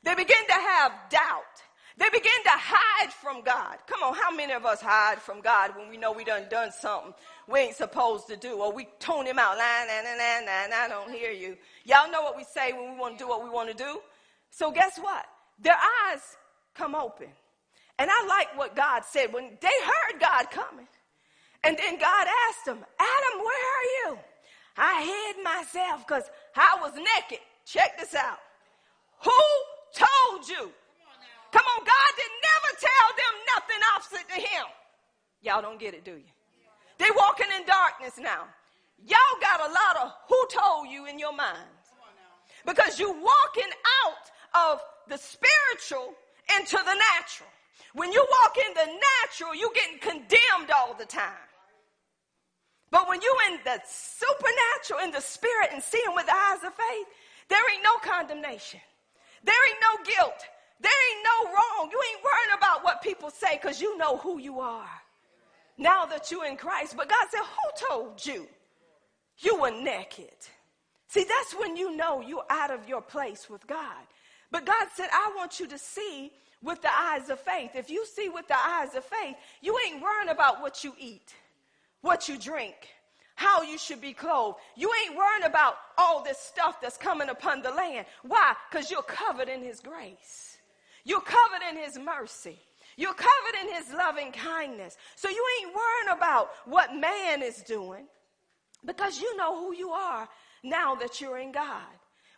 They 0.03 0.15
begin 0.15 0.47
to 0.47 0.53
have 0.53 0.93
doubt. 1.11 1.43
They 1.99 2.09
begin 2.11 2.43
to 2.45 2.51
hide 2.51 3.13
from 3.13 3.43
God. 3.43 3.79
Come 3.87 4.03
on, 4.03 4.15
how 4.15 4.31
many 4.31 4.53
of 4.53 4.67
us 4.67 4.81
hide 4.83 5.19
from 5.19 5.41
God 5.41 5.77
when 5.77 5.89
we 5.89 5.97
know 5.97 6.13
we 6.13 6.25
done 6.25 6.47
done 6.51 6.71
something 6.71 7.15
we 7.49 7.61
ain't 7.61 7.77
supposed 7.77 8.27
to 8.27 8.37
do, 8.37 8.59
or 8.59 8.73
we 8.73 8.89
tone 8.99 9.25
him 9.25 9.39
out, 9.39 9.57
nah, 9.57 9.85
nah, 9.87 10.03
nah, 10.03 10.41
nah, 10.41 10.67
nah, 10.69 10.85
I 10.85 10.89
don't 10.89 11.11
hear 11.11 11.31
you. 11.31 11.57
Y'all 11.85 12.11
know 12.11 12.23
what 12.23 12.37
we 12.37 12.45
say 12.45 12.73
when 12.73 12.93
we 12.93 12.99
want 12.99 13.19
to 13.19 13.25
do 13.25 13.29
what 13.29 13.43
we 13.43 13.49
want 13.49 13.71
to 13.71 13.75
do. 13.75 14.01
So 14.51 14.71
guess 14.71 14.99
what? 14.99 15.27
Their 15.61 15.77
eyes 16.11 16.37
come 16.75 16.95
open. 16.95 17.29
And 17.99 18.11
I 18.13 18.27
like 18.27 18.57
what 18.59 18.77
God 18.77 19.05
said 19.05 19.33
when 19.33 19.57
they 19.61 19.69
heard 19.85 20.21
God 20.21 20.51
coming. 20.51 20.89
And 21.65 21.79
then 21.79 21.99
God 21.99 22.27
asked 22.49 22.65
them, 22.67 22.79
Adam, 22.99 23.41
where 23.41 23.47
are 23.49 24.11
you? 24.11 24.19
I 24.77 25.33
hid 25.35 25.43
myself 25.43 26.07
because 26.07 26.25
I 26.55 26.79
was 26.83 26.93
naked. 26.95 27.43
Check 27.65 27.99
this 27.99 28.15
out. 28.15 28.39
Who 29.25 29.33
told 29.95 30.49
you? 30.49 30.71
Come 31.53 31.65
on, 31.65 31.85
God 31.85 32.11
did 32.17 32.33
never 32.43 32.71
tell 32.81 33.09
them 33.17 33.35
nothing 33.55 33.83
opposite 33.95 34.29
to 34.29 34.41
him. 34.41 34.67
Y'all 35.43 35.63
don't 35.63 35.79
get 35.79 35.95
it, 35.95 36.05
do 36.05 36.13
you? 36.13 36.31
They 36.99 37.09
walking 37.17 37.47
in 37.57 37.67
darkness 37.67 38.15
now. 38.19 38.45
Y'all 39.05 39.41
got 39.41 39.61
a 39.61 39.73
lot 39.73 40.07
of 40.07 40.13
who 40.29 40.47
told 40.51 40.89
you 40.89 41.07
in 41.07 41.19
your 41.19 41.35
minds. 41.35 41.87
Because 42.65 42.99
you 42.99 43.11
walking 43.11 43.71
out 44.05 44.73
of 44.73 44.81
the 45.09 45.17
spiritual 45.17 46.15
into 46.59 46.77
the 46.77 46.95
natural. 46.95 47.51
When 47.95 48.13
you 48.13 48.27
walk 48.43 48.57
in 48.57 48.75
the 48.75 48.99
natural, 49.23 49.55
you 49.55 49.71
getting 49.75 49.99
condemned 49.99 50.71
all 50.75 50.95
the 50.95 51.07
time. 51.07 51.47
But 52.91 53.09
when 53.09 53.21
you 53.21 53.37
in 53.51 53.59
the 53.65 53.81
supernatural, 53.87 55.01
in 55.05 55.11
the 55.11 55.21
spirit, 55.21 55.71
and 55.73 55.83
seeing 55.83 56.15
with 56.15 56.27
the 56.27 56.35
eyes 56.35 56.65
of 56.65 56.75
faith, 56.75 57.07
there 57.49 57.61
ain't 57.73 57.83
no 57.83 57.97
condemnation. 57.99 58.81
There 59.45 59.69
ain't 59.69 59.79
no 59.81 60.05
guilt. 60.05 60.41
There 60.81 60.93
ain't 60.93 61.25
no 61.25 61.53
wrong. 61.53 61.91
You 61.91 62.01
ain't 62.13 62.23
worrying 62.23 62.59
about 62.59 62.85
what 62.85 63.03
people 63.03 63.31
say 63.31 63.59
because 63.61 63.81
you 63.81 63.97
know 63.97 64.17
who 64.19 64.39
you 64.39 64.61
are. 64.61 64.89
Now 65.79 66.07
that 66.07 66.31
you're 66.31 66.47
in 66.47 66.57
Christ. 66.57 66.97
But 66.97 67.09
God 67.09 67.27
said, 67.31 67.41
Who 67.41 67.87
told 67.89 68.25
you 68.25 68.47
you 69.39 69.61
were 69.61 69.71
naked? 69.71 70.35
See, 71.09 71.25
that's 71.25 71.55
when 71.59 71.77
you 71.77 71.97
know 71.97 72.21
you're 72.21 72.45
out 72.51 72.71
of 72.71 72.89
your 72.89 73.01
place 73.01 73.49
with 73.49 73.67
God. 73.67 74.05
But 74.51 74.67
God 74.67 74.89
said, 74.95 75.09
I 75.13 75.33
want 75.37 75.61
you 75.61 75.67
to 75.69 75.79
see 75.79 76.33
with 76.63 76.83
the 76.83 76.91
eyes 76.93 77.31
of 77.31 77.41
faith. 77.41 77.71
If 77.75 77.91
you 77.91 78.05
see 78.07 78.29
with 78.29 78.49
the 78.49 78.57
eyes 78.57 78.95
of 78.95 79.05
faith, 79.05 79.37
you 79.61 79.77
ain't 79.87 80.03
worrying 80.03 80.31
about 80.31 80.61
what 80.61 80.85
you 80.85 80.95
eat, 80.99 81.35
what 82.01 82.29
you 82.29 82.39
drink, 82.39 82.75
how 83.35 83.63
you 83.63 83.79
should 83.79 84.01
be 84.01 84.13
clothed. 84.13 84.59
You 84.77 84.91
ain't 85.05 85.17
worrying 85.17 85.45
about 85.45 85.77
all 85.99 86.23
this 86.23 86.39
stuff 86.39 86.81
that's 86.81 86.97
coming 86.97 87.29
upon 87.29 87.63
the 87.63 87.71
land. 87.71 88.07
Why? 88.23 88.55
Because 88.71 88.91
you're 88.91 89.03
covered 89.03 89.49
in 89.49 89.63
His 89.63 89.81
grace, 89.81 90.56
you're 91.07 91.23
covered 91.23 91.63
in 91.71 91.79
His 91.83 91.99
mercy. 91.99 92.59
You're 92.97 93.15
covered 93.15 93.61
in 93.63 93.75
his 93.75 93.93
loving 93.93 94.33
kindness. 94.33 94.97
So 95.17 95.29
you 95.29 95.45
ain't 95.61 95.75
worrying 95.75 96.17
about 96.17 96.51
what 96.65 96.95
man 96.95 97.43
is 97.43 97.63
doing 97.63 98.07
because 98.85 99.21
you 99.21 99.37
know 99.37 99.59
who 99.61 99.75
you 99.75 99.91
are 99.91 100.29
now 100.65 100.95
that 100.97 101.21
you're 101.21 101.39
in 101.39 101.53
God. 101.53 101.83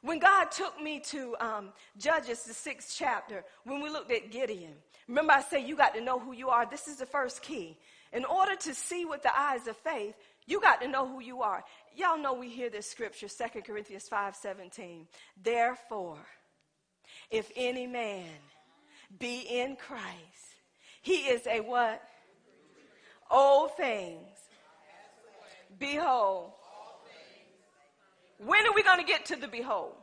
When 0.03 0.19
God 0.19 0.51
took 0.51 0.81
me 0.81 1.01
to 1.07 1.37
um, 1.41 1.69
Judges, 1.97 2.45
the 2.45 2.55
sixth 2.55 2.95
chapter, 2.97 3.45
when 3.65 3.81
we 3.81 3.91
looked 3.91 4.13
at 4.13 4.31
Gideon, 4.31 4.75
remember 5.09 5.33
I 5.33 5.43
said 5.43 5.59
you 5.59 5.77
got 5.77 5.95
to 5.95 6.01
know 6.01 6.19
who 6.19 6.33
you 6.33 6.49
are. 6.49 6.67
This 6.67 6.89
is 6.89 6.97
the 6.97 7.07
first 7.07 7.43
key. 7.43 7.77
In 8.13 8.25
order 8.25 8.55
to 8.57 8.75
see 8.75 9.05
with 9.05 9.23
the 9.23 9.37
eyes 9.39 9.67
of 9.67 9.77
faith, 9.77 10.15
you 10.47 10.61
got 10.61 10.81
to 10.81 10.89
know 10.89 11.07
who 11.07 11.21
you 11.21 11.43
are. 11.43 11.65
Y'all 11.97 12.19
know 12.19 12.33
we 12.33 12.49
hear 12.49 12.71
this 12.71 12.91
scripture, 12.91 13.29
2 13.29 13.61
Corinthians 13.63 14.09
5 14.09 14.35
17. 14.35 15.07
Therefore, 15.43 16.19
if 17.31 17.51
any 17.57 17.87
man 17.87 18.31
be 19.19 19.41
in 19.41 19.77
Christ, 19.77 20.57
he 21.03 21.29
is 21.29 21.47
a 21.47 21.61
what? 21.61 22.03
Old 23.31 23.77
things. 23.77 24.37
Behold. 25.79 26.53
When 28.39 28.67
are 28.67 28.75
we 28.75 28.83
going 28.83 28.99
to 28.99 29.05
get 29.05 29.27
to 29.27 29.37
the 29.37 29.49
behold? 29.49 29.95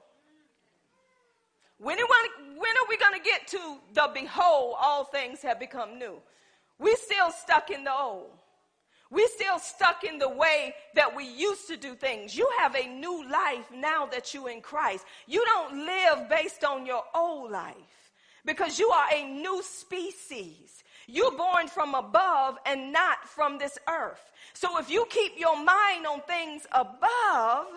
When, 1.78 1.98
are 2.00 2.90
we 2.90 2.98
going 2.98 3.14
to 3.14 3.24
get 3.24 3.48
to 3.50 3.78
the 3.94 4.10
behold, 4.14 4.76
all 4.80 5.04
things 5.04 5.42
have 5.42 5.60
become 5.60 6.00
new? 6.00 6.22
We 6.80 6.96
still 6.96 7.32
stuck 7.32 7.70
in 7.70 7.84
the 7.84 7.94
old. 7.94 8.32
We 9.12 9.28
still 9.28 9.60
stuck 9.60 10.04
in 10.04 10.18
the 10.18 10.30
way 10.30 10.74
that 10.96 11.16
we 11.16 11.26
used 11.26 11.68
to 11.68 11.78
do 11.78 11.96
things. 11.96 12.36
You 12.36 12.50
have 12.60 12.76
a 12.76 12.88
new 12.88 13.30
life 13.30 13.70
now 13.74 14.06
that 14.08 14.34
you're 14.34 14.50
in 14.50 14.62
Christ. 14.62 15.06
You 15.28 15.44
don't 15.46 15.86
live 15.86 16.30
based 16.30 16.64
on 16.64 16.86
your 16.86 17.04
old 17.14 17.52
life 17.52 18.05
because 18.46 18.80
you 18.80 18.90
are 18.90 19.08
a 19.14 19.26
new 19.26 19.62
species. 19.64 20.84
You're 21.08 21.38
born 21.38 21.68
from 21.68 21.94
above 21.94 22.58
and 22.66 22.92
not 22.92 23.28
from 23.28 23.58
this 23.58 23.78
earth. 23.88 24.32
So 24.54 24.80
if 24.80 24.90
you 24.90 25.06
keep 25.10 25.40
your 25.40 25.56
mind 25.56 26.06
on 26.08 26.22
things 26.22 26.66
above, 26.72 27.68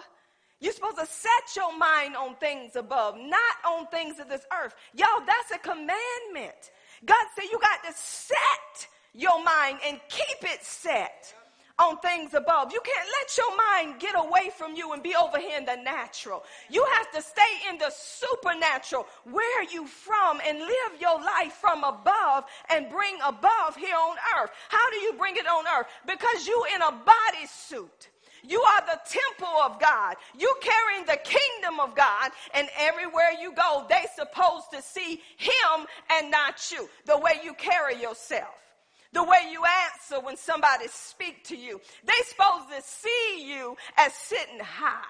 you're 0.60 0.72
supposed 0.72 0.98
to 0.98 1.06
set 1.06 1.56
your 1.56 1.76
mind 1.76 2.16
on 2.16 2.34
things 2.36 2.76
above, 2.76 3.16
not 3.16 3.56
on 3.66 3.86
things 3.88 4.18
of 4.18 4.28
this 4.28 4.44
earth. 4.52 4.74
Y'all, 4.94 5.24
that's 5.26 5.50
a 5.54 5.58
commandment. 5.58 6.70
God 7.04 7.26
said 7.34 7.44
you 7.50 7.58
got 7.60 7.84
to 7.84 7.92
set 7.96 8.88
your 9.14 9.42
mind 9.42 9.78
and 9.86 10.00
keep 10.08 10.42
it 10.42 10.64
set 10.64 11.34
on 11.78 11.98
things 11.98 12.34
above. 12.34 12.72
You 12.72 12.80
can't 12.84 13.08
let 13.20 13.36
your 13.36 13.56
mind 13.56 14.00
get 14.00 14.14
away 14.16 14.50
from 14.56 14.74
you 14.74 14.92
and 14.92 15.02
be 15.02 15.14
over 15.14 15.38
here 15.38 15.58
in 15.58 15.64
the 15.64 15.76
natural. 15.76 16.42
You 16.70 16.84
have 16.96 17.10
to 17.12 17.22
stay 17.22 17.70
in 17.70 17.78
the 17.78 17.90
supernatural. 17.90 19.06
Where 19.24 19.62
you 19.64 19.86
from 19.86 20.40
and 20.46 20.58
live 20.58 21.00
your 21.00 21.20
life 21.20 21.52
from 21.60 21.84
above 21.84 22.44
and 22.68 22.90
bring 22.90 23.16
above 23.24 23.76
here 23.76 23.94
on 23.94 24.16
earth. 24.40 24.50
How 24.68 24.90
do 24.90 24.96
you 24.96 25.12
bring 25.14 25.36
it 25.36 25.46
on 25.46 25.64
earth? 25.78 25.86
Because 26.06 26.46
you 26.46 26.64
in 26.74 26.82
a 26.82 26.92
bodysuit. 26.92 28.08
You 28.46 28.60
are 28.60 28.80
the 28.86 29.00
temple 29.06 29.54
of 29.64 29.80
God. 29.80 30.16
You 30.38 30.52
carrying 30.60 31.06
the 31.06 31.18
kingdom 31.24 31.80
of 31.80 31.94
God, 31.96 32.30
and 32.54 32.68
everywhere 32.78 33.32
you 33.40 33.52
go, 33.52 33.84
they 33.88 34.04
supposed 34.14 34.70
to 34.72 34.80
see 34.80 35.20
Him 35.36 35.86
and 36.12 36.30
not 36.30 36.70
you. 36.70 36.88
The 37.04 37.18
way 37.18 37.40
you 37.42 37.52
carry 37.54 38.00
yourself 38.00 38.67
the 39.12 39.22
way 39.22 39.48
you 39.50 39.62
answer 39.64 40.20
when 40.24 40.36
somebody 40.36 40.86
speak 40.88 41.44
to 41.44 41.56
you. 41.56 41.80
They 42.04 42.12
supposed 42.24 42.68
to 42.68 42.82
see 42.82 43.46
you 43.46 43.76
as 43.96 44.12
sitting 44.14 44.60
high. 44.60 45.04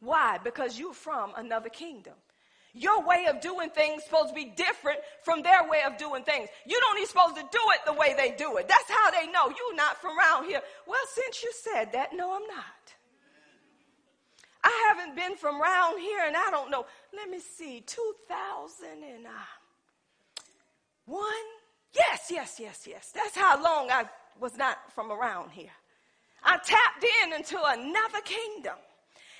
Why? 0.00 0.38
Because 0.42 0.78
you're 0.78 0.94
from 0.94 1.32
another 1.36 1.68
kingdom. 1.68 2.14
Your 2.72 3.06
way 3.06 3.26
of 3.26 3.40
doing 3.40 3.70
things 3.70 4.04
supposed 4.04 4.28
to 4.28 4.34
be 4.34 4.52
different 4.54 5.00
from 5.22 5.42
their 5.42 5.68
way 5.68 5.80
of 5.86 5.96
doing 5.96 6.24
things. 6.24 6.48
You 6.66 6.78
don't 6.78 6.98
even 6.98 7.08
supposed 7.08 7.36
to 7.36 7.42
do 7.42 7.60
it 7.72 7.80
the 7.86 7.94
way 7.94 8.14
they 8.14 8.32
do 8.32 8.58
it. 8.58 8.68
That's 8.68 8.90
how 8.90 9.10
they 9.10 9.26
know 9.32 9.48
you're 9.48 9.74
not 9.74 9.98
from 10.00 10.18
around 10.18 10.44
here. 10.44 10.60
Well, 10.86 11.00
since 11.14 11.42
you 11.42 11.50
said 11.54 11.92
that, 11.92 12.14
no, 12.14 12.36
I'm 12.36 12.46
not. 12.46 12.64
I 14.62 14.88
haven't 14.88 15.16
been 15.16 15.36
from 15.36 15.62
around 15.62 16.00
here 16.00 16.24
and 16.26 16.36
I 16.36 16.50
don't 16.50 16.70
know. 16.70 16.84
Let 17.14 17.30
me 17.30 17.38
see, 17.38 17.82
2001, 17.86 19.24
uh, 19.24 19.30
Yes, 21.96 22.28
yes, 22.30 22.58
yes, 22.60 22.86
yes. 22.88 23.12
That's 23.14 23.36
how 23.36 23.62
long 23.62 23.90
I 23.90 24.06
was 24.40 24.56
not 24.58 24.92
from 24.94 25.12
around 25.12 25.50
here. 25.50 25.70
I 26.44 26.58
tapped 26.58 27.04
in 27.24 27.34
into 27.34 27.58
another 27.64 28.20
kingdom. 28.24 28.76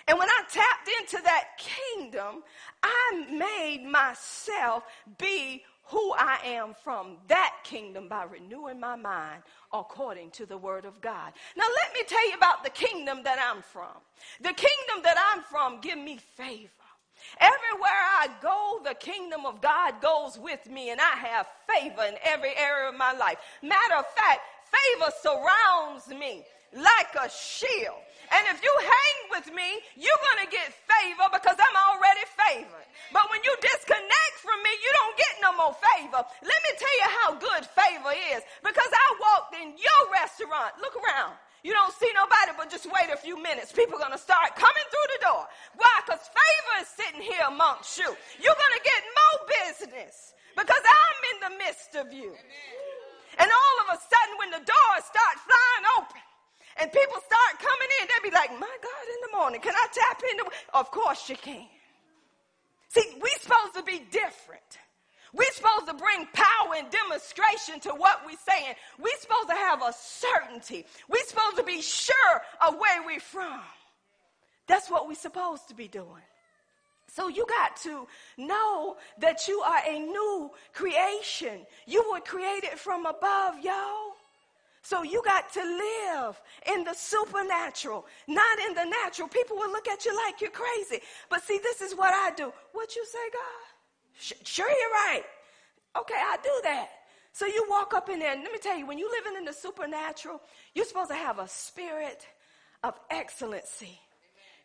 And 0.09 0.19
when 0.19 0.29
I 0.29 0.43
tapped 0.51 0.89
into 1.01 1.23
that 1.25 1.45
kingdom, 1.59 2.43
I 2.83 3.27
made 3.31 3.85
myself 3.89 4.85
be 5.19 5.65
who 5.85 6.15
I 6.19 6.39
am 6.45 6.75
from 6.85 7.19
that 7.29 7.55
kingdom 7.65 8.09
by 8.09 8.25
renewing 8.25 8.81
my 8.81 8.97
mind 8.97 9.43
according 9.73 10.31
to 10.33 10.47
the 10.47 10.59
word 10.59 10.85
of 10.85 11.01
God. 11.01 11.33
Now 11.57 11.65
let 11.65 11.95
me 11.95 12.03
tell 12.09 12.29
you 12.29 12.37
about 12.37 12.65
the 12.65 12.71
kingdom 12.71 13.23
that 13.25 13.39
I'm 13.41 13.63
from. 13.63 13.97
The 14.41 14.55
kingdom 14.55 15.03
that 15.05 15.17
I'm 15.35 15.43
from 15.45 15.81
give 15.81 15.99
me 15.99 16.19
favor. 16.19 16.71
Everywhere 17.41 18.03
I 18.21 18.29
go, 18.41 18.81
the 18.85 18.95
kingdom 18.95 19.47
of 19.47 19.61
God 19.61 20.01
goes 20.01 20.39
with 20.39 20.69
me, 20.71 20.91
and 20.91 21.01
I 21.01 21.17
have 21.17 21.47
favor 21.69 22.05
in 22.05 22.15
every 22.25 22.57
area 22.57 22.89
of 22.89 22.97
my 22.97 23.13
life. 23.13 23.39
Matter 23.63 23.97
of 23.99 24.07
fact, 24.15 24.41
favor 24.71 25.11
surrounds 25.23 26.09
me 26.09 26.45
like 26.73 27.13
a 27.15 27.29
shield. 27.31 28.01
And 28.27 28.43
if 28.51 28.59
you 28.59 28.73
hang 28.83 29.19
with 29.39 29.49
me, 29.55 29.81
you're 29.95 30.23
going 30.35 30.43
to 30.45 30.51
get 30.51 30.75
favor 30.75 31.31
because 31.31 31.55
I'm 31.55 31.79
already 31.95 32.27
favored. 32.35 32.87
But 33.15 33.31
when 33.31 33.39
you 33.47 33.55
disconnect 33.63 34.35
from 34.43 34.59
me, 34.67 34.73
you 34.83 34.91
don't 34.99 35.17
get 35.17 35.35
no 35.39 35.51
more 35.55 35.75
favor. 35.79 36.27
Let 36.27 36.61
me 36.67 36.73
tell 36.75 36.97
you 36.99 37.09
how 37.23 37.29
good 37.39 37.63
favor 37.71 38.13
is. 38.35 38.43
Because 38.67 38.91
I 38.91 39.07
walked 39.23 39.55
in 39.55 39.79
your 39.79 40.03
restaurant. 40.11 40.75
Look 40.83 40.99
around. 40.99 41.39
You 41.65 41.73
don't 41.73 41.93
see 41.95 42.11
nobody, 42.15 42.53
but 42.57 42.71
just 42.71 42.87
wait 42.87 43.11
a 43.13 43.17
few 43.17 43.41
minutes. 43.41 43.73
People 43.73 43.97
are 43.97 44.05
going 44.07 44.17
to 44.17 44.23
start 44.23 44.55
coming 44.55 44.87
through 44.91 45.09
the 45.19 45.23
door. 45.25 45.45
Why? 45.77 45.95
Because 46.05 46.23
favor 46.29 46.75
is 46.83 46.89
sitting 46.89 47.23
here 47.23 47.43
amongst 47.49 47.99
you. 47.99 48.07
You're 48.39 48.61
going 48.61 48.77
to 48.79 48.85
get 48.85 49.01
more 49.03 49.39
business 49.65 50.35
because 50.55 50.85
I'm 50.85 51.21
in 51.33 51.39
the 51.43 51.53
midst 51.59 51.93
of 51.97 52.13
you. 52.13 52.33
And 53.39 53.49
all 53.51 53.77
of 53.85 53.97
a 53.97 53.99
sudden, 54.01 54.35
when 54.39 54.51
the 54.51 54.65
doors 54.65 55.05
start 55.05 55.35
flying 55.45 55.85
open, 55.99 56.23
and 56.79 56.93
people 56.93 57.17
start 57.25 57.53
coming 57.59 57.91
in, 58.01 58.09
they'll 58.09 58.31
be 58.31 58.35
like, 58.35 58.51
my 58.61 58.77
God, 58.85 59.05
in 59.09 59.21
the 59.31 59.37
morning, 59.37 59.61
can 59.61 59.75
I 59.75 59.87
tap 59.93 60.21
in? 60.31 60.41
Of 60.75 60.91
course 60.91 61.29
you 61.29 61.37
can. 61.37 61.67
See, 62.89 63.17
we're 63.21 63.41
supposed 63.41 63.75
to 63.75 63.83
be 63.83 64.05
different. 64.11 64.79
We're 65.37 65.53
supposed 65.53 65.87
to 65.87 65.95
bring 65.95 66.27
power 66.33 66.75
and 66.77 66.89
demonstration 66.91 67.79
to 67.81 67.91
what 67.91 68.21
we're 68.25 68.39
saying. 68.39 68.75
We're 68.99 69.19
supposed 69.21 69.49
to 69.49 69.55
have 69.55 69.83
a 69.83 69.93
certainty. 69.93 70.87
We're 71.09 71.25
supposed 71.25 71.59
to 71.59 71.63
be 71.63 71.83
sure 71.83 72.43
of 72.67 72.79
where 72.79 73.05
we're 73.05 73.21
from. 73.21 73.61
That's 74.67 74.91
what 74.91 75.07
we're 75.07 75.15
supposed 75.15 75.69
to 75.69 75.75
be 75.75 75.89
doing. 75.89 76.23
So 77.09 77.29
you 77.29 77.47
got 77.47 77.77
to 77.83 78.07
know 78.39 78.97
that 79.19 79.47
you 79.47 79.61
are 79.61 79.81
a 79.87 79.99
new 79.99 80.51
creation. 80.73 81.67
You 81.87 82.11
were 82.11 82.21
created 82.21 82.71
from 82.71 83.05
above, 83.05 83.61
y'all. 83.63 84.15
So 84.83 85.03
you 85.03 85.23
got 85.25 85.53
to 85.53 85.63
live 85.63 86.41
in 86.75 86.85
the 86.85 86.95
supernatural, 86.95 88.07
not 88.27 88.59
in 88.67 88.75
the 88.75 88.85
natural. 88.85 89.29
People 89.29 89.57
will 89.57 89.71
look 89.71 89.89
at 89.89 90.05
you 90.05 90.17
like 90.17 90.41
you're 90.41 90.51
crazy. 90.51 91.03
But 91.29 91.43
see, 91.43 91.59
this 91.63 91.83
is 91.83 91.95
what 91.95 92.15
I 92.15 92.31
do. 92.35 92.53
What 92.73 92.97
you 92.97 93.05
say, 93.05 93.19
God? 93.33 93.76
Sure, 94.19 94.69
you're 94.69 94.91
right. 94.91 95.23
Okay, 95.99 96.15
I 96.15 96.37
do 96.43 96.61
that. 96.65 96.89
So 97.33 97.47
you 97.47 97.67
walk 97.69 97.93
up 97.95 98.09
in 98.09 98.19
there, 98.19 98.33
and 98.33 98.43
let 98.43 98.53
me 98.53 98.59
tell 98.59 98.79
you, 98.79 98.87
when 98.87 98.99
you're 98.99 99.11
living 99.11 99.37
in 99.37 99.45
the 99.45 99.53
supernatural, 99.53 100.41
you're 100.75 100.87
supposed 100.87 101.11
to 101.11 101.17
have 101.17 101.39
a 101.39 101.49
spirit 101.49 102.27
of 102.83 102.99
excellency. 103.11 104.01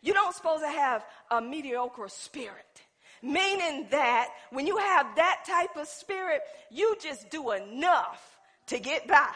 You 0.00 0.14
don't 0.14 0.34
supposed 0.34 0.62
to 0.62 0.68
have 0.68 1.04
a 1.30 1.40
mediocre 1.40 2.08
spirit. 2.08 2.82
Meaning 3.22 3.86
that 3.90 4.30
when 4.50 4.66
you 4.66 4.78
have 4.78 5.14
that 5.16 5.44
type 5.46 5.76
of 5.76 5.86
spirit, 5.86 6.40
you 6.70 6.96
just 7.00 7.30
do 7.30 7.52
enough 7.52 8.38
to 8.66 8.80
get 8.80 9.06
by. 9.06 9.30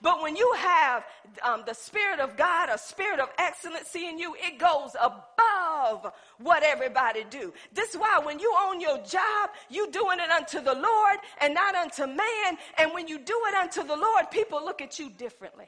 But 0.00 0.22
when 0.22 0.36
you 0.36 0.52
have 0.56 1.04
um, 1.42 1.62
the 1.66 1.74
Spirit 1.74 2.20
of 2.20 2.36
God, 2.36 2.68
a 2.68 2.78
spirit 2.78 3.20
of 3.20 3.28
excellency 3.38 4.06
in 4.06 4.18
you, 4.18 4.34
it 4.38 4.58
goes 4.58 4.94
above 5.00 6.12
what 6.38 6.62
everybody 6.62 7.24
do. 7.30 7.52
This 7.72 7.90
is 7.90 7.96
why 7.96 8.20
when 8.22 8.38
you 8.38 8.54
own 8.64 8.80
your 8.80 8.98
job, 8.98 9.50
you 9.68 9.90
doing 9.90 10.18
it 10.20 10.30
unto 10.30 10.60
the 10.60 10.74
Lord 10.74 11.18
and 11.40 11.54
not 11.54 11.74
unto 11.74 12.06
man. 12.06 12.58
And 12.78 12.92
when 12.92 13.08
you 13.08 13.18
do 13.18 13.40
it 13.48 13.54
unto 13.54 13.82
the 13.82 13.96
Lord, 13.96 14.30
people 14.30 14.64
look 14.64 14.80
at 14.80 14.98
you 14.98 15.10
differently. 15.10 15.66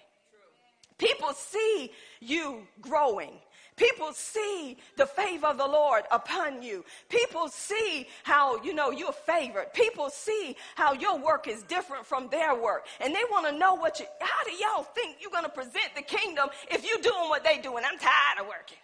People 0.98 1.32
see 1.32 1.92
you 2.20 2.66
growing. 2.80 3.32
People 3.80 4.12
see 4.12 4.76
the 4.96 5.06
favor 5.06 5.46
of 5.46 5.56
the 5.56 5.66
Lord 5.66 6.02
upon 6.10 6.62
you. 6.62 6.84
People 7.08 7.48
see 7.48 8.06
how, 8.24 8.62
you 8.62 8.74
know, 8.74 8.90
you're 8.90 9.10
favored. 9.10 9.72
People 9.72 10.10
see 10.10 10.54
how 10.74 10.92
your 10.92 11.18
work 11.18 11.48
is 11.48 11.62
different 11.62 12.04
from 12.04 12.28
their 12.28 12.54
work. 12.54 12.84
And 13.00 13.14
they 13.14 13.22
want 13.30 13.46
to 13.46 13.58
know 13.58 13.72
what 13.74 13.98
you, 13.98 14.04
how 14.20 14.44
do 14.44 14.52
y'all 14.52 14.82
think 14.82 15.16
you're 15.22 15.30
going 15.30 15.44
to 15.44 15.50
present 15.50 15.94
the 15.96 16.02
kingdom 16.02 16.50
if 16.70 16.86
you're 16.86 17.00
doing 17.00 17.30
what 17.30 17.42
they 17.42 17.56
doing? 17.56 17.82
I'm 17.90 17.98
tired 17.98 18.40
of 18.40 18.48
working. 18.48 18.76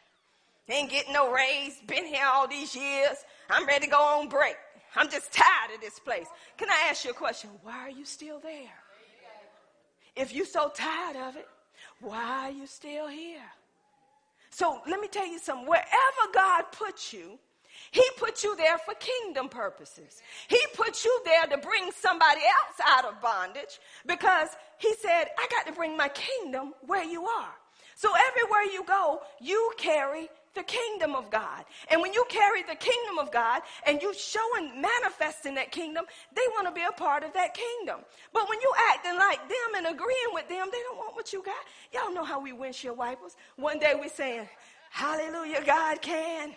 Ain't 0.70 0.90
getting 0.90 1.12
no 1.12 1.30
raise. 1.30 1.76
Been 1.86 2.06
here 2.06 2.24
all 2.26 2.48
these 2.48 2.74
years. 2.74 3.18
I'm 3.50 3.66
ready 3.66 3.84
to 3.84 3.90
go 3.90 4.00
on 4.00 4.30
break. 4.30 4.56
I'm 4.94 5.10
just 5.10 5.30
tired 5.30 5.74
of 5.74 5.82
this 5.82 5.98
place. 5.98 6.26
Can 6.56 6.70
I 6.70 6.88
ask 6.88 7.04
you 7.04 7.10
a 7.10 7.14
question? 7.14 7.50
Why 7.62 7.80
are 7.80 7.90
you 7.90 8.06
still 8.06 8.40
there? 8.40 8.72
If 10.16 10.32
you're 10.32 10.46
so 10.46 10.72
tired 10.74 11.16
of 11.16 11.36
it, 11.36 11.46
why 12.00 12.46
are 12.46 12.50
you 12.50 12.66
still 12.66 13.08
here? 13.08 13.42
So 14.56 14.80
let 14.88 15.00
me 15.00 15.08
tell 15.08 15.26
you 15.26 15.38
something. 15.38 15.68
Wherever 15.68 16.32
God 16.32 16.64
puts 16.72 17.12
you, 17.12 17.38
he 17.90 18.02
put 18.16 18.42
you 18.42 18.56
there 18.56 18.78
for 18.78 18.94
kingdom 18.94 19.50
purposes. 19.50 20.22
He 20.48 20.58
put 20.74 21.04
you 21.04 21.20
there 21.26 21.44
to 21.44 21.58
bring 21.58 21.90
somebody 21.92 22.40
else 22.40 22.80
out 22.88 23.04
of 23.04 23.20
bondage 23.20 23.78
because 24.06 24.48
he 24.78 24.94
said, 24.94 25.24
I 25.38 25.46
got 25.50 25.66
to 25.66 25.74
bring 25.74 25.94
my 25.94 26.08
kingdom 26.08 26.72
where 26.86 27.04
you 27.04 27.26
are. 27.26 27.52
So 27.96 28.08
everywhere 28.28 28.62
you 28.72 28.82
go, 28.84 29.20
you 29.42 29.72
carry 29.76 30.30
the 30.56 30.64
kingdom 30.64 31.14
of 31.14 31.30
God. 31.30 31.64
And 31.90 32.02
when 32.02 32.12
you 32.12 32.24
carry 32.28 32.62
the 32.64 32.74
kingdom 32.74 33.18
of 33.18 33.30
God 33.30 33.62
and 33.86 34.02
you 34.02 34.12
show 34.14 34.44
and 34.58 34.82
manifesting 34.82 35.54
that 35.54 35.70
kingdom, 35.70 36.04
they 36.34 36.42
want 36.54 36.66
to 36.66 36.74
be 36.74 36.82
a 36.88 36.92
part 36.92 37.22
of 37.22 37.32
that 37.34 37.54
kingdom. 37.54 38.00
But 38.32 38.48
when 38.48 38.60
you 38.60 38.72
acting 38.92 39.16
like 39.16 39.40
them 39.48 39.76
and 39.76 39.86
agreeing 39.86 40.32
with 40.32 40.48
them, 40.48 40.66
they 40.72 40.82
don't 40.82 40.98
want 40.98 41.14
what 41.14 41.32
you 41.32 41.44
got. 41.44 41.54
Y'all 41.92 42.12
know 42.12 42.24
how 42.24 42.40
we 42.40 42.52
windshield 42.52 42.98
wipers. 42.98 43.36
One 43.56 43.78
day 43.78 43.94
we 44.00 44.08
saying, 44.08 44.48
Hallelujah, 44.90 45.62
God 45.64 46.02
can. 46.02 46.54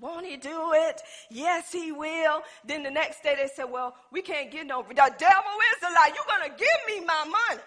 Won't 0.00 0.26
he 0.26 0.36
do 0.36 0.72
it? 0.74 1.02
Yes, 1.30 1.72
he 1.72 1.90
will. 1.90 2.42
Then 2.64 2.84
the 2.84 2.90
next 2.90 3.22
day 3.22 3.34
they 3.36 3.48
said, 3.48 3.64
Well, 3.64 3.96
we 4.12 4.22
can't 4.22 4.50
get 4.50 4.66
no. 4.66 4.82
The 4.82 4.94
devil 4.94 5.12
is 5.18 5.82
a 5.82 5.86
lie. 5.92 6.12
You're 6.14 6.38
going 6.38 6.50
to 6.50 6.56
give 6.56 7.00
me 7.00 7.04
my 7.04 7.24
money. 7.24 7.62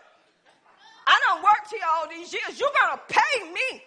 I 1.08 1.20
don't 1.28 1.44
work 1.44 1.68
here 1.70 1.82
all 1.96 2.08
these 2.10 2.32
years. 2.32 2.60
You're 2.60 2.70
going 2.70 2.98
to 2.98 3.14
pay 3.14 3.52
me. 3.52 3.84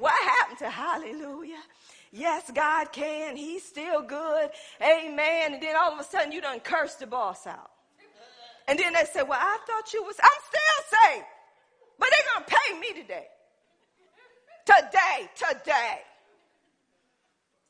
What 0.00 0.14
happened 0.24 0.58
to 0.60 0.70
hallelujah? 0.70 1.62
Yes, 2.10 2.50
God 2.52 2.90
can. 2.90 3.36
He's 3.36 3.62
still 3.62 4.00
good. 4.00 4.50
Amen. 4.82 5.54
And 5.54 5.62
then 5.62 5.76
all 5.76 5.92
of 5.92 6.00
a 6.00 6.04
sudden 6.04 6.32
you 6.32 6.40
done 6.40 6.58
cursed 6.60 7.00
the 7.00 7.06
boss 7.06 7.46
out. 7.46 7.70
And 8.66 8.78
then 8.78 8.94
they 8.94 9.04
said, 9.12 9.28
well, 9.28 9.38
I 9.40 9.58
thought 9.66 9.92
you 9.92 10.02
was, 10.02 10.16
I'm 10.22 10.30
still 10.48 10.98
saved. 10.98 11.26
But 11.98 12.08
they're 12.10 12.32
going 12.34 12.44
to 12.46 12.56
pay 12.56 12.80
me 12.80 13.02
today. 13.02 13.26
Today, 14.64 15.28
today. 15.36 15.98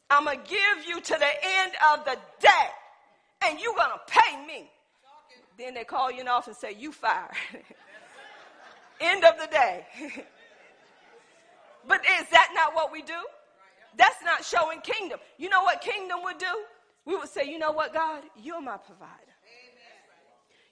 I'm 0.08 0.24
going 0.24 0.38
to 0.38 0.44
give 0.48 0.86
you 0.86 1.00
to 1.00 1.12
the 1.18 1.44
end 1.60 1.72
of 1.92 2.04
the 2.04 2.16
day. 2.40 2.68
And 3.46 3.58
you're 3.58 3.74
going 3.74 3.90
to 3.90 4.12
pay 4.12 4.46
me. 4.46 4.70
Then 5.58 5.74
they 5.74 5.84
call 5.84 6.12
you 6.12 6.20
in 6.20 6.28
office 6.28 6.62
and 6.62 6.74
say, 6.74 6.80
you 6.80 6.92
fired. 6.92 7.30
end 9.00 9.24
of 9.24 9.36
the 9.38 9.46
day. 9.46 9.86
But 11.86 12.00
is 12.20 12.28
that 12.30 12.50
not 12.54 12.74
what 12.74 12.92
we 12.92 13.02
do? 13.02 13.20
That's 13.96 14.22
not 14.24 14.44
showing 14.44 14.80
kingdom. 14.80 15.18
You 15.38 15.48
know 15.48 15.62
what 15.62 15.80
kingdom 15.80 16.22
would 16.22 16.38
do? 16.38 16.64
We 17.04 17.16
would 17.16 17.28
say, 17.28 17.50
you 17.50 17.58
know 17.58 17.72
what, 17.72 17.92
God? 17.92 18.22
You're 18.40 18.60
my 18.60 18.76
provider. 18.76 19.10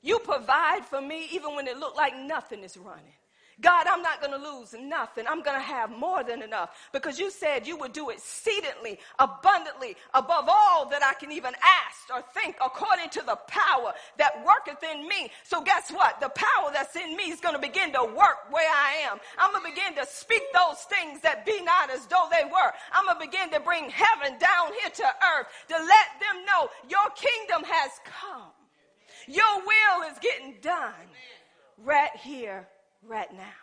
You 0.02 0.20
provide 0.20 0.84
for 0.84 1.00
me 1.00 1.28
even 1.32 1.54
when 1.56 1.66
it 1.66 1.78
looked 1.78 1.96
like 1.96 2.16
nothing 2.16 2.62
is 2.62 2.76
running. 2.76 3.17
God, 3.60 3.86
I'm 3.88 4.02
not 4.02 4.20
going 4.20 4.32
to 4.32 4.38
lose 4.38 4.74
nothing. 4.78 5.24
I'm 5.26 5.42
going 5.42 5.56
to 5.56 5.62
have 5.62 5.90
more 5.90 6.22
than 6.22 6.42
enough 6.42 6.70
because 6.92 7.18
you 7.18 7.28
said 7.30 7.66
you 7.66 7.76
would 7.78 7.92
do 7.92 8.10
exceedingly, 8.10 9.00
abundantly, 9.18 9.96
above 10.14 10.44
all 10.48 10.88
that 10.90 11.02
I 11.02 11.14
can 11.14 11.32
even 11.32 11.54
ask 11.54 12.14
or 12.14 12.22
think 12.32 12.56
according 12.64 13.10
to 13.10 13.22
the 13.26 13.34
power 13.48 13.94
that 14.18 14.44
worketh 14.46 14.84
in 14.84 15.08
me. 15.08 15.32
So 15.42 15.60
guess 15.60 15.90
what? 15.90 16.20
The 16.20 16.28
power 16.28 16.70
that's 16.72 16.94
in 16.94 17.16
me 17.16 17.24
is 17.24 17.40
going 17.40 17.56
to 17.56 17.60
begin 17.60 17.92
to 17.94 18.04
work 18.04 18.46
where 18.50 18.70
I 18.70 19.08
am. 19.10 19.18
I'm 19.38 19.50
going 19.50 19.64
to 19.64 19.70
begin 19.74 19.96
to 19.96 20.06
speak 20.08 20.42
those 20.54 20.78
things 20.82 21.20
that 21.22 21.44
be 21.44 21.60
not 21.62 21.90
as 21.90 22.06
though 22.06 22.28
they 22.30 22.44
were. 22.44 22.72
I'm 22.92 23.06
going 23.06 23.18
to 23.18 23.26
begin 23.26 23.50
to 23.50 23.60
bring 23.60 23.90
heaven 23.90 24.38
down 24.38 24.72
here 24.80 24.90
to 24.94 25.04
earth 25.34 25.46
to 25.68 25.74
let 25.74 26.08
them 26.22 26.44
know 26.46 26.68
your 26.88 27.10
kingdom 27.16 27.64
has 27.66 27.90
come. 28.04 28.52
Your 29.26 29.58
will 29.58 30.10
is 30.12 30.18
getting 30.20 30.54
done 30.62 30.94
right 31.84 32.14
here 32.14 32.68
right 33.06 33.32
now. 33.32 33.54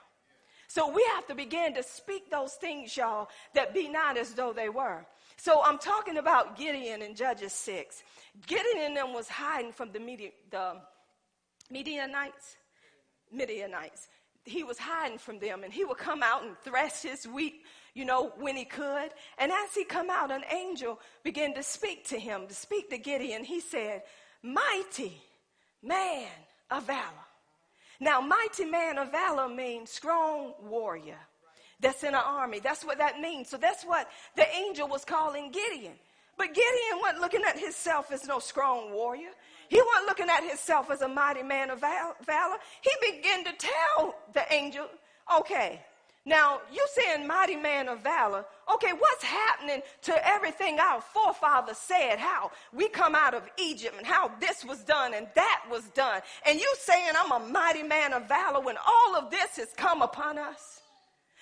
So 0.67 0.91
we 0.91 1.05
have 1.15 1.27
to 1.27 1.35
begin 1.35 1.73
to 1.75 1.83
speak 1.83 2.29
those 2.29 2.53
things, 2.53 2.97
y'all, 2.97 3.29
that 3.53 3.73
be 3.73 3.87
not 3.87 4.17
as 4.17 4.33
though 4.33 4.51
they 4.51 4.69
were. 4.69 5.05
So 5.37 5.61
I'm 5.63 5.77
talking 5.77 6.17
about 6.17 6.57
Gideon 6.57 7.01
in 7.01 7.15
Judges 7.15 7.53
6. 7.53 8.03
Gideon 8.47 8.93
them 8.93 9.13
was 9.13 9.27
hiding 9.29 9.71
from 9.71 9.91
the, 9.91 9.99
Midi- 9.99 10.33
the 10.49 10.81
Midianites. 11.69 12.57
Midianites. 13.31 14.07
He 14.43 14.63
was 14.63 14.77
hiding 14.77 15.17
from 15.17 15.39
them 15.39 15.63
and 15.63 15.73
he 15.73 15.85
would 15.85 15.97
come 15.97 16.21
out 16.21 16.43
and 16.43 16.57
thresh 16.59 17.01
his 17.01 17.25
wheat, 17.25 17.61
you 17.93 18.05
know, 18.05 18.31
when 18.37 18.55
he 18.55 18.65
could. 18.65 19.09
And 19.37 19.51
as 19.51 19.73
he 19.73 19.83
come 19.83 20.09
out, 20.09 20.31
an 20.31 20.43
angel 20.51 20.99
began 21.23 21.53
to 21.55 21.63
speak 21.63 22.07
to 22.09 22.19
him, 22.19 22.47
to 22.47 22.53
speak 22.53 22.89
to 22.91 22.97
Gideon. 22.97 23.43
He 23.43 23.59
said, 23.59 24.03
mighty 24.43 25.19
man 25.81 26.27
of 26.69 26.85
valor. 26.85 27.24
Now, 27.99 28.21
mighty 28.21 28.65
man 28.65 28.97
of 28.97 29.11
valor 29.11 29.47
means 29.47 29.89
strong 29.89 30.53
warrior 30.61 31.19
that's 31.79 32.03
in 32.03 32.09
an 32.09 32.21
army. 32.25 32.59
That's 32.59 32.83
what 32.83 32.97
that 32.97 33.19
means. 33.19 33.49
So 33.49 33.57
that's 33.57 33.83
what 33.83 34.09
the 34.35 34.45
angel 34.55 34.87
was 34.87 35.05
calling 35.05 35.51
Gideon. 35.51 35.93
But 36.37 36.47
Gideon 36.47 36.99
wasn't 37.01 37.21
looking 37.21 37.43
at 37.47 37.57
himself 37.57 38.11
as 38.11 38.27
no 38.27 38.39
strong 38.39 38.91
warrior. 38.91 39.29
He 39.69 39.81
wasn't 39.81 40.07
looking 40.07 40.29
at 40.29 40.43
himself 40.47 40.91
as 40.91 41.01
a 41.01 41.07
mighty 41.07 41.43
man 41.43 41.69
of 41.69 41.79
valor. 41.79 42.57
He 42.81 42.91
began 43.11 43.43
to 43.45 43.51
tell 43.53 44.15
the 44.33 44.43
angel, 44.53 44.87
okay, 45.39 45.81
now, 46.27 46.61
you 46.73 46.83
saying 46.91 47.27
mighty 47.27 47.55
man 47.55 47.87
of 47.87 48.01
valor. 48.01 48.45
Okay, 48.73 48.93
what's 48.97 49.23
happening 49.23 49.83
to 50.03 50.27
everything 50.27 50.79
our 50.79 50.99
forefathers 50.99 51.77
said? 51.77 52.17
How 52.17 52.51
we 52.73 52.89
come 52.89 53.13
out 53.13 53.35
of 53.35 53.43
Egypt 53.59 53.93
and 53.95 54.07
how 54.07 54.31
this 54.39 54.65
was 54.65 54.83
done 54.83 55.13
and 55.13 55.27
that 55.35 55.65
was 55.69 55.83
done. 55.89 56.21
And 56.47 56.59
you 56.59 56.73
saying 56.79 57.11
I'm 57.15 57.31
a 57.31 57.45
mighty 57.47 57.83
man 57.83 58.11
of 58.13 58.27
valor 58.27 58.59
when 58.59 58.75
all 58.77 59.15
of 59.15 59.29
this 59.29 59.57
has 59.57 59.69
come 59.77 60.01
upon 60.01 60.39
us? 60.39 60.81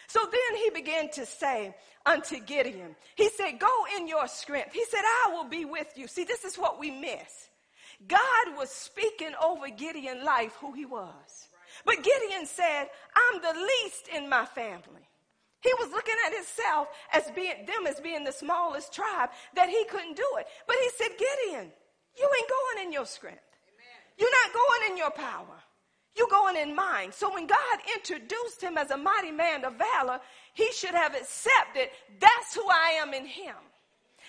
So 0.08 0.20
then 0.30 0.58
he 0.62 0.70
began 0.72 1.10
to 1.12 1.26
say 1.26 1.74
unto 2.06 2.42
Gideon, 2.42 2.98
he 3.16 3.30
said, 3.30 3.60
go 3.60 3.72
in 3.98 4.10
your 4.10 4.28
strength. 4.28 4.74
He 4.74 4.84
said, 4.84 5.02
I 5.02 5.32
will 5.32 5.46
be 5.46 5.64
with 5.64 5.94
you. 5.96 6.08
See, 6.08 6.26
this 6.26 6.44
is 6.44 6.58
what 6.58 6.78
we 6.78 6.92
miss. 6.92 7.48
God 8.06 8.58
was 8.58 8.70
speaking 8.70 9.32
over 9.42 9.70
Gideon's 9.70 10.26
life 10.26 10.58
who 10.60 10.74
he 10.74 10.86
was. 10.86 11.48
But 11.86 12.04
Gideon 12.04 12.46
said, 12.46 12.88
I'm 13.16 13.42
the 13.42 13.60
least 13.60 14.08
in 14.16 14.30
my 14.30 14.46
family. 14.46 15.08
He 15.62 15.74
was 15.80 15.92
looking 15.92 16.16
at 16.28 16.34
himself 16.34 16.90
as 17.14 17.32
being 17.32 17.66
them 17.66 17.88
as 17.88 18.00
being 18.02 18.24
the 18.24 18.32
smallest 18.32 18.94
tribe 18.94 19.30
that 19.56 19.70
he 19.70 19.86
couldn't 19.86 20.16
do 20.16 20.28
it. 20.38 20.48
But 20.68 20.76
he 20.82 20.90
said, 20.98 21.12
Gideon, 21.18 21.72
you 22.18 22.30
ain't 22.38 22.50
going 22.50 22.86
in 22.88 22.94
your 22.94 23.06
strength. 23.06 23.40
You're 24.18 24.30
not 24.30 24.54
going 24.54 24.92
in 24.92 24.98
your 24.98 25.12
power. 25.12 25.64
You're 26.16 26.28
going 26.28 26.58
in 26.58 26.76
mine. 26.76 27.12
So 27.12 27.34
when 27.34 27.48
God 27.48 27.80
introduced 27.96 28.62
him 28.62 28.78
as 28.78 28.92
a 28.92 28.98
mighty 28.98 29.32
man 29.32 29.66
of 29.66 29.74
valor, 29.76 30.20
he 30.54 30.72
should 30.72 30.94
have 30.94 31.16
accepted 31.16 31.90
that's 32.20 32.54
who 32.54 32.64
I 32.70 33.00
am 33.02 33.14
in 33.14 33.26
him. 33.26 33.56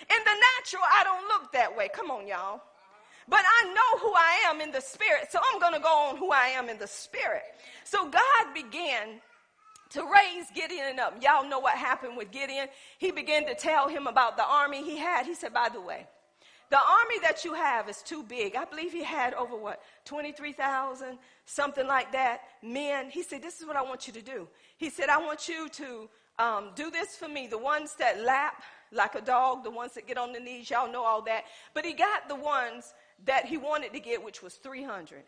In 0.01 0.23
the 0.25 0.43
natural, 0.57 0.83
I 0.83 1.03
don't 1.03 1.27
look 1.27 1.51
that 1.51 1.75
way. 1.75 1.89
Come 1.93 2.09
on, 2.09 2.27
y'all. 2.27 2.61
But 3.27 3.41
I 3.41 3.73
know 3.73 3.99
who 3.99 4.13
I 4.13 4.49
am 4.49 4.61
in 4.61 4.71
the 4.71 4.81
spirit, 4.81 5.31
so 5.31 5.39
I'm 5.51 5.59
going 5.59 5.73
to 5.73 5.79
go 5.79 6.09
on 6.09 6.17
who 6.17 6.31
I 6.31 6.47
am 6.49 6.69
in 6.69 6.77
the 6.77 6.87
spirit. 6.87 7.43
So 7.83 8.09
God 8.09 8.53
began 8.53 9.19
to 9.91 10.03
raise 10.03 10.45
Gideon 10.53 10.99
up. 10.99 11.21
Y'all 11.23 11.47
know 11.47 11.59
what 11.59 11.73
happened 11.73 12.17
with 12.17 12.31
Gideon. 12.31 12.67
He 12.97 13.11
began 13.11 13.45
to 13.47 13.55
tell 13.55 13.87
him 13.87 14.07
about 14.07 14.37
the 14.37 14.45
army 14.45 14.83
he 14.83 14.97
had. 14.97 15.25
He 15.25 15.33
said, 15.33 15.53
by 15.53 15.69
the 15.69 15.81
way, 15.81 16.05
the 16.69 16.77
army 16.77 17.19
that 17.21 17.45
you 17.45 17.53
have 17.53 17.89
is 17.89 18.01
too 18.01 18.23
big. 18.23 18.55
I 18.55 18.65
believe 18.65 18.91
he 18.91 19.03
had 19.03 19.33
over 19.35 19.55
what, 19.55 19.81
23,000, 20.05 21.17
something 21.45 21.85
like 21.85 22.11
that, 22.11 22.41
men. 22.63 23.09
He 23.09 23.21
said, 23.21 23.43
This 23.43 23.61
is 23.61 23.67
what 23.67 23.75
I 23.75 23.83
want 23.83 24.07
you 24.07 24.13
to 24.13 24.21
do. 24.21 24.47
He 24.77 24.89
said, 24.89 25.09
I 25.09 25.17
want 25.17 25.47
you 25.47 25.69
to 25.69 26.09
um, 26.39 26.71
do 26.75 26.89
this 26.89 27.15
for 27.15 27.27
me. 27.27 27.45
The 27.47 27.57
ones 27.57 27.95
that 27.99 28.21
lap 28.21 28.63
like 28.91 29.15
a 29.15 29.21
dog, 29.21 29.63
the 29.63 29.69
ones 29.69 29.93
that 29.93 30.07
get 30.07 30.17
on 30.17 30.33
the 30.33 30.39
knees, 30.39 30.69
y'all 30.69 30.91
know 30.91 31.03
all 31.03 31.21
that. 31.23 31.43
But 31.73 31.85
he 31.85 31.93
got 31.93 32.27
the 32.27 32.35
ones 32.35 32.93
that 33.25 33.45
he 33.45 33.57
wanted 33.57 33.93
to 33.93 33.99
get, 33.99 34.23
which 34.23 34.43
was 34.43 34.55
300 34.55 35.23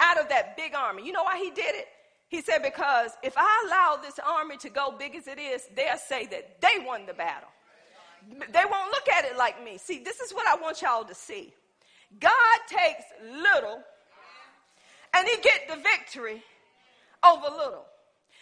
out 0.00 0.20
of 0.20 0.28
that 0.28 0.56
big 0.56 0.74
army. 0.74 1.06
You 1.06 1.12
know 1.12 1.22
why 1.22 1.38
he 1.38 1.50
did 1.50 1.74
it? 1.74 1.86
He 2.28 2.40
said, 2.40 2.62
Because 2.62 3.12
if 3.22 3.34
I 3.36 3.64
allow 3.66 4.02
this 4.02 4.18
army 4.18 4.56
to 4.58 4.68
go 4.68 4.94
big 4.98 5.14
as 5.14 5.28
it 5.28 5.38
is, 5.38 5.68
they'll 5.76 5.96
say 5.96 6.26
that 6.26 6.60
they 6.60 6.84
won 6.84 7.06
the 7.06 7.14
battle 7.14 7.48
they 8.30 8.64
won't 8.70 8.90
look 8.90 9.08
at 9.08 9.24
it 9.24 9.36
like 9.36 9.62
me. 9.62 9.78
See, 9.78 9.98
this 9.98 10.20
is 10.20 10.32
what 10.32 10.46
I 10.46 10.60
want 10.60 10.82
y'all 10.82 11.04
to 11.04 11.14
see. 11.14 11.52
God 12.18 12.32
takes 12.68 13.04
little 13.22 13.82
and 15.14 15.28
he 15.28 15.36
get 15.42 15.68
the 15.68 15.76
victory 15.76 16.42
over 17.24 17.46
little. 17.50 17.86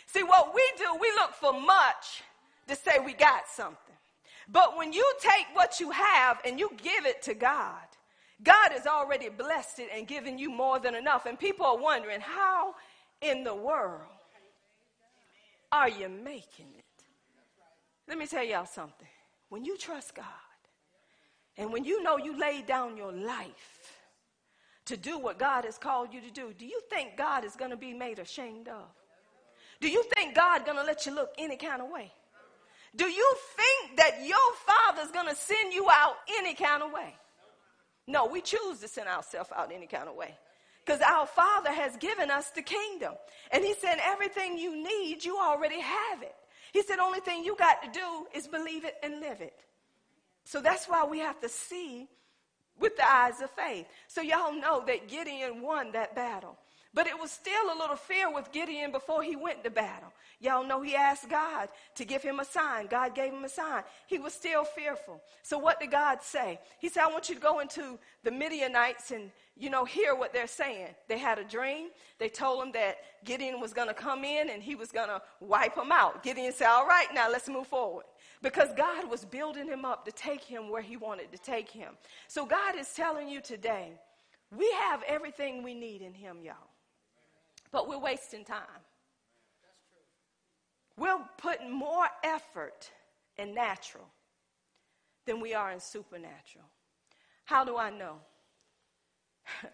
See, 0.06 0.22
what 0.22 0.54
we 0.54 0.62
do, 0.76 0.84
we 1.00 1.10
look 1.16 1.32
for 1.34 1.52
much 1.52 2.22
to 2.68 2.76
say 2.76 2.98
we 3.04 3.14
got 3.14 3.48
something. 3.48 3.76
But 4.48 4.76
when 4.76 4.92
you 4.92 5.04
take 5.20 5.46
what 5.54 5.80
you 5.80 5.90
have 5.90 6.38
and 6.44 6.58
you 6.58 6.70
give 6.82 7.06
it 7.06 7.22
to 7.22 7.34
God, 7.34 7.86
God 8.42 8.72
has 8.72 8.86
already 8.86 9.28
blessed 9.28 9.80
it 9.80 9.88
and 9.94 10.06
given 10.06 10.38
you 10.38 10.50
more 10.50 10.78
than 10.78 10.94
enough. 10.94 11.26
And 11.26 11.38
people 11.38 11.66
are 11.66 11.78
wondering, 11.78 12.20
how 12.20 12.74
in 13.20 13.44
the 13.44 13.54
world 13.54 14.02
are 15.70 15.88
you 15.88 16.08
making 16.08 16.66
it? 16.76 16.84
Let 18.08 18.18
me 18.18 18.26
tell 18.26 18.44
y'all 18.44 18.66
something. 18.66 19.08
When 19.48 19.64
you 19.64 19.76
trust 19.76 20.14
God 20.14 20.24
and 21.56 21.72
when 21.72 21.84
you 21.84 22.02
know 22.02 22.16
you 22.16 22.38
laid 22.38 22.66
down 22.66 22.96
your 22.96 23.12
life 23.12 23.92
to 24.86 24.96
do 24.96 25.18
what 25.18 25.38
God 25.38 25.64
has 25.64 25.78
called 25.78 26.12
you 26.12 26.20
to 26.20 26.30
do, 26.30 26.52
do 26.56 26.66
you 26.66 26.80
think 26.90 27.16
God 27.16 27.44
is 27.44 27.54
going 27.54 27.70
to 27.70 27.76
be 27.76 27.92
made 27.92 28.18
ashamed 28.18 28.68
of? 28.68 28.84
Do 29.80 29.88
you 29.88 30.02
think 30.14 30.34
God 30.34 30.64
going 30.64 30.78
to 30.78 30.84
let 30.84 31.06
you 31.06 31.14
look 31.14 31.30
any 31.38 31.56
kind 31.56 31.82
of 31.82 31.90
way? 31.90 32.12
Do 32.94 33.06
you 33.06 33.36
think 33.56 33.96
that 33.98 34.26
your 34.26 34.38
father's 34.66 35.10
going 35.10 35.28
to 35.28 35.34
send 35.34 35.72
you 35.72 35.88
out 35.90 36.14
any 36.38 36.54
kind 36.54 36.82
of 36.82 36.92
way? 36.92 37.14
No, 38.06 38.26
we 38.26 38.40
choose 38.40 38.80
to 38.80 38.88
send 38.88 39.08
ourselves 39.08 39.50
out 39.54 39.72
any 39.72 39.86
kind 39.86 40.08
of 40.08 40.16
way. 40.16 40.34
Because 40.84 41.00
our 41.00 41.26
Father 41.26 41.72
has 41.72 41.96
given 41.96 42.30
us 42.30 42.50
the 42.50 42.62
kingdom. 42.62 43.14
And 43.52 43.64
He 43.64 43.74
said, 43.74 43.98
everything 44.02 44.58
you 44.58 44.74
need, 44.82 45.24
you 45.24 45.38
already 45.38 45.80
have 45.80 46.22
it. 46.22 46.34
He 46.72 46.82
said, 46.82 46.98
only 46.98 47.20
thing 47.20 47.44
you 47.44 47.56
got 47.56 47.82
to 47.82 47.90
do 47.90 48.26
is 48.34 48.48
believe 48.48 48.84
it 48.84 48.94
and 49.02 49.20
live 49.20 49.40
it. 49.40 49.54
So 50.44 50.60
that's 50.60 50.86
why 50.86 51.04
we 51.04 51.20
have 51.20 51.40
to 51.40 51.48
see 51.48 52.08
with 52.78 52.96
the 52.96 53.08
eyes 53.08 53.40
of 53.40 53.50
faith. 53.50 53.86
So 54.08 54.22
y'all 54.22 54.52
know 54.52 54.82
that 54.86 55.08
Gideon 55.08 55.62
won 55.62 55.92
that 55.92 56.16
battle. 56.16 56.58
But 56.94 57.06
it 57.06 57.18
was 57.18 57.30
still 57.30 57.72
a 57.72 57.78
little 57.78 57.96
fear 57.96 58.30
with 58.30 58.52
Gideon 58.52 58.92
before 58.92 59.22
he 59.22 59.34
went 59.34 59.64
to 59.64 59.70
battle. 59.70 60.12
Y'all 60.40 60.66
know 60.66 60.82
he 60.82 60.94
asked 60.94 61.30
God 61.30 61.68
to 61.94 62.04
give 62.04 62.22
him 62.22 62.38
a 62.40 62.44
sign. 62.44 62.86
God 62.86 63.14
gave 63.14 63.32
him 63.32 63.44
a 63.44 63.48
sign. 63.48 63.82
He 64.06 64.18
was 64.18 64.34
still 64.34 64.64
fearful. 64.64 65.22
So 65.42 65.56
what 65.56 65.80
did 65.80 65.90
God 65.90 66.20
say? 66.20 66.60
He 66.80 66.90
said, 66.90 67.04
I 67.04 67.06
want 67.06 67.30
you 67.30 67.34
to 67.34 67.40
go 67.40 67.60
into 67.60 67.98
the 68.24 68.30
Midianites 68.30 69.10
and, 69.10 69.30
you 69.56 69.70
know, 69.70 69.86
hear 69.86 70.14
what 70.14 70.34
they're 70.34 70.46
saying. 70.46 70.88
They 71.08 71.16
had 71.16 71.38
a 71.38 71.44
dream. 71.44 71.88
They 72.18 72.28
told 72.28 72.62
him 72.62 72.72
that 72.72 72.96
Gideon 73.24 73.58
was 73.58 73.72
going 73.72 73.88
to 73.88 73.94
come 73.94 74.22
in 74.24 74.50
and 74.50 74.62
he 74.62 74.74
was 74.74 74.92
going 74.92 75.08
to 75.08 75.22
wipe 75.40 75.76
them 75.76 75.92
out. 75.92 76.22
Gideon 76.22 76.52
said, 76.52 76.68
all 76.68 76.86
right, 76.86 77.06
now 77.14 77.30
let's 77.30 77.48
move 77.48 77.68
forward. 77.68 78.04
Because 78.42 78.68
God 78.76 79.08
was 79.08 79.24
building 79.24 79.66
him 79.66 79.86
up 79.86 80.04
to 80.04 80.12
take 80.12 80.42
him 80.42 80.68
where 80.68 80.82
he 80.82 80.98
wanted 80.98 81.32
to 81.32 81.38
take 81.38 81.70
him. 81.70 81.94
So 82.28 82.44
God 82.44 82.76
is 82.76 82.92
telling 82.92 83.28
you 83.28 83.40
today, 83.40 83.92
we 84.54 84.70
have 84.72 85.02
everything 85.08 85.62
we 85.62 85.72
need 85.72 86.02
in 86.02 86.12
him, 86.12 86.38
y'all. 86.42 86.71
But 87.72 87.88
we're 87.88 87.98
wasting 87.98 88.44
time. 88.44 88.82
We're 90.96 91.18
putting 91.38 91.72
more 91.72 92.06
effort 92.22 92.90
in 93.38 93.54
natural 93.54 94.04
than 95.26 95.40
we 95.40 95.54
are 95.54 95.72
in 95.72 95.80
supernatural. 95.80 96.66
How 97.44 97.64
do 97.64 97.76
I 97.76 97.90
know? 97.90 98.16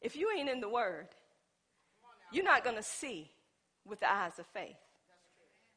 if 0.00 0.16
you 0.16 0.30
ain't 0.36 0.48
in 0.48 0.60
the 0.60 0.68
Word, 0.68 1.08
you're 2.32 2.44
not 2.44 2.64
going 2.64 2.76
to 2.76 2.82
see 2.82 3.30
with 3.84 4.00
the 4.00 4.10
eyes 4.10 4.38
of 4.38 4.46
faith. 4.46 4.76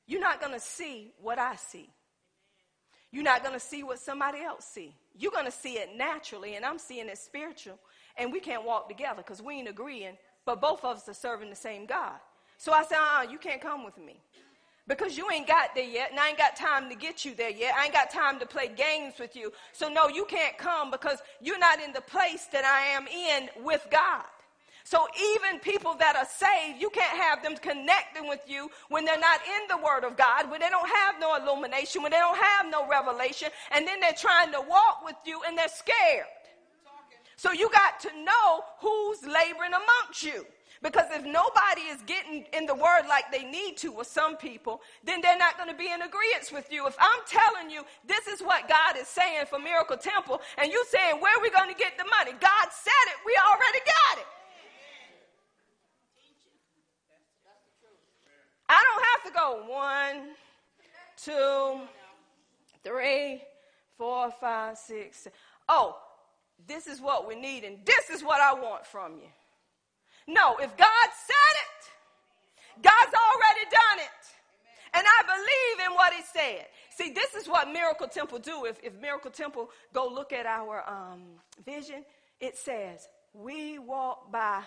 You're 0.08 0.22
not 0.22 0.40
going 0.40 0.54
to 0.54 0.60
see 0.60 1.14
what 1.22 1.38
I 1.38 1.56
see. 1.56 1.90
You're 3.12 3.24
not 3.24 3.44
going 3.44 3.54
to 3.54 3.60
see 3.60 3.84
what 3.84 4.00
somebody 4.00 4.42
else 4.42 4.66
see. 4.66 4.96
You're 5.18 5.32
going 5.32 5.46
to 5.46 5.52
see 5.52 5.74
it 5.74 5.90
naturally, 5.98 6.56
and 6.56 6.66
I'm 6.66 6.80
seeing 6.80 7.10
it 7.10 7.18
spiritual, 7.18 7.78
and 8.18 8.32
we 8.32 8.40
can't 8.40 8.66
walk 8.66 8.88
together 8.88 9.18
because 9.18 9.42
we 9.42 9.56
ain't 9.56 9.68
agreeing 9.68 10.18
but 10.46 10.62
both 10.62 10.84
of 10.84 10.98
us 10.98 11.10
are 11.10 11.14
serving 11.14 11.50
the 11.50 11.56
same 11.56 11.86
God. 11.86 12.20
So 12.58 12.72
I 12.72 12.84
said, 12.84 12.98
uh, 13.00 13.24
you 13.30 13.38
can't 13.38 13.62
come 13.62 13.84
with 13.84 13.98
me. 13.98 14.22
Because 14.88 15.16
you 15.16 15.30
ain't 15.32 15.48
got 15.48 15.74
there 15.76 15.86
yet, 15.86 16.12
and 16.12 16.20
I 16.20 16.30
ain't 16.30 16.38
got 16.38 16.56
time 16.56 16.90
to 16.90 16.96
get 16.96 17.24
you 17.24 17.36
there 17.36 17.52
yet. 17.52 17.76
I 17.78 17.86
ain't 17.86 17.94
got 17.94 18.10
time 18.10 18.40
to 18.40 18.46
play 18.46 18.68
games 18.68 19.14
with 19.20 19.36
you. 19.36 19.52
So 19.74 19.88
no, 19.88 20.10
you 20.10 20.26
can't 20.26 20.58
come 20.58 20.92
because 20.92 21.20
you're 21.40 21.60
not 21.60 21.80
in 21.80 21.94
the 21.94 22.02
place 22.02 22.48
that 22.52 22.66
I 22.66 22.88
am 22.96 23.08
in 23.08 23.64
with 23.64 23.88
God. 23.92 24.26
So 24.84 25.08
even 25.38 25.60
people 25.60 25.94
that 26.00 26.16
are 26.16 26.26
saved, 26.26 26.82
you 26.82 26.90
can't 26.90 27.18
have 27.18 27.44
them 27.44 27.56
connecting 27.56 28.28
with 28.28 28.42
you 28.48 28.70
when 28.90 29.06
they're 29.06 29.20
not 29.20 29.40
in 29.46 29.68
the 29.70 29.78
Word 29.78 30.04
of 30.04 30.18
God, 30.18 30.50
when 30.50 30.60
they 30.60 30.70
don't 30.70 30.90
have 30.90 31.16
no 31.20 31.36
illumination, 31.36 32.02
when 32.02 32.12
they 32.12 32.18
don't 32.18 32.38
have 32.38 32.66
no 32.70 32.88
revelation, 32.88 33.50
and 33.72 33.88
then 33.88 34.00
they're 34.00 34.12
trying 34.14 34.52
to 34.52 34.60
walk 34.62 35.06
with 35.06 35.16
you 35.26 35.40
and 35.48 35.58
they're 35.58 35.68
scared. 35.70 36.26
So 37.42 37.52
you 37.52 37.72
got 37.72 38.00
to 38.02 38.10
know 38.24 38.62
who's 38.78 39.24
laboring 39.24 39.74
amongst 39.74 40.22
you. 40.22 40.46
Because 40.84 41.08
if 41.10 41.26
nobody 41.26 41.90
is 41.90 42.00
getting 42.04 42.46
in 42.54 42.68
the 42.68 42.76
word 42.76 43.08
like 43.10 43.32
they 43.32 43.44
need 43.44 43.78
to 43.78 43.92
with 43.92 44.06
some 44.06 44.38
people, 44.38 44.80
then 45.04 45.22
they're 45.22 45.40
not 45.40 45.58
going 45.58 45.70
to 45.70 45.76
be 45.76 45.88
in 45.88 46.04
agreement 46.04 46.52
with 46.54 46.72
you. 46.72 46.86
If 46.86 46.96
I'm 47.00 47.22
telling 47.26 47.72
you 47.72 47.82
this 48.06 48.28
is 48.28 48.42
what 48.42 48.70
God 48.70 48.96
is 48.96 49.08
saying 49.08 49.48
for 49.48 49.58
Miracle 49.58 49.98
Temple, 49.98 50.40
and 50.60 50.72
you 50.72 50.86
saying 50.88 51.20
where 51.20 51.36
are 51.36 51.42
we 51.42 51.50
going 51.50 51.74
to 51.74 51.76
get 51.76 51.98
the 51.98 52.04
money? 52.04 52.38
God 52.40 52.68
said 52.70 53.06
it, 53.08 53.18
we 53.26 53.36
already 53.50 53.80
got 53.88 54.22
it. 54.22 54.28
I 58.70 58.84
don't 58.86 59.06
have 59.12 59.24
to 59.26 59.40
go 59.40 59.48
one, 59.74 60.36
two, 61.18 61.82
three, 62.84 63.42
four, 63.98 64.30
five, 64.30 64.78
six. 64.78 65.28
Oh, 65.68 65.98
this 66.68 66.88
is 66.88 67.02
what 67.02 67.28
we 67.28 67.36
need 67.36 67.64
and 67.64 67.78
this 67.86 68.10
is 68.10 68.24
what 68.24 68.42
I 68.42 68.54
want 68.54 68.86
from 68.86 69.14
you. 69.16 69.30
No, 70.28 70.58
if 70.58 70.76
God 70.78 71.08
said 71.28 71.56
it, 71.66 72.84
God's 72.84 73.14
already 73.14 73.70
done 73.70 74.00
it. 74.00 74.22
And 74.94 75.06
I 75.08 75.24
believe 75.24 75.88
in 75.88 75.94
what 75.96 76.14
he 76.14 76.22
said. 76.34 76.68
See, 76.90 77.12
this 77.12 77.34
is 77.36 77.48
what 77.48 77.72
Miracle 77.72 78.08
Temple 78.08 78.40
do. 78.40 78.66
If, 78.66 78.78
if 78.84 78.94
Miracle 79.00 79.32
Temple 79.32 79.70
go 79.94 80.08
look 80.08 80.34
at 80.34 80.46
our 80.46 80.84
um, 80.88 81.22
vision, 81.66 82.04
it 82.40 82.58
says, 82.58 83.08
we 83.34 83.80
walk 83.80 84.32
by 84.32 84.64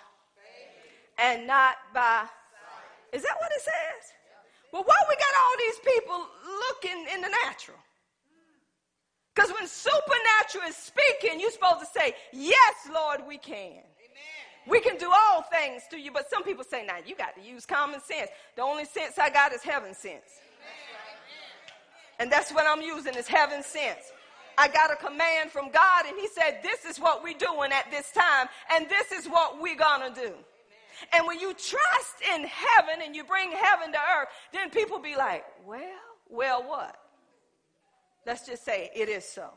and 1.19 1.45
not 1.45 1.75
by. 1.93 2.25
Is 3.13 3.21
that 3.21 3.35
what 3.39 3.51
it 3.55 3.61
says? 3.61 4.13
Well, 4.73 4.83
why 4.83 4.97
we 5.07 5.15
got 5.15 5.33
all 5.39 5.55
these 5.59 5.79
people 5.79 6.27
looking 6.69 7.05
in 7.13 7.21
the 7.21 7.29
natural? 7.45 7.77
Because 9.35 9.51
when 9.51 9.67
supernatural 9.67 10.69
is 10.69 10.77
speaking, 10.77 11.39
you're 11.39 11.51
supposed 11.51 11.81
to 11.81 11.87
say, 11.87 12.15
Yes, 12.31 12.73
Lord, 12.93 13.21
we 13.27 13.37
can. 13.37 13.71
Amen. 13.71 13.83
We 14.67 14.79
can 14.79 14.97
do 14.97 15.11
all 15.11 15.43
things 15.43 15.83
through 15.89 15.99
you. 15.99 16.11
But 16.11 16.29
some 16.29 16.43
people 16.43 16.63
say, 16.63 16.85
Now, 16.85 16.97
you 17.05 17.15
got 17.15 17.35
to 17.35 17.41
use 17.41 17.65
common 17.65 18.01
sense. 18.01 18.29
The 18.55 18.61
only 18.61 18.85
sense 18.85 19.19
I 19.19 19.29
got 19.29 19.51
is 19.51 19.61
heaven 19.61 19.93
sense. 19.93 20.39
Amen. 20.39 20.95
And 22.19 22.31
that's 22.31 22.51
what 22.53 22.65
I'm 22.65 22.81
using 22.81 23.15
is 23.15 23.27
heaven 23.27 23.61
sense. 23.61 24.11
I 24.57 24.69
got 24.69 24.89
a 24.89 24.95
command 24.95 25.51
from 25.51 25.69
God, 25.69 26.05
and 26.07 26.17
He 26.17 26.29
said, 26.29 26.61
This 26.63 26.85
is 26.85 26.97
what 26.97 27.21
we're 27.21 27.37
doing 27.37 27.73
at 27.73 27.91
this 27.91 28.11
time, 28.11 28.47
and 28.73 28.87
this 28.87 29.11
is 29.11 29.27
what 29.27 29.61
we're 29.61 29.75
going 29.75 30.13
to 30.13 30.21
do. 30.21 30.33
And 31.11 31.27
when 31.27 31.41
you 31.41 31.49
trust 31.49 32.21
in 32.33 32.45
heaven 32.45 33.01
and 33.03 33.13
you 33.13 33.25
bring 33.25 33.51
heaven 33.51 33.91
to 33.91 33.97
earth, 33.97 34.29
then 34.53 34.69
people 34.69 34.99
be 34.99 35.17
like, 35.17 35.43
Well, 35.65 35.81
well, 36.29 36.63
what? 36.63 36.95
Let's 38.25 38.45
just 38.45 38.65
say 38.65 38.91
it 38.95 39.09
is 39.09 39.25
so. 39.25 39.49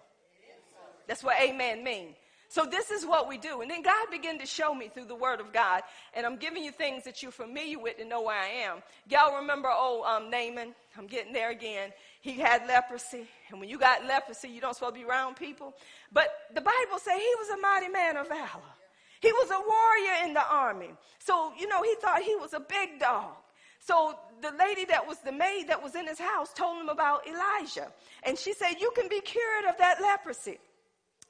That's 1.06 1.24
what 1.24 1.40
amen 1.40 1.82
means. 1.82 2.16
So 2.50 2.64
this 2.64 2.90
is 2.90 3.04
what 3.04 3.28
we 3.28 3.36
do. 3.36 3.60
And 3.60 3.70
then 3.70 3.82
God 3.82 4.06
began 4.10 4.38
to 4.38 4.46
show 4.46 4.74
me 4.74 4.88
through 4.88 5.04
the 5.04 5.14
word 5.14 5.40
of 5.40 5.52
God. 5.52 5.82
And 6.14 6.24
I'm 6.24 6.36
giving 6.36 6.64
you 6.64 6.72
things 6.72 7.04
that 7.04 7.22
you're 7.22 7.30
familiar 7.30 7.78
with 7.78 7.98
to 7.98 8.06
know 8.06 8.22
where 8.22 8.38
I 8.38 8.48
am. 8.48 8.78
Y'all 9.06 9.36
remember 9.36 9.70
old 9.70 10.06
um, 10.06 10.30
Naaman? 10.30 10.74
I'm 10.96 11.06
getting 11.06 11.34
there 11.34 11.50
again. 11.50 11.92
He 12.22 12.32
had 12.32 12.66
leprosy. 12.66 13.28
And 13.50 13.60
when 13.60 13.68
you 13.68 13.78
got 13.78 14.06
leprosy, 14.06 14.48
you 14.48 14.62
don't 14.62 14.74
supposed 14.74 14.94
to 14.94 15.00
be 15.00 15.06
around 15.06 15.36
people. 15.36 15.74
But 16.10 16.28
the 16.54 16.62
Bible 16.62 16.98
says 16.98 17.18
he 17.18 17.34
was 17.38 17.50
a 17.50 17.60
mighty 17.60 17.88
man 17.88 18.16
of 18.16 18.28
valor. 18.28 18.48
He 19.20 19.30
was 19.32 19.50
a 19.50 19.60
warrior 19.68 20.26
in 20.26 20.32
the 20.32 20.46
army. 20.48 20.90
So, 21.18 21.52
you 21.58 21.68
know, 21.68 21.82
he 21.82 21.94
thought 22.00 22.22
he 22.22 22.34
was 22.36 22.54
a 22.54 22.60
big 22.60 22.98
dog. 22.98 23.34
So 23.80 24.18
the 24.40 24.52
lady 24.58 24.84
that 24.86 25.06
was 25.06 25.18
the 25.18 25.32
maid 25.32 25.68
that 25.68 25.82
was 25.82 25.94
in 25.94 26.06
his 26.06 26.18
house 26.18 26.52
told 26.52 26.80
him 26.80 26.88
about 26.88 27.26
Elijah. 27.26 27.88
And 28.22 28.38
she 28.38 28.52
said, 28.52 28.74
You 28.80 28.90
can 28.94 29.08
be 29.08 29.20
cured 29.20 29.64
of 29.68 29.76
that 29.78 30.00
leprosy. 30.00 30.58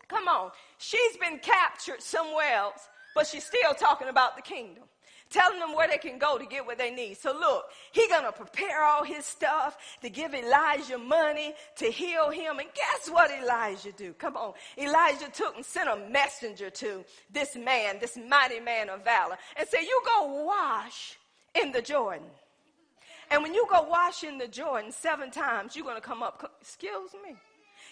Come 0.09 0.27
on. 0.29 0.51
She's 0.79 1.17
been 1.19 1.39
captured 1.39 2.03
somewhere 2.03 2.55
else, 2.55 2.89
but 3.15 3.27
she's 3.27 3.45
still 3.45 3.75
talking 3.75 4.09
about 4.09 4.37
the 4.37 4.43
kingdom. 4.43 4.85
Telling 5.31 5.59
them 5.59 5.75
where 5.75 5.87
they 5.87 5.99
can 5.99 6.19
go 6.19 6.39
to 6.39 6.47
get 6.47 6.65
what 6.65 6.79
they 6.79 6.91
need. 6.91 7.19
So 7.19 7.33
look, 7.33 7.67
he 7.93 8.09
gonna 8.09 8.33
prepare 8.33 8.83
all 8.83 9.05
his 9.05 9.27
stuff 9.27 9.77
to 10.01 10.09
give 10.09 10.35
Elijah 10.35 10.97
money 10.97 11.53
to 11.77 11.85
heal 11.87 12.31
him. 12.31 12.59
And 12.59 12.69
guess 12.75 13.11
what 13.11 13.31
Elijah 13.31 13.93
do? 13.93 14.15
Come 14.15 14.39
on. 14.39 14.55
Elijah 14.79 15.29
took 15.31 15.55
and 15.55 15.65
sent 15.65 15.91
a 15.91 15.97
messenger 16.11 16.71
to 16.71 17.05
this 17.31 17.57
man, 17.57 17.99
this 18.01 18.17
mighty 18.17 18.61
man 18.61 18.89
of 18.89 19.05
valor, 19.05 19.37
and 19.59 19.69
said, 19.69 19.83
you 19.83 20.01
go 20.07 20.45
wash 20.47 21.19
in 21.63 21.73
the 21.73 21.83
Jordan. 21.83 22.25
And 23.31 23.43
when 23.43 23.55
you 23.55 23.67
go 23.71 23.83
wash 23.83 24.25
in 24.25 24.39
the 24.39 24.49
Jordan 24.49 24.91
seven 24.91 25.31
times, 25.31 25.77
you're 25.77 25.85
gonna 25.85 26.01
come 26.01 26.23
up. 26.23 26.57
Excuse 26.61 27.13
me. 27.25 27.37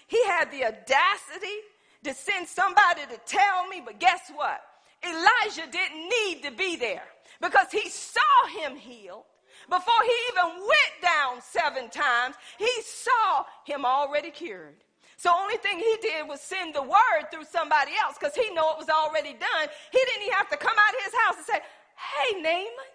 He 0.07 0.25
had 0.25 0.51
the 0.51 0.65
audacity 0.65 1.57
to 2.05 2.15
send 2.15 2.47
somebody 2.47 3.03
to 3.11 3.19
tell 3.27 3.67
me, 3.69 3.83
but 3.85 3.99
guess 3.99 4.31
what? 4.35 4.61
Elijah 5.05 5.71
didn't 5.71 6.09
need 6.09 6.43
to 6.45 6.51
be 6.53 6.77
there 6.77 7.03
because 7.41 7.71
he 7.71 7.89
saw 7.89 8.47
him 8.59 8.77
healed. 8.77 9.25
Before 9.69 10.03
he 10.05 10.15
even 10.33 10.61
went 10.61 10.95
down 11.03 11.41
seven 11.43 11.91
times, 11.91 12.37
he 12.59 12.71
saw 12.83 13.45
him 13.65 13.85
already 13.85 14.31
cured. 14.31 14.77
So 15.17 15.31
only 15.35 15.57
thing 15.57 15.79
he 15.79 15.97
did 16.01 16.29
was 16.29 16.41
send 16.41 16.75
the 16.75 16.83
word 16.83 17.31
through 17.33 17.45
somebody 17.45 17.93
else 18.01 18.17
because 18.19 18.35
he 18.35 18.49
knew 18.51 18.63
it 18.71 18.79
was 18.79 18.89
already 18.89 19.33
done. 19.33 19.69
He 19.91 19.99
didn't 19.99 20.23
even 20.23 20.35
have 20.35 20.51
to 20.51 20.57
come 20.57 20.77
out 20.77 20.95
of 20.95 21.05
his 21.05 21.15
house 21.21 21.37
and 21.39 21.47
say, 21.47 21.61
hey, 21.97 22.41
Naaman, 22.41 22.91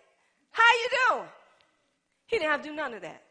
how 0.52 0.64
you 0.64 0.90
doing? 1.10 1.30
He 2.32 2.40
didn't 2.40 2.52
have 2.52 2.62
to 2.62 2.70
do 2.70 2.76
none 2.76 2.94
of 2.94 3.02
that. 3.02 3.22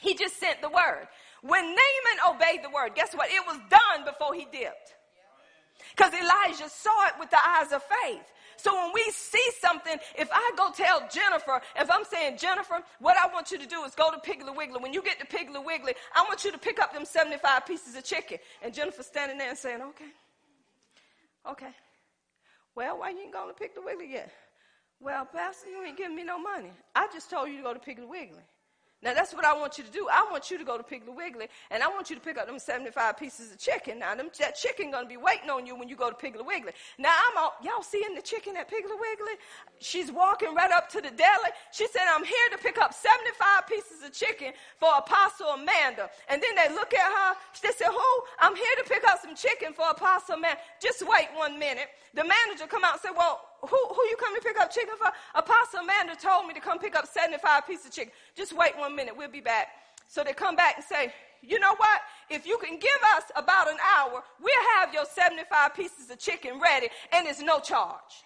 He 0.00 0.14
just 0.14 0.38
sent 0.38 0.60
the 0.60 0.68
word. 0.68 1.06
When 1.42 1.62
Naaman 1.62 2.34
obeyed 2.34 2.64
the 2.64 2.70
word, 2.70 2.96
guess 2.96 3.14
what? 3.14 3.30
It 3.30 3.46
was 3.46 3.58
done 3.70 4.04
before 4.04 4.34
he 4.34 4.44
dipped. 4.50 4.94
Because 5.96 6.12
Elijah 6.12 6.68
saw 6.68 7.06
it 7.06 7.14
with 7.20 7.30
the 7.30 7.38
eyes 7.38 7.72
of 7.72 7.82
faith. 8.02 8.24
So 8.56 8.74
when 8.74 8.92
we 8.92 9.04
see 9.12 9.44
something, 9.60 9.96
if 10.18 10.28
I 10.32 10.50
go 10.56 10.70
tell 10.72 11.08
Jennifer, 11.08 11.60
if 11.76 11.88
I'm 11.88 12.04
saying, 12.04 12.38
Jennifer, 12.38 12.82
what 12.98 13.16
I 13.16 13.32
want 13.32 13.52
you 13.52 13.58
to 13.58 13.66
do 13.66 13.84
is 13.84 13.94
go 13.94 14.10
to 14.10 14.18
Piggly 14.18 14.54
Wiggly. 14.54 14.80
When 14.80 14.92
you 14.92 15.00
get 15.00 15.20
to 15.20 15.26
Piggly 15.26 15.64
Wiggly, 15.64 15.94
I 16.12 16.22
want 16.22 16.44
you 16.44 16.50
to 16.50 16.58
pick 16.58 16.80
up 16.80 16.92
them 16.92 17.04
75 17.04 17.66
pieces 17.66 17.94
of 17.94 18.02
chicken. 18.02 18.38
And 18.62 18.74
Jennifer 18.74 19.04
standing 19.04 19.38
there 19.38 19.50
and 19.50 19.58
saying, 19.58 19.80
okay, 19.80 20.10
okay. 21.48 21.70
Well, 22.74 22.98
why 22.98 23.10
you 23.10 23.20
ain't 23.20 23.32
going 23.32 23.54
to 23.54 23.60
Piggly 23.60 23.84
Wiggly 23.84 24.10
yet? 24.10 24.32
Well, 25.00 25.24
Pastor, 25.26 25.70
you 25.70 25.84
ain't 25.84 25.96
giving 25.96 26.16
me 26.16 26.24
no 26.24 26.38
money. 26.38 26.72
I 26.94 27.08
just 27.12 27.30
told 27.30 27.48
you 27.48 27.58
to 27.58 27.62
go 27.62 27.72
to 27.72 27.78
Piggly 27.78 28.08
Wiggly. 28.08 28.42
Now 29.00 29.14
that's 29.14 29.32
what 29.32 29.44
I 29.44 29.54
want 29.54 29.78
you 29.78 29.84
to 29.84 29.90
do. 29.92 30.08
I 30.10 30.26
want 30.28 30.50
you 30.50 30.58
to 30.58 30.64
go 30.64 30.76
to 30.76 30.82
Piggly 30.82 31.14
Wiggly, 31.14 31.46
and 31.70 31.84
I 31.84 31.88
want 31.88 32.10
you 32.10 32.16
to 32.16 32.22
pick 32.22 32.36
up 32.36 32.48
them 32.48 32.58
75 32.58 33.16
pieces 33.16 33.52
of 33.52 33.58
chicken. 33.58 34.00
Now 34.00 34.16
them, 34.16 34.28
that 34.40 34.56
chicken 34.56 34.90
gonna 34.90 35.06
be 35.06 35.16
waiting 35.16 35.50
on 35.50 35.66
you 35.66 35.76
when 35.76 35.88
you 35.88 35.94
go 35.94 36.10
to 36.10 36.16
Piggly 36.16 36.44
Wiggly. 36.44 36.72
Now 36.98 37.14
I'm 37.30 37.38
all, 37.38 37.54
y'all 37.62 37.84
seeing 37.84 38.12
the 38.16 38.22
chicken 38.22 38.56
at 38.56 38.68
Piggly 38.68 38.98
Wiggly? 38.98 39.38
She's 39.78 40.10
walking 40.10 40.52
right 40.52 40.72
up 40.72 40.90
to 40.90 41.00
the 41.00 41.10
deli. 41.10 41.50
She 41.70 41.86
said, 41.86 42.02
I'm 42.12 42.24
here 42.24 42.48
to 42.50 42.58
pick 42.58 42.78
up 42.78 42.92
75 42.92 43.68
pieces 43.68 44.02
of 44.04 44.12
chicken 44.12 44.52
for 44.78 44.88
Apostle 44.98 45.46
Amanda. 45.50 46.10
And 46.28 46.42
then 46.42 46.56
they 46.56 46.74
look 46.74 46.92
at 46.92 47.12
her. 47.12 47.36
They 47.62 47.70
said, 47.70 47.92
who? 47.92 48.22
I'm 48.40 48.56
here 48.56 48.76
to 48.82 48.84
pick 48.88 49.04
up 49.04 49.20
some 49.22 49.36
chicken 49.36 49.74
for 49.74 49.88
Apostle 49.90 50.34
Amanda. 50.34 50.58
Just 50.82 51.02
wait 51.02 51.28
one 51.36 51.56
minute. 51.56 51.86
The 52.14 52.24
manager 52.24 52.66
come 52.66 52.82
out 52.82 52.94
and 52.94 53.00
say, 53.00 53.10
well, 53.16 53.47
who, 53.60 53.68
who 53.68 54.02
you 54.08 54.16
come 54.18 54.34
to 54.34 54.40
pick 54.40 54.58
up 54.58 54.70
chicken 54.70 54.94
for? 54.98 55.10
Apostle 55.34 55.80
Amanda 55.80 56.14
told 56.14 56.46
me 56.46 56.54
to 56.54 56.60
come 56.60 56.78
pick 56.78 56.96
up 56.96 57.06
75 57.06 57.66
pieces 57.66 57.86
of 57.86 57.92
chicken. 57.92 58.12
Just 58.36 58.52
wait 58.56 58.76
one 58.76 58.94
minute. 58.94 59.16
We'll 59.16 59.30
be 59.30 59.40
back. 59.40 59.68
So 60.06 60.22
they 60.22 60.32
come 60.32 60.56
back 60.56 60.76
and 60.76 60.84
say, 60.84 61.12
you 61.42 61.58
know 61.58 61.74
what? 61.76 62.00
If 62.30 62.46
you 62.46 62.58
can 62.58 62.78
give 62.78 63.00
us 63.16 63.24
about 63.36 63.68
an 63.68 63.76
hour, 63.96 64.22
we'll 64.40 64.68
have 64.78 64.92
your 64.92 65.04
75 65.04 65.74
pieces 65.74 66.10
of 66.10 66.18
chicken 66.18 66.60
ready 66.60 66.88
and 67.12 67.26
it's 67.26 67.40
no 67.40 67.60
charge. 67.60 68.24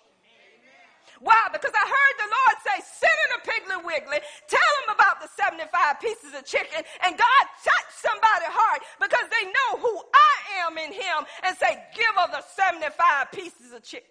Why? 1.20 1.38
Because 1.52 1.70
I 1.70 1.86
heard 1.86 2.14
the 2.18 2.30
Lord 2.34 2.56
say, 2.66 2.76
send 2.82 3.18
in 3.26 3.30
a 3.38 3.40
Piggly 3.46 3.86
Wiggly, 3.86 4.18
tell 4.48 4.72
them 4.82 4.96
about 4.96 5.22
the 5.22 5.28
75 5.38 5.70
pieces 6.00 6.34
of 6.34 6.44
chicken, 6.44 6.82
and 7.06 7.14
God 7.14 7.44
touched 7.62 7.94
somebody's 7.94 8.50
heart 8.50 8.82
because 8.98 9.30
they 9.30 9.46
know 9.46 9.78
who 9.78 10.02
I 10.10 10.66
am 10.66 10.78
in 10.78 10.90
Him 10.90 11.22
and 11.46 11.56
say, 11.56 11.78
give 11.94 12.10
her 12.16 12.26
the 12.26 12.42
75 12.42 13.30
pieces 13.30 13.72
of 13.72 13.84
chicken. 13.84 14.10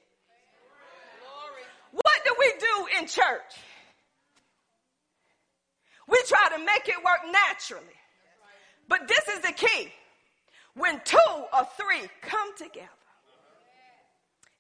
What 1.92 2.26
do 2.26 2.36
we 2.40 2.54
do 2.60 3.00
in 3.00 3.08
church? 3.08 3.54
We 6.08 6.22
try 6.28 6.58
to 6.58 6.64
make 6.64 6.88
it 6.88 6.98
work 7.04 7.22
naturally. 7.32 7.96
But 8.88 9.08
this 9.08 9.28
is 9.30 9.40
the 9.42 9.54
key. 9.54 9.92
When 10.76 11.02
two 11.04 11.18
or 11.28 11.68
three 11.78 12.08
come 12.22 12.56
together 12.58 12.88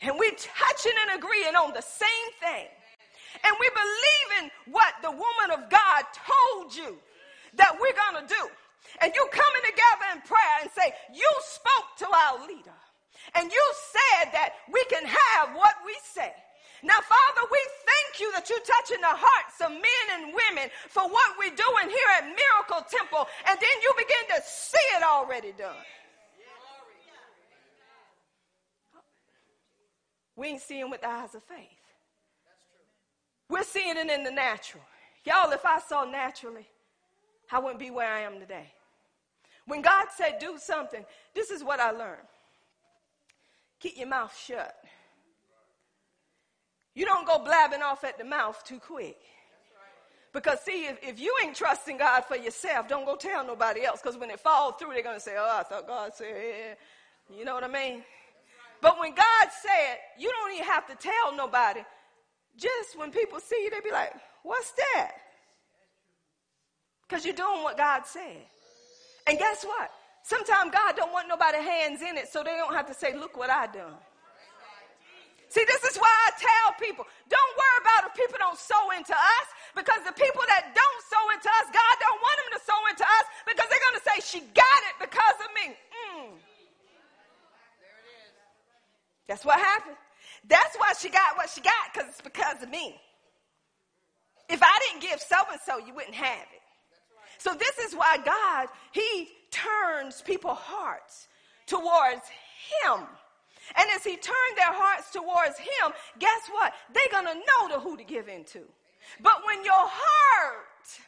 and 0.01 0.17
we're 0.17 0.32
touching 0.32 0.91
and 1.07 1.19
agreeing 1.19 1.55
on 1.55 1.73
the 1.73 1.82
same 1.82 2.29
thing, 2.39 2.67
and 3.43 3.55
we 3.59 3.69
believe 3.69 4.43
in 4.43 4.73
what 4.73 4.93
the 5.01 5.11
woman 5.11 5.49
of 5.53 5.69
God 5.69 6.03
told 6.11 6.75
you 6.75 6.97
that 7.55 7.75
we're 7.79 7.95
going 8.11 8.27
to 8.27 8.34
do, 8.34 8.43
and 9.01 9.13
you 9.15 9.27
coming 9.32 9.63
together 9.63 10.05
in 10.15 10.21
prayer 10.21 10.57
and 10.61 10.71
say, 10.71 10.93
You 11.13 11.29
spoke 11.41 11.97
to 11.99 12.07
our 12.07 12.47
leader, 12.47 12.79
and 13.36 13.51
you 13.51 13.65
said 13.91 14.32
that 14.34 14.53
we 14.71 14.84
can 14.86 15.05
have 15.05 15.55
what 15.55 15.75
we 15.86 15.95
say. 16.03 16.34
Now, 16.84 16.99
Father, 17.01 17.47
we 17.51 17.59
thank 17.86 18.19
you 18.19 18.32
that 18.34 18.49
you're 18.49 18.59
touching 18.59 19.01
the 19.01 19.13
hearts 19.13 19.61
of 19.61 19.69
men 19.69 20.05
and 20.13 20.34
women 20.34 20.69
for 20.89 21.03
what 21.03 21.38
we're 21.38 21.55
doing 21.55 21.89
here 21.89 22.11
at 22.17 22.25
Miracle 22.25 22.86
Temple, 22.89 23.27
and 23.47 23.57
then 23.59 23.75
you 23.84 23.93
begin 23.97 24.36
to 24.36 24.41
see 24.43 24.88
it 24.97 25.03
already 25.03 25.53
done. 25.57 25.75
We 30.36 30.47
ain't 30.47 30.61
seeing 30.61 30.89
with 30.89 31.01
the 31.01 31.09
eyes 31.09 31.36
of 31.36 31.43
faith. 31.43 31.67
We're 33.47 33.63
seeing 33.63 33.97
it 33.97 34.09
in 34.09 34.23
the 34.23 34.32
natural. 34.32 34.84
Y'all, 35.23 35.51
if 35.51 35.65
I 35.65 35.79
saw 35.79 36.05
naturally, 36.05 36.67
I 37.51 37.59
wouldn't 37.59 37.79
be 37.79 37.91
where 37.91 38.11
I 38.11 38.21
am 38.21 38.39
today. 38.39 38.73
When 39.67 39.82
God 39.82 40.07
said 40.15 40.38
do 40.39 40.57
something, 40.57 41.05
this 41.36 41.51
is 41.51 41.63
what 41.63 41.79
I 41.79 41.91
learned. 41.91 42.27
Keep 43.79 43.97
your 43.97 44.07
mouth 44.07 44.36
shut. 44.36 44.75
You 46.93 47.05
don't 47.05 47.25
go 47.25 47.39
blabbing 47.39 47.81
off 47.81 48.03
at 48.03 48.17
the 48.17 48.25
mouth 48.25 48.63
too 48.65 48.79
quick. 48.79 49.17
Because 50.33 50.61
see, 50.61 50.85
if, 50.85 50.97
if 51.03 51.19
you 51.19 51.35
ain't 51.43 51.55
trusting 51.55 51.97
God 51.97 52.21
for 52.25 52.37
yourself, 52.37 52.87
don't 52.87 53.05
go 53.05 53.15
tell 53.15 53.45
nobody 53.45 53.83
else. 53.83 54.01
Because 54.01 54.17
when 54.17 54.29
it 54.29 54.39
falls 54.39 54.75
through, 54.79 54.93
they're 54.93 55.03
going 55.03 55.17
to 55.17 55.21
say, 55.21 55.35
oh, 55.37 55.59
I 55.59 55.63
thought 55.63 55.87
God 55.87 56.11
said, 56.13 56.27
yeah. 56.29 57.37
you 57.37 57.43
know 57.43 57.53
what 57.53 57.63
I 57.63 57.67
mean? 57.67 58.03
But 58.81 58.99
when 58.99 59.13
God 59.13 59.47
said, 59.61 59.97
you 60.17 60.31
don't 60.31 60.53
even 60.53 60.65
have 60.65 60.87
to 60.87 60.95
tell 60.95 61.35
nobody. 61.35 61.81
Just 62.57 62.97
when 62.97 63.11
people 63.11 63.39
see 63.39 63.63
you, 63.63 63.69
they 63.69 63.79
be 63.81 63.91
like, 63.91 64.13
what's 64.43 64.71
that? 64.71 65.11
Because 67.07 67.25
you're 67.25 67.35
doing 67.35 67.63
what 67.63 67.77
God 67.77 68.05
said. 68.05 68.45
And 69.27 69.37
guess 69.37 69.63
what? 69.63 69.91
Sometimes 70.23 70.71
God 70.71 70.95
don't 70.95 71.11
want 71.11 71.27
nobody 71.27 71.57
hands 71.57 72.01
in 72.01 72.17
it, 72.17 72.27
so 72.29 72.43
they 72.43 72.55
don't 72.55 72.73
have 72.73 72.87
to 72.87 72.93
say, 72.93 73.15
look 73.17 73.37
what 73.37 73.49
I 73.49 73.67
done. 73.67 73.95
See, 75.51 75.67
this 75.67 75.83
is 75.83 75.99
why 75.99 76.07
I 76.07 76.31
tell 76.39 76.79
people 76.79 77.03
don't 77.27 77.53
worry 77.59 77.79
about 77.83 78.07
if 78.07 78.15
people 78.15 78.39
don't 78.39 78.55
sow 78.55 78.95
into 78.95 79.11
us 79.11 79.47
because 79.75 79.99
the 80.07 80.15
people 80.15 80.39
that 80.47 80.71
don't 80.71 81.01
sow 81.11 81.23
into 81.35 81.51
us, 81.51 81.67
God 81.75 81.93
don't 81.99 82.21
want 82.23 82.37
them 82.39 82.51
to 82.55 82.61
sow 82.63 82.79
into 82.87 83.03
us 83.03 83.25
because 83.43 83.67
they're 83.67 83.83
going 83.83 83.99
to 83.99 84.05
say, 84.07 84.17
She 84.23 84.39
got 84.55 84.79
it 84.87 84.95
because 85.03 85.37
of 85.43 85.49
me. 85.51 85.75
Mm. 85.75 86.39
That's 89.27 89.43
what 89.43 89.59
happened. 89.59 89.99
That's 90.47 90.75
why 90.77 90.93
she 90.95 91.09
got 91.11 91.35
what 91.35 91.49
she 91.51 91.59
got 91.59 91.91
because 91.91 92.07
it's 92.07 92.23
because 92.23 92.63
of 92.63 92.69
me. 92.71 92.95
If 94.47 94.63
I 94.63 94.79
didn't 94.87 95.03
give 95.03 95.19
so 95.19 95.35
and 95.51 95.59
so, 95.59 95.77
you 95.79 95.93
wouldn't 95.93 96.15
have 96.15 96.47
it. 96.47 96.63
So 97.39 97.53
this 97.59 97.77
is 97.77 97.93
why 97.93 98.23
God, 98.23 98.67
He 98.93 99.27
turns 99.51 100.21
people's 100.21 100.59
hearts 100.59 101.27
towards 101.67 102.23
him. 102.83 103.07
And 103.78 103.89
as 103.95 104.03
he 104.03 104.17
turned 104.17 104.57
their 104.57 104.74
hearts 104.74 105.11
towards 105.11 105.57
him, 105.57 105.93
guess 106.19 106.41
what? 106.51 106.74
They're 106.93 107.22
going 107.22 107.34
to 107.34 107.39
know 107.39 107.76
to 107.76 107.80
who 107.80 107.97
to 107.97 108.03
give 108.03 108.28
into. 108.28 108.61
But 109.22 109.45
when 109.45 109.63
your 109.63 109.74
heart 109.76 110.99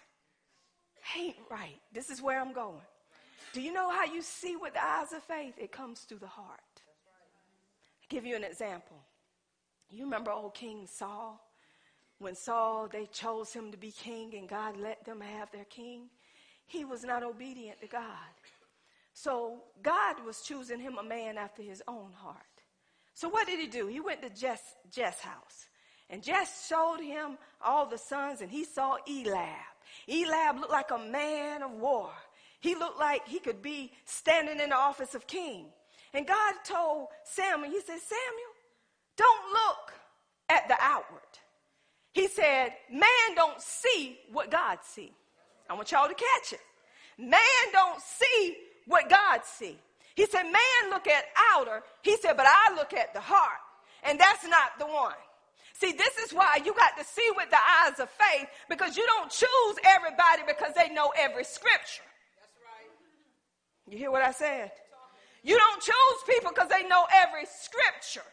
ain't 1.18 1.38
right, 1.50 1.80
this 1.94 2.10
is 2.10 2.22
where 2.22 2.40
I'm 2.40 2.54
going. 2.54 2.82
Do 3.54 3.62
you 3.62 3.72
know 3.72 3.90
how 3.90 4.06
you 4.06 4.22
see 4.22 4.56
with 4.56 4.74
the 4.74 4.84
eyes 4.84 5.14
of 5.14 5.24
faith? 5.24 5.54
It 5.58 5.72
comes 5.72 6.02
through 6.02 6.20
the 6.20 6.28
heart. 6.28 6.60
I'll 6.76 8.10
give 8.10 8.26
you 8.26 8.36
an 8.36 8.44
example. 8.44 8.98
You 9.90 10.06
remember 10.06 10.32
old 10.32 10.56
King 10.56 10.88
Saul? 10.88 11.40
When 12.18 12.36
Saul, 12.36 12.88
they 12.92 13.06
chose 13.08 13.54
him 13.54 13.72
to 13.72 13.78
be 13.78 13.92
king 13.92 14.34
and 14.36 14.48
God 14.48 14.78
let 14.78 15.04
them 15.06 15.22
have 15.22 15.52
their 15.52 15.66
king, 15.66 16.10
he 16.66 16.86
was 16.86 17.04
not 17.04 17.22
obedient 17.22 17.82
to 17.82 17.88
God. 17.88 18.02
So 19.14 19.64
God 19.82 20.24
was 20.26 20.42
choosing 20.42 20.80
him 20.80 20.98
a 20.98 21.04
man 21.04 21.38
after 21.38 21.62
his 21.62 21.84
own 21.88 22.12
heart. 22.16 22.38
So 23.14 23.30
what 23.30 23.48
did 23.48 23.60
he 23.60 23.68
do? 23.68 23.88
He 23.88 24.00
went 24.00 24.22
to 24.22 24.30
Jess, 24.30 24.62
Jess' 24.92 25.20
house. 25.20 25.68
And 26.10 26.22
Jess 26.22 26.68
showed 26.68 27.00
him 27.02 27.38
all 27.64 27.86
the 27.86 27.98
sons, 27.98 28.42
and 28.42 28.52
he 28.52 28.64
saw 28.66 28.98
Elab. 29.08 29.48
Elab 30.10 30.60
looked 30.60 30.72
like 30.72 30.92
a 30.92 30.98
man 30.98 31.64
of 31.64 31.72
war. 31.72 32.10
He 32.60 32.76
looked 32.76 33.00
like 33.00 33.28
he 33.28 33.40
could 33.40 33.62
be 33.62 33.92
standing 34.06 34.60
in 34.60 34.70
the 34.70 34.76
office 34.76 35.16
of 35.16 35.28
king. 35.28 35.66
And 36.14 36.28
God 36.28 36.54
told 36.64 37.08
Samuel, 37.24 37.72
He 37.72 37.80
said, 37.80 38.00
Samuel, 38.00 38.54
don't 39.18 39.52
look 39.52 39.94
at 40.50 40.68
the 40.68 40.76
outward. 40.80 41.22
He 42.14 42.28
said, 42.28 42.74
man 42.92 43.36
don't 43.36 43.60
see 43.60 44.20
what 44.32 44.52
God 44.52 44.80
see. 44.84 45.12
I 45.70 45.74
want 45.74 45.92
y'all 45.92 46.08
to 46.08 46.14
catch 46.14 46.54
it. 46.54 46.60
Man 47.18 47.40
don't 47.72 48.00
see 48.02 48.56
what 48.86 49.10
God 49.10 49.42
see. 49.44 49.78
He 50.16 50.26
said, 50.26 50.44
man 50.44 50.90
look 50.90 51.08
at 51.08 51.26
outer. 51.54 51.84
He 52.02 52.18
said, 52.18 52.38
but 52.38 52.46
I 52.48 52.76
look 52.76 52.94
at 52.94 53.14
the 53.14 53.22
heart. 53.22 53.62
And 54.04 54.20
that's 54.20 54.46
not 54.46 54.78
the 54.80 54.86
one. 54.86 55.16
See, 55.74 55.92
this 55.92 56.18
is 56.18 56.32
why 56.34 56.60
you 56.64 56.74
got 56.74 56.98
to 56.98 57.04
see 57.04 57.28
with 57.36 57.50
the 57.50 57.58
eyes 57.58 58.00
of 58.00 58.10
faith 58.10 58.48
because 58.70 58.96
you 58.96 59.06
don't 59.06 59.30
choose 59.30 59.76
everybody 59.84 60.44
because 60.48 60.74
they 60.76 60.94
know 60.94 61.12
every 61.18 61.44
scripture. 61.44 62.06
That's 62.40 62.56
right. 62.62 62.90
You 63.90 63.98
hear 63.98 64.12
what 64.12 64.22
I 64.22 64.32
said? 64.32 64.72
You 65.44 65.58
don't 65.58 65.82
choose 65.82 66.20
people 66.28 66.52
because 66.54 66.70
they 66.70 66.88
know 66.88 67.06
every 67.12 67.46
scripture. 67.46 68.28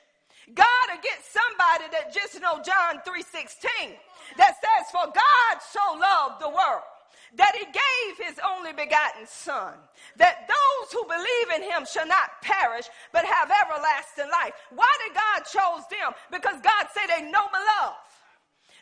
God 0.55 0.87
will 0.89 1.03
get 1.03 1.18
somebody 1.26 1.91
that 1.93 2.14
just 2.14 2.41
know 2.41 2.62
John 2.62 3.03
3:16 3.03 3.99
that 4.37 4.55
says, 4.61 4.91
For 4.93 5.07
God 5.07 5.55
so 5.61 5.99
loved 5.99 6.41
the 6.41 6.49
world 6.49 6.87
that 7.36 7.54
he 7.54 7.64
gave 7.64 8.26
his 8.26 8.40
only 8.42 8.72
begotten 8.72 9.26
son, 9.26 9.74
that 10.16 10.48
those 10.48 10.92
who 10.92 11.04
believe 11.04 11.48
in 11.56 11.62
him 11.62 11.86
shall 11.86 12.06
not 12.06 12.42
perish, 12.42 12.86
but 13.12 13.24
have 13.24 13.50
everlasting 13.50 14.30
life. 14.30 14.54
Why 14.74 14.90
did 15.06 15.14
God 15.14 15.40
chose 15.46 15.84
them? 15.90 16.12
Because 16.30 16.61
God 16.62 16.86
said 16.92 17.06
they 17.08 17.30
know 17.30 17.46
my 17.52 17.62
love. 17.80 17.96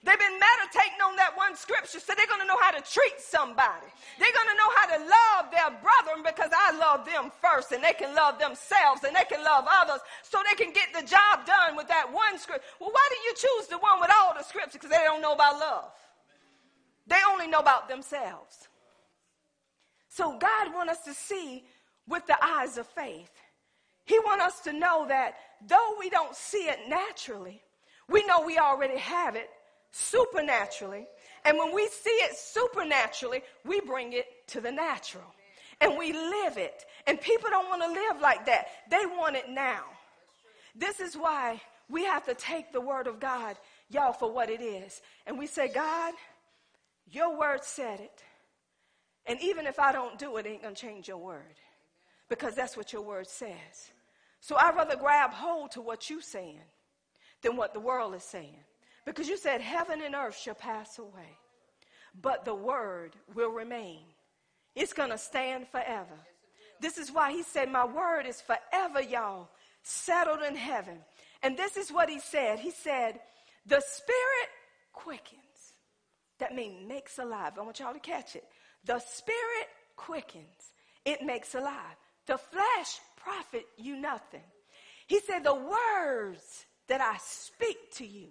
They've 0.05 0.19
been 0.19 0.39
meditating 0.39 1.03
on 1.03 1.17
that 1.19 1.35
one 1.35 1.59
scripture, 1.59 1.99
so 1.99 2.15
they're 2.15 2.31
going 2.31 2.41
to 2.41 2.47
know 2.47 2.61
how 2.63 2.71
to 2.71 2.83
treat 2.87 3.19
somebody. 3.19 3.91
They're 4.19 4.31
going 4.31 4.51
to 4.55 4.59
know 4.59 4.71
how 4.79 4.87
to 4.95 4.99
love 5.03 5.45
their 5.51 5.71
brethren 5.83 6.23
because 6.23 6.55
I 6.55 6.71
love 6.79 7.03
them 7.03 7.35
first, 7.43 7.75
and 7.75 7.83
they 7.83 7.99
can 7.99 8.15
love 8.15 8.39
themselves, 8.39 9.03
and 9.03 9.11
they 9.11 9.27
can 9.27 9.43
love 9.43 9.67
others, 9.67 9.99
so 10.23 10.39
they 10.47 10.55
can 10.55 10.71
get 10.71 10.95
the 10.95 11.03
job 11.03 11.47
done 11.47 11.75
with 11.75 11.89
that 11.91 12.07
one 12.07 12.39
scripture. 12.39 12.63
Well, 12.79 12.95
why 12.95 13.07
do 13.11 13.19
you 13.27 13.33
choose 13.35 13.67
the 13.67 13.79
one 13.83 13.99
with 13.99 14.11
all 14.15 14.39
the 14.39 14.47
scripture? 14.47 14.79
Because 14.79 14.95
they 14.95 15.03
don't 15.03 15.21
know 15.21 15.35
about 15.35 15.59
love. 15.59 15.91
They 17.09 17.17
only 17.33 17.49
know 17.49 17.59
about 17.59 17.89
themselves. 17.89 18.69
So 20.09 20.39
God 20.39 20.75
wants 20.75 20.93
us 20.93 21.05
to 21.05 21.15
see 21.15 21.65
with 22.07 22.27
the 22.27 22.37
eyes 22.43 22.79
of 22.79 22.87
faith. 22.87 23.31
He 24.05 24.19
wants 24.21 24.45
us 24.45 24.61
to 24.61 24.73
know 24.73 25.07
that 25.09 25.35
though 25.67 25.97
we 25.99 26.11
don't 26.11 26.35
see 26.35 26.69
it 26.69 26.79
naturally, 26.89 27.63
we 28.09 28.25
know 28.25 28.45
we 28.45 28.59
already 28.59 28.99
have 28.99 29.37
it 29.37 29.51
supernaturally. 29.91 31.07
And 31.45 31.59
when 31.59 31.75
we 31.75 31.89
see 31.89 32.11
it 32.11 32.37
supernaturally, 32.37 33.43
we 33.65 33.81
bring 33.81 34.13
it 34.13 34.27
to 34.49 34.61
the 34.61 34.73
natural. 34.73 35.35
And 35.81 35.97
we 35.97 36.13
live 36.13 36.57
it. 36.57 36.85
And 37.07 37.21
people 37.21 37.51
don't 37.51 37.69
want 37.69 37.83
to 37.83 37.89
live 37.89 38.21
like 38.21 38.47
that. 38.47 38.67
They 38.91 39.07
want 39.07 39.37
it 39.37 39.49
now. 39.49 39.85
This 40.75 41.01
is 41.01 41.15
why 41.15 41.61
we 41.89 42.05
have 42.05 42.25
to 42.27 42.35
take 42.35 42.73
the 42.73 42.81
word 42.81 43.07
of 43.07 43.21
God, 43.21 43.57
y'all, 43.91 44.13
for 44.13 44.31
what 44.31 44.51
it 44.51 44.61
is. 44.61 45.01
And 45.27 45.39
we 45.39 45.47
say, 45.47 45.69
God, 45.69 46.15
your 47.11 47.39
word 47.39 47.65
said 47.65 48.01
it. 48.01 48.23
And 49.27 49.41
even 49.41 49.67
if 49.67 49.79
I 49.79 49.93
don't 49.93 50.19
do 50.19 50.37
it, 50.37 50.47
it 50.47 50.51
ain't 50.51 50.63
going 50.63 50.75
to 50.75 50.81
change 50.81 51.09
your 51.09 51.19
word. 51.19 51.61
Because 52.29 52.55
that's 52.55 52.77
what 52.77 52.93
your 52.93 53.03
word 53.03 53.27
says. 53.27 53.93
So 54.41 54.57
I'd 54.57 54.77
rather 54.77 54.97
grab 54.97 55.33
hold 55.33 55.73
to 55.73 55.81
what 55.81 56.09
you're 56.09 56.21
saying 56.21 56.61
than 57.43 57.57
what 57.57 57.75
the 57.75 57.81
world 57.81 58.15
is 58.15 58.23
saying. 58.23 58.57
Because 59.05 59.29
you 59.29 59.37
said 59.37 59.61
heaven 59.61 60.03
and 60.03 60.15
earth 60.15 60.39
shall 60.39 60.55
pass 60.55 60.99
away, 60.99 61.39
but 62.21 62.45
the 62.45 62.55
word 62.55 63.13
will 63.35 63.51
remain. 63.51 64.01
It's 64.75 64.93
going 64.93 65.11
to 65.11 65.19
stand 65.19 65.67
forever. 65.69 66.19
This 66.81 66.99
is 66.99 67.11
why 67.11 67.33
he 67.33 67.43
said, 67.43 67.71
My 67.71 67.87
word 67.87 68.27
is 68.27 68.43
forever, 68.43 69.01
y'all, 69.01 69.49
settled 69.83 70.43
in 70.43 70.55
heaven. 70.55 70.99
And 71.43 71.57
this 71.57 71.77
is 71.77 71.91
what 71.91 72.11
he 72.11 72.21
said. 72.21 72.59
He 72.59 72.71
said, 72.71 73.21
The 73.67 73.83
spirit 73.87 74.51
quickens 74.93 75.48
that 76.39 76.55
means 76.55 76.87
makes 76.87 77.19
alive. 77.19 77.53
I 77.59 77.63
want 77.63 77.81
y'all 77.81 77.93
to 77.93 77.99
catch 77.99 78.37
it. 78.37 78.45
The 78.85 78.99
spirit 79.01 79.69
quickens, 79.97 80.73
it 81.05 81.23
makes 81.23 81.55
alive. 81.55 81.97
The 82.27 82.39
flesh 82.39 83.01
profit 83.17 83.67
you 83.77 83.97
nothing. 83.97 84.43
He 85.07 85.21
said, 85.21 85.43
The 85.43 85.55
words 85.55 86.67
that 86.89 87.01
I 87.01 87.17
speak 87.19 87.77
to 87.95 88.07
you, 88.07 88.29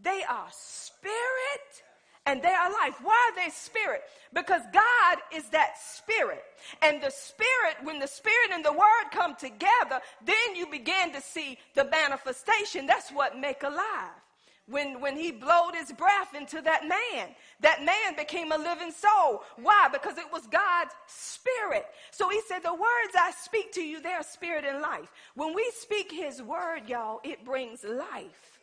they 0.00 0.22
are 0.28 0.48
spirit 0.50 1.82
and 2.26 2.42
they 2.42 2.48
are 2.48 2.70
life. 2.70 2.96
Why 3.02 3.30
are 3.30 3.44
they 3.44 3.50
spirit? 3.50 4.00
Because 4.32 4.62
God 4.72 5.18
is 5.34 5.48
that 5.50 5.74
spirit. 5.78 6.42
And 6.82 7.02
the 7.02 7.10
spirit, 7.10 7.76
when 7.82 7.98
the 7.98 8.06
spirit 8.06 8.50
and 8.52 8.64
the 8.64 8.72
word 8.72 9.10
come 9.12 9.34
together, 9.34 10.00
then 10.24 10.56
you 10.56 10.66
begin 10.70 11.12
to 11.12 11.20
see 11.20 11.58
the 11.74 11.84
manifestation. 11.84 12.86
That's 12.86 13.10
what 13.10 13.38
make 13.38 13.62
alive 13.62 14.23
when, 14.66 15.00
when 15.00 15.16
he 15.16 15.30
blowed 15.30 15.74
his 15.74 15.92
breath 15.92 16.34
into 16.34 16.60
that 16.62 16.88
man. 16.88 17.28
That 17.60 17.84
man 17.84 18.16
became 18.16 18.52
a 18.52 18.58
living 18.58 18.92
soul. 18.92 19.42
Why? 19.56 19.88
Because 19.92 20.18
it 20.18 20.32
was 20.32 20.46
God's 20.46 20.92
spirit. 21.06 21.86
So 22.10 22.28
he 22.28 22.40
said, 22.48 22.60
The 22.60 22.72
words 22.72 23.14
I 23.18 23.32
speak 23.38 23.72
to 23.72 23.82
you, 23.82 24.00
they're 24.00 24.22
spirit 24.22 24.64
and 24.64 24.80
life. 24.80 25.10
When 25.34 25.54
we 25.54 25.70
speak 25.78 26.10
his 26.10 26.42
word, 26.42 26.88
y'all, 26.88 27.20
it 27.24 27.44
brings 27.44 27.84
life 27.84 28.60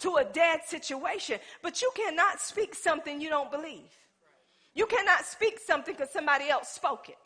to 0.00 0.16
a 0.16 0.24
dead 0.24 0.60
situation. 0.66 1.38
But 1.62 1.80
you 1.82 1.90
cannot 1.94 2.40
speak 2.40 2.74
something 2.74 3.20
you 3.20 3.30
don't 3.30 3.50
believe. 3.50 3.90
You 4.74 4.86
cannot 4.86 5.24
speak 5.24 5.60
something 5.64 5.94
because 5.94 6.10
somebody 6.10 6.48
else 6.48 6.68
spoke 6.68 7.08
it. 7.08 7.18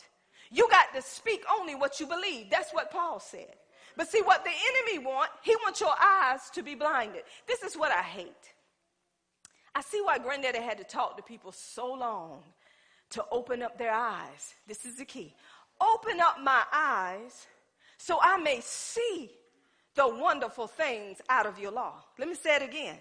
You 0.51 0.69
got 0.71 0.95
to 0.95 1.03
speak 1.03 1.45
only 1.59 1.75
what 1.75 1.99
you 1.99 2.07
believe. 2.07 2.51
That's 2.51 2.73
what 2.73 2.91
Paul 2.91 3.21
said. 3.21 3.55
But 3.99 4.09
see 4.09 4.23
what 4.23 4.45
the 4.45 4.51
enemy 4.51 5.05
want, 5.05 5.29
he 5.43 5.57
wants 5.57 5.81
your 5.81 5.93
eyes 6.01 6.51
to 6.55 6.63
be 6.63 6.77
blinded. 6.77 7.23
This 7.49 7.65
is 7.65 7.77
what 7.77 7.91
I 7.91 8.03
hate. 8.03 8.55
I 9.75 9.81
see 9.81 10.01
why 10.01 10.19
granddaddy 10.19 10.61
had 10.61 10.79
to 10.79 10.85
talk 10.85 11.17
to 11.17 11.23
people 11.25 11.51
so 11.51 11.95
long 11.95 12.45
to 13.11 13.25
open 13.33 13.61
up 13.61 13.77
their 13.77 13.93
eyes. 13.93 14.55
This 14.69 14.85
is 14.85 14.99
the 14.99 15.05
key. 15.05 15.35
Open 15.81 16.21
up 16.21 16.37
my 16.41 16.63
eyes 16.73 17.49
so 17.97 18.21
I 18.23 18.37
may 18.37 18.61
see 18.61 19.33
the 19.97 20.07
wonderful 20.07 20.69
things 20.69 21.21
out 21.29 21.47
of 21.47 21.59
your 21.59 21.73
law. 21.73 21.95
Let 22.21 22.29
me 22.29 22.37
say 22.37 22.55
it 22.55 22.63
again. 22.63 22.99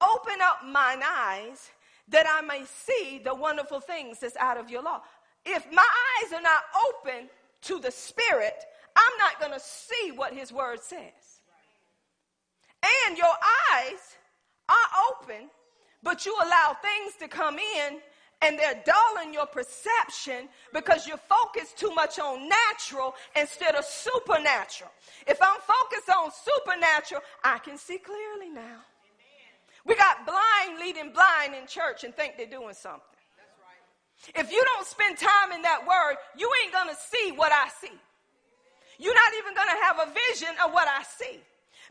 Open 0.00 0.40
up 0.42 0.64
mine 0.66 1.02
eyes 1.04 1.70
that 2.08 2.26
I 2.28 2.44
may 2.44 2.64
see 2.64 3.20
the 3.24 3.32
wonderful 3.32 3.78
things 3.78 4.18
that's 4.18 4.36
out 4.38 4.58
of 4.58 4.68
your 4.70 4.82
law. 4.82 5.02
If 5.46 5.70
my 5.70 5.86
eyes 5.86 6.32
are 6.32 6.42
not 6.42 6.64
open 6.88 7.28
to 7.62 7.78
the 7.78 7.92
spirit, 7.92 8.64
I'm 8.96 9.18
not 9.18 9.40
going 9.40 9.52
to 9.52 9.60
see 9.60 10.12
what 10.14 10.34
his 10.34 10.52
word 10.52 10.80
says. 10.82 11.40
And 13.08 13.16
your 13.16 13.34
eyes 13.72 14.16
are 14.68 14.74
open, 15.10 15.48
but 16.02 16.26
you 16.26 16.36
allow 16.42 16.76
things 16.82 17.14
to 17.20 17.28
come 17.28 17.58
in 17.58 18.00
and 18.42 18.58
they're 18.58 18.82
dulling 18.84 19.32
your 19.32 19.46
perception 19.46 20.48
because 20.72 21.06
you're 21.06 21.16
focused 21.16 21.78
too 21.78 21.94
much 21.94 22.18
on 22.18 22.48
natural 22.48 23.14
instead 23.36 23.76
of 23.76 23.84
supernatural. 23.84 24.90
If 25.26 25.38
I'm 25.40 25.60
focused 25.60 26.10
on 26.10 26.30
supernatural, 26.32 27.20
I 27.44 27.58
can 27.58 27.78
see 27.78 27.98
clearly 27.98 28.50
now. 28.50 28.80
We 29.84 29.94
got 29.94 30.26
blind 30.26 30.80
leading 30.80 31.12
blind 31.12 31.54
in 31.54 31.66
church 31.66 32.04
and 32.04 32.14
think 32.14 32.36
they're 32.36 32.46
doing 32.46 32.74
something. 32.74 33.00
If 34.34 34.52
you 34.52 34.64
don't 34.74 34.86
spend 34.86 35.18
time 35.18 35.52
in 35.52 35.62
that 35.62 35.86
word, 35.86 36.16
you 36.36 36.50
ain't 36.62 36.72
going 36.72 36.88
to 36.88 37.00
see 37.00 37.32
what 37.32 37.52
I 37.52 37.68
see. 37.80 37.96
You're 39.02 39.14
not 39.14 39.32
even 39.38 39.54
going 39.54 39.68
to 39.68 39.84
have 39.84 39.98
a 39.98 40.12
vision 40.30 40.54
of 40.64 40.72
what 40.72 40.86
I 40.86 41.02
see. 41.02 41.40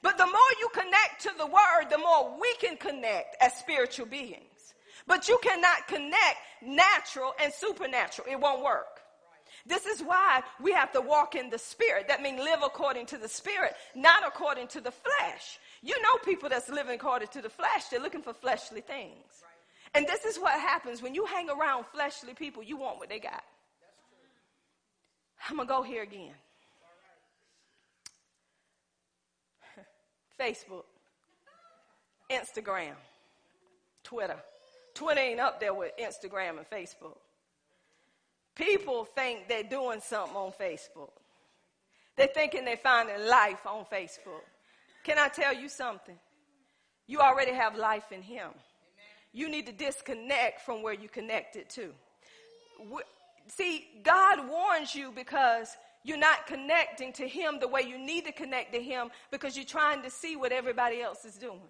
But 0.01 0.18
the 0.18 0.26
more 0.26 0.51
you 0.59 0.70
connect 0.74 1.22
to 1.24 1.32
the 1.38 1.45
word, 1.45 1.89
the 1.89 1.97
more 1.97 2.39
we 2.39 2.53
can 2.55 2.78
connect 2.78 3.36
as 3.41 3.53
spiritual 3.53 4.05
beings. 4.05 4.74
But 5.07 5.28
you 5.28 5.38
cannot 5.43 5.88
connect 5.88 6.38
natural 6.62 7.34
and 7.43 7.51
supernatural. 7.53 8.28
It 8.32 8.39
won't 8.39 8.64
work. 8.64 9.01
This 9.66 9.86
is 9.86 10.01
why 10.01 10.41
we 10.62 10.72
have 10.72 10.91
to 10.93 11.01
walk 11.01 11.36
in 11.36 11.49
the 11.49 11.59
spirit. 11.59 12.07
That 12.07 12.22
means 12.22 12.39
live 12.39 12.62
according 12.64 13.07
to 13.07 13.18
the 13.18 13.28
spirit, 13.28 13.74
not 13.93 14.26
according 14.26 14.70
to 14.70 14.82
the 14.82 14.91
flesh. 14.91 15.59
You 15.84 16.01
know 16.01 16.18
people 16.24 16.49
that's 16.49 16.70
living 16.70 16.95
according 16.95 17.28
to 17.30 17.41
the 17.41 17.49
flesh, 17.49 17.86
they're 17.89 17.99
looking 17.99 18.22
for 18.22 18.34
fleshly 18.34 18.82
things. 18.82 19.43
And 19.93 20.07
this 20.07 20.24
is 20.24 20.39
what 20.39 20.53
happens 20.53 21.01
when 21.01 21.14
you 21.14 21.26
hang 21.26 21.49
around 21.49 21.86
fleshly 21.93 22.34
people, 22.34 22.64
you 22.64 22.78
want 22.78 22.97
what 22.97 23.09
they 23.09 23.20
got. 23.20 23.43
I'm 25.49 25.57
going 25.57 25.68
to 25.68 25.74
go 25.74 25.84
here 25.84 26.03
again. 26.03 26.34
Facebook, 30.41 30.85
Instagram, 32.31 32.95
Twitter. 34.03 34.37
Twitter 34.95 35.19
ain't 35.19 35.39
up 35.39 35.59
there 35.59 35.73
with 35.73 35.91
Instagram 35.97 36.57
and 36.57 36.69
Facebook. 36.69 37.17
People 38.55 39.05
think 39.05 39.47
they're 39.47 39.63
doing 39.63 40.01
something 40.01 40.35
on 40.35 40.51
Facebook. 40.51 41.11
They're 42.17 42.27
thinking 42.27 42.65
they're 42.65 42.77
finding 42.77 43.27
life 43.27 43.65
on 43.65 43.85
Facebook. 43.85 44.43
Can 45.03 45.17
I 45.17 45.29
tell 45.29 45.53
you 45.53 45.69
something? 45.69 46.15
You 47.07 47.19
already 47.19 47.53
have 47.53 47.77
life 47.77 48.11
in 48.11 48.21
Him. 48.21 48.49
You 49.33 49.49
need 49.49 49.65
to 49.67 49.71
disconnect 49.71 50.61
from 50.61 50.81
where 50.81 50.93
you 50.93 51.07
connected 51.07 51.69
to. 51.69 51.91
See, 53.47 53.87
God 54.03 54.49
warns 54.49 54.93
you 54.93 55.11
because 55.15 55.75
you're 56.04 56.18
not 56.18 56.47
connecting 56.47 57.14
to 57.14 57.28
Him 57.28 57.60
the 57.60 57.68
way 57.68 57.82
you 57.82 57.97
need 57.97 58.26
to 58.26 58.32
connect 58.32 58.74
to 58.74 58.82
Him 58.82 59.10
because 59.32 59.56
you're 59.56 59.66
trying 59.66 60.02
to 60.04 60.10
see 60.10 60.36
what 60.36 60.52
everybody 60.52 61.02
else 61.02 61.26
is 61.26 61.36
doing. 61.36 61.62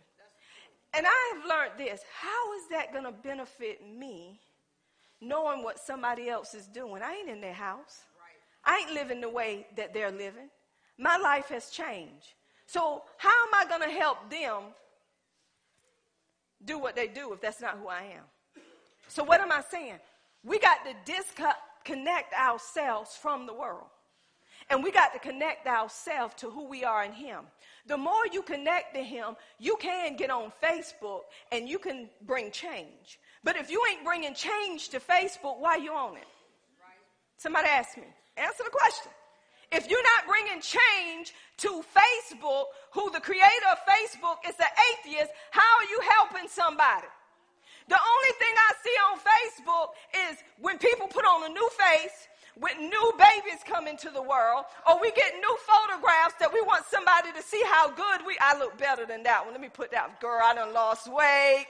And 0.94 1.06
I 1.08 1.34
have 1.34 1.46
learned 1.48 1.72
this 1.78 2.02
how 2.14 2.54
is 2.58 2.68
that 2.70 2.92
going 2.92 3.06
to 3.06 3.12
benefit 3.12 3.82
me 3.86 4.40
knowing 5.22 5.64
what 5.64 5.80
somebody 5.80 6.30
else 6.30 6.54
is 6.54 6.68
doing? 6.68 7.02
I 7.02 7.14
ain't 7.16 7.30
in 7.30 7.42
their 7.42 7.54
house, 7.54 8.02
I 8.66 8.80
ain't 8.80 8.94
living 8.94 9.22
the 9.22 9.30
way 9.30 9.68
that 9.78 9.94
they're 9.94 10.12
living. 10.12 10.50
My 10.98 11.18
life 11.18 11.48
has 11.50 11.70
changed. 11.70 12.34
So, 12.68 13.04
how 13.18 13.30
am 13.30 13.54
I 13.54 13.66
going 13.68 13.82
to 13.90 13.98
help 13.98 14.30
them 14.30 14.74
do 16.64 16.78
what 16.78 16.96
they 16.96 17.08
do 17.08 17.34
if 17.34 17.42
that's 17.42 17.60
not 17.60 17.78
who 17.78 17.88
I 17.88 18.04
am? 18.04 18.64
So, 19.08 19.24
what 19.24 19.42
am 19.42 19.52
I 19.52 19.62
saying? 19.70 20.00
We 20.44 20.60
got 20.60 20.78
to 20.86 20.94
disconnect 21.06 22.34
ourselves 22.34 23.18
from 23.22 23.46
the 23.46 23.54
world. 23.54 23.88
And 24.72 24.82
we 24.82 24.89
got 24.89 25.11
to 25.11 25.19
connect 25.19 25.67
ourselves 25.67 26.34
to 26.36 26.49
who 26.49 26.63
we 26.63 26.86
are 26.86 27.03
in 27.03 27.11
Him. 27.11 27.41
The 27.88 27.97
more 27.97 28.26
you 28.32 28.41
connect 28.41 28.95
to 28.95 29.03
Him, 29.03 29.36
you 29.59 29.76
can 29.76 30.15
get 30.15 30.32
on 30.32 30.53
Facebook 30.63 31.24
and 31.51 31.67
you 31.67 31.78
can 31.78 32.09
bring 32.26 32.51
change. 32.51 33.19
But 33.43 33.57
if 33.57 33.69
you 33.69 33.84
ain't 33.91 34.05
bringing 34.05 34.34
change 34.34 34.88
to 34.89 35.01
Facebook, 35.01 35.59
why 35.59 35.76
you 35.76 35.91
on 35.91 36.15
it? 36.15 36.28
Somebody 37.36 37.67
ask 37.67 37.97
me. 37.97 38.05
Answer 38.38 38.63
the 38.63 38.69
question. 38.69 39.11
If 39.74 39.89
you're 39.89 40.03
not 40.03 40.26
bringing 40.26 40.61
change 40.61 41.34
to 41.57 41.84
Facebook, 41.91 42.65
who 42.93 43.11
the 43.11 43.19
creator 43.19 43.67
of 43.74 43.78
Facebook 43.80 44.38
is 44.47 44.55
an 44.57 44.72
atheist, 44.93 45.32
how 45.51 45.78
are 45.80 45.89
you 45.89 45.99
helping 46.17 46.47
somebody? 46.47 47.07
The 47.89 47.99
only 47.99 48.34
thing 48.39 48.53
I 48.55 48.74
see 48.84 48.97
on 49.11 49.19
Facebook 49.19 49.88
is 50.32 50.38
when 50.59 50.78
people 50.78 51.07
put 51.07 51.26
on 51.26 51.51
a 51.51 51.53
new 51.53 51.69
face, 51.69 52.28
when 52.60 52.78
new 52.80 53.14
babies 53.18 53.62
come 53.66 53.88
into 53.88 54.10
the 54.10 54.22
world, 54.22 54.66
or 54.88 54.99
we 54.99 55.12
get 55.12 55.34
new 55.36 55.58
photographs 55.64 56.36
that 56.39 56.52
we 56.54 56.62
want 56.62 56.86
somebody 56.86 57.32
to 57.32 57.41
see 57.41 57.62
how 57.68 57.89
good 57.89 58.26
we, 58.28 58.36
I 58.41 58.58
look 58.60 58.78
better 58.78 59.06
than 59.06 59.24
that 59.24 59.43
one. 59.43 59.54
Let 59.54 59.62
me 59.62 59.70
put 59.70 59.91
that, 59.91 60.20
girl, 60.20 60.39
I 60.43 60.54
done 60.54 60.74
lost 60.74 61.08
weight. 61.12 61.68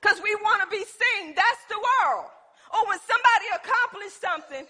Cause 0.00 0.18
we 0.18 0.34
want 0.42 0.60
to 0.62 0.68
be 0.68 0.82
seen. 0.82 1.34
That's 1.36 1.62
the 1.70 1.78
world. 1.78 2.26
Or 2.74 2.88
when 2.88 2.98
somebody 3.06 3.46
accomplished 3.54 4.18
something, 4.20 4.66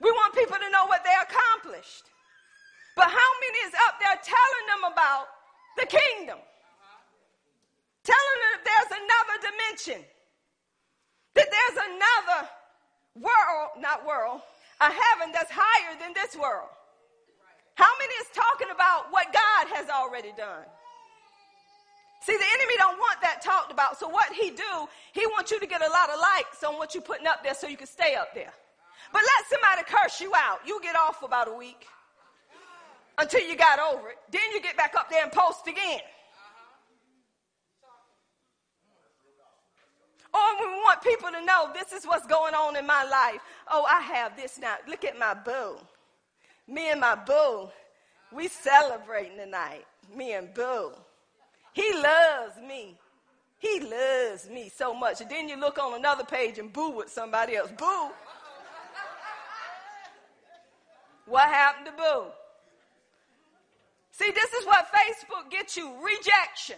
we 0.00 0.10
want 0.10 0.34
people 0.34 0.60
to 0.60 0.68
know 0.68 0.84
what 0.84 1.00
they 1.00 1.16
accomplished. 1.16 2.04
But 2.94 3.08
how 3.08 3.30
many 3.40 3.58
is 3.64 3.74
up 3.88 3.96
there 3.98 4.20
telling 4.20 4.66
them 4.68 4.92
about 4.92 5.26
the 5.80 5.86
kingdom? 5.88 6.38
Telling 8.04 8.38
them 8.44 8.56
there's 8.68 8.92
another 9.00 9.36
dimension 9.48 10.04
that 11.34 11.48
there's 11.50 11.78
another 11.86 12.48
world, 13.14 13.70
not 13.78 14.06
world, 14.06 14.40
a 14.80 14.90
heaven 14.90 15.32
that's 15.32 15.50
higher 15.50 15.98
than 16.00 16.12
this 16.14 16.36
world. 16.36 16.68
How 17.74 17.90
many 17.98 18.14
is 18.14 18.26
talking 18.34 18.70
about 18.70 19.10
what 19.10 19.32
God 19.32 19.74
has 19.74 19.88
already 19.90 20.32
done? 20.36 20.64
See, 22.22 22.36
the 22.36 22.50
enemy 22.58 22.74
don't 22.78 22.98
want 22.98 23.20
that 23.20 23.42
talked 23.42 23.70
about. 23.70 23.98
So 23.98 24.08
what 24.08 24.32
he 24.32 24.50
do, 24.50 24.88
he 25.12 25.26
wants 25.26 25.50
you 25.50 25.60
to 25.60 25.66
get 25.66 25.82
a 25.82 25.90
lot 25.90 26.08
of 26.08 26.18
likes 26.18 26.64
on 26.64 26.78
what 26.78 26.94
you're 26.94 27.02
putting 27.02 27.26
up 27.26 27.42
there 27.42 27.54
so 27.54 27.66
you 27.66 27.76
can 27.76 27.86
stay 27.86 28.14
up 28.14 28.34
there. 28.34 28.52
But 29.12 29.22
let 29.22 29.50
somebody 29.50 29.82
curse 29.86 30.20
you 30.20 30.32
out. 30.34 30.60
You 30.66 30.80
get 30.82 30.96
off 30.96 31.22
about 31.22 31.48
a 31.48 31.52
week 31.52 31.86
until 33.18 33.46
you 33.46 33.56
got 33.56 33.78
over 33.78 34.08
it. 34.08 34.18
Then 34.30 34.40
you 34.52 34.62
get 34.62 34.76
back 34.76 34.94
up 34.96 35.10
there 35.10 35.22
and 35.22 35.30
post 35.30 35.66
again. 35.66 36.00
Oh, 40.36 40.56
or 40.60 40.66
we 40.66 40.74
want 40.74 41.00
people 41.02 41.30
to 41.30 41.44
know 41.44 41.70
this 41.72 41.92
is 41.92 42.04
what's 42.06 42.26
going 42.26 42.54
on 42.54 42.76
in 42.76 42.86
my 42.86 43.04
life. 43.04 43.40
Oh, 43.70 43.86
I 43.88 44.00
have 44.00 44.36
this 44.36 44.58
now. 44.58 44.74
Look 44.88 45.04
at 45.04 45.18
my 45.18 45.32
boo. 45.34 45.76
Me 46.66 46.90
and 46.90 47.00
my 47.00 47.14
boo, 47.14 47.68
we 48.32 48.48
celebrating 48.48 49.36
tonight. 49.36 49.84
Me 50.14 50.32
and 50.32 50.52
boo. 50.52 50.92
He 51.72 51.92
loves 51.94 52.56
me. 52.66 52.96
He 53.58 53.80
loves 53.80 54.48
me 54.50 54.70
so 54.74 54.92
much. 54.92 55.20
And 55.20 55.30
then 55.30 55.48
you 55.48 55.58
look 55.58 55.78
on 55.78 55.94
another 55.94 56.24
page 56.24 56.58
and 56.58 56.72
boo 56.72 56.90
with 56.90 57.10
somebody 57.10 57.56
else. 57.56 57.70
Boo. 57.78 58.08
What 61.26 61.44
happened 61.44 61.86
to 61.86 61.92
boo? 61.92 62.24
See, 64.10 64.30
this 64.30 64.52
is 64.52 64.66
what 64.66 64.86
Facebook 64.92 65.50
gets 65.50 65.76
you 65.76 65.92
rejection. 66.04 66.76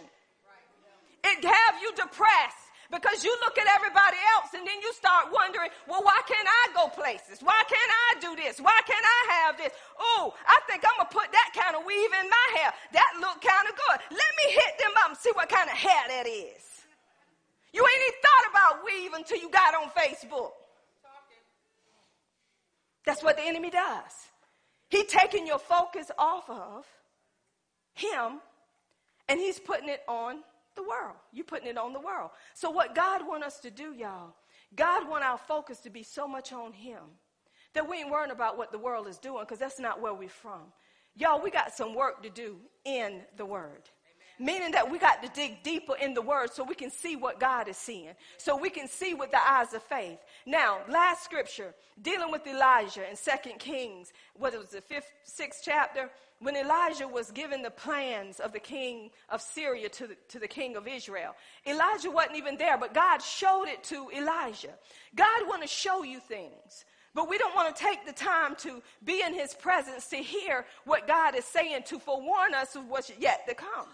It 1.23 1.43
have 1.43 1.81
you 1.81 1.91
depressed 1.95 2.66
because 2.91 3.23
you 3.23 3.35
look 3.43 3.57
at 3.57 3.67
everybody 3.75 4.17
else 4.37 4.55
and 4.55 4.65
then 4.65 4.79
you 4.79 4.91
start 4.93 5.27
wondering, 5.31 5.69
well, 5.87 6.03
why 6.03 6.19
can't 6.27 6.47
I 6.47 6.63
go 6.73 6.87
places? 6.87 7.43
Why 7.43 7.59
can't 7.67 7.93
I 8.07 8.09
do 8.19 8.31
this? 8.39 8.59
Why 8.59 8.79
can't 8.87 9.03
I 9.03 9.21
have 9.43 9.57
this? 9.57 9.73
Oh, 9.99 10.33
I 10.47 10.59
think 10.69 10.83
I'm 10.87 10.95
going 10.95 11.09
to 11.09 11.15
put 11.15 11.27
that 11.31 11.51
kind 11.51 11.75
of 11.75 11.83
weave 11.83 12.13
in 12.15 12.27
my 12.29 12.47
hair. 12.59 12.71
That 12.93 13.11
look 13.19 13.43
kind 13.43 13.67
of 13.67 13.75
good. 13.75 13.99
Let 14.15 14.31
me 14.39 14.45
hit 14.55 14.73
them 14.79 14.93
up 15.03 15.09
and 15.11 15.17
see 15.17 15.31
what 15.35 15.49
kind 15.49 15.69
of 15.69 15.75
hair 15.75 16.03
that 16.07 16.27
is. 16.27 16.63
You 17.73 17.83
ain't 17.83 18.03
even 18.07 18.19
thought 18.23 18.45
about 18.51 18.85
weave 18.85 19.13
until 19.13 19.37
you 19.37 19.49
got 19.51 19.75
on 19.75 19.89
Facebook. 19.91 20.51
That's 23.05 23.23
what 23.23 23.37
the 23.37 23.43
enemy 23.43 23.69
does. 23.69 24.13
He 24.89 25.03
taking 25.03 25.45
your 25.45 25.59
focus 25.59 26.11
off 26.17 26.49
of 26.49 26.85
him 27.93 28.39
and 29.27 29.39
he's 29.39 29.59
putting 29.59 29.89
it 29.89 30.01
on 30.07 30.43
the 30.77 30.83
world. 30.83 31.15
You're 31.33 31.43
putting 31.43 31.67
it 31.67 31.77
on 31.77 31.91
the 31.91 31.99
world. 31.99 32.31
So 32.53 32.69
what 32.69 32.95
God 32.95 33.27
want 33.27 33.43
us 33.43 33.59
to 33.59 33.69
do, 33.69 33.93
y'all, 33.93 34.33
God 34.75 35.09
want 35.09 35.25
our 35.25 35.37
focus 35.37 35.79
to 35.79 35.89
be 35.89 36.03
so 36.03 36.27
much 36.27 36.53
on 36.53 36.71
him 36.71 37.01
that 37.73 37.87
we 37.87 37.97
ain't 37.97 38.09
worrying 38.09 38.31
about 38.31 38.57
what 38.57 38.71
the 38.71 38.79
world 38.79 39.07
is 39.07 39.17
doing 39.17 39.41
because 39.41 39.59
that's 39.59 39.79
not 39.79 40.01
where 40.01 40.13
we're 40.13 40.29
from. 40.29 40.61
Y'all, 41.15 41.41
we 41.41 41.51
got 41.51 41.73
some 41.73 41.93
work 41.93 42.23
to 42.23 42.29
do 42.29 42.55
in 42.85 43.21
the 43.35 43.45
word. 43.45 43.89
Meaning 44.39 44.71
that 44.71 44.89
we 44.89 44.99
got 44.99 45.23
to 45.23 45.29
dig 45.29 45.63
deeper 45.63 45.95
in 45.95 46.13
the 46.13 46.21
word 46.21 46.53
so 46.53 46.63
we 46.63 46.75
can 46.75 46.91
see 46.91 47.15
what 47.15 47.39
God 47.39 47.67
is 47.67 47.77
seeing. 47.77 48.13
So 48.37 48.55
we 48.55 48.69
can 48.69 48.87
see 48.87 49.13
with 49.13 49.31
the 49.31 49.39
eyes 49.39 49.73
of 49.73 49.81
faith. 49.83 50.19
Now, 50.45 50.79
last 50.87 51.23
scripture, 51.23 51.73
dealing 52.01 52.31
with 52.31 52.45
Elijah 52.45 53.09
in 53.09 53.15
Second 53.15 53.59
Kings, 53.59 54.13
what 54.35 54.57
was 54.57 54.69
the 54.69 54.81
fifth, 54.81 55.11
sixth 55.23 55.61
chapter? 55.63 56.09
when 56.39 56.55
Elijah 56.55 57.07
was 57.07 57.31
given 57.31 57.63
the 57.63 57.71
plans 57.71 58.39
of 58.39 58.53
the 58.53 58.59
king 58.59 59.09
of 59.29 59.41
Syria 59.41 59.89
to 59.89 60.07
the, 60.07 60.17
to 60.29 60.39
the 60.39 60.47
king 60.47 60.75
of 60.75 60.87
Israel. 60.87 61.35
Elijah 61.65 62.11
wasn't 62.11 62.37
even 62.37 62.57
there, 62.57 62.77
but 62.77 62.93
God 62.93 63.21
showed 63.23 63.65
it 63.65 63.83
to 63.85 64.09
Elijah. 64.15 64.73
God 65.15 65.47
want 65.47 65.63
to 65.63 65.67
show 65.67 66.03
you 66.03 66.19
things. 66.19 66.85
But 67.15 67.27
we 67.27 67.39
don't 67.39 67.55
want 67.55 67.75
to 67.75 67.83
take 67.83 68.05
the 68.05 68.13
time 68.13 68.55
to 68.57 68.83
be 69.03 69.23
in 69.25 69.33
his 69.33 69.55
presence 69.55 70.07
to 70.09 70.17
hear 70.17 70.65
what 70.85 71.07
God 71.07 71.35
is 71.35 71.45
saying 71.45 71.83
to 71.87 71.97
forewarn 71.97 72.53
us 72.53 72.75
of 72.75 72.87
what's 72.87 73.11
yet 73.17 73.47
to 73.47 73.55
come. 73.55 73.87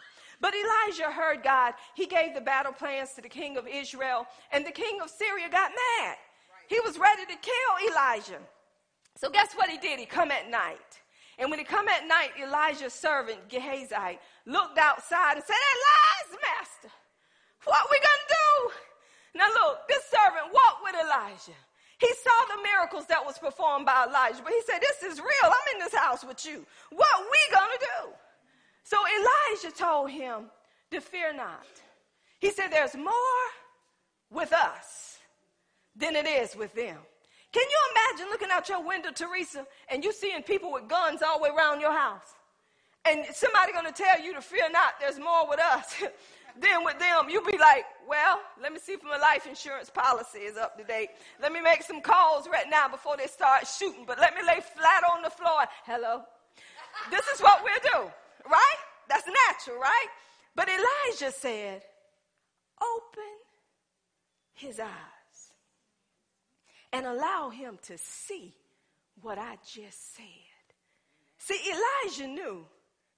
But 0.43 0.53
Elijah 0.53 1.09
heard 1.09 1.41
God. 1.41 1.73
He 1.95 2.05
gave 2.05 2.35
the 2.35 2.41
battle 2.41 2.73
plans 2.73 3.13
to 3.13 3.21
the 3.21 3.29
king 3.29 3.55
of 3.55 3.65
Israel, 3.65 4.27
and 4.51 4.65
the 4.65 4.75
king 4.75 4.99
of 4.99 5.09
Syria 5.09 5.47
got 5.49 5.71
mad. 5.71 6.17
He 6.67 6.81
was 6.81 6.99
ready 6.99 7.23
to 7.23 7.37
kill 7.39 7.89
Elijah. 7.89 8.43
So 9.15 9.29
guess 9.29 9.53
what 9.53 9.69
he 9.69 9.77
did? 9.77 9.99
He 9.99 10.05
come 10.05 10.31
at 10.31 10.49
night. 10.51 10.99
And 11.39 11.49
when 11.49 11.59
he 11.59 11.65
come 11.65 11.87
at 11.87 12.05
night, 12.05 12.31
Elijah's 12.37 12.91
servant, 12.91 13.47
Gehazi, 13.47 14.19
looked 14.45 14.77
outside 14.77 15.35
and 15.37 15.45
said, 15.45 15.55
Elijah, 15.55 16.41
master, 16.43 16.91
what 17.63 17.87
we 17.89 17.97
gonna 17.97 18.27
do? 18.27 19.39
Now 19.39 19.47
look, 19.47 19.87
this 19.87 20.03
servant 20.11 20.53
walked 20.53 20.83
with 20.83 20.95
Elijah. 21.05 21.57
He 21.99 22.11
saw 22.19 22.55
the 22.57 22.63
miracles 22.63 23.05
that 23.07 23.25
was 23.25 23.39
performed 23.39 23.85
by 23.85 24.07
Elijah, 24.09 24.41
but 24.43 24.51
he 24.51 24.61
said, 24.63 24.81
this 24.81 25.09
is 25.09 25.19
real. 25.19 25.45
I'm 25.45 25.75
in 25.75 25.79
this 25.79 25.95
house 25.95 26.25
with 26.25 26.45
you. 26.45 26.65
What 26.91 27.31
we 27.31 27.55
gonna 27.55 27.79
do? 27.79 28.13
So 28.83 28.97
Elijah 28.97 29.75
told 29.75 30.11
him 30.11 30.45
to 30.91 31.01
fear 31.01 31.33
not. 31.33 31.65
He 32.39 32.51
said, 32.51 32.67
there's 32.69 32.95
more 32.95 33.43
with 34.29 34.51
us 34.51 35.19
than 35.95 36.15
it 36.15 36.27
is 36.27 36.55
with 36.55 36.73
them. 36.73 36.97
Can 37.53 37.63
you 37.63 37.79
imagine 37.91 38.29
looking 38.31 38.49
out 38.51 38.67
your 38.67 38.85
window, 38.85 39.11
Teresa, 39.13 39.65
and 39.89 40.03
you 40.03 40.11
seeing 40.11 40.41
people 40.41 40.71
with 40.71 40.87
guns 40.87 41.21
all 41.21 41.37
the 41.37 41.43
way 41.43 41.49
around 41.55 41.79
your 41.79 41.93
house? 41.93 42.33
And 43.05 43.25
somebody 43.33 43.73
gonna 43.73 43.91
tell 43.91 44.19
you 44.19 44.33
to 44.33 44.41
fear 44.41 44.69
not, 44.71 44.93
there's 44.99 45.19
more 45.19 45.47
with 45.47 45.59
us 45.59 46.01
than 46.59 46.83
with 46.83 46.97
them. 46.99 47.29
You'll 47.29 47.45
be 47.45 47.57
like, 47.57 47.85
well, 48.07 48.39
let 48.61 48.73
me 48.73 48.79
see 48.79 48.93
if 48.93 49.03
my 49.03 49.17
life 49.17 49.45
insurance 49.45 49.89
policy 49.89 50.39
is 50.39 50.57
up 50.57 50.77
to 50.77 50.83
date. 50.83 51.09
Let 51.41 51.51
me 51.51 51.61
make 51.61 51.83
some 51.83 52.01
calls 52.01 52.47
right 52.51 52.65
now 52.69 52.87
before 52.87 53.17
they 53.17 53.27
start 53.27 53.67
shooting, 53.67 54.05
but 54.07 54.19
let 54.19 54.33
me 54.35 54.41
lay 54.41 54.59
flat 54.75 55.03
on 55.13 55.21
the 55.21 55.29
floor. 55.29 55.65
Hello? 55.85 56.23
This 57.11 57.27
is 57.27 57.41
what 57.41 57.63
we'll 57.63 58.03
do, 58.03 58.11
right? 58.49 58.79
That's 59.09 59.27
natural, 59.47 59.77
right? 59.79 60.07
But 60.55 60.69
Elijah 60.69 61.31
said, 61.31 61.81
open 62.81 63.23
his 64.53 64.79
eyes 64.79 64.89
and 66.91 67.05
allow 67.05 67.49
him 67.49 67.77
to 67.87 67.97
see 67.97 68.53
what 69.21 69.37
I 69.37 69.57
just 69.65 70.15
said. 70.15 70.25
See, 71.37 71.59
Elijah 71.69 72.27
knew 72.27 72.65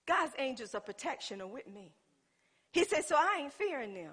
God's 0.07 0.33
angels 0.39 0.73
of 0.73 0.85
protection 0.85 1.41
are 1.41 1.47
with 1.47 1.67
me. 1.67 1.91
He 2.71 2.83
said, 2.83 3.05
So 3.05 3.15
I 3.15 3.39
ain't 3.41 3.53
fearing 3.53 3.93
them 3.93 4.11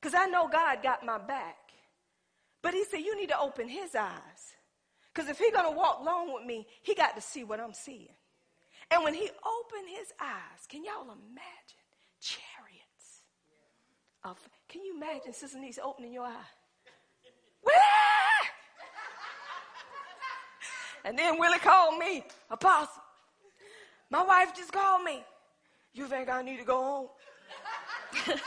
because 0.00 0.14
I 0.14 0.26
know 0.26 0.48
God 0.48 0.82
got 0.82 1.04
my 1.04 1.18
back. 1.18 1.56
But 2.62 2.74
he 2.74 2.84
said, 2.84 3.00
You 3.00 3.16
need 3.16 3.28
to 3.28 3.38
open 3.38 3.68
his 3.68 3.94
eyes 3.94 4.54
because 5.12 5.28
if 5.28 5.38
he's 5.38 5.52
going 5.52 5.70
to 5.70 5.76
walk 5.76 6.00
along 6.00 6.32
with 6.32 6.44
me, 6.44 6.66
he 6.82 6.94
got 6.94 7.16
to 7.16 7.22
see 7.22 7.44
what 7.44 7.60
I'm 7.60 7.74
seeing. 7.74 8.14
And 8.90 9.04
when 9.04 9.14
he 9.14 9.22
opened 9.22 9.88
his 9.88 10.12
eyes, 10.20 10.66
can 10.68 10.84
y'all 10.84 11.04
imagine 11.04 11.86
chariots 12.20 13.22
of, 14.24 14.36
can 14.68 14.82
you 14.84 14.96
imagine 14.96 15.32
Sister 15.32 15.58
Niece 15.58 15.78
opening 15.82 16.12
your 16.12 16.24
eye? 16.24 16.50
And 21.04 21.18
then 21.18 21.38
Willie 21.38 21.58
called 21.58 21.98
me, 21.98 22.24
Apostle. 22.50 23.02
My 24.10 24.22
wife 24.22 24.54
just 24.54 24.72
called 24.72 25.02
me. 25.02 25.24
You 25.94 26.06
think 26.06 26.28
I 26.28 26.42
need 26.42 26.58
to 26.58 26.64
go 26.64 26.76
home? 26.76 27.08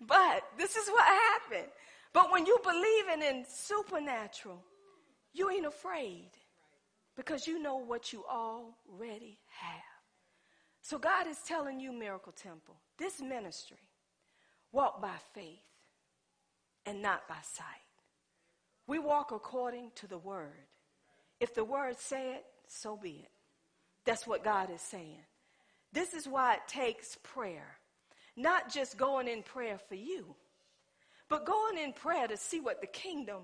but 0.00 0.44
this 0.56 0.76
is 0.76 0.88
what 0.88 1.04
happened. 1.04 1.70
But 2.12 2.32
when 2.32 2.46
you 2.46 2.58
believe 2.62 3.08
in 3.22 3.44
supernatural, 3.48 4.62
you 5.32 5.50
ain't 5.50 5.66
afraid 5.66 6.30
because 7.16 7.46
you 7.46 7.62
know 7.62 7.76
what 7.76 8.12
you 8.12 8.24
already 8.24 9.38
have. 9.48 9.82
So 10.80 10.98
God 10.98 11.26
is 11.26 11.38
telling 11.46 11.78
you, 11.78 11.92
Miracle 11.92 12.32
Temple, 12.32 12.76
this 12.98 13.20
ministry, 13.20 13.78
walk 14.72 15.00
by 15.00 15.14
faith 15.34 15.60
and 16.86 17.00
not 17.00 17.28
by 17.28 17.36
sight. 17.42 17.66
We 18.86 18.98
walk 18.98 19.30
according 19.30 19.92
to 19.96 20.06
the 20.06 20.18
word. 20.18 20.66
If 21.40 21.54
the 21.54 21.64
word 21.64 21.98
say 21.98 22.34
it, 22.34 22.44
so 22.66 22.96
be 22.96 23.22
it. 23.24 23.30
That's 24.04 24.26
what 24.26 24.44
God 24.44 24.70
is 24.70 24.80
saying. 24.80 25.20
This 25.92 26.14
is 26.14 26.26
why 26.26 26.54
it 26.54 26.66
takes 26.66 27.16
prayer. 27.22 27.76
Not 28.36 28.72
just 28.72 28.96
going 28.96 29.28
in 29.28 29.42
prayer 29.42 29.78
for 29.88 29.94
you, 29.94 30.34
but 31.28 31.46
going 31.46 31.78
in 31.78 31.92
prayer 31.92 32.26
to 32.26 32.36
see 32.36 32.60
what 32.60 32.80
the 32.80 32.86
kingdom 32.86 33.42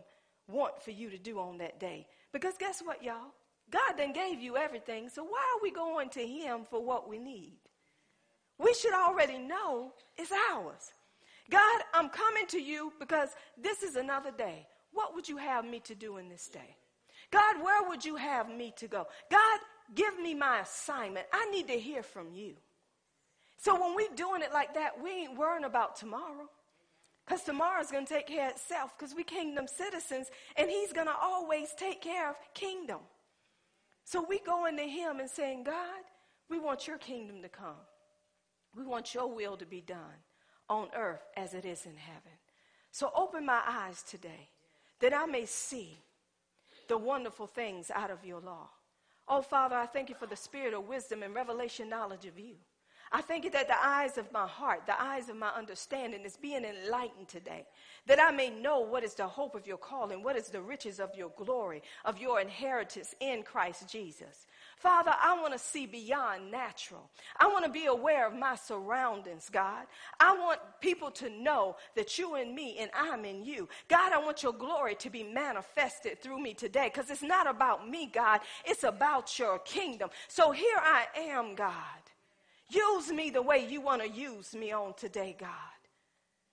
want 0.48 0.82
for 0.82 0.90
you 0.90 1.10
to 1.10 1.18
do 1.18 1.38
on 1.38 1.58
that 1.58 1.78
day. 1.78 2.06
Because 2.32 2.54
guess 2.58 2.80
what, 2.82 3.04
y'all? 3.04 3.32
God 3.70 3.94
then 3.96 4.12
gave 4.12 4.40
you 4.40 4.56
everything, 4.56 5.08
so 5.08 5.22
why 5.24 5.38
are 5.38 5.62
we 5.62 5.70
going 5.70 6.08
to 6.10 6.26
him 6.26 6.60
for 6.70 6.82
what 6.82 7.08
we 7.08 7.18
need? 7.18 7.58
We 8.58 8.74
should 8.74 8.94
already 8.94 9.38
know 9.38 9.92
it's 10.16 10.32
ours. 10.52 10.92
God, 11.50 11.82
I'm 11.94 12.08
coming 12.08 12.46
to 12.48 12.60
you 12.60 12.92
because 12.98 13.30
this 13.56 13.82
is 13.82 13.96
another 13.96 14.30
day. 14.30 14.66
What 14.92 15.14
would 15.14 15.28
you 15.28 15.36
have 15.36 15.64
me 15.64 15.80
to 15.80 15.94
do 15.94 16.16
in 16.16 16.28
this 16.28 16.48
day? 16.48 16.76
God, 17.30 17.62
where 17.62 17.88
would 17.88 18.04
you 18.04 18.16
have 18.16 18.48
me 18.48 18.72
to 18.78 18.88
go? 18.88 19.06
God, 19.30 19.60
give 19.94 20.18
me 20.18 20.34
my 20.34 20.60
assignment. 20.60 21.26
I 21.32 21.50
need 21.50 21.68
to 21.68 21.78
hear 21.78 22.02
from 22.02 22.32
you. 22.32 22.54
So 23.58 23.74
when 23.80 23.94
we're 23.94 24.14
doing 24.14 24.42
it 24.42 24.52
like 24.52 24.74
that, 24.74 25.02
we 25.02 25.10
ain't 25.10 25.38
worrying 25.38 25.64
about 25.64 25.96
tomorrow. 25.96 26.48
Because 27.26 27.42
tomorrow's 27.42 27.90
going 27.90 28.06
to 28.06 28.14
take 28.14 28.28
care 28.28 28.46
of 28.46 28.52
itself 28.52 28.94
because 28.96 29.14
we 29.14 29.22
kingdom 29.22 29.66
citizens 29.66 30.28
and 30.56 30.70
he's 30.70 30.94
going 30.94 31.08
to 31.08 31.14
always 31.20 31.68
take 31.76 32.00
care 32.00 32.30
of 32.30 32.36
kingdom. 32.54 33.00
So 34.08 34.24
we 34.26 34.38
go 34.38 34.64
into 34.64 34.84
him 34.84 35.20
and 35.20 35.28
saying, 35.28 35.64
God, 35.64 36.00
we 36.48 36.58
want 36.58 36.86
your 36.86 36.96
kingdom 36.96 37.42
to 37.42 37.48
come. 37.50 37.84
We 38.74 38.82
want 38.82 39.12
your 39.12 39.26
will 39.26 39.58
to 39.58 39.66
be 39.66 39.82
done 39.82 40.22
on 40.66 40.88
earth 40.96 41.20
as 41.36 41.52
it 41.52 41.66
is 41.66 41.84
in 41.84 41.94
heaven. 41.94 42.32
So 42.90 43.12
open 43.14 43.44
my 43.44 43.60
eyes 43.66 44.02
today 44.02 44.48
that 45.00 45.12
I 45.12 45.26
may 45.26 45.44
see 45.44 45.98
the 46.88 46.96
wonderful 46.96 47.46
things 47.46 47.90
out 47.94 48.10
of 48.10 48.24
your 48.24 48.40
law. 48.40 48.70
Oh, 49.28 49.42
Father, 49.42 49.76
I 49.76 49.84
thank 49.84 50.08
you 50.08 50.14
for 50.14 50.24
the 50.24 50.36
spirit 50.36 50.72
of 50.72 50.88
wisdom 50.88 51.22
and 51.22 51.34
revelation 51.34 51.90
knowledge 51.90 52.24
of 52.24 52.38
you. 52.38 52.54
I 53.10 53.22
thank 53.22 53.44
you 53.44 53.50
that 53.52 53.68
the 53.68 53.86
eyes 53.86 54.18
of 54.18 54.30
my 54.32 54.46
heart, 54.46 54.82
the 54.86 55.00
eyes 55.00 55.28
of 55.28 55.36
my 55.36 55.48
understanding 55.48 56.22
is 56.24 56.36
being 56.36 56.64
enlightened 56.64 57.28
today, 57.28 57.66
that 58.06 58.20
I 58.20 58.30
may 58.30 58.50
know 58.50 58.80
what 58.80 59.02
is 59.02 59.14
the 59.14 59.26
hope 59.26 59.54
of 59.54 59.66
your 59.66 59.78
calling, 59.78 60.22
what 60.22 60.36
is 60.36 60.48
the 60.48 60.60
riches 60.60 61.00
of 61.00 61.14
your 61.16 61.30
glory, 61.36 61.82
of 62.04 62.18
your 62.18 62.40
inheritance 62.40 63.14
in 63.20 63.42
Christ 63.42 63.88
Jesus. 63.88 64.46
Father, 64.76 65.12
I 65.20 65.40
want 65.40 65.52
to 65.54 65.58
see 65.58 65.86
beyond 65.86 66.50
natural. 66.50 67.10
I 67.38 67.46
want 67.48 67.64
to 67.64 67.70
be 67.70 67.86
aware 67.86 68.26
of 68.26 68.34
my 68.34 68.54
surroundings, 68.54 69.48
God. 69.50 69.86
I 70.20 70.36
want 70.36 70.60
people 70.80 71.10
to 71.12 71.30
know 71.30 71.76
that 71.96 72.18
you 72.18 72.36
in 72.36 72.54
me 72.54 72.76
and 72.78 72.90
I'm 72.94 73.24
in 73.24 73.44
you. 73.44 73.68
God, 73.88 74.12
I 74.12 74.18
want 74.18 74.42
your 74.42 74.52
glory 74.52 74.94
to 74.96 75.10
be 75.10 75.22
manifested 75.22 76.20
through 76.20 76.40
me 76.40 76.54
today 76.54 76.90
because 76.92 77.10
it's 77.10 77.22
not 77.22 77.48
about 77.48 77.88
me, 77.88 78.06
God. 78.06 78.40
It's 78.64 78.84
about 78.84 79.38
your 79.38 79.58
kingdom. 79.60 80.10
So 80.28 80.52
here 80.52 80.78
I 80.80 81.06
am, 81.16 81.54
God. 81.54 81.74
Use 82.68 83.10
me 83.10 83.30
the 83.30 83.42
way 83.42 83.66
you 83.68 83.80
want 83.80 84.02
to 84.02 84.08
use 84.08 84.54
me 84.54 84.72
on 84.72 84.94
today, 84.94 85.36
God. 85.38 85.50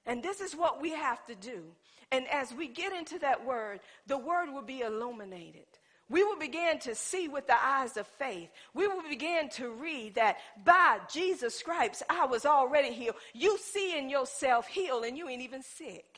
And 0.05 0.23
this 0.23 0.39
is 0.39 0.55
what 0.55 0.81
we 0.81 0.91
have 0.91 1.25
to 1.25 1.35
do. 1.35 1.63
And 2.11 2.27
as 2.29 2.53
we 2.53 2.67
get 2.67 2.93
into 2.93 3.19
that 3.19 3.45
word, 3.45 3.79
the 4.07 4.17
word 4.17 4.51
will 4.51 4.61
be 4.61 4.81
illuminated 4.81 5.65
we 6.09 6.23
will 6.23 6.37
begin 6.37 6.77
to 6.79 6.93
see 6.93 7.27
with 7.27 7.47
the 7.47 7.57
eyes 7.63 7.97
of 7.97 8.05
faith. 8.05 8.49
We 8.73 8.87
will 8.87 9.01
begin 9.09 9.49
to 9.51 9.71
read 9.71 10.15
that 10.15 10.37
by 10.63 10.99
Jesus' 11.11 11.55
stripes, 11.57 12.03
I 12.09 12.25
was 12.25 12.45
already 12.45 12.93
healed. 12.93 13.15
You 13.33 13.57
see 13.57 13.97
in 13.97 14.09
yourself 14.09 14.67
healed 14.67 15.03
and 15.03 15.17
you 15.17 15.27
ain't 15.27 15.41
even 15.41 15.63
sick. 15.63 16.14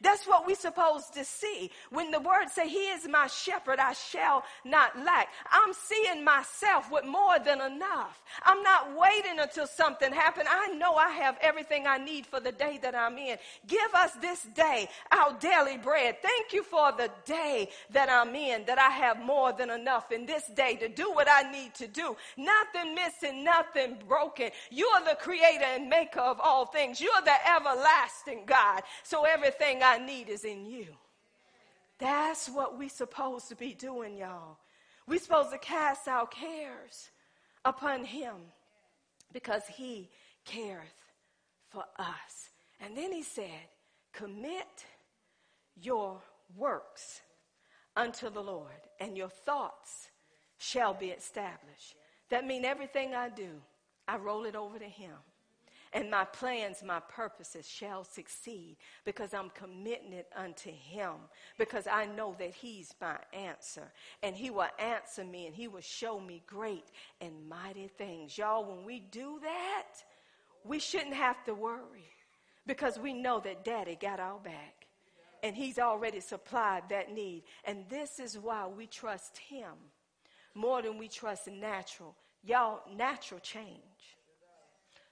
That's 0.00 0.26
what 0.26 0.46
we're 0.46 0.54
supposed 0.56 1.14
to 1.14 1.24
see. 1.24 1.70
When 1.90 2.10
the 2.10 2.20
word 2.20 2.48
say, 2.50 2.68
he 2.68 2.88
is 2.88 3.08
my 3.08 3.26
shepherd, 3.26 3.78
I 3.78 3.92
shall 3.92 4.44
not 4.64 4.98
lack. 4.98 5.28
I'm 5.50 5.72
seeing 5.72 6.24
myself 6.24 6.90
with 6.90 7.04
more 7.04 7.38
than 7.38 7.60
enough. 7.60 8.22
I'm 8.44 8.62
not 8.62 8.96
waiting 8.96 9.38
until 9.40 9.66
something 9.66 10.12
happens. 10.12 10.48
I 10.50 10.68
know 10.74 10.94
I 10.94 11.10
have 11.10 11.36
everything 11.40 11.86
I 11.86 11.98
need 11.98 12.26
for 12.26 12.40
the 12.40 12.52
day 12.52 12.78
that 12.82 12.94
I'm 12.94 13.18
in. 13.18 13.38
Give 13.66 13.94
us 13.94 14.12
this 14.20 14.42
day 14.54 14.88
our 15.10 15.36
daily 15.38 15.76
bread. 15.76 16.16
Thank 16.22 16.52
you 16.52 16.62
for 16.62 16.92
the 16.92 17.10
day 17.24 17.68
that 17.90 18.08
I'm 18.08 18.34
in, 18.34 18.64
that 18.66 18.78
I 18.78 18.90
have 18.90 19.20
more 19.24 19.52
than 19.52 19.70
enough 19.70 20.12
in 20.12 20.26
this 20.26 20.46
day 20.48 20.76
to 20.76 20.88
do 20.88 21.10
what 21.12 21.28
I 21.30 21.50
need 21.50 21.74
to 21.74 21.86
do. 21.86 22.16
Nothing 22.36 22.94
missing, 22.94 23.44
nothing 23.44 23.98
broken. 24.06 24.50
You 24.70 24.86
are 24.94 25.04
the 25.04 25.16
creator 25.16 25.64
and 25.64 25.88
maker 25.88 26.20
of 26.20 26.40
all 26.40 26.66
things. 26.66 27.00
You're 27.00 27.10
the 27.24 27.48
everlasting 27.56 28.44
God. 28.46 28.82
So 29.02 29.24
everything 29.24 29.82
I 29.88 29.98
need 29.98 30.28
is 30.28 30.44
in 30.44 30.66
you. 30.66 30.86
That's 31.98 32.48
what 32.48 32.78
we're 32.78 32.90
supposed 32.90 33.48
to 33.48 33.56
be 33.56 33.72
doing, 33.72 34.18
y'all. 34.18 34.58
We're 35.06 35.18
supposed 35.18 35.50
to 35.52 35.58
cast 35.58 36.06
our 36.06 36.26
cares 36.26 37.08
upon 37.64 38.04
him 38.04 38.34
because 39.32 39.62
he 39.66 40.10
careth 40.44 40.84
for 41.70 41.84
us. 41.98 42.50
And 42.80 42.96
then 42.96 43.12
he 43.12 43.22
said, 43.22 43.68
Commit 44.12 44.84
your 45.80 46.20
works 46.56 47.22
unto 47.96 48.28
the 48.30 48.42
Lord, 48.42 48.88
and 49.00 49.16
your 49.16 49.28
thoughts 49.28 50.10
shall 50.58 50.92
be 50.92 51.06
established. 51.06 51.94
That 52.28 52.46
means 52.46 52.66
everything 52.66 53.14
I 53.14 53.30
do, 53.30 53.48
I 54.06 54.18
roll 54.18 54.44
it 54.44 54.54
over 54.54 54.78
to 54.78 54.84
him 54.84 55.16
and 55.92 56.10
my 56.10 56.24
plans, 56.24 56.82
my 56.84 57.00
purposes 57.00 57.66
shall 57.66 58.04
succeed 58.04 58.76
because 59.04 59.32
I'm 59.32 59.50
committing 59.50 60.12
it 60.12 60.28
unto 60.36 60.70
him 60.70 61.14
because 61.58 61.86
I 61.86 62.06
know 62.06 62.36
that 62.38 62.52
he's 62.52 62.94
my 63.00 63.16
answer 63.32 63.90
and 64.22 64.36
he 64.36 64.50
will 64.50 64.68
answer 64.78 65.24
me 65.24 65.46
and 65.46 65.54
he 65.54 65.68
will 65.68 65.80
show 65.80 66.20
me 66.20 66.42
great 66.46 66.90
and 67.20 67.48
mighty 67.48 67.88
things. 67.88 68.36
Y'all, 68.36 68.64
when 68.64 68.84
we 68.84 69.00
do 69.00 69.38
that, 69.42 69.86
we 70.64 70.78
shouldn't 70.78 71.14
have 71.14 71.42
to 71.44 71.54
worry 71.54 72.10
because 72.66 72.98
we 72.98 73.14
know 73.14 73.40
that 73.40 73.64
daddy 73.64 73.96
got 74.00 74.20
our 74.20 74.38
back 74.38 74.86
and 75.42 75.56
he's 75.56 75.78
already 75.78 76.20
supplied 76.20 76.82
that 76.90 77.12
need. 77.14 77.44
And 77.64 77.84
this 77.88 78.18
is 78.18 78.38
why 78.38 78.66
we 78.66 78.86
trust 78.86 79.38
him 79.38 79.72
more 80.54 80.82
than 80.82 80.98
we 80.98 81.08
trust 81.08 81.48
natural. 81.48 82.14
Y'all, 82.44 82.80
natural 82.94 83.40
change 83.40 84.17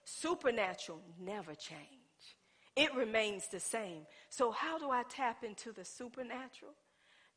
Supernatural 0.08 1.00
never 1.20 1.54
change. 1.56 1.80
it 2.76 2.94
remains 2.94 3.48
the 3.48 3.58
same. 3.58 4.06
So, 4.30 4.52
how 4.52 4.78
do 4.78 4.90
I 4.90 5.02
tap 5.08 5.42
into 5.42 5.72
the 5.72 5.84
supernatural? 5.84 6.72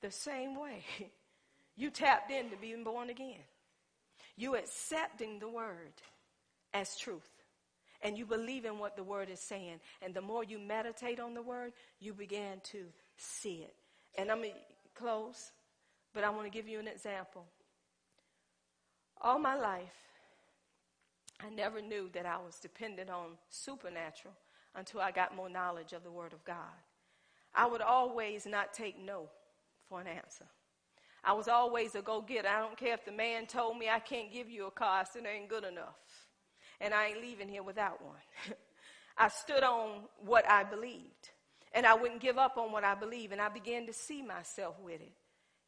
The 0.02 0.12
same 0.12 0.56
way. 0.60 0.84
You 1.76 1.92
tapped 1.92 2.30
into 2.30 2.58
being 2.58 2.84
born 2.84 3.10
again. 3.10 3.40
You 4.36 4.58
accepting 4.58 5.40
the 5.40 5.48
word 5.48 5.94
as 6.74 6.98
truth. 6.98 7.30
And 8.02 8.18
you 8.18 8.26
believe 8.26 8.66
in 8.66 8.80
what 8.80 8.98
the 8.98 9.04
word 9.04 9.30
is 9.30 9.40
saying. 9.40 9.80
And 10.02 10.14
the 10.14 10.22
more 10.22 10.44
you 10.44 10.60
meditate 10.60 11.22
on 11.22 11.34
the 11.34 11.42
word, 11.42 11.72
you 12.02 12.14
begin 12.14 12.60
to 12.72 12.84
see 13.16 13.64
it. 13.64 13.74
And 14.18 14.30
I'm 14.30 14.40
going 14.40 14.52
to 14.52 14.58
close, 14.94 15.54
but 16.14 16.26
I 16.26 16.30
want 16.32 16.44
to 16.44 16.50
give 16.50 16.68
you 16.68 16.80
an 16.80 16.88
example. 16.90 17.46
All 19.22 19.40
my 19.40 19.56
life, 19.56 19.96
I 21.42 21.50
never 21.50 21.82
knew 21.82 22.10
that 22.14 22.26
I 22.26 22.38
was 22.38 22.60
dependent 22.60 23.10
on 23.10 23.38
supernatural 23.50 24.34
until 24.76 25.02
I 25.02 25.12
got 25.12 25.36
more 25.36 25.50
knowledge 25.50 25.94
of 25.94 26.04
the 26.04 26.12
Word 26.12 26.34
of 26.34 26.44
God. 26.44 26.56
I 27.56 27.66
would 27.66 27.82
always 27.82 28.46
not 28.46 28.74
take 28.74 29.04
no 29.04 29.30
for 29.88 30.02
an 30.02 30.08
answer. 30.08 30.46
I 31.24 31.34
was 31.34 31.48
always 31.48 31.96
a 31.96 32.02
go 32.02 32.22
getter. 32.22 32.48
I 32.48 32.60
don't 32.60 32.78
care 32.78 32.94
if 32.94 33.06
the 33.06 33.12
man 33.12 33.46
told 33.46 33.78
me 33.78 33.90
I 33.90 34.00
can't 34.00 34.32
give 34.32 34.50
you 34.50 34.68
a 34.68 34.72
car, 34.72 35.02
I 35.02 35.04
said 35.04 35.24
it 35.24 35.30
ain't 35.30 35.50
good 35.50 35.64
enough. 35.64 35.98
And 36.80 36.94
I 36.94 37.08
ain't 37.08 37.22
leaving 37.22 37.50
here 37.50 37.64
without 37.64 38.02
one. 38.04 38.16
I 39.18 39.28
stood 39.28 39.64
on 39.64 40.04
what 40.26 40.50
I 40.50 40.64
believed. 40.64 41.30
And 41.74 41.86
I 41.86 41.94
wouldn't 41.94 42.22
give 42.22 42.38
up 42.38 42.58
on 42.58 42.72
what 42.72 42.84
I 42.84 42.96
believed. 42.96 43.34
And 43.34 43.42
I 43.42 43.50
began 43.50 43.86
to 43.88 43.94
see 43.94 44.22
myself 44.22 44.76
with 44.82 45.02
it. 45.02 45.12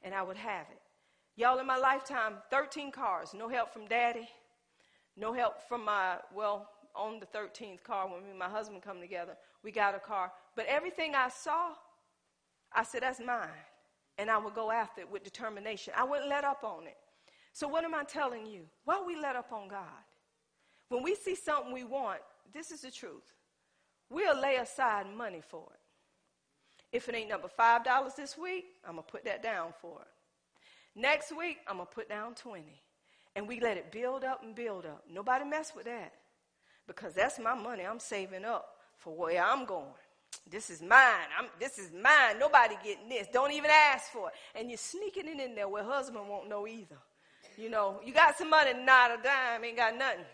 And 0.04 0.16
I 0.16 0.24
would 0.24 0.38
have 0.38 0.68
it. 0.72 0.82
Y'all, 1.36 1.60
in 1.60 1.68
my 1.68 1.78
lifetime, 1.78 2.36
13 2.50 2.92
cars, 2.92 3.34
no 3.38 3.50
help 3.50 3.74
from 3.74 3.88
daddy, 3.88 4.28
no 5.18 5.34
help 5.34 5.68
from 5.68 5.86
my, 5.86 6.18
well, 6.34 6.70
on 6.96 7.20
the 7.20 7.26
13th 7.26 7.84
car 7.84 8.10
when 8.10 8.24
me 8.24 8.30
and 8.32 8.40
my 8.40 8.50
husband 8.50 8.82
come 8.82 9.00
together, 9.00 9.38
we 9.64 9.72
got 9.72 9.96
a 9.96 10.00
car. 10.00 10.32
But 10.56 10.66
everything 10.68 11.16
I 11.16 11.30
saw, 11.30 11.72
I 12.74 12.84
said, 12.84 13.04
that's 13.04 13.20
mine. 13.20 13.48
And 14.18 14.30
I 14.30 14.38
would 14.38 14.54
go 14.54 14.72
after 14.72 15.02
it 15.02 15.12
with 15.12 15.24
determination. 15.24 15.94
I 15.98 16.04
wouldn't 16.04 16.30
let 16.30 16.44
up 16.44 16.64
on 16.64 16.86
it. 16.86 16.98
So, 17.54 17.68
what 17.68 17.84
am 17.84 17.96
I 17.96 18.04
telling 18.04 18.46
you? 18.46 18.62
Why 18.86 19.02
we 19.06 19.16
let 19.20 19.36
up 19.36 19.52
on 19.52 19.68
God? 19.68 20.04
When 20.90 21.04
we 21.04 21.16
see 21.16 21.36
something 21.36 21.74
we 21.74 21.84
want, 21.84 22.20
this 22.54 22.72
is 22.72 22.82
the 22.82 22.92
truth. 22.92 23.24
We'll 24.10 24.40
lay 24.40 24.58
aside 24.58 25.06
money 25.16 25.42
for 25.42 25.66
it. 25.74 25.80
If 26.96 27.08
it 27.08 27.16
ain't 27.16 27.30
number 27.30 27.48
$5 27.48 28.16
this 28.16 28.38
week, 28.38 28.66
I'm 28.86 28.96
going 28.96 29.06
to 29.06 29.12
put 29.12 29.24
that 29.26 29.42
down 29.42 29.74
for 29.82 30.02
it. 30.02 31.00
Next 31.00 31.36
week, 31.36 31.60
I'm 31.68 31.78
going 31.78 31.88
to 31.88 31.96
put 31.96 32.10
down 32.10 32.36
20. 32.36 32.64
And 33.36 33.48
we 33.48 33.60
let 33.60 33.78
it 33.78 33.92
build 33.92 34.24
up 34.24 34.44
and 34.44 34.54
build 34.54 34.86
up. 34.86 35.04
Nobody 35.10 35.46
mess 35.46 35.74
with 35.76 35.86
that 35.86 36.14
because 36.88 37.14
that's 37.14 37.40
my 37.40 37.56
money 37.56 37.84
I'm 37.86 38.00
saving 38.00 38.46
up 38.46 38.76
for 38.98 39.16
where 39.16 39.44
I'm 39.44 39.66
going. 39.66 39.86
This 40.50 40.70
is 40.70 40.82
mine. 40.82 41.28
I'm, 41.38 41.48
this 41.60 41.78
is 41.78 41.92
mine. 41.92 42.40
Nobody 42.40 42.76
getting 42.84 43.10
this. 43.10 43.28
Don't 43.32 43.52
even 43.52 43.72
ask 43.72 44.12
for 44.12 44.30
it. 44.30 44.34
And 44.60 44.70
you're 44.70 44.78
sneaking 44.78 45.28
it 45.28 45.40
in 45.40 45.56
there 45.56 45.68
where 45.68 45.84
husband 45.84 46.28
won't 46.28 46.50
know 46.50 46.68
either. 46.68 46.98
You 47.58 47.70
know, 47.70 48.00
you 48.04 48.14
got 48.14 48.38
some 48.38 48.50
money, 48.50 48.72
not 48.74 49.12
a 49.12 49.22
dime, 49.22 49.64
ain't 49.64 49.78
got 49.78 49.98
nothing. 49.98 50.26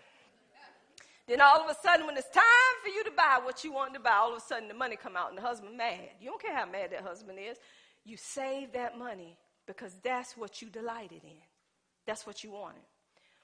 Then 1.27 1.41
all 1.41 1.61
of 1.61 1.69
a 1.69 1.75
sudden, 1.83 2.05
when 2.05 2.15
it's 2.15 2.29
time 2.29 2.43
for 2.81 2.89
you 2.89 3.03
to 3.03 3.11
buy 3.11 3.39
what 3.43 3.63
you 3.63 3.73
want 3.73 3.93
to 3.95 3.99
buy, 3.99 4.13
all 4.13 4.31
of 4.31 4.37
a 4.37 4.41
sudden 4.41 4.67
the 4.67 4.73
money 4.73 4.95
come 4.95 5.17
out 5.17 5.29
and 5.29 5.37
the 5.37 5.41
husband 5.41 5.75
mad. 5.75 6.09
You 6.21 6.29
don't 6.29 6.41
care 6.41 6.55
how 6.55 6.65
mad 6.65 6.91
that 6.91 7.01
husband 7.01 7.37
is. 7.37 7.57
You 8.05 8.15
save 8.15 8.71
that 8.73 8.97
money 8.97 9.37
because 9.65 9.93
that's 10.01 10.37
what 10.37 10.61
you 10.61 10.69
delighted 10.69 11.23
in. 11.23 11.41
That's 12.07 12.25
what 12.25 12.43
you 12.43 12.51
wanted. 12.51 12.81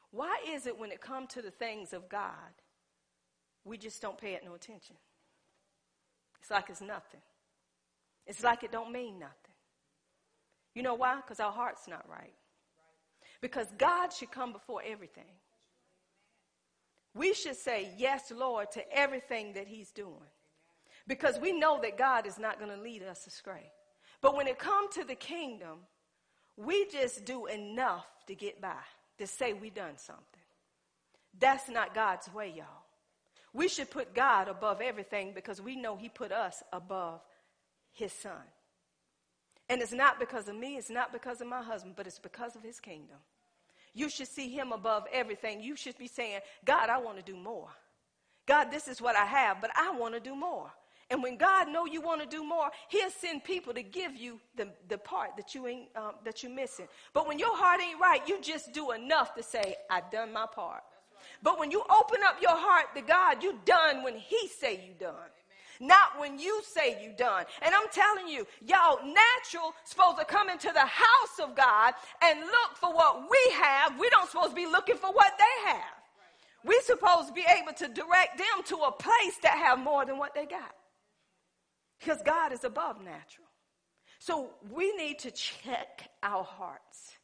Why 0.09 0.37
is 0.47 0.65
it 0.65 0.79
when 0.79 0.91
it 0.91 1.01
comes 1.01 1.33
to 1.33 1.41
the 1.41 1.51
things 1.51 1.93
of 1.93 2.09
God, 2.09 2.27
we 3.65 3.77
just 3.77 4.01
don't 4.01 4.17
pay 4.17 4.33
it 4.33 4.43
no 4.43 4.55
attention. 4.55 4.95
It's 6.41 6.49
like 6.49 6.69
it's 6.69 6.81
nothing. 6.81 7.21
It's 8.25 8.43
like 8.43 8.63
it 8.63 8.71
don't 8.71 8.91
mean 8.91 9.19
nothing. 9.19 9.35
You 10.75 10.81
know 10.81 10.95
why? 10.95 11.17
Because 11.17 11.39
our 11.39 11.51
heart's 11.51 11.87
not 11.87 12.07
right. 12.09 12.33
Because 13.41 13.67
God 13.77 14.11
should 14.11 14.31
come 14.31 14.53
before 14.53 14.81
everything. 14.85 15.31
We 17.13 17.33
should 17.33 17.55
say 17.55 17.89
yes, 17.97 18.31
Lord, 18.35 18.71
to 18.71 18.97
everything 18.97 19.53
that 19.53 19.67
He's 19.67 19.91
doing. 19.91 20.29
Because 21.07 21.39
we 21.39 21.51
know 21.51 21.79
that 21.81 21.97
God 21.97 22.25
is 22.25 22.39
not 22.39 22.59
going 22.59 22.71
to 22.75 22.81
lead 22.81 23.03
us 23.03 23.27
astray. 23.27 23.71
But 24.21 24.35
when 24.35 24.47
it 24.47 24.57
comes 24.57 24.95
to 24.95 25.03
the 25.03 25.15
kingdom, 25.15 25.79
we 26.57 26.85
just 26.89 27.25
do 27.25 27.47
enough 27.47 28.05
to 28.27 28.35
get 28.35 28.61
by, 28.61 28.75
to 29.17 29.27
say 29.27 29.53
we 29.53 29.69
done 29.69 29.97
something. 29.97 30.23
That's 31.39 31.69
not 31.69 31.95
God's 31.95 32.31
way, 32.33 32.53
y'all. 32.55 32.83
We 33.53 33.67
should 33.67 33.91
put 33.91 34.15
God 34.15 34.47
above 34.47 34.81
everything 34.81 35.33
because 35.33 35.61
we 35.61 35.75
know 35.75 35.95
He 35.95 36.09
put 36.09 36.31
us 36.31 36.61
above 36.71 37.21
His 37.91 38.11
Son. 38.11 38.31
And 39.69 39.81
it's 39.81 39.93
not 39.93 40.19
because 40.19 40.47
of 40.47 40.55
me, 40.55 40.77
it's 40.77 40.89
not 40.89 41.11
because 41.11 41.41
of 41.41 41.47
my 41.47 41.61
husband, 41.61 41.95
but 41.95 42.07
it's 42.07 42.19
because 42.19 42.55
of 42.55 42.63
His 42.63 42.79
kingdom. 42.79 43.17
You 43.93 44.09
should 44.09 44.27
see 44.27 44.49
Him 44.49 44.71
above 44.71 45.05
everything. 45.11 45.61
You 45.61 45.75
should 45.75 45.97
be 45.97 46.07
saying, 46.07 46.39
God, 46.65 46.89
I 46.89 46.97
want 46.97 47.17
to 47.17 47.23
do 47.23 47.37
more. 47.37 47.69
God, 48.45 48.71
this 48.71 48.87
is 48.87 49.01
what 49.01 49.15
I 49.15 49.25
have, 49.25 49.61
but 49.61 49.71
I 49.75 49.91
want 49.91 50.15
to 50.15 50.19
do 50.19 50.35
more. 50.35 50.71
And 51.13 51.21
when 51.21 51.37
God 51.37 51.69
know 51.69 51.85
you 51.85 52.01
want 52.01 52.21
to 52.21 52.27
do 52.27 52.43
more, 52.43 52.71
He'll 52.89 53.11
send 53.11 53.43
people 53.43 53.71
to 53.75 53.83
give 53.83 54.15
you 54.15 54.39
the, 54.55 54.67
the 54.89 54.97
part 54.97 55.37
that 55.37 55.53
you 55.53 55.67
ain't 55.67 55.89
um, 55.95 56.13
that 56.25 56.41
you're 56.41 56.51
missing. 56.51 56.87
But 57.13 57.27
when 57.27 57.37
your 57.37 57.55
heart 57.55 57.81
ain't 57.81 58.01
right, 58.01 58.27
you 58.27 58.41
just 58.41 58.73
do 58.73 58.93
enough 58.93 59.35
to 59.35 59.43
say, 59.43 59.75
"I 59.91 60.01
done 60.11 60.33
my 60.33 60.47
part." 60.47 60.81
But 61.43 61.59
when 61.59 61.69
you 61.69 61.83
open 61.83 62.21
up 62.25 62.41
your 62.41 62.57
heart 62.57 62.95
to 62.95 63.01
God, 63.01 63.43
you 63.43 63.59
done 63.63 64.01
when 64.01 64.15
He 64.15 64.47
say 64.47 64.83
you 64.87 64.95
done. 64.99 65.29
Not 65.79 66.19
when 66.19 66.39
you 66.39 66.63
say 66.65 67.03
you 67.03 67.13
done. 67.15 67.45
And 67.61 67.75
I'm 67.75 67.89
telling 67.91 68.27
you, 68.27 68.47
y'all, 68.65 68.97
natural 69.05 69.75
supposed 69.83 70.17
to 70.17 70.25
come 70.25 70.49
into 70.49 70.71
the 70.73 70.79
house 70.79 71.39
of 71.43 71.55
God 71.55 71.93
and 72.23 72.39
look 72.39 72.77
for 72.77 72.91
what 72.91 73.29
we 73.29 73.53
have. 73.61 73.99
We 73.99 74.09
don't 74.09 74.27
supposed 74.31 74.49
to 74.49 74.55
be 74.55 74.65
looking 74.65 74.97
for 74.97 75.11
what 75.11 75.33
they 75.37 75.69
have. 75.69 75.93
We're 76.63 76.81
supposed 76.81 77.27
to 77.27 77.33
be 77.35 77.45
able 77.59 77.73
to 77.73 77.87
direct 77.87 78.39
them 78.39 78.63
to 78.65 78.77
a 78.77 78.91
place 78.91 79.37
that 79.43 79.57
have 79.57 79.77
more 79.77 80.05
than 80.05 80.17
what 80.17 80.33
they 80.33 80.47
got. 80.47 80.73
Because 82.03 82.21
God 82.23 82.51
is 82.51 82.63
above 82.63 82.97
natural. 82.97 83.47
So 84.19 84.49
we 84.71 84.93
need 84.95 85.19
to 85.19 85.31
check 85.31 86.09
our 86.21 86.43
hearts. 86.43 87.17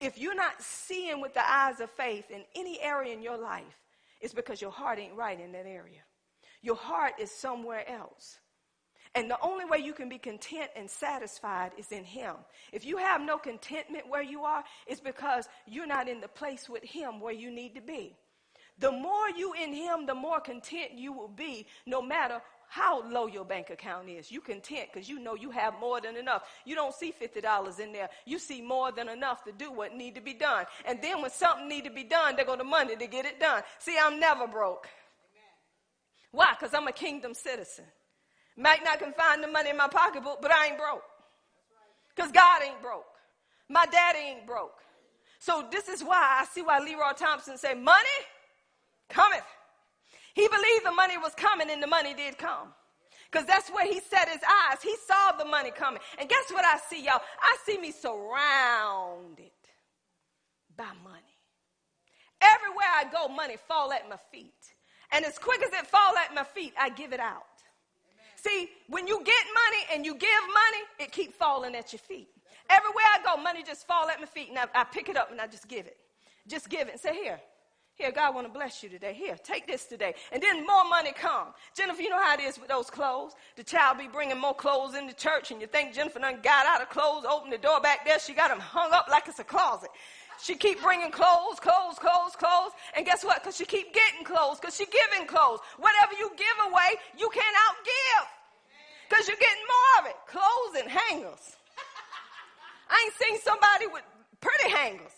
If 0.00 0.18
you're 0.18 0.34
not 0.34 0.60
seeing 0.60 1.20
with 1.20 1.34
the 1.34 1.48
eyes 1.48 1.80
of 1.80 1.90
faith 1.90 2.30
in 2.30 2.42
any 2.54 2.80
area 2.80 3.12
in 3.12 3.22
your 3.22 3.36
life, 3.36 3.80
it's 4.20 4.34
because 4.34 4.60
your 4.60 4.70
heart 4.70 4.98
ain't 4.98 5.14
right 5.14 5.38
in 5.38 5.52
that 5.52 5.66
area. 5.66 6.00
Your 6.62 6.76
heart 6.76 7.14
is 7.20 7.30
somewhere 7.30 7.88
else. 7.88 8.38
And 9.14 9.30
the 9.30 9.38
only 9.42 9.66
way 9.66 9.78
you 9.78 9.92
can 9.92 10.08
be 10.08 10.18
content 10.18 10.70
and 10.74 10.88
satisfied 10.88 11.72
is 11.76 11.92
in 11.92 12.04
Him. 12.04 12.36
If 12.72 12.86
you 12.86 12.96
have 12.96 13.20
no 13.20 13.36
contentment 13.36 14.08
where 14.08 14.22
you 14.22 14.42
are, 14.44 14.64
it's 14.86 15.00
because 15.00 15.48
you're 15.66 15.86
not 15.86 16.08
in 16.08 16.20
the 16.20 16.28
place 16.28 16.68
with 16.68 16.82
Him 16.82 17.20
where 17.20 17.34
you 17.34 17.50
need 17.50 17.74
to 17.74 17.82
be. 17.82 18.16
The 18.78 18.90
more 18.90 19.28
you 19.36 19.52
in 19.52 19.74
Him, 19.74 20.06
the 20.06 20.14
more 20.14 20.40
content 20.40 20.92
you 20.94 21.12
will 21.12 21.28
be, 21.28 21.66
no 21.86 22.00
matter 22.00 22.40
how 22.72 23.06
low 23.06 23.26
your 23.26 23.44
bank 23.44 23.68
account 23.68 24.08
is. 24.08 24.32
You 24.32 24.40
content 24.40 24.88
because 24.90 25.06
you 25.06 25.18
know 25.18 25.34
you 25.34 25.50
have 25.50 25.74
more 25.78 26.00
than 26.00 26.16
enough. 26.16 26.44
You 26.64 26.74
don't 26.74 26.94
see 26.94 27.12
$50 27.12 27.78
in 27.78 27.92
there. 27.92 28.08
You 28.24 28.38
see 28.38 28.62
more 28.62 28.90
than 28.90 29.10
enough 29.10 29.44
to 29.44 29.52
do 29.52 29.70
what 29.70 29.94
need 29.94 30.14
to 30.14 30.22
be 30.22 30.32
done. 30.32 30.64
And 30.86 30.98
then 31.02 31.20
when 31.20 31.30
something 31.30 31.68
need 31.68 31.84
to 31.84 31.90
be 31.90 32.02
done, 32.02 32.34
they 32.34 32.44
go 32.44 32.56
to 32.56 32.64
money 32.64 32.96
to 32.96 33.06
get 33.06 33.26
it 33.26 33.38
done. 33.38 33.62
See, 33.78 33.94
I'm 34.02 34.18
never 34.18 34.46
broke. 34.46 34.88
Why? 36.30 36.54
Because 36.58 36.72
I'm 36.72 36.88
a 36.88 36.92
kingdom 36.92 37.34
citizen. 37.34 37.84
Might 38.56 38.82
not 38.82 38.98
can 38.98 39.12
find 39.12 39.42
the 39.42 39.48
money 39.48 39.68
in 39.68 39.76
my 39.76 39.88
pocketbook, 39.88 40.40
but 40.40 40.50
I 40.50 40.68
ain't 40.68 40.78
broke. 40.78 41.02
Because 42.16 42.32
God 42.32 42.62
ain't 42.64 42.80
broke. 42.80 43.04
My 43.68 43.84
daddy 43.92 44.20
ain't 44.20 44.46
broke. 44.46 44.78
So 45.40 45.68
this 45.70 45.90
is 45.90 46.02
why 46.02 46.38
I 46.40 46.46
see 46.46 46.62
why 46.62 46.78
Leroy 46.78 47.12
Thompson 47.18 47.58
say, 47.58 47.74
money 47.74 48.18
cometh 49.10 49.44
he 50.34 50.48
believed 50.48 50.84
the 50.84 50.92
money 50.92 51.18
was 51.18 51.34
coming 51.34 51.70
and 51.70 51.82
the 51.82 51.86
money 51.86 52.14
did 52.14 52.38
come. 52.38 52.68
Because 53.30 53.46
that's 53.46 53.70
where 53.70 53.86
he 53.86 53.98
set 54.00 54.28
his 54.28 54.40
eyes. 54.42 54.82
He 54.82 54.94
saw 55.06 55.32
the 55.38 55.46
money 55.46 55.70
coming. 55.70 56.00
And 56.18 56.28
guess 56.28 56.50
what 56.50 56.64
I 56.64 56.78
see, 56.90 57.04
y'all? 57.04 57.20
I 57.40 57.56
see 57.64 57.78
me 57.78 57.90
surrounded 57.90 59.50
by 60.76 60.88
money. 61.02 61.38
Everywhere 62.42 62.88
I 62.94 63.04
go, 63.10 63.28
money 63.28 63.56
fall 63.68 63.92
at 63.92 64.08
my 64.08 64.16
feet. 64.30 64.52
And 65.12 65.24
as 65.24 65.38
quick 65.38 65.62
as 65.62 65.72
it 65.72 65.86
fall 65.86 66.14
at 66.16 66.34
my 66.34 66.44
feet, 66.44 66.74
I 66.78 66.90
give 66.90 67.12
it 67.12 67.20
out. 67.20 67.42
Amen. 68.04 68.26
See, 68.36 68.70
when 68.88 69.06
you 69.06 69.18
get 69.18 69.44
money 69.54 69.94
and 69.94 70.04
you 70.04 70.14
give 70.14 70.42
money, 70.48 70.84
it 70.98 71.12
keep 71.12 71.32
falling 71.34 71.74
at 71.74 71.92
your 71.92 72.00
feet. 72.00 72.28
Everywhere 72.68 73.04
I 73.14 73.22
go, 73.22 73.42
money 73.42 73.62
just 73.62 73.86
fall 73.86 74.08
at 74.08 74.18
my 74.18 74.26
feet, 74.26 74.48
and 74.48 74.58
I, 74.58 74.66
I 74.74 74.84
pick 74.84 75.08
it 75.08 75.16
up 75.16 75.30
and 75.30 75.40
I 75.40 75.46
just 75.46 75.68
give 75.68 75.86
it. 75.86 75.96
Just 76.48 76.68
give 76.68 76.88
it 76.88 76.92
and 76.92 77.00
say, 77.00 77.14
here, 77.14 77.40
here, 77.94 78.10
God 78.10 78.34
want 78.34 78.46
to 78.46 78.52
bless 78.52 78.82
you 78.82 78.88
today. 78.88 79.12
Here, 79.12 79.36
take 79.44 79.66
this 79.66 79.84
today. 79.84 80.14
And 80.32 80.42
then 80.42 80.66
more 80.66 80.88
money 80.88 81.12
come. 81.12 81.48
Jennifer, 81.76 82.02
you 82.02 82.08
know 82.08 82.20
how 82.20 82.34
it 82.34 82.40
is 82.40 82.58
with 82.58 82.68
those 82.68 82.88
clothes. 82.90 83.32
The 83.56 83.62
child 83.62 83.98
be 83.98 84.08
bringing 84.08 84.38
more 84.38 84.54
clothes 84.54 84.94
in 84.94 85.06
the 85.06 85.12
church, 85.12 85.50
and 85.50 85.60
you 85.60 85.66
think 85.66 85.94
Jennifer 85.94 86.18
done 86.18 86.38
got 86.42 86.66
out 86.66 86.80
of 86.80 86.88
clothes, 86.88 87.24
opened 87.28 87.52
the 87.52 87.58
door 87.58 87.80
back 87.80 88.04
there. 88.04 88.18
She 88.18 88.32
got 88.32 88.48
them 88.48 88.60
hung 88.60 88.92
up 88.92 89.08
like 89.10 89.28
it's 89.28 89.38
a 89.38 89.44
closet. 89.44 89.90
She 90.42 90.56
keep 90.56 90.82
bringing 90.82 91.10
clothes, 91.12 91.60
clothes, 91.60 91.98
clothes, 91.98 92.34
clothes. 92.34 92.72
And 92.96 93.02
And 93.02 93.06
guess 93.10 93.24
what? 93.24 93.42
Because 93.42 93.56
she 93.56 93.64
keep 93.64 93.92
getting 93.92 94.24
clothes, 94.24 94.60
because 94.60 94.76
she 94.76 94.86
giving 94.86 95.26
clothes. 95.26 95.58
Whatever 95.76 96.12
you 96.20 96.30
give 96.38 96.70
away, 96.70 96.94
you 97.18 97.28
can't 97.34 97.56
outgive. 97.66 98.26
Because 99.08 99.26
you're 99.26 99.42
getting 99.42 99.66
more 99.66 99.92
of 99.98 100.06
it. 100.06 100.16
Clothes 100.28 100.82
and 100.82 100.88
hangers. 100.88 101.56
I 102.88 103.02
ain't 103.04 103.14
seen 103.14 103.40
somebody 103.40 103.88
with 103.88 104.04
pretty 104.40 104.70
hangers. 104.70 105.11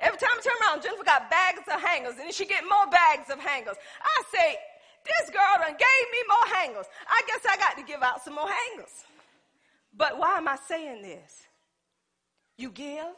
Every 0.00 0.18
time 0.18 0.30
I 0.32 0.40
turn 0.40 0.52
around, 0.64 0.82
Jennifer 0.82 1.04
got 1.04 1.30
bags 1.30 1.60
of 1.72 1.80
hangers, 1.80 2.12
and 2.12 2.20
then 2.20 2.32
she 2.32 2.46
get 2.46 2.64
more 2.64 2.86
bags 2.90 3.28
of 3.30 3.38
hangers. 3.38 3.76
I 4.02 4.22
say, 4.32 4.56
this 5.04 5.30
girl 5.30 5.56
done 5.58 5.76
gave 5.76 6.06
me 6.12 6.18
more 6.28 6.56
hangers. 6.56 6.86
I 7.08 7.22
guess 7.26 7.40
I 7.48 7.56
got 7.56 7.76
to 7.76 7.84
give 7.84 8.02
out 8.02 8.22
some 8.24 8.34
more 8.34 8.48
hangers. 8.48 9.04
But 9.96 10.18
why 10.18 10.38
am 10.38 10.48
I 10.48 10.56
saying 10.68 11.02
this? 11.02 11.42
You 12.56 12.70
give. 12.70 13.14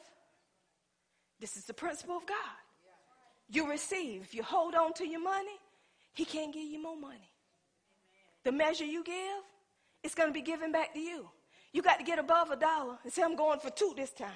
This 1.40 1.56
is 1.56 1.64
the 1.64 1.74
principle 1.74 2.16
of 2.16 2.26
God. 2.26 2.36
You 3.50 3.68
receive. 3.68 4.22
If 4.22 4.34
you 4.34 4.42
hold 4.42 4.74
on 4.74 4.92
to 4.94 5.06
your 5.06 5.22
money, 5.22 5.58
He 6.14 6.24
can't 6.24 6.52
give 6.52 6.64
you 6.64 6.82
more 6.82 6.96
money. 6.96 7.30
The 8.44 8.52
measure 8.52 8.84
you 8.84 9.04
give, 9.04 9.42
it's 10.02 10.14
going 10.14 10.28
to 10.28 10.32
be 10.32 10.42
given 10.42 10.72
back 10.72 10.94
to 10.94 11.00
you. 11.00 11.28
You 11.72 11.82
got 11.82 11.98
to 11.98 12.04
get 12.04 12.18
above 12.18 12.50
a 12.50 12.56
dollar 12.56 12.98
and 13.04 13.12
say, 13.12 13.22
I'm 13.22 13.36
going 13.36 13.60
for 13.60 13.70
two 13.70 13.94
this 13.96 14.10
time. 14.10 14.30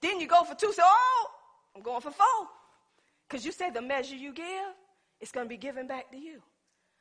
Then 0.00 0.20
you 0.20 0.26
go 0.26 0.44
for 0.44 0.54
two, 0.54 0.72
say, 0.72 0.82
oh, 0.84 1.26
I'm 1.74 1.82
going 1.82 2.00
for 2.00 2.10
four. 2.10 2.48
Because 3.28 3.44
you 3.44 3.52
say 3.52 3.70
the 3.70 3.82
measure 3.82 4.14
you 4.14 4.32
give, 4.32 4.74
it's 5.20 5.32
going 5.32 5.46
to 5.46 5.48
be 5.48 5.56
given 5.56 5.86
back 5.86 6.10
to 6.12 6.16
you. 6.16 6.40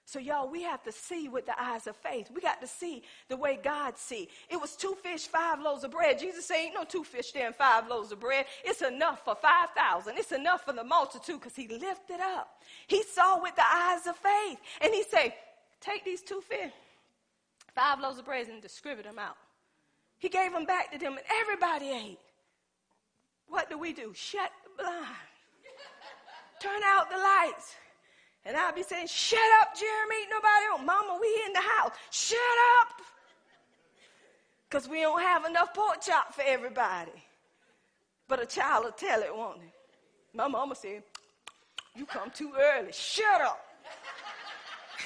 So, 0.07 0.19
y'all, 0.19 0.49
we 0.49 0.63
have 0.63 0.81
to 0.83 0.91
see 0.93 1.27
with 1.27 1.45
the 1.45 1.61
eyes 1.61 1.85
of 1.85 1.97
faith. 1.97 2.29
We 2.33 2.39
got 2.39 2.61
to 2.61 2.67
see 2.67 3.03
the 3.27 3.35
way 3.35 3.59
God 3.61 3.97
see. 3.97 4.29
It 4.49 4.55
was 4.55 4.77
two 4.77 4.95
fish, 5.03 5.27
five 5.27 5.59
loaves 5.59 5.83
of 5.83 5.91
bread. 5.91 6.17
Jesus 6.17 6.45
said, 6.45 6.55
ain't 6.55 6.75
no 6.75 6.85
two 6.85 7.03
fish 7.03 7.33
there 7.33 7.45
and 7.45 7.53
five 7.53 7.89
loaves 7.89 8.13
of 8.13 8.21
bread. 8.21 8.45
It's 8.63 8.81
enough 8.81 9.25
for 9.25 9.35
5,000. 9.35 10.17
It's 10.17 10.31
enough 10.31 10.63
for 10.63 10.71
the 10.71 10.85
multitude 10.85 11.41
because 11.41 11.57
he 11.57 11.67
lifted 11.67 12.21
up. 12.21 12.47
He 12.87 13.03
saw 13.03 13.41
with 13.41 13.57
the 13.57 13.65
eyes 13.69 14.07
of 14.07 14.15
faith. 14.15 14.59
And 14.79 14.93
he 14.93 15.03
said, 15.03 15.33
take 15.81 16.05
these 16.05 16.21
two 16.21 16.39
fish, 16.39 16.71
five 17.75 17.99
loaves 17.99 18.17
of 18.17 18.23
bread 18.23 18.47
and 18.47 18.61
distribute 18.61 19.03
them 19.03 19.19
out. 19.19 19.35
He 20.19 20.29
gave 20.29 20.53
them 20.53 20.63
back 20.63 20.89
to 20.93 20.97
them 20.97 21.17
and 21.17 21.25
everybody 21.41 21.91
ate. 21.91 22.19
What 23.47 23.69
do 23.69 23.77
we 23.77 23.93
do? 23.93 24.11
Shut 24.13 24.51
the 24.63 24.83
blind. 24.83 25.05
Turn 26.59 26.81
out 26.85 27.09
the 27.09 27.17
lights. 27.17 27.75
And 28.45 28.55
I'll 28.55 28.73
be 28.73 28.83
saying, 28.83 29.07
Shut 29.07 29.39
up, 29.61 29.77
Jeremy. 29.77 30.15
Nobody 30.29 30.65
on. 30.79 30.85
Mama, 30.85 31.17
we 31.21 31.43
in 31.45 31.53
the 31.53 31.59
house. 31.59 31.91
Shut 32.11 32.37
up. 32.81 33.01
Because 34.69 34.87
we 34.87 35.01
don't 35.01 35.21
have 35.21 35.45
enough 35.45 35.73
pork 35.73 36.01
chop 36.01 36.33
for 36.33 36.43
everybody. 36.45 37.11
But 38.27 38.41
a 38.41 38.45
child 38.45 38.85
will 38.85 38.91
tell 38.91 39.21
it, 39.21 39.33
won't 39.33 39.61
it? 39.61 39.71
My 40.33 40.47
mama 40.47 40.75
said, 40.75 41.03
You 41.95 42.05
come 42.05 42.29
too 42.31 42.51
early. 42.59 42.91
Shut 42.91 43.41
up. 43.41 43.65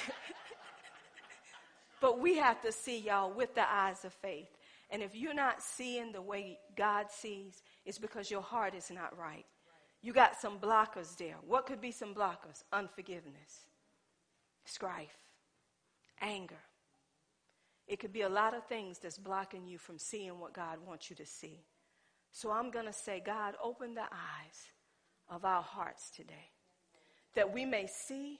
but 2.00 2.18
we 2.18 2.36
have 2.36 2.60
to 2.62 2.72
see 2.72 2.98
y'all 2.98 3.30
with 3.30 3.54
the 3.54 3.70
eyes 3.70 4.04
of 4.04 4.12
faith. 4.14 4.48
And 4.90 5.02
if 5.02 5.14
you're 5.14 5.34
not 5.34 5.62
seeing 5.62 6.12
the 6.12 6.20
way 6.20 6.58
God 6.76 7.06
sees, 7.10 7.62
it's 7.84 7.98
because 7.98 8.30
your 8.30 8.42
heart 8.42 8.74
is 8.74 8.90
not 8.90 9.16
right. 9.18 9.44
You 10.02 10.12
got 10.12 10.40
some 10.40 10.58
blockers 10.58 11.16
there. 11.16 11.36
What 11.46 11.66
could 11.66 11.80
be 11.80 11.92
some 11.92 12.14
blockers? 12.14 12.64
Unforgiveness, 12.72 13.66
strife, 14.64 15.16
anger. 16.20 16.62
It 17.86 17.98
could 17.98 18.12
be 18.12 18.22
a 18.22 18.28
lot 18.28 18.54
of 18.54 18.64
things 18.66 18.98
that's 18.98 19.18
blocking 19.18 19.66
you 19.66 19.78
from 19.78 19.98
seeing 19.98 20.38
what 20.38 20.54
God 20.54 20.78
wants 20.86 21.10
you 21.10 21.16
to 21.16 21.26
see. 21.26 21.64
So 22.32 22.50
I'm 22.50 22.70
going 22.70 22.86
to 22.86 22.92
say, 22.92 23.22
God, 23.24 23.54
open 23.62 23.94
the 23.94 24.02
eyes 24.02 24.72
of 25.28 25.44
our 25.44 25.62
hearts 25.62 26.10
today 26.10 26.50
that 27.34 27.52
we 27.52 27.64
may 27.64 27.86
see 27.86 28.38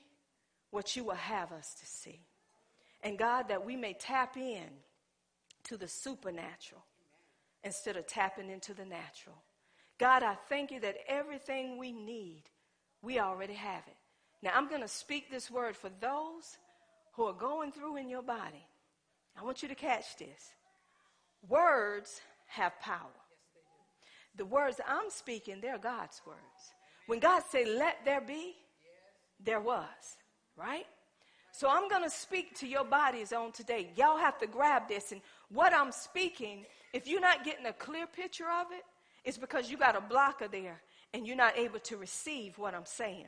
what 0.71 0.97
you 0.97 1.05
will 1.05 1.15
have 1.15 1.53
us 1.53 1.75
to 1.81 1.87
see. 1.87 2.21
And 3.03 3.19
God, 3.19 3.49
that 3.49 3.65
we 3.65 3.77
may 3.77 3.95
tap 3.95 4.37
in 4.37 4.69
to 5.65 5.77
the 5.77 5.89
supernatural 5.89 6.85
instead 7.65 7.97
of 7.97 8.07
tapping 8.07 8.51
into 8.51 8.75
the 8.75 8.85
natural. 8.85 9.37
God, 9.99 10.23
I 10.23 10.35
thank 10.49 10.71
you 10.71 10.81
that 10.81 10.97
everything 11.07 11.79
we 11.79 11.93
need, 11.93 12.43
we 13.03 13.21
already 13.21 13.55
have 13.55 13.83
it. 13.87 13.97
Now, 14.43 14.51
I'm 14.55 14.69
going 14.69 14.81
to 14.81 14.89
speak 14.89 15.31
this 15.31 15.51
word 15.51 15.77
for 15.77 15.91
those 16.01 16.59
who 17.13 17.25
are 17.25 17.33
going 17.33 17.71
through 17.71 17.97
in 17.97 18.09
your 18.09 18.23
body. 18.23 18.67
I 19.39 19.45
want 19.45 19.63
you 19.63 19.69
to 19.69 19.75
catch 19.75 20.17
this. 20.19 20.55
Words 21.49 22.21
have 22.49 22.73
power. 22.81 22.99
The 24.37 24.45
words 24.45 24.81
I'm 24.87 25.11
speaking, 25.11 25.61
they're 25.61 25.79
God's 25.79 26.21
words. 26.27 26.73
When 27.07 27.19
God 27.19 27.43
said, 27.51 27.69
let 27.69 27.99
there 28.05 28.21
be, 28.21 28.55
there 29.45 29.61
was, 29.61 30.17
right? 30.57 30.87
So 31.53 31.69
I'm 31.69 31.89
going 31.89 32.03
to 32.03 32.11
speak 32.11 32.59
to 32.61 32.67
your 32.67 32.85
bodies 32.85 33.33
on 33.33 33.53
today. 33.53 33.91
Y'all 33.97 34.17
have 34.17 34.39
to 34.39 34.47
grab 34.47 34.89
this. 34.89 35.13
And 35.13 35.21
what 35.51 35.75
I'm 35.75 35.93
speaking, 35.93 36.65
if 36.93 37.07
you're 37.07 37.21
not 37.21 37.45
getting 37.45 37.67
a 37.67 37.73
clear 37.73 38.07
picture 38.07 38.49
of 38.61 38.67
it, 38.73 38.85
it's 39.25 39.39
because 39.39 39.71
you 39.71 39.77
got 39.77 39.97
a 39.97 40.01
blocker 40.01 40.49
there 40.49 40.81
and 41.15 41.27
you're 41.27 41.37
not 41.37 41.57
able 41.57 41.79
to 41.81 41.97
receive 41.97 42.59
what 42.59 42.75
I'm 42.75 42.87
saying. 42.87 43.27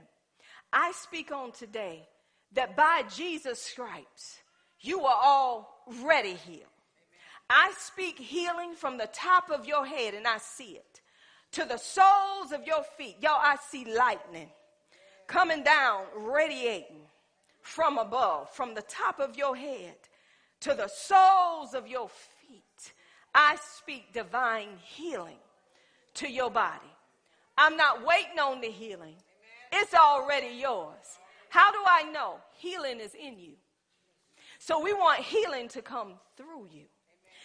I 0.73 0.93
speak 0.93 1.32
on 1.32 1.53
today 1.53 2.09
that 2.53 2.77
by 2.77 3.05
Jesus' 3.15 3.61
stripes, 3.61 4.39
you 4.81 5.03
are 5.03 5.23
already 5.24 6.35
healed. 6.35 6.62
I 7.49 7.73
speak 7.78 8.19
healing 8.19 8.74
from 8.74 8.97
the 8.97 9.09
top 9.12 9.51
of 9.51 9.66
your 9.66 9.85
head, 9.85 10.15
and 10.15 10.27
I 10.27 10.39
see 10.39 10.77
it, 10.77 11.01
to 11.53 11.65
the 11.65 11.77
soles 11.77 12.53
of 12.53 12.66
your 12.66 12.82
feet. 12.97 13.16
Y'all, 13.20 13.39
I 13.39 13.57
see 13.70 13.85
lightning 13.95 14.49
coming 15.27 15.62
down, 15.62 16.05
radiating 16.16 17.03
from 17.61 17.99
above, 17.99 18.51
from 18.51 18.74
the 18.74 18.82
top 18.82 19.20
of 19.20 19.36
your 19.36 19.57
head 19.57 19.95
to 20.61 20.74
the 20.74 20.89
soles 20.89 21.74
of 21.74 21.86
your 21.86 22.09
feet. 22.09 22.34
I 23.35 23.56
speak 23.78 24.12
divine 24.12 24.69
healing 24.82 25.39
to 26.15 26.31
your 26.31 26.51
body. 26.51 26.78
I'm 27.59 27.77
not 27.77 28.05
waiting 28.06 28.39
on 28.39 28.61
the 28.61 28.70
healing, 28.70 29.16
it's 29.73 29.94
already 29.94 30.55
yours. 30.56 31.19
How 31.48 31.70
do 31.70 31.78
I 31.86 32.11
know? 32.11 32.36
Healing 32.59 32.98
is 32.98 33.15
in 33.15 33.39
you. 33.39 33.52
So 34.59 34.81
we 34.81 34.93
want 34.93 35.20
healing 35.20 35.69
to 35.69 35.82
come 35.82 36.15
through 36.36 36.69
you. 36.73 36.85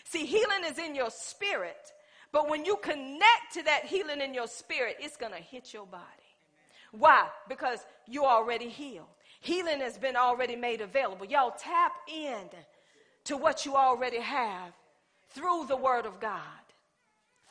See, 0.03 0.25
healing 0.25 0.63
is 0.65 0.79
in 0.79 0.95
your 0.95 1.11
spirit, 1.11 1.93
but 2.31 2.49
when 2.49 2.65
you 2.65 2.77
connect 2.77 3.53
to 3.53 3.63
that 3.63 3.85
healing 3.85 4.21
in 4.21 4.33
your 4.33 4.47
spirit, 4.47 4.97
it's 4.99 5.17
going 5.17 5.33
to 5.33 5.39
hit 5.39 5.73
your 5.73 5.85
body. 5.85 6.03
Why? 6.91 7.27
Because 7.47 7.85
you're 8.07 8.25
already 8.25 8.69
healed. 8.69 9.05
Healing 9.41 9.79
has 9.81 9.97
been 9.97 10.15
already 10.15 10.55
made 10.55 10.81
available. 10.81 11.25
Y'all 11.25 11.53
tap 11.57 11.93
in 12.11 12.49
to 13.25 13.37
what 13.37 13.65
you 13.65 13.75
already 13.75 14.19
have 14.19 14.73
through 15.31 15.65
the 15.67 15.75
word 15.75 16.05
of 16.05 16.19
God. 16.19 16.41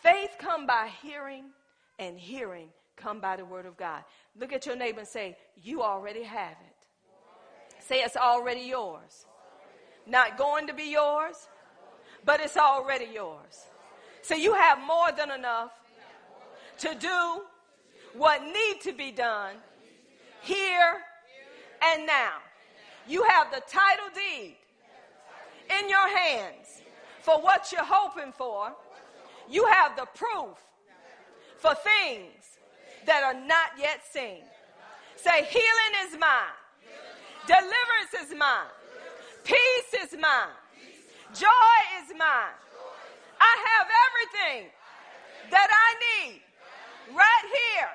Faith 0.03 0.37
come 0.39 0.67
by 0.67 0.91
hearing, 1.03 1.45
and 1.99 2.19
hearing 2.19 2.69
come 2.97 3.21
by 3.21 3.37
the 3.37 3.45
word 3.45 3.67
of 3.67 3.77
God. 3.77 4.05
Look 4.39 4.53
at 4.53 4.67
your 4.67 4.77
neighbor 4.77 5.01
and 5.01 5.09
say, 5.09 5.37
You 5.61 5.83
already 5.83 6.23
have 6.23 6.53
it. 6.53 7.83
Say 7.83 8.01
it's 8.01 8.17
already 8.17 8.61
yours. 8.61 9.27
Not 10.07 10.37
going 10.37 10.67
to 10.67 10.75
be 10.75 10.91
yours, 10.91 11.49
but 12.25 12.41
it's 12.41 12.57
already 12.57 13.07
yours. 13.13 13.67
So 14.23 14.35
you 14.35 14.55
have 14.55 14.79
more 14.81 15.13
than 15.17 15.31
enough 15.31 15.73
to 16.79 16.95
do 16.95 17.43
what 18.15 18.43
need 18.43 18.81
to 18.83 18.93
be 18.93 19.11
done 19.11 19.57
here 20.43 20.99
and 21.83 22.07
now. 22.07 22.35
You 23.07 23.23
have 23.25 23.51
the 23.51 23.63
title 23.69 24.07
deed 24.15 24.57
in 25.81 25.89
your 25.89 26.09
hands 26.17 26.78
for 27.29 27.43
what 27.43 27.71
you're 27.71 27.85
hoping 27.85 28.33
for. 28.33 28.73
You 29.51 29.67
have 29.67 29.97
the 29.97 30.07
proof 30.17 30.57
for 31.59 31.75
things 31.75 32.57
that 33.05 33.23
are 33.23 33.35
not 33.35 33.77
yet 33.79 34.01
seen. 34.11 34.45
Say, 35.17 35.45
healing 35.45 35.95
is 36.07 36.17
mine, 36.19 36.57
deliverance 37.47 38.15
is 38.17 38.35
mine, 38.35 38.73
peace 39.45 39.93
is 40.01 40.13
mine, 40.19 40.57
joy 41.35 41.77
is 42.01 42.17
mine. 42.17 42.57
I 43.39 43.53
have 43.69 43.87
everything 44.09 44.71
that 45.51 45.69
I 45.69 45.89
need. 46.09 46.41
Right 47.13 47.45
here, 47.45 47.91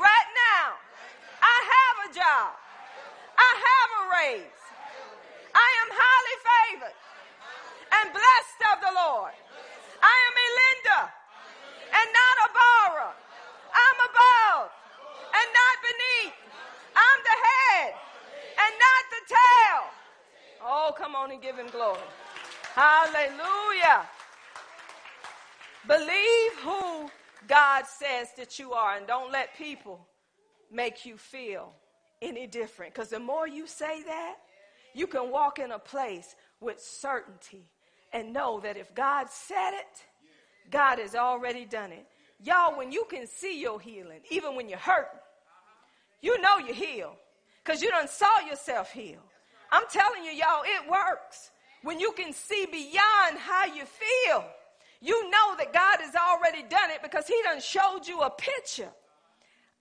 right 0.00 0.30
now. 0.56 0.72
I 1.42 1.58
have 1.76 2.10
a 2.10 2.14
job, 2.14 2.52
I 3.36 3.50
have 3.68 3.88
a 4.00 4.02
raise, 4.16 4.60
I 5.54 5.68
am 5.84 5.88
highly 5.92 6.36
favored 6.48 6.96
and 8.00 8.12
blessed 8.12 8.60
of 8.74 8.78
the 8.80 8.92
Lord. 8.94 9.34
I 10.02 10.14
am 10.28 10.34
a 10.36 10.48
lender 10.60 11.04
and 11.94 12.08
not 12.10 12.36
a 12.44 12.48
borrower. 12.52 13.12
I'm 13.74 13.98
above 14.10 14.70
and 15.34 15.48
not 15.54 15.76
beneath. 15.82 16.36
I'm 16.94 17.20
the 17.22 17.38
head 17.48 17.94
and 18.58 18.72
not 18.86 19.02
the 19.14 19.22
tail. 19.34 19.82
Oh, 20.62 20.94
come 20.96 21.14
on 21.14 21.30
and 21.30 21.42
give 21.42 21.56
him 21.56 21.68
glory. 21.68 22.00
Hallelujah. 22.74 24.06
Believe 25.86 26.52
who 26.62 27.10
God 27.46 27.86
says 27.86 28.28
that 28.36 28.58
you 28.58 28.72
are 28.72 28.96
and 28.96 29.06
don't 29.06 29.30
let 29.30 29.56
people 29.56 30.06
make 30.72 31.04
you 31.04 31.16
feel 31.16 31.72
any 32.22 32.46
different. 32.46 32.94
Because 32.94 33.10
the 33.10 33.20
more 33.20 33.46
you 33.46 33.66
say 33.66 34.02
that, 34.04 34.36
you 34.94 35.06
can 35.06 35.30
walk 35.30 35.58
in 35.58 35.72
a 35.72 35.78
place 35.78 36.36
with 36.60 36.80
certainty 36.80 37.66
and 38.14 38.32
know 38.32 38.60
that 38.60 38.76
if 38.76 38.94
God 38.94 39.28
said 39.28 39.72
it, 39.72 40.04
God 40.70 40.98
has 41.00 41.14
already 41.14 41.66
done 41.66 41.92
it. 41.92 42.06
Y'all, 42.42 42.78
when 42.78 42.92
you 42.92 43.04
can 43.10 43.26
see 43.26 43.60
your 43.60 43.80
healing, 43.80 44.20
even 44.30 44.54
when 44.54 44.68
you're 44.68 44.78
hurting, 44.78 45.18
you 46.22 46.40
know 46.40 46.58
you're 46.58 46.74
healed 46.74 47.16
because 47.62 47.82
you 47.82 47.90
done 47.90 48.08
saw 48.08 48.40
yourself 48.48 48.92
heal. 48.92 49.20
I'm 49.70 49.84
telling 49.90 50.24
you, 50.24 50.30
y'all, 50.30 50.62
it 50.64 50.88
works. 50.88 51.50
When 51.82 51.98
you 51.98 52.12
can 52.12 52.32
see 52.32 52.66
beyond 52.70 53.38
how 53.38 53.66
you 53.66 53.84
feel, 53.84 54.44
you 55.00 55.30
know 55.30 55.56
that 55.58 55.72
God 55.72 55.98
has 56.00 56.14
already 56.14 56.62
done 56.62 56.90
it 56.90 57.02
because 57.02 57.26
He 57.26 57.38
done 57.42 57.60
showed 57.60 58.06
you 58.06 58.20
a 58.22 58.30
picture. 58.30 58.88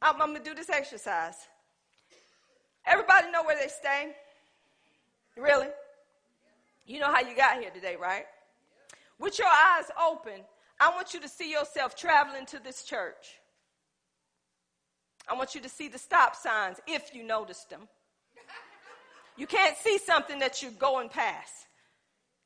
I'm, 0.01 0.21
I'm 0.21 0.31
going 0.31 0.43
to 0.43 0.49
do 0.49 0.55
this 0.55 0.69
exercise. 0.69 1.35
Everybody 2.85 3.31
know 3.31 3.43
where 3.43 3.55
they 3.55 3.69
stay? 3.69 4.13
Really? 5.37 5.67
You 6.85 6.99
know 6.99 7.11
how 7.11 7.21
you 7.21 7.35
got 7.35 7.59
here 7.59 7.69
today, 7.69 7.95
right? 7.99 8.25
With 9.19 9.39
your 9.39 9.47
eyes 9.47 9.85
open, 10.09 10.41
I 10.79 10.89
want 10.89 11.13
you 11.13 11.19
to 11.21 11.29
see 11.29 11.51
yourself 11.51 11.95
traveling 11.95 12.45
to 12.47 12.61
this 12.61 12.83
church. 12.83 13.39
I 15.29 15.35
want 15.35 15.55
you 15.55 15.61
to 15.61 15.69
see 15.69 15.87
the 15.87 15.97
stop 15.97 16.35
signs 16.35 16.77
if 16.87 17.15
you 17.15 17.23
noticed 17.23 17.69
them. 17.69 17.87
You 19.37 19.47
can't 19.47 19.77
see 19.77 19.97
something 19.97 20.39
that 20.39 20.61
you're 20.61 20.71
going 20.71 21.09
past, 21.09 21.53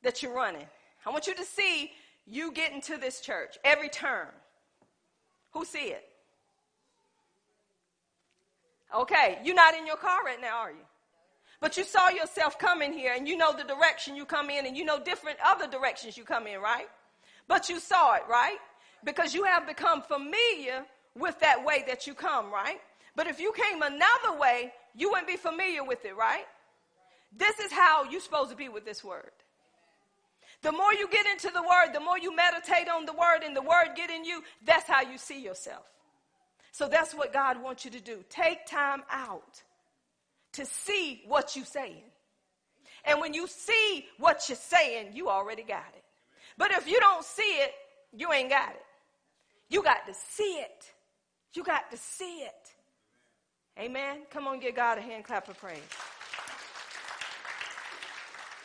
that 0.02 0.22
you're 0.22 0.34
running. 0.34 0.66
I 1.04 1.10
want 1.10 1.26
you 1.26 1.34
to 1.34 1.44
see 1.44 1.90
you 2.26 2.52
getting 2.52 2.80
to 2.82 2.96
this 2.96 3.20
church 3.20 3.58
every 3.64 3.88
turn. 3.88 4.28
Who 5.52 5.64
see 5.64 5.88
it? 5.88 6.04
Okay, 8.94 9.38
you're 9.44 9.54
not 9.54 9.74
in 9.74 9.86
your 9.86 9.96
car 9.96 10.24
right 10.24 10.40
now, 10.40 10.58
are 10.58 10.70
you? 10.70 10.87
But 11.60 11.76
you 11.76 11.84
saw 11.84 12.08
yourself 12.08 12.58
coming 12.58 12.92
here 12.92 13.14
and 13.16 13.26
you 13.26 13.36
know 13.36 13.52
the 13.52 13.64
direction 13.64 14.14
you 14.14 14.24
come 14.24 14.48
in 14.48 14.66
and 14.66 14.76
you 14.76 14.84
know 14.84 15.00
different 15.00 15.38
other 15.44 15.66
directions 15.66 16.16
you 16.16 16.24
come 16.24 16.46
in, 16.46 16.60
right? 16.60 16.86
But 17.48 17.68
you 17.68 17.80
saw 17.80 18.14
it, 18.14 18.22
right? 18.28 18.58
Because 19.04 19.34
you 19.34 19.44
have 19.44 19.66
become 19.66 20.02
familiar 20.02 20.84
with 21.16 21.38
that 21.40 21.64
way 21.64 21.84
that 21.88 22.06
you 22.06 22.14
come, 22.14 22.52
right? 22.52 22.80
But 23.16 23.26
if 23.26 23.40
you 23.40 23.52
came 23.52 23.82
another 23.82 24.38
way, 24.38 24.72
you 24.94 25.10
wouldn't 25.10 25.26
be 25.26 25.36
familiar 25.36 25.82
with 25.82 26.04
it, 26.04 26.16
right? 26.16 26.44
This 27.36 27.58
is 27.58 27.72
how 27.72 28.04
you're 28.04 28.20
supposed 28.20 28.50
to 28.50 28.56
be 28.56 28.68
with 28.68 28.84
this 28.84 29.02
word. 29.02 29.32
The 30.62 30.72
more 30.72 30.92
you 30.92 31.08
get 31.08 31.26
into 31.26 31.50
the 31.50 31.62
word, 31.62 31.92
the 31.92 32.00
more 32.00 32.18
you 32.18 32.34
meditate 32.34 32.88
on 32.88 33.06
the 33.06 33.12
word 33.12 33.42
and 33.44 33.56
the 33.56 33.62
word 33.62 33.90
get 33.96 34.10
in 34.10 34.24
you, 34.24 34.42
that's 34.64 34.88
how 34.88 35.02
you 35.02 35.18
see 35.18 35.40
yourself. 35.40 35.86
So 36.72 36.88
that's 36.88 37.14
what 37.14 37.32
God 37.32 37.62
wants 37.62 37.84
you 37.84 37.90
to 37.92 38.00
do. 38.00 38.24
Take 38.28 38.66
time 38.66 39.02
out 39.10 39.62
to 40.58 40.66
see 40.66 41.22
what 41.26 41.54
you're 41.54 41.64
saying. 41.64 42.02
And 43.04 43.20
when 43.20 43.32
you 43.32 43.46
see 43.46 44.06
what 44.18 44.48
you're 44.48 44.56
saying, 44.56 45.10
you 45.14 45.28
already 45.28 45.62
got 45.62 45.86
it. 45.94 46.02
But 46.56 46.72
if 46.72 46.88
you 46.88 46.98
don't 46.98 47.24
see 47.24 47.42
it, 47.42 47.72
you 48.12 48.32
ain't 48.32 48.50
got 48.50 48.70
it. 48.70 48.82
You 49.70 49.84
got 49.84 50.04
to 50.06 50.14
see 50.14 50.58
it. 50.58 50.92
You 51.54 51.62
got 51.62 51.90
to 51.92 51.96
see 51.96 52.38
it. 52.38 52.74
Amen. 53.78 54.22
Come 54.30 54.48
on, 54.48 54.58
give 54.58 54.74
God 54.74 54.98
a 54.98 55.00
hand 55.00 55.24
clap 55.24 55.48
of 55.48 55.56
praise. 55.58 55.78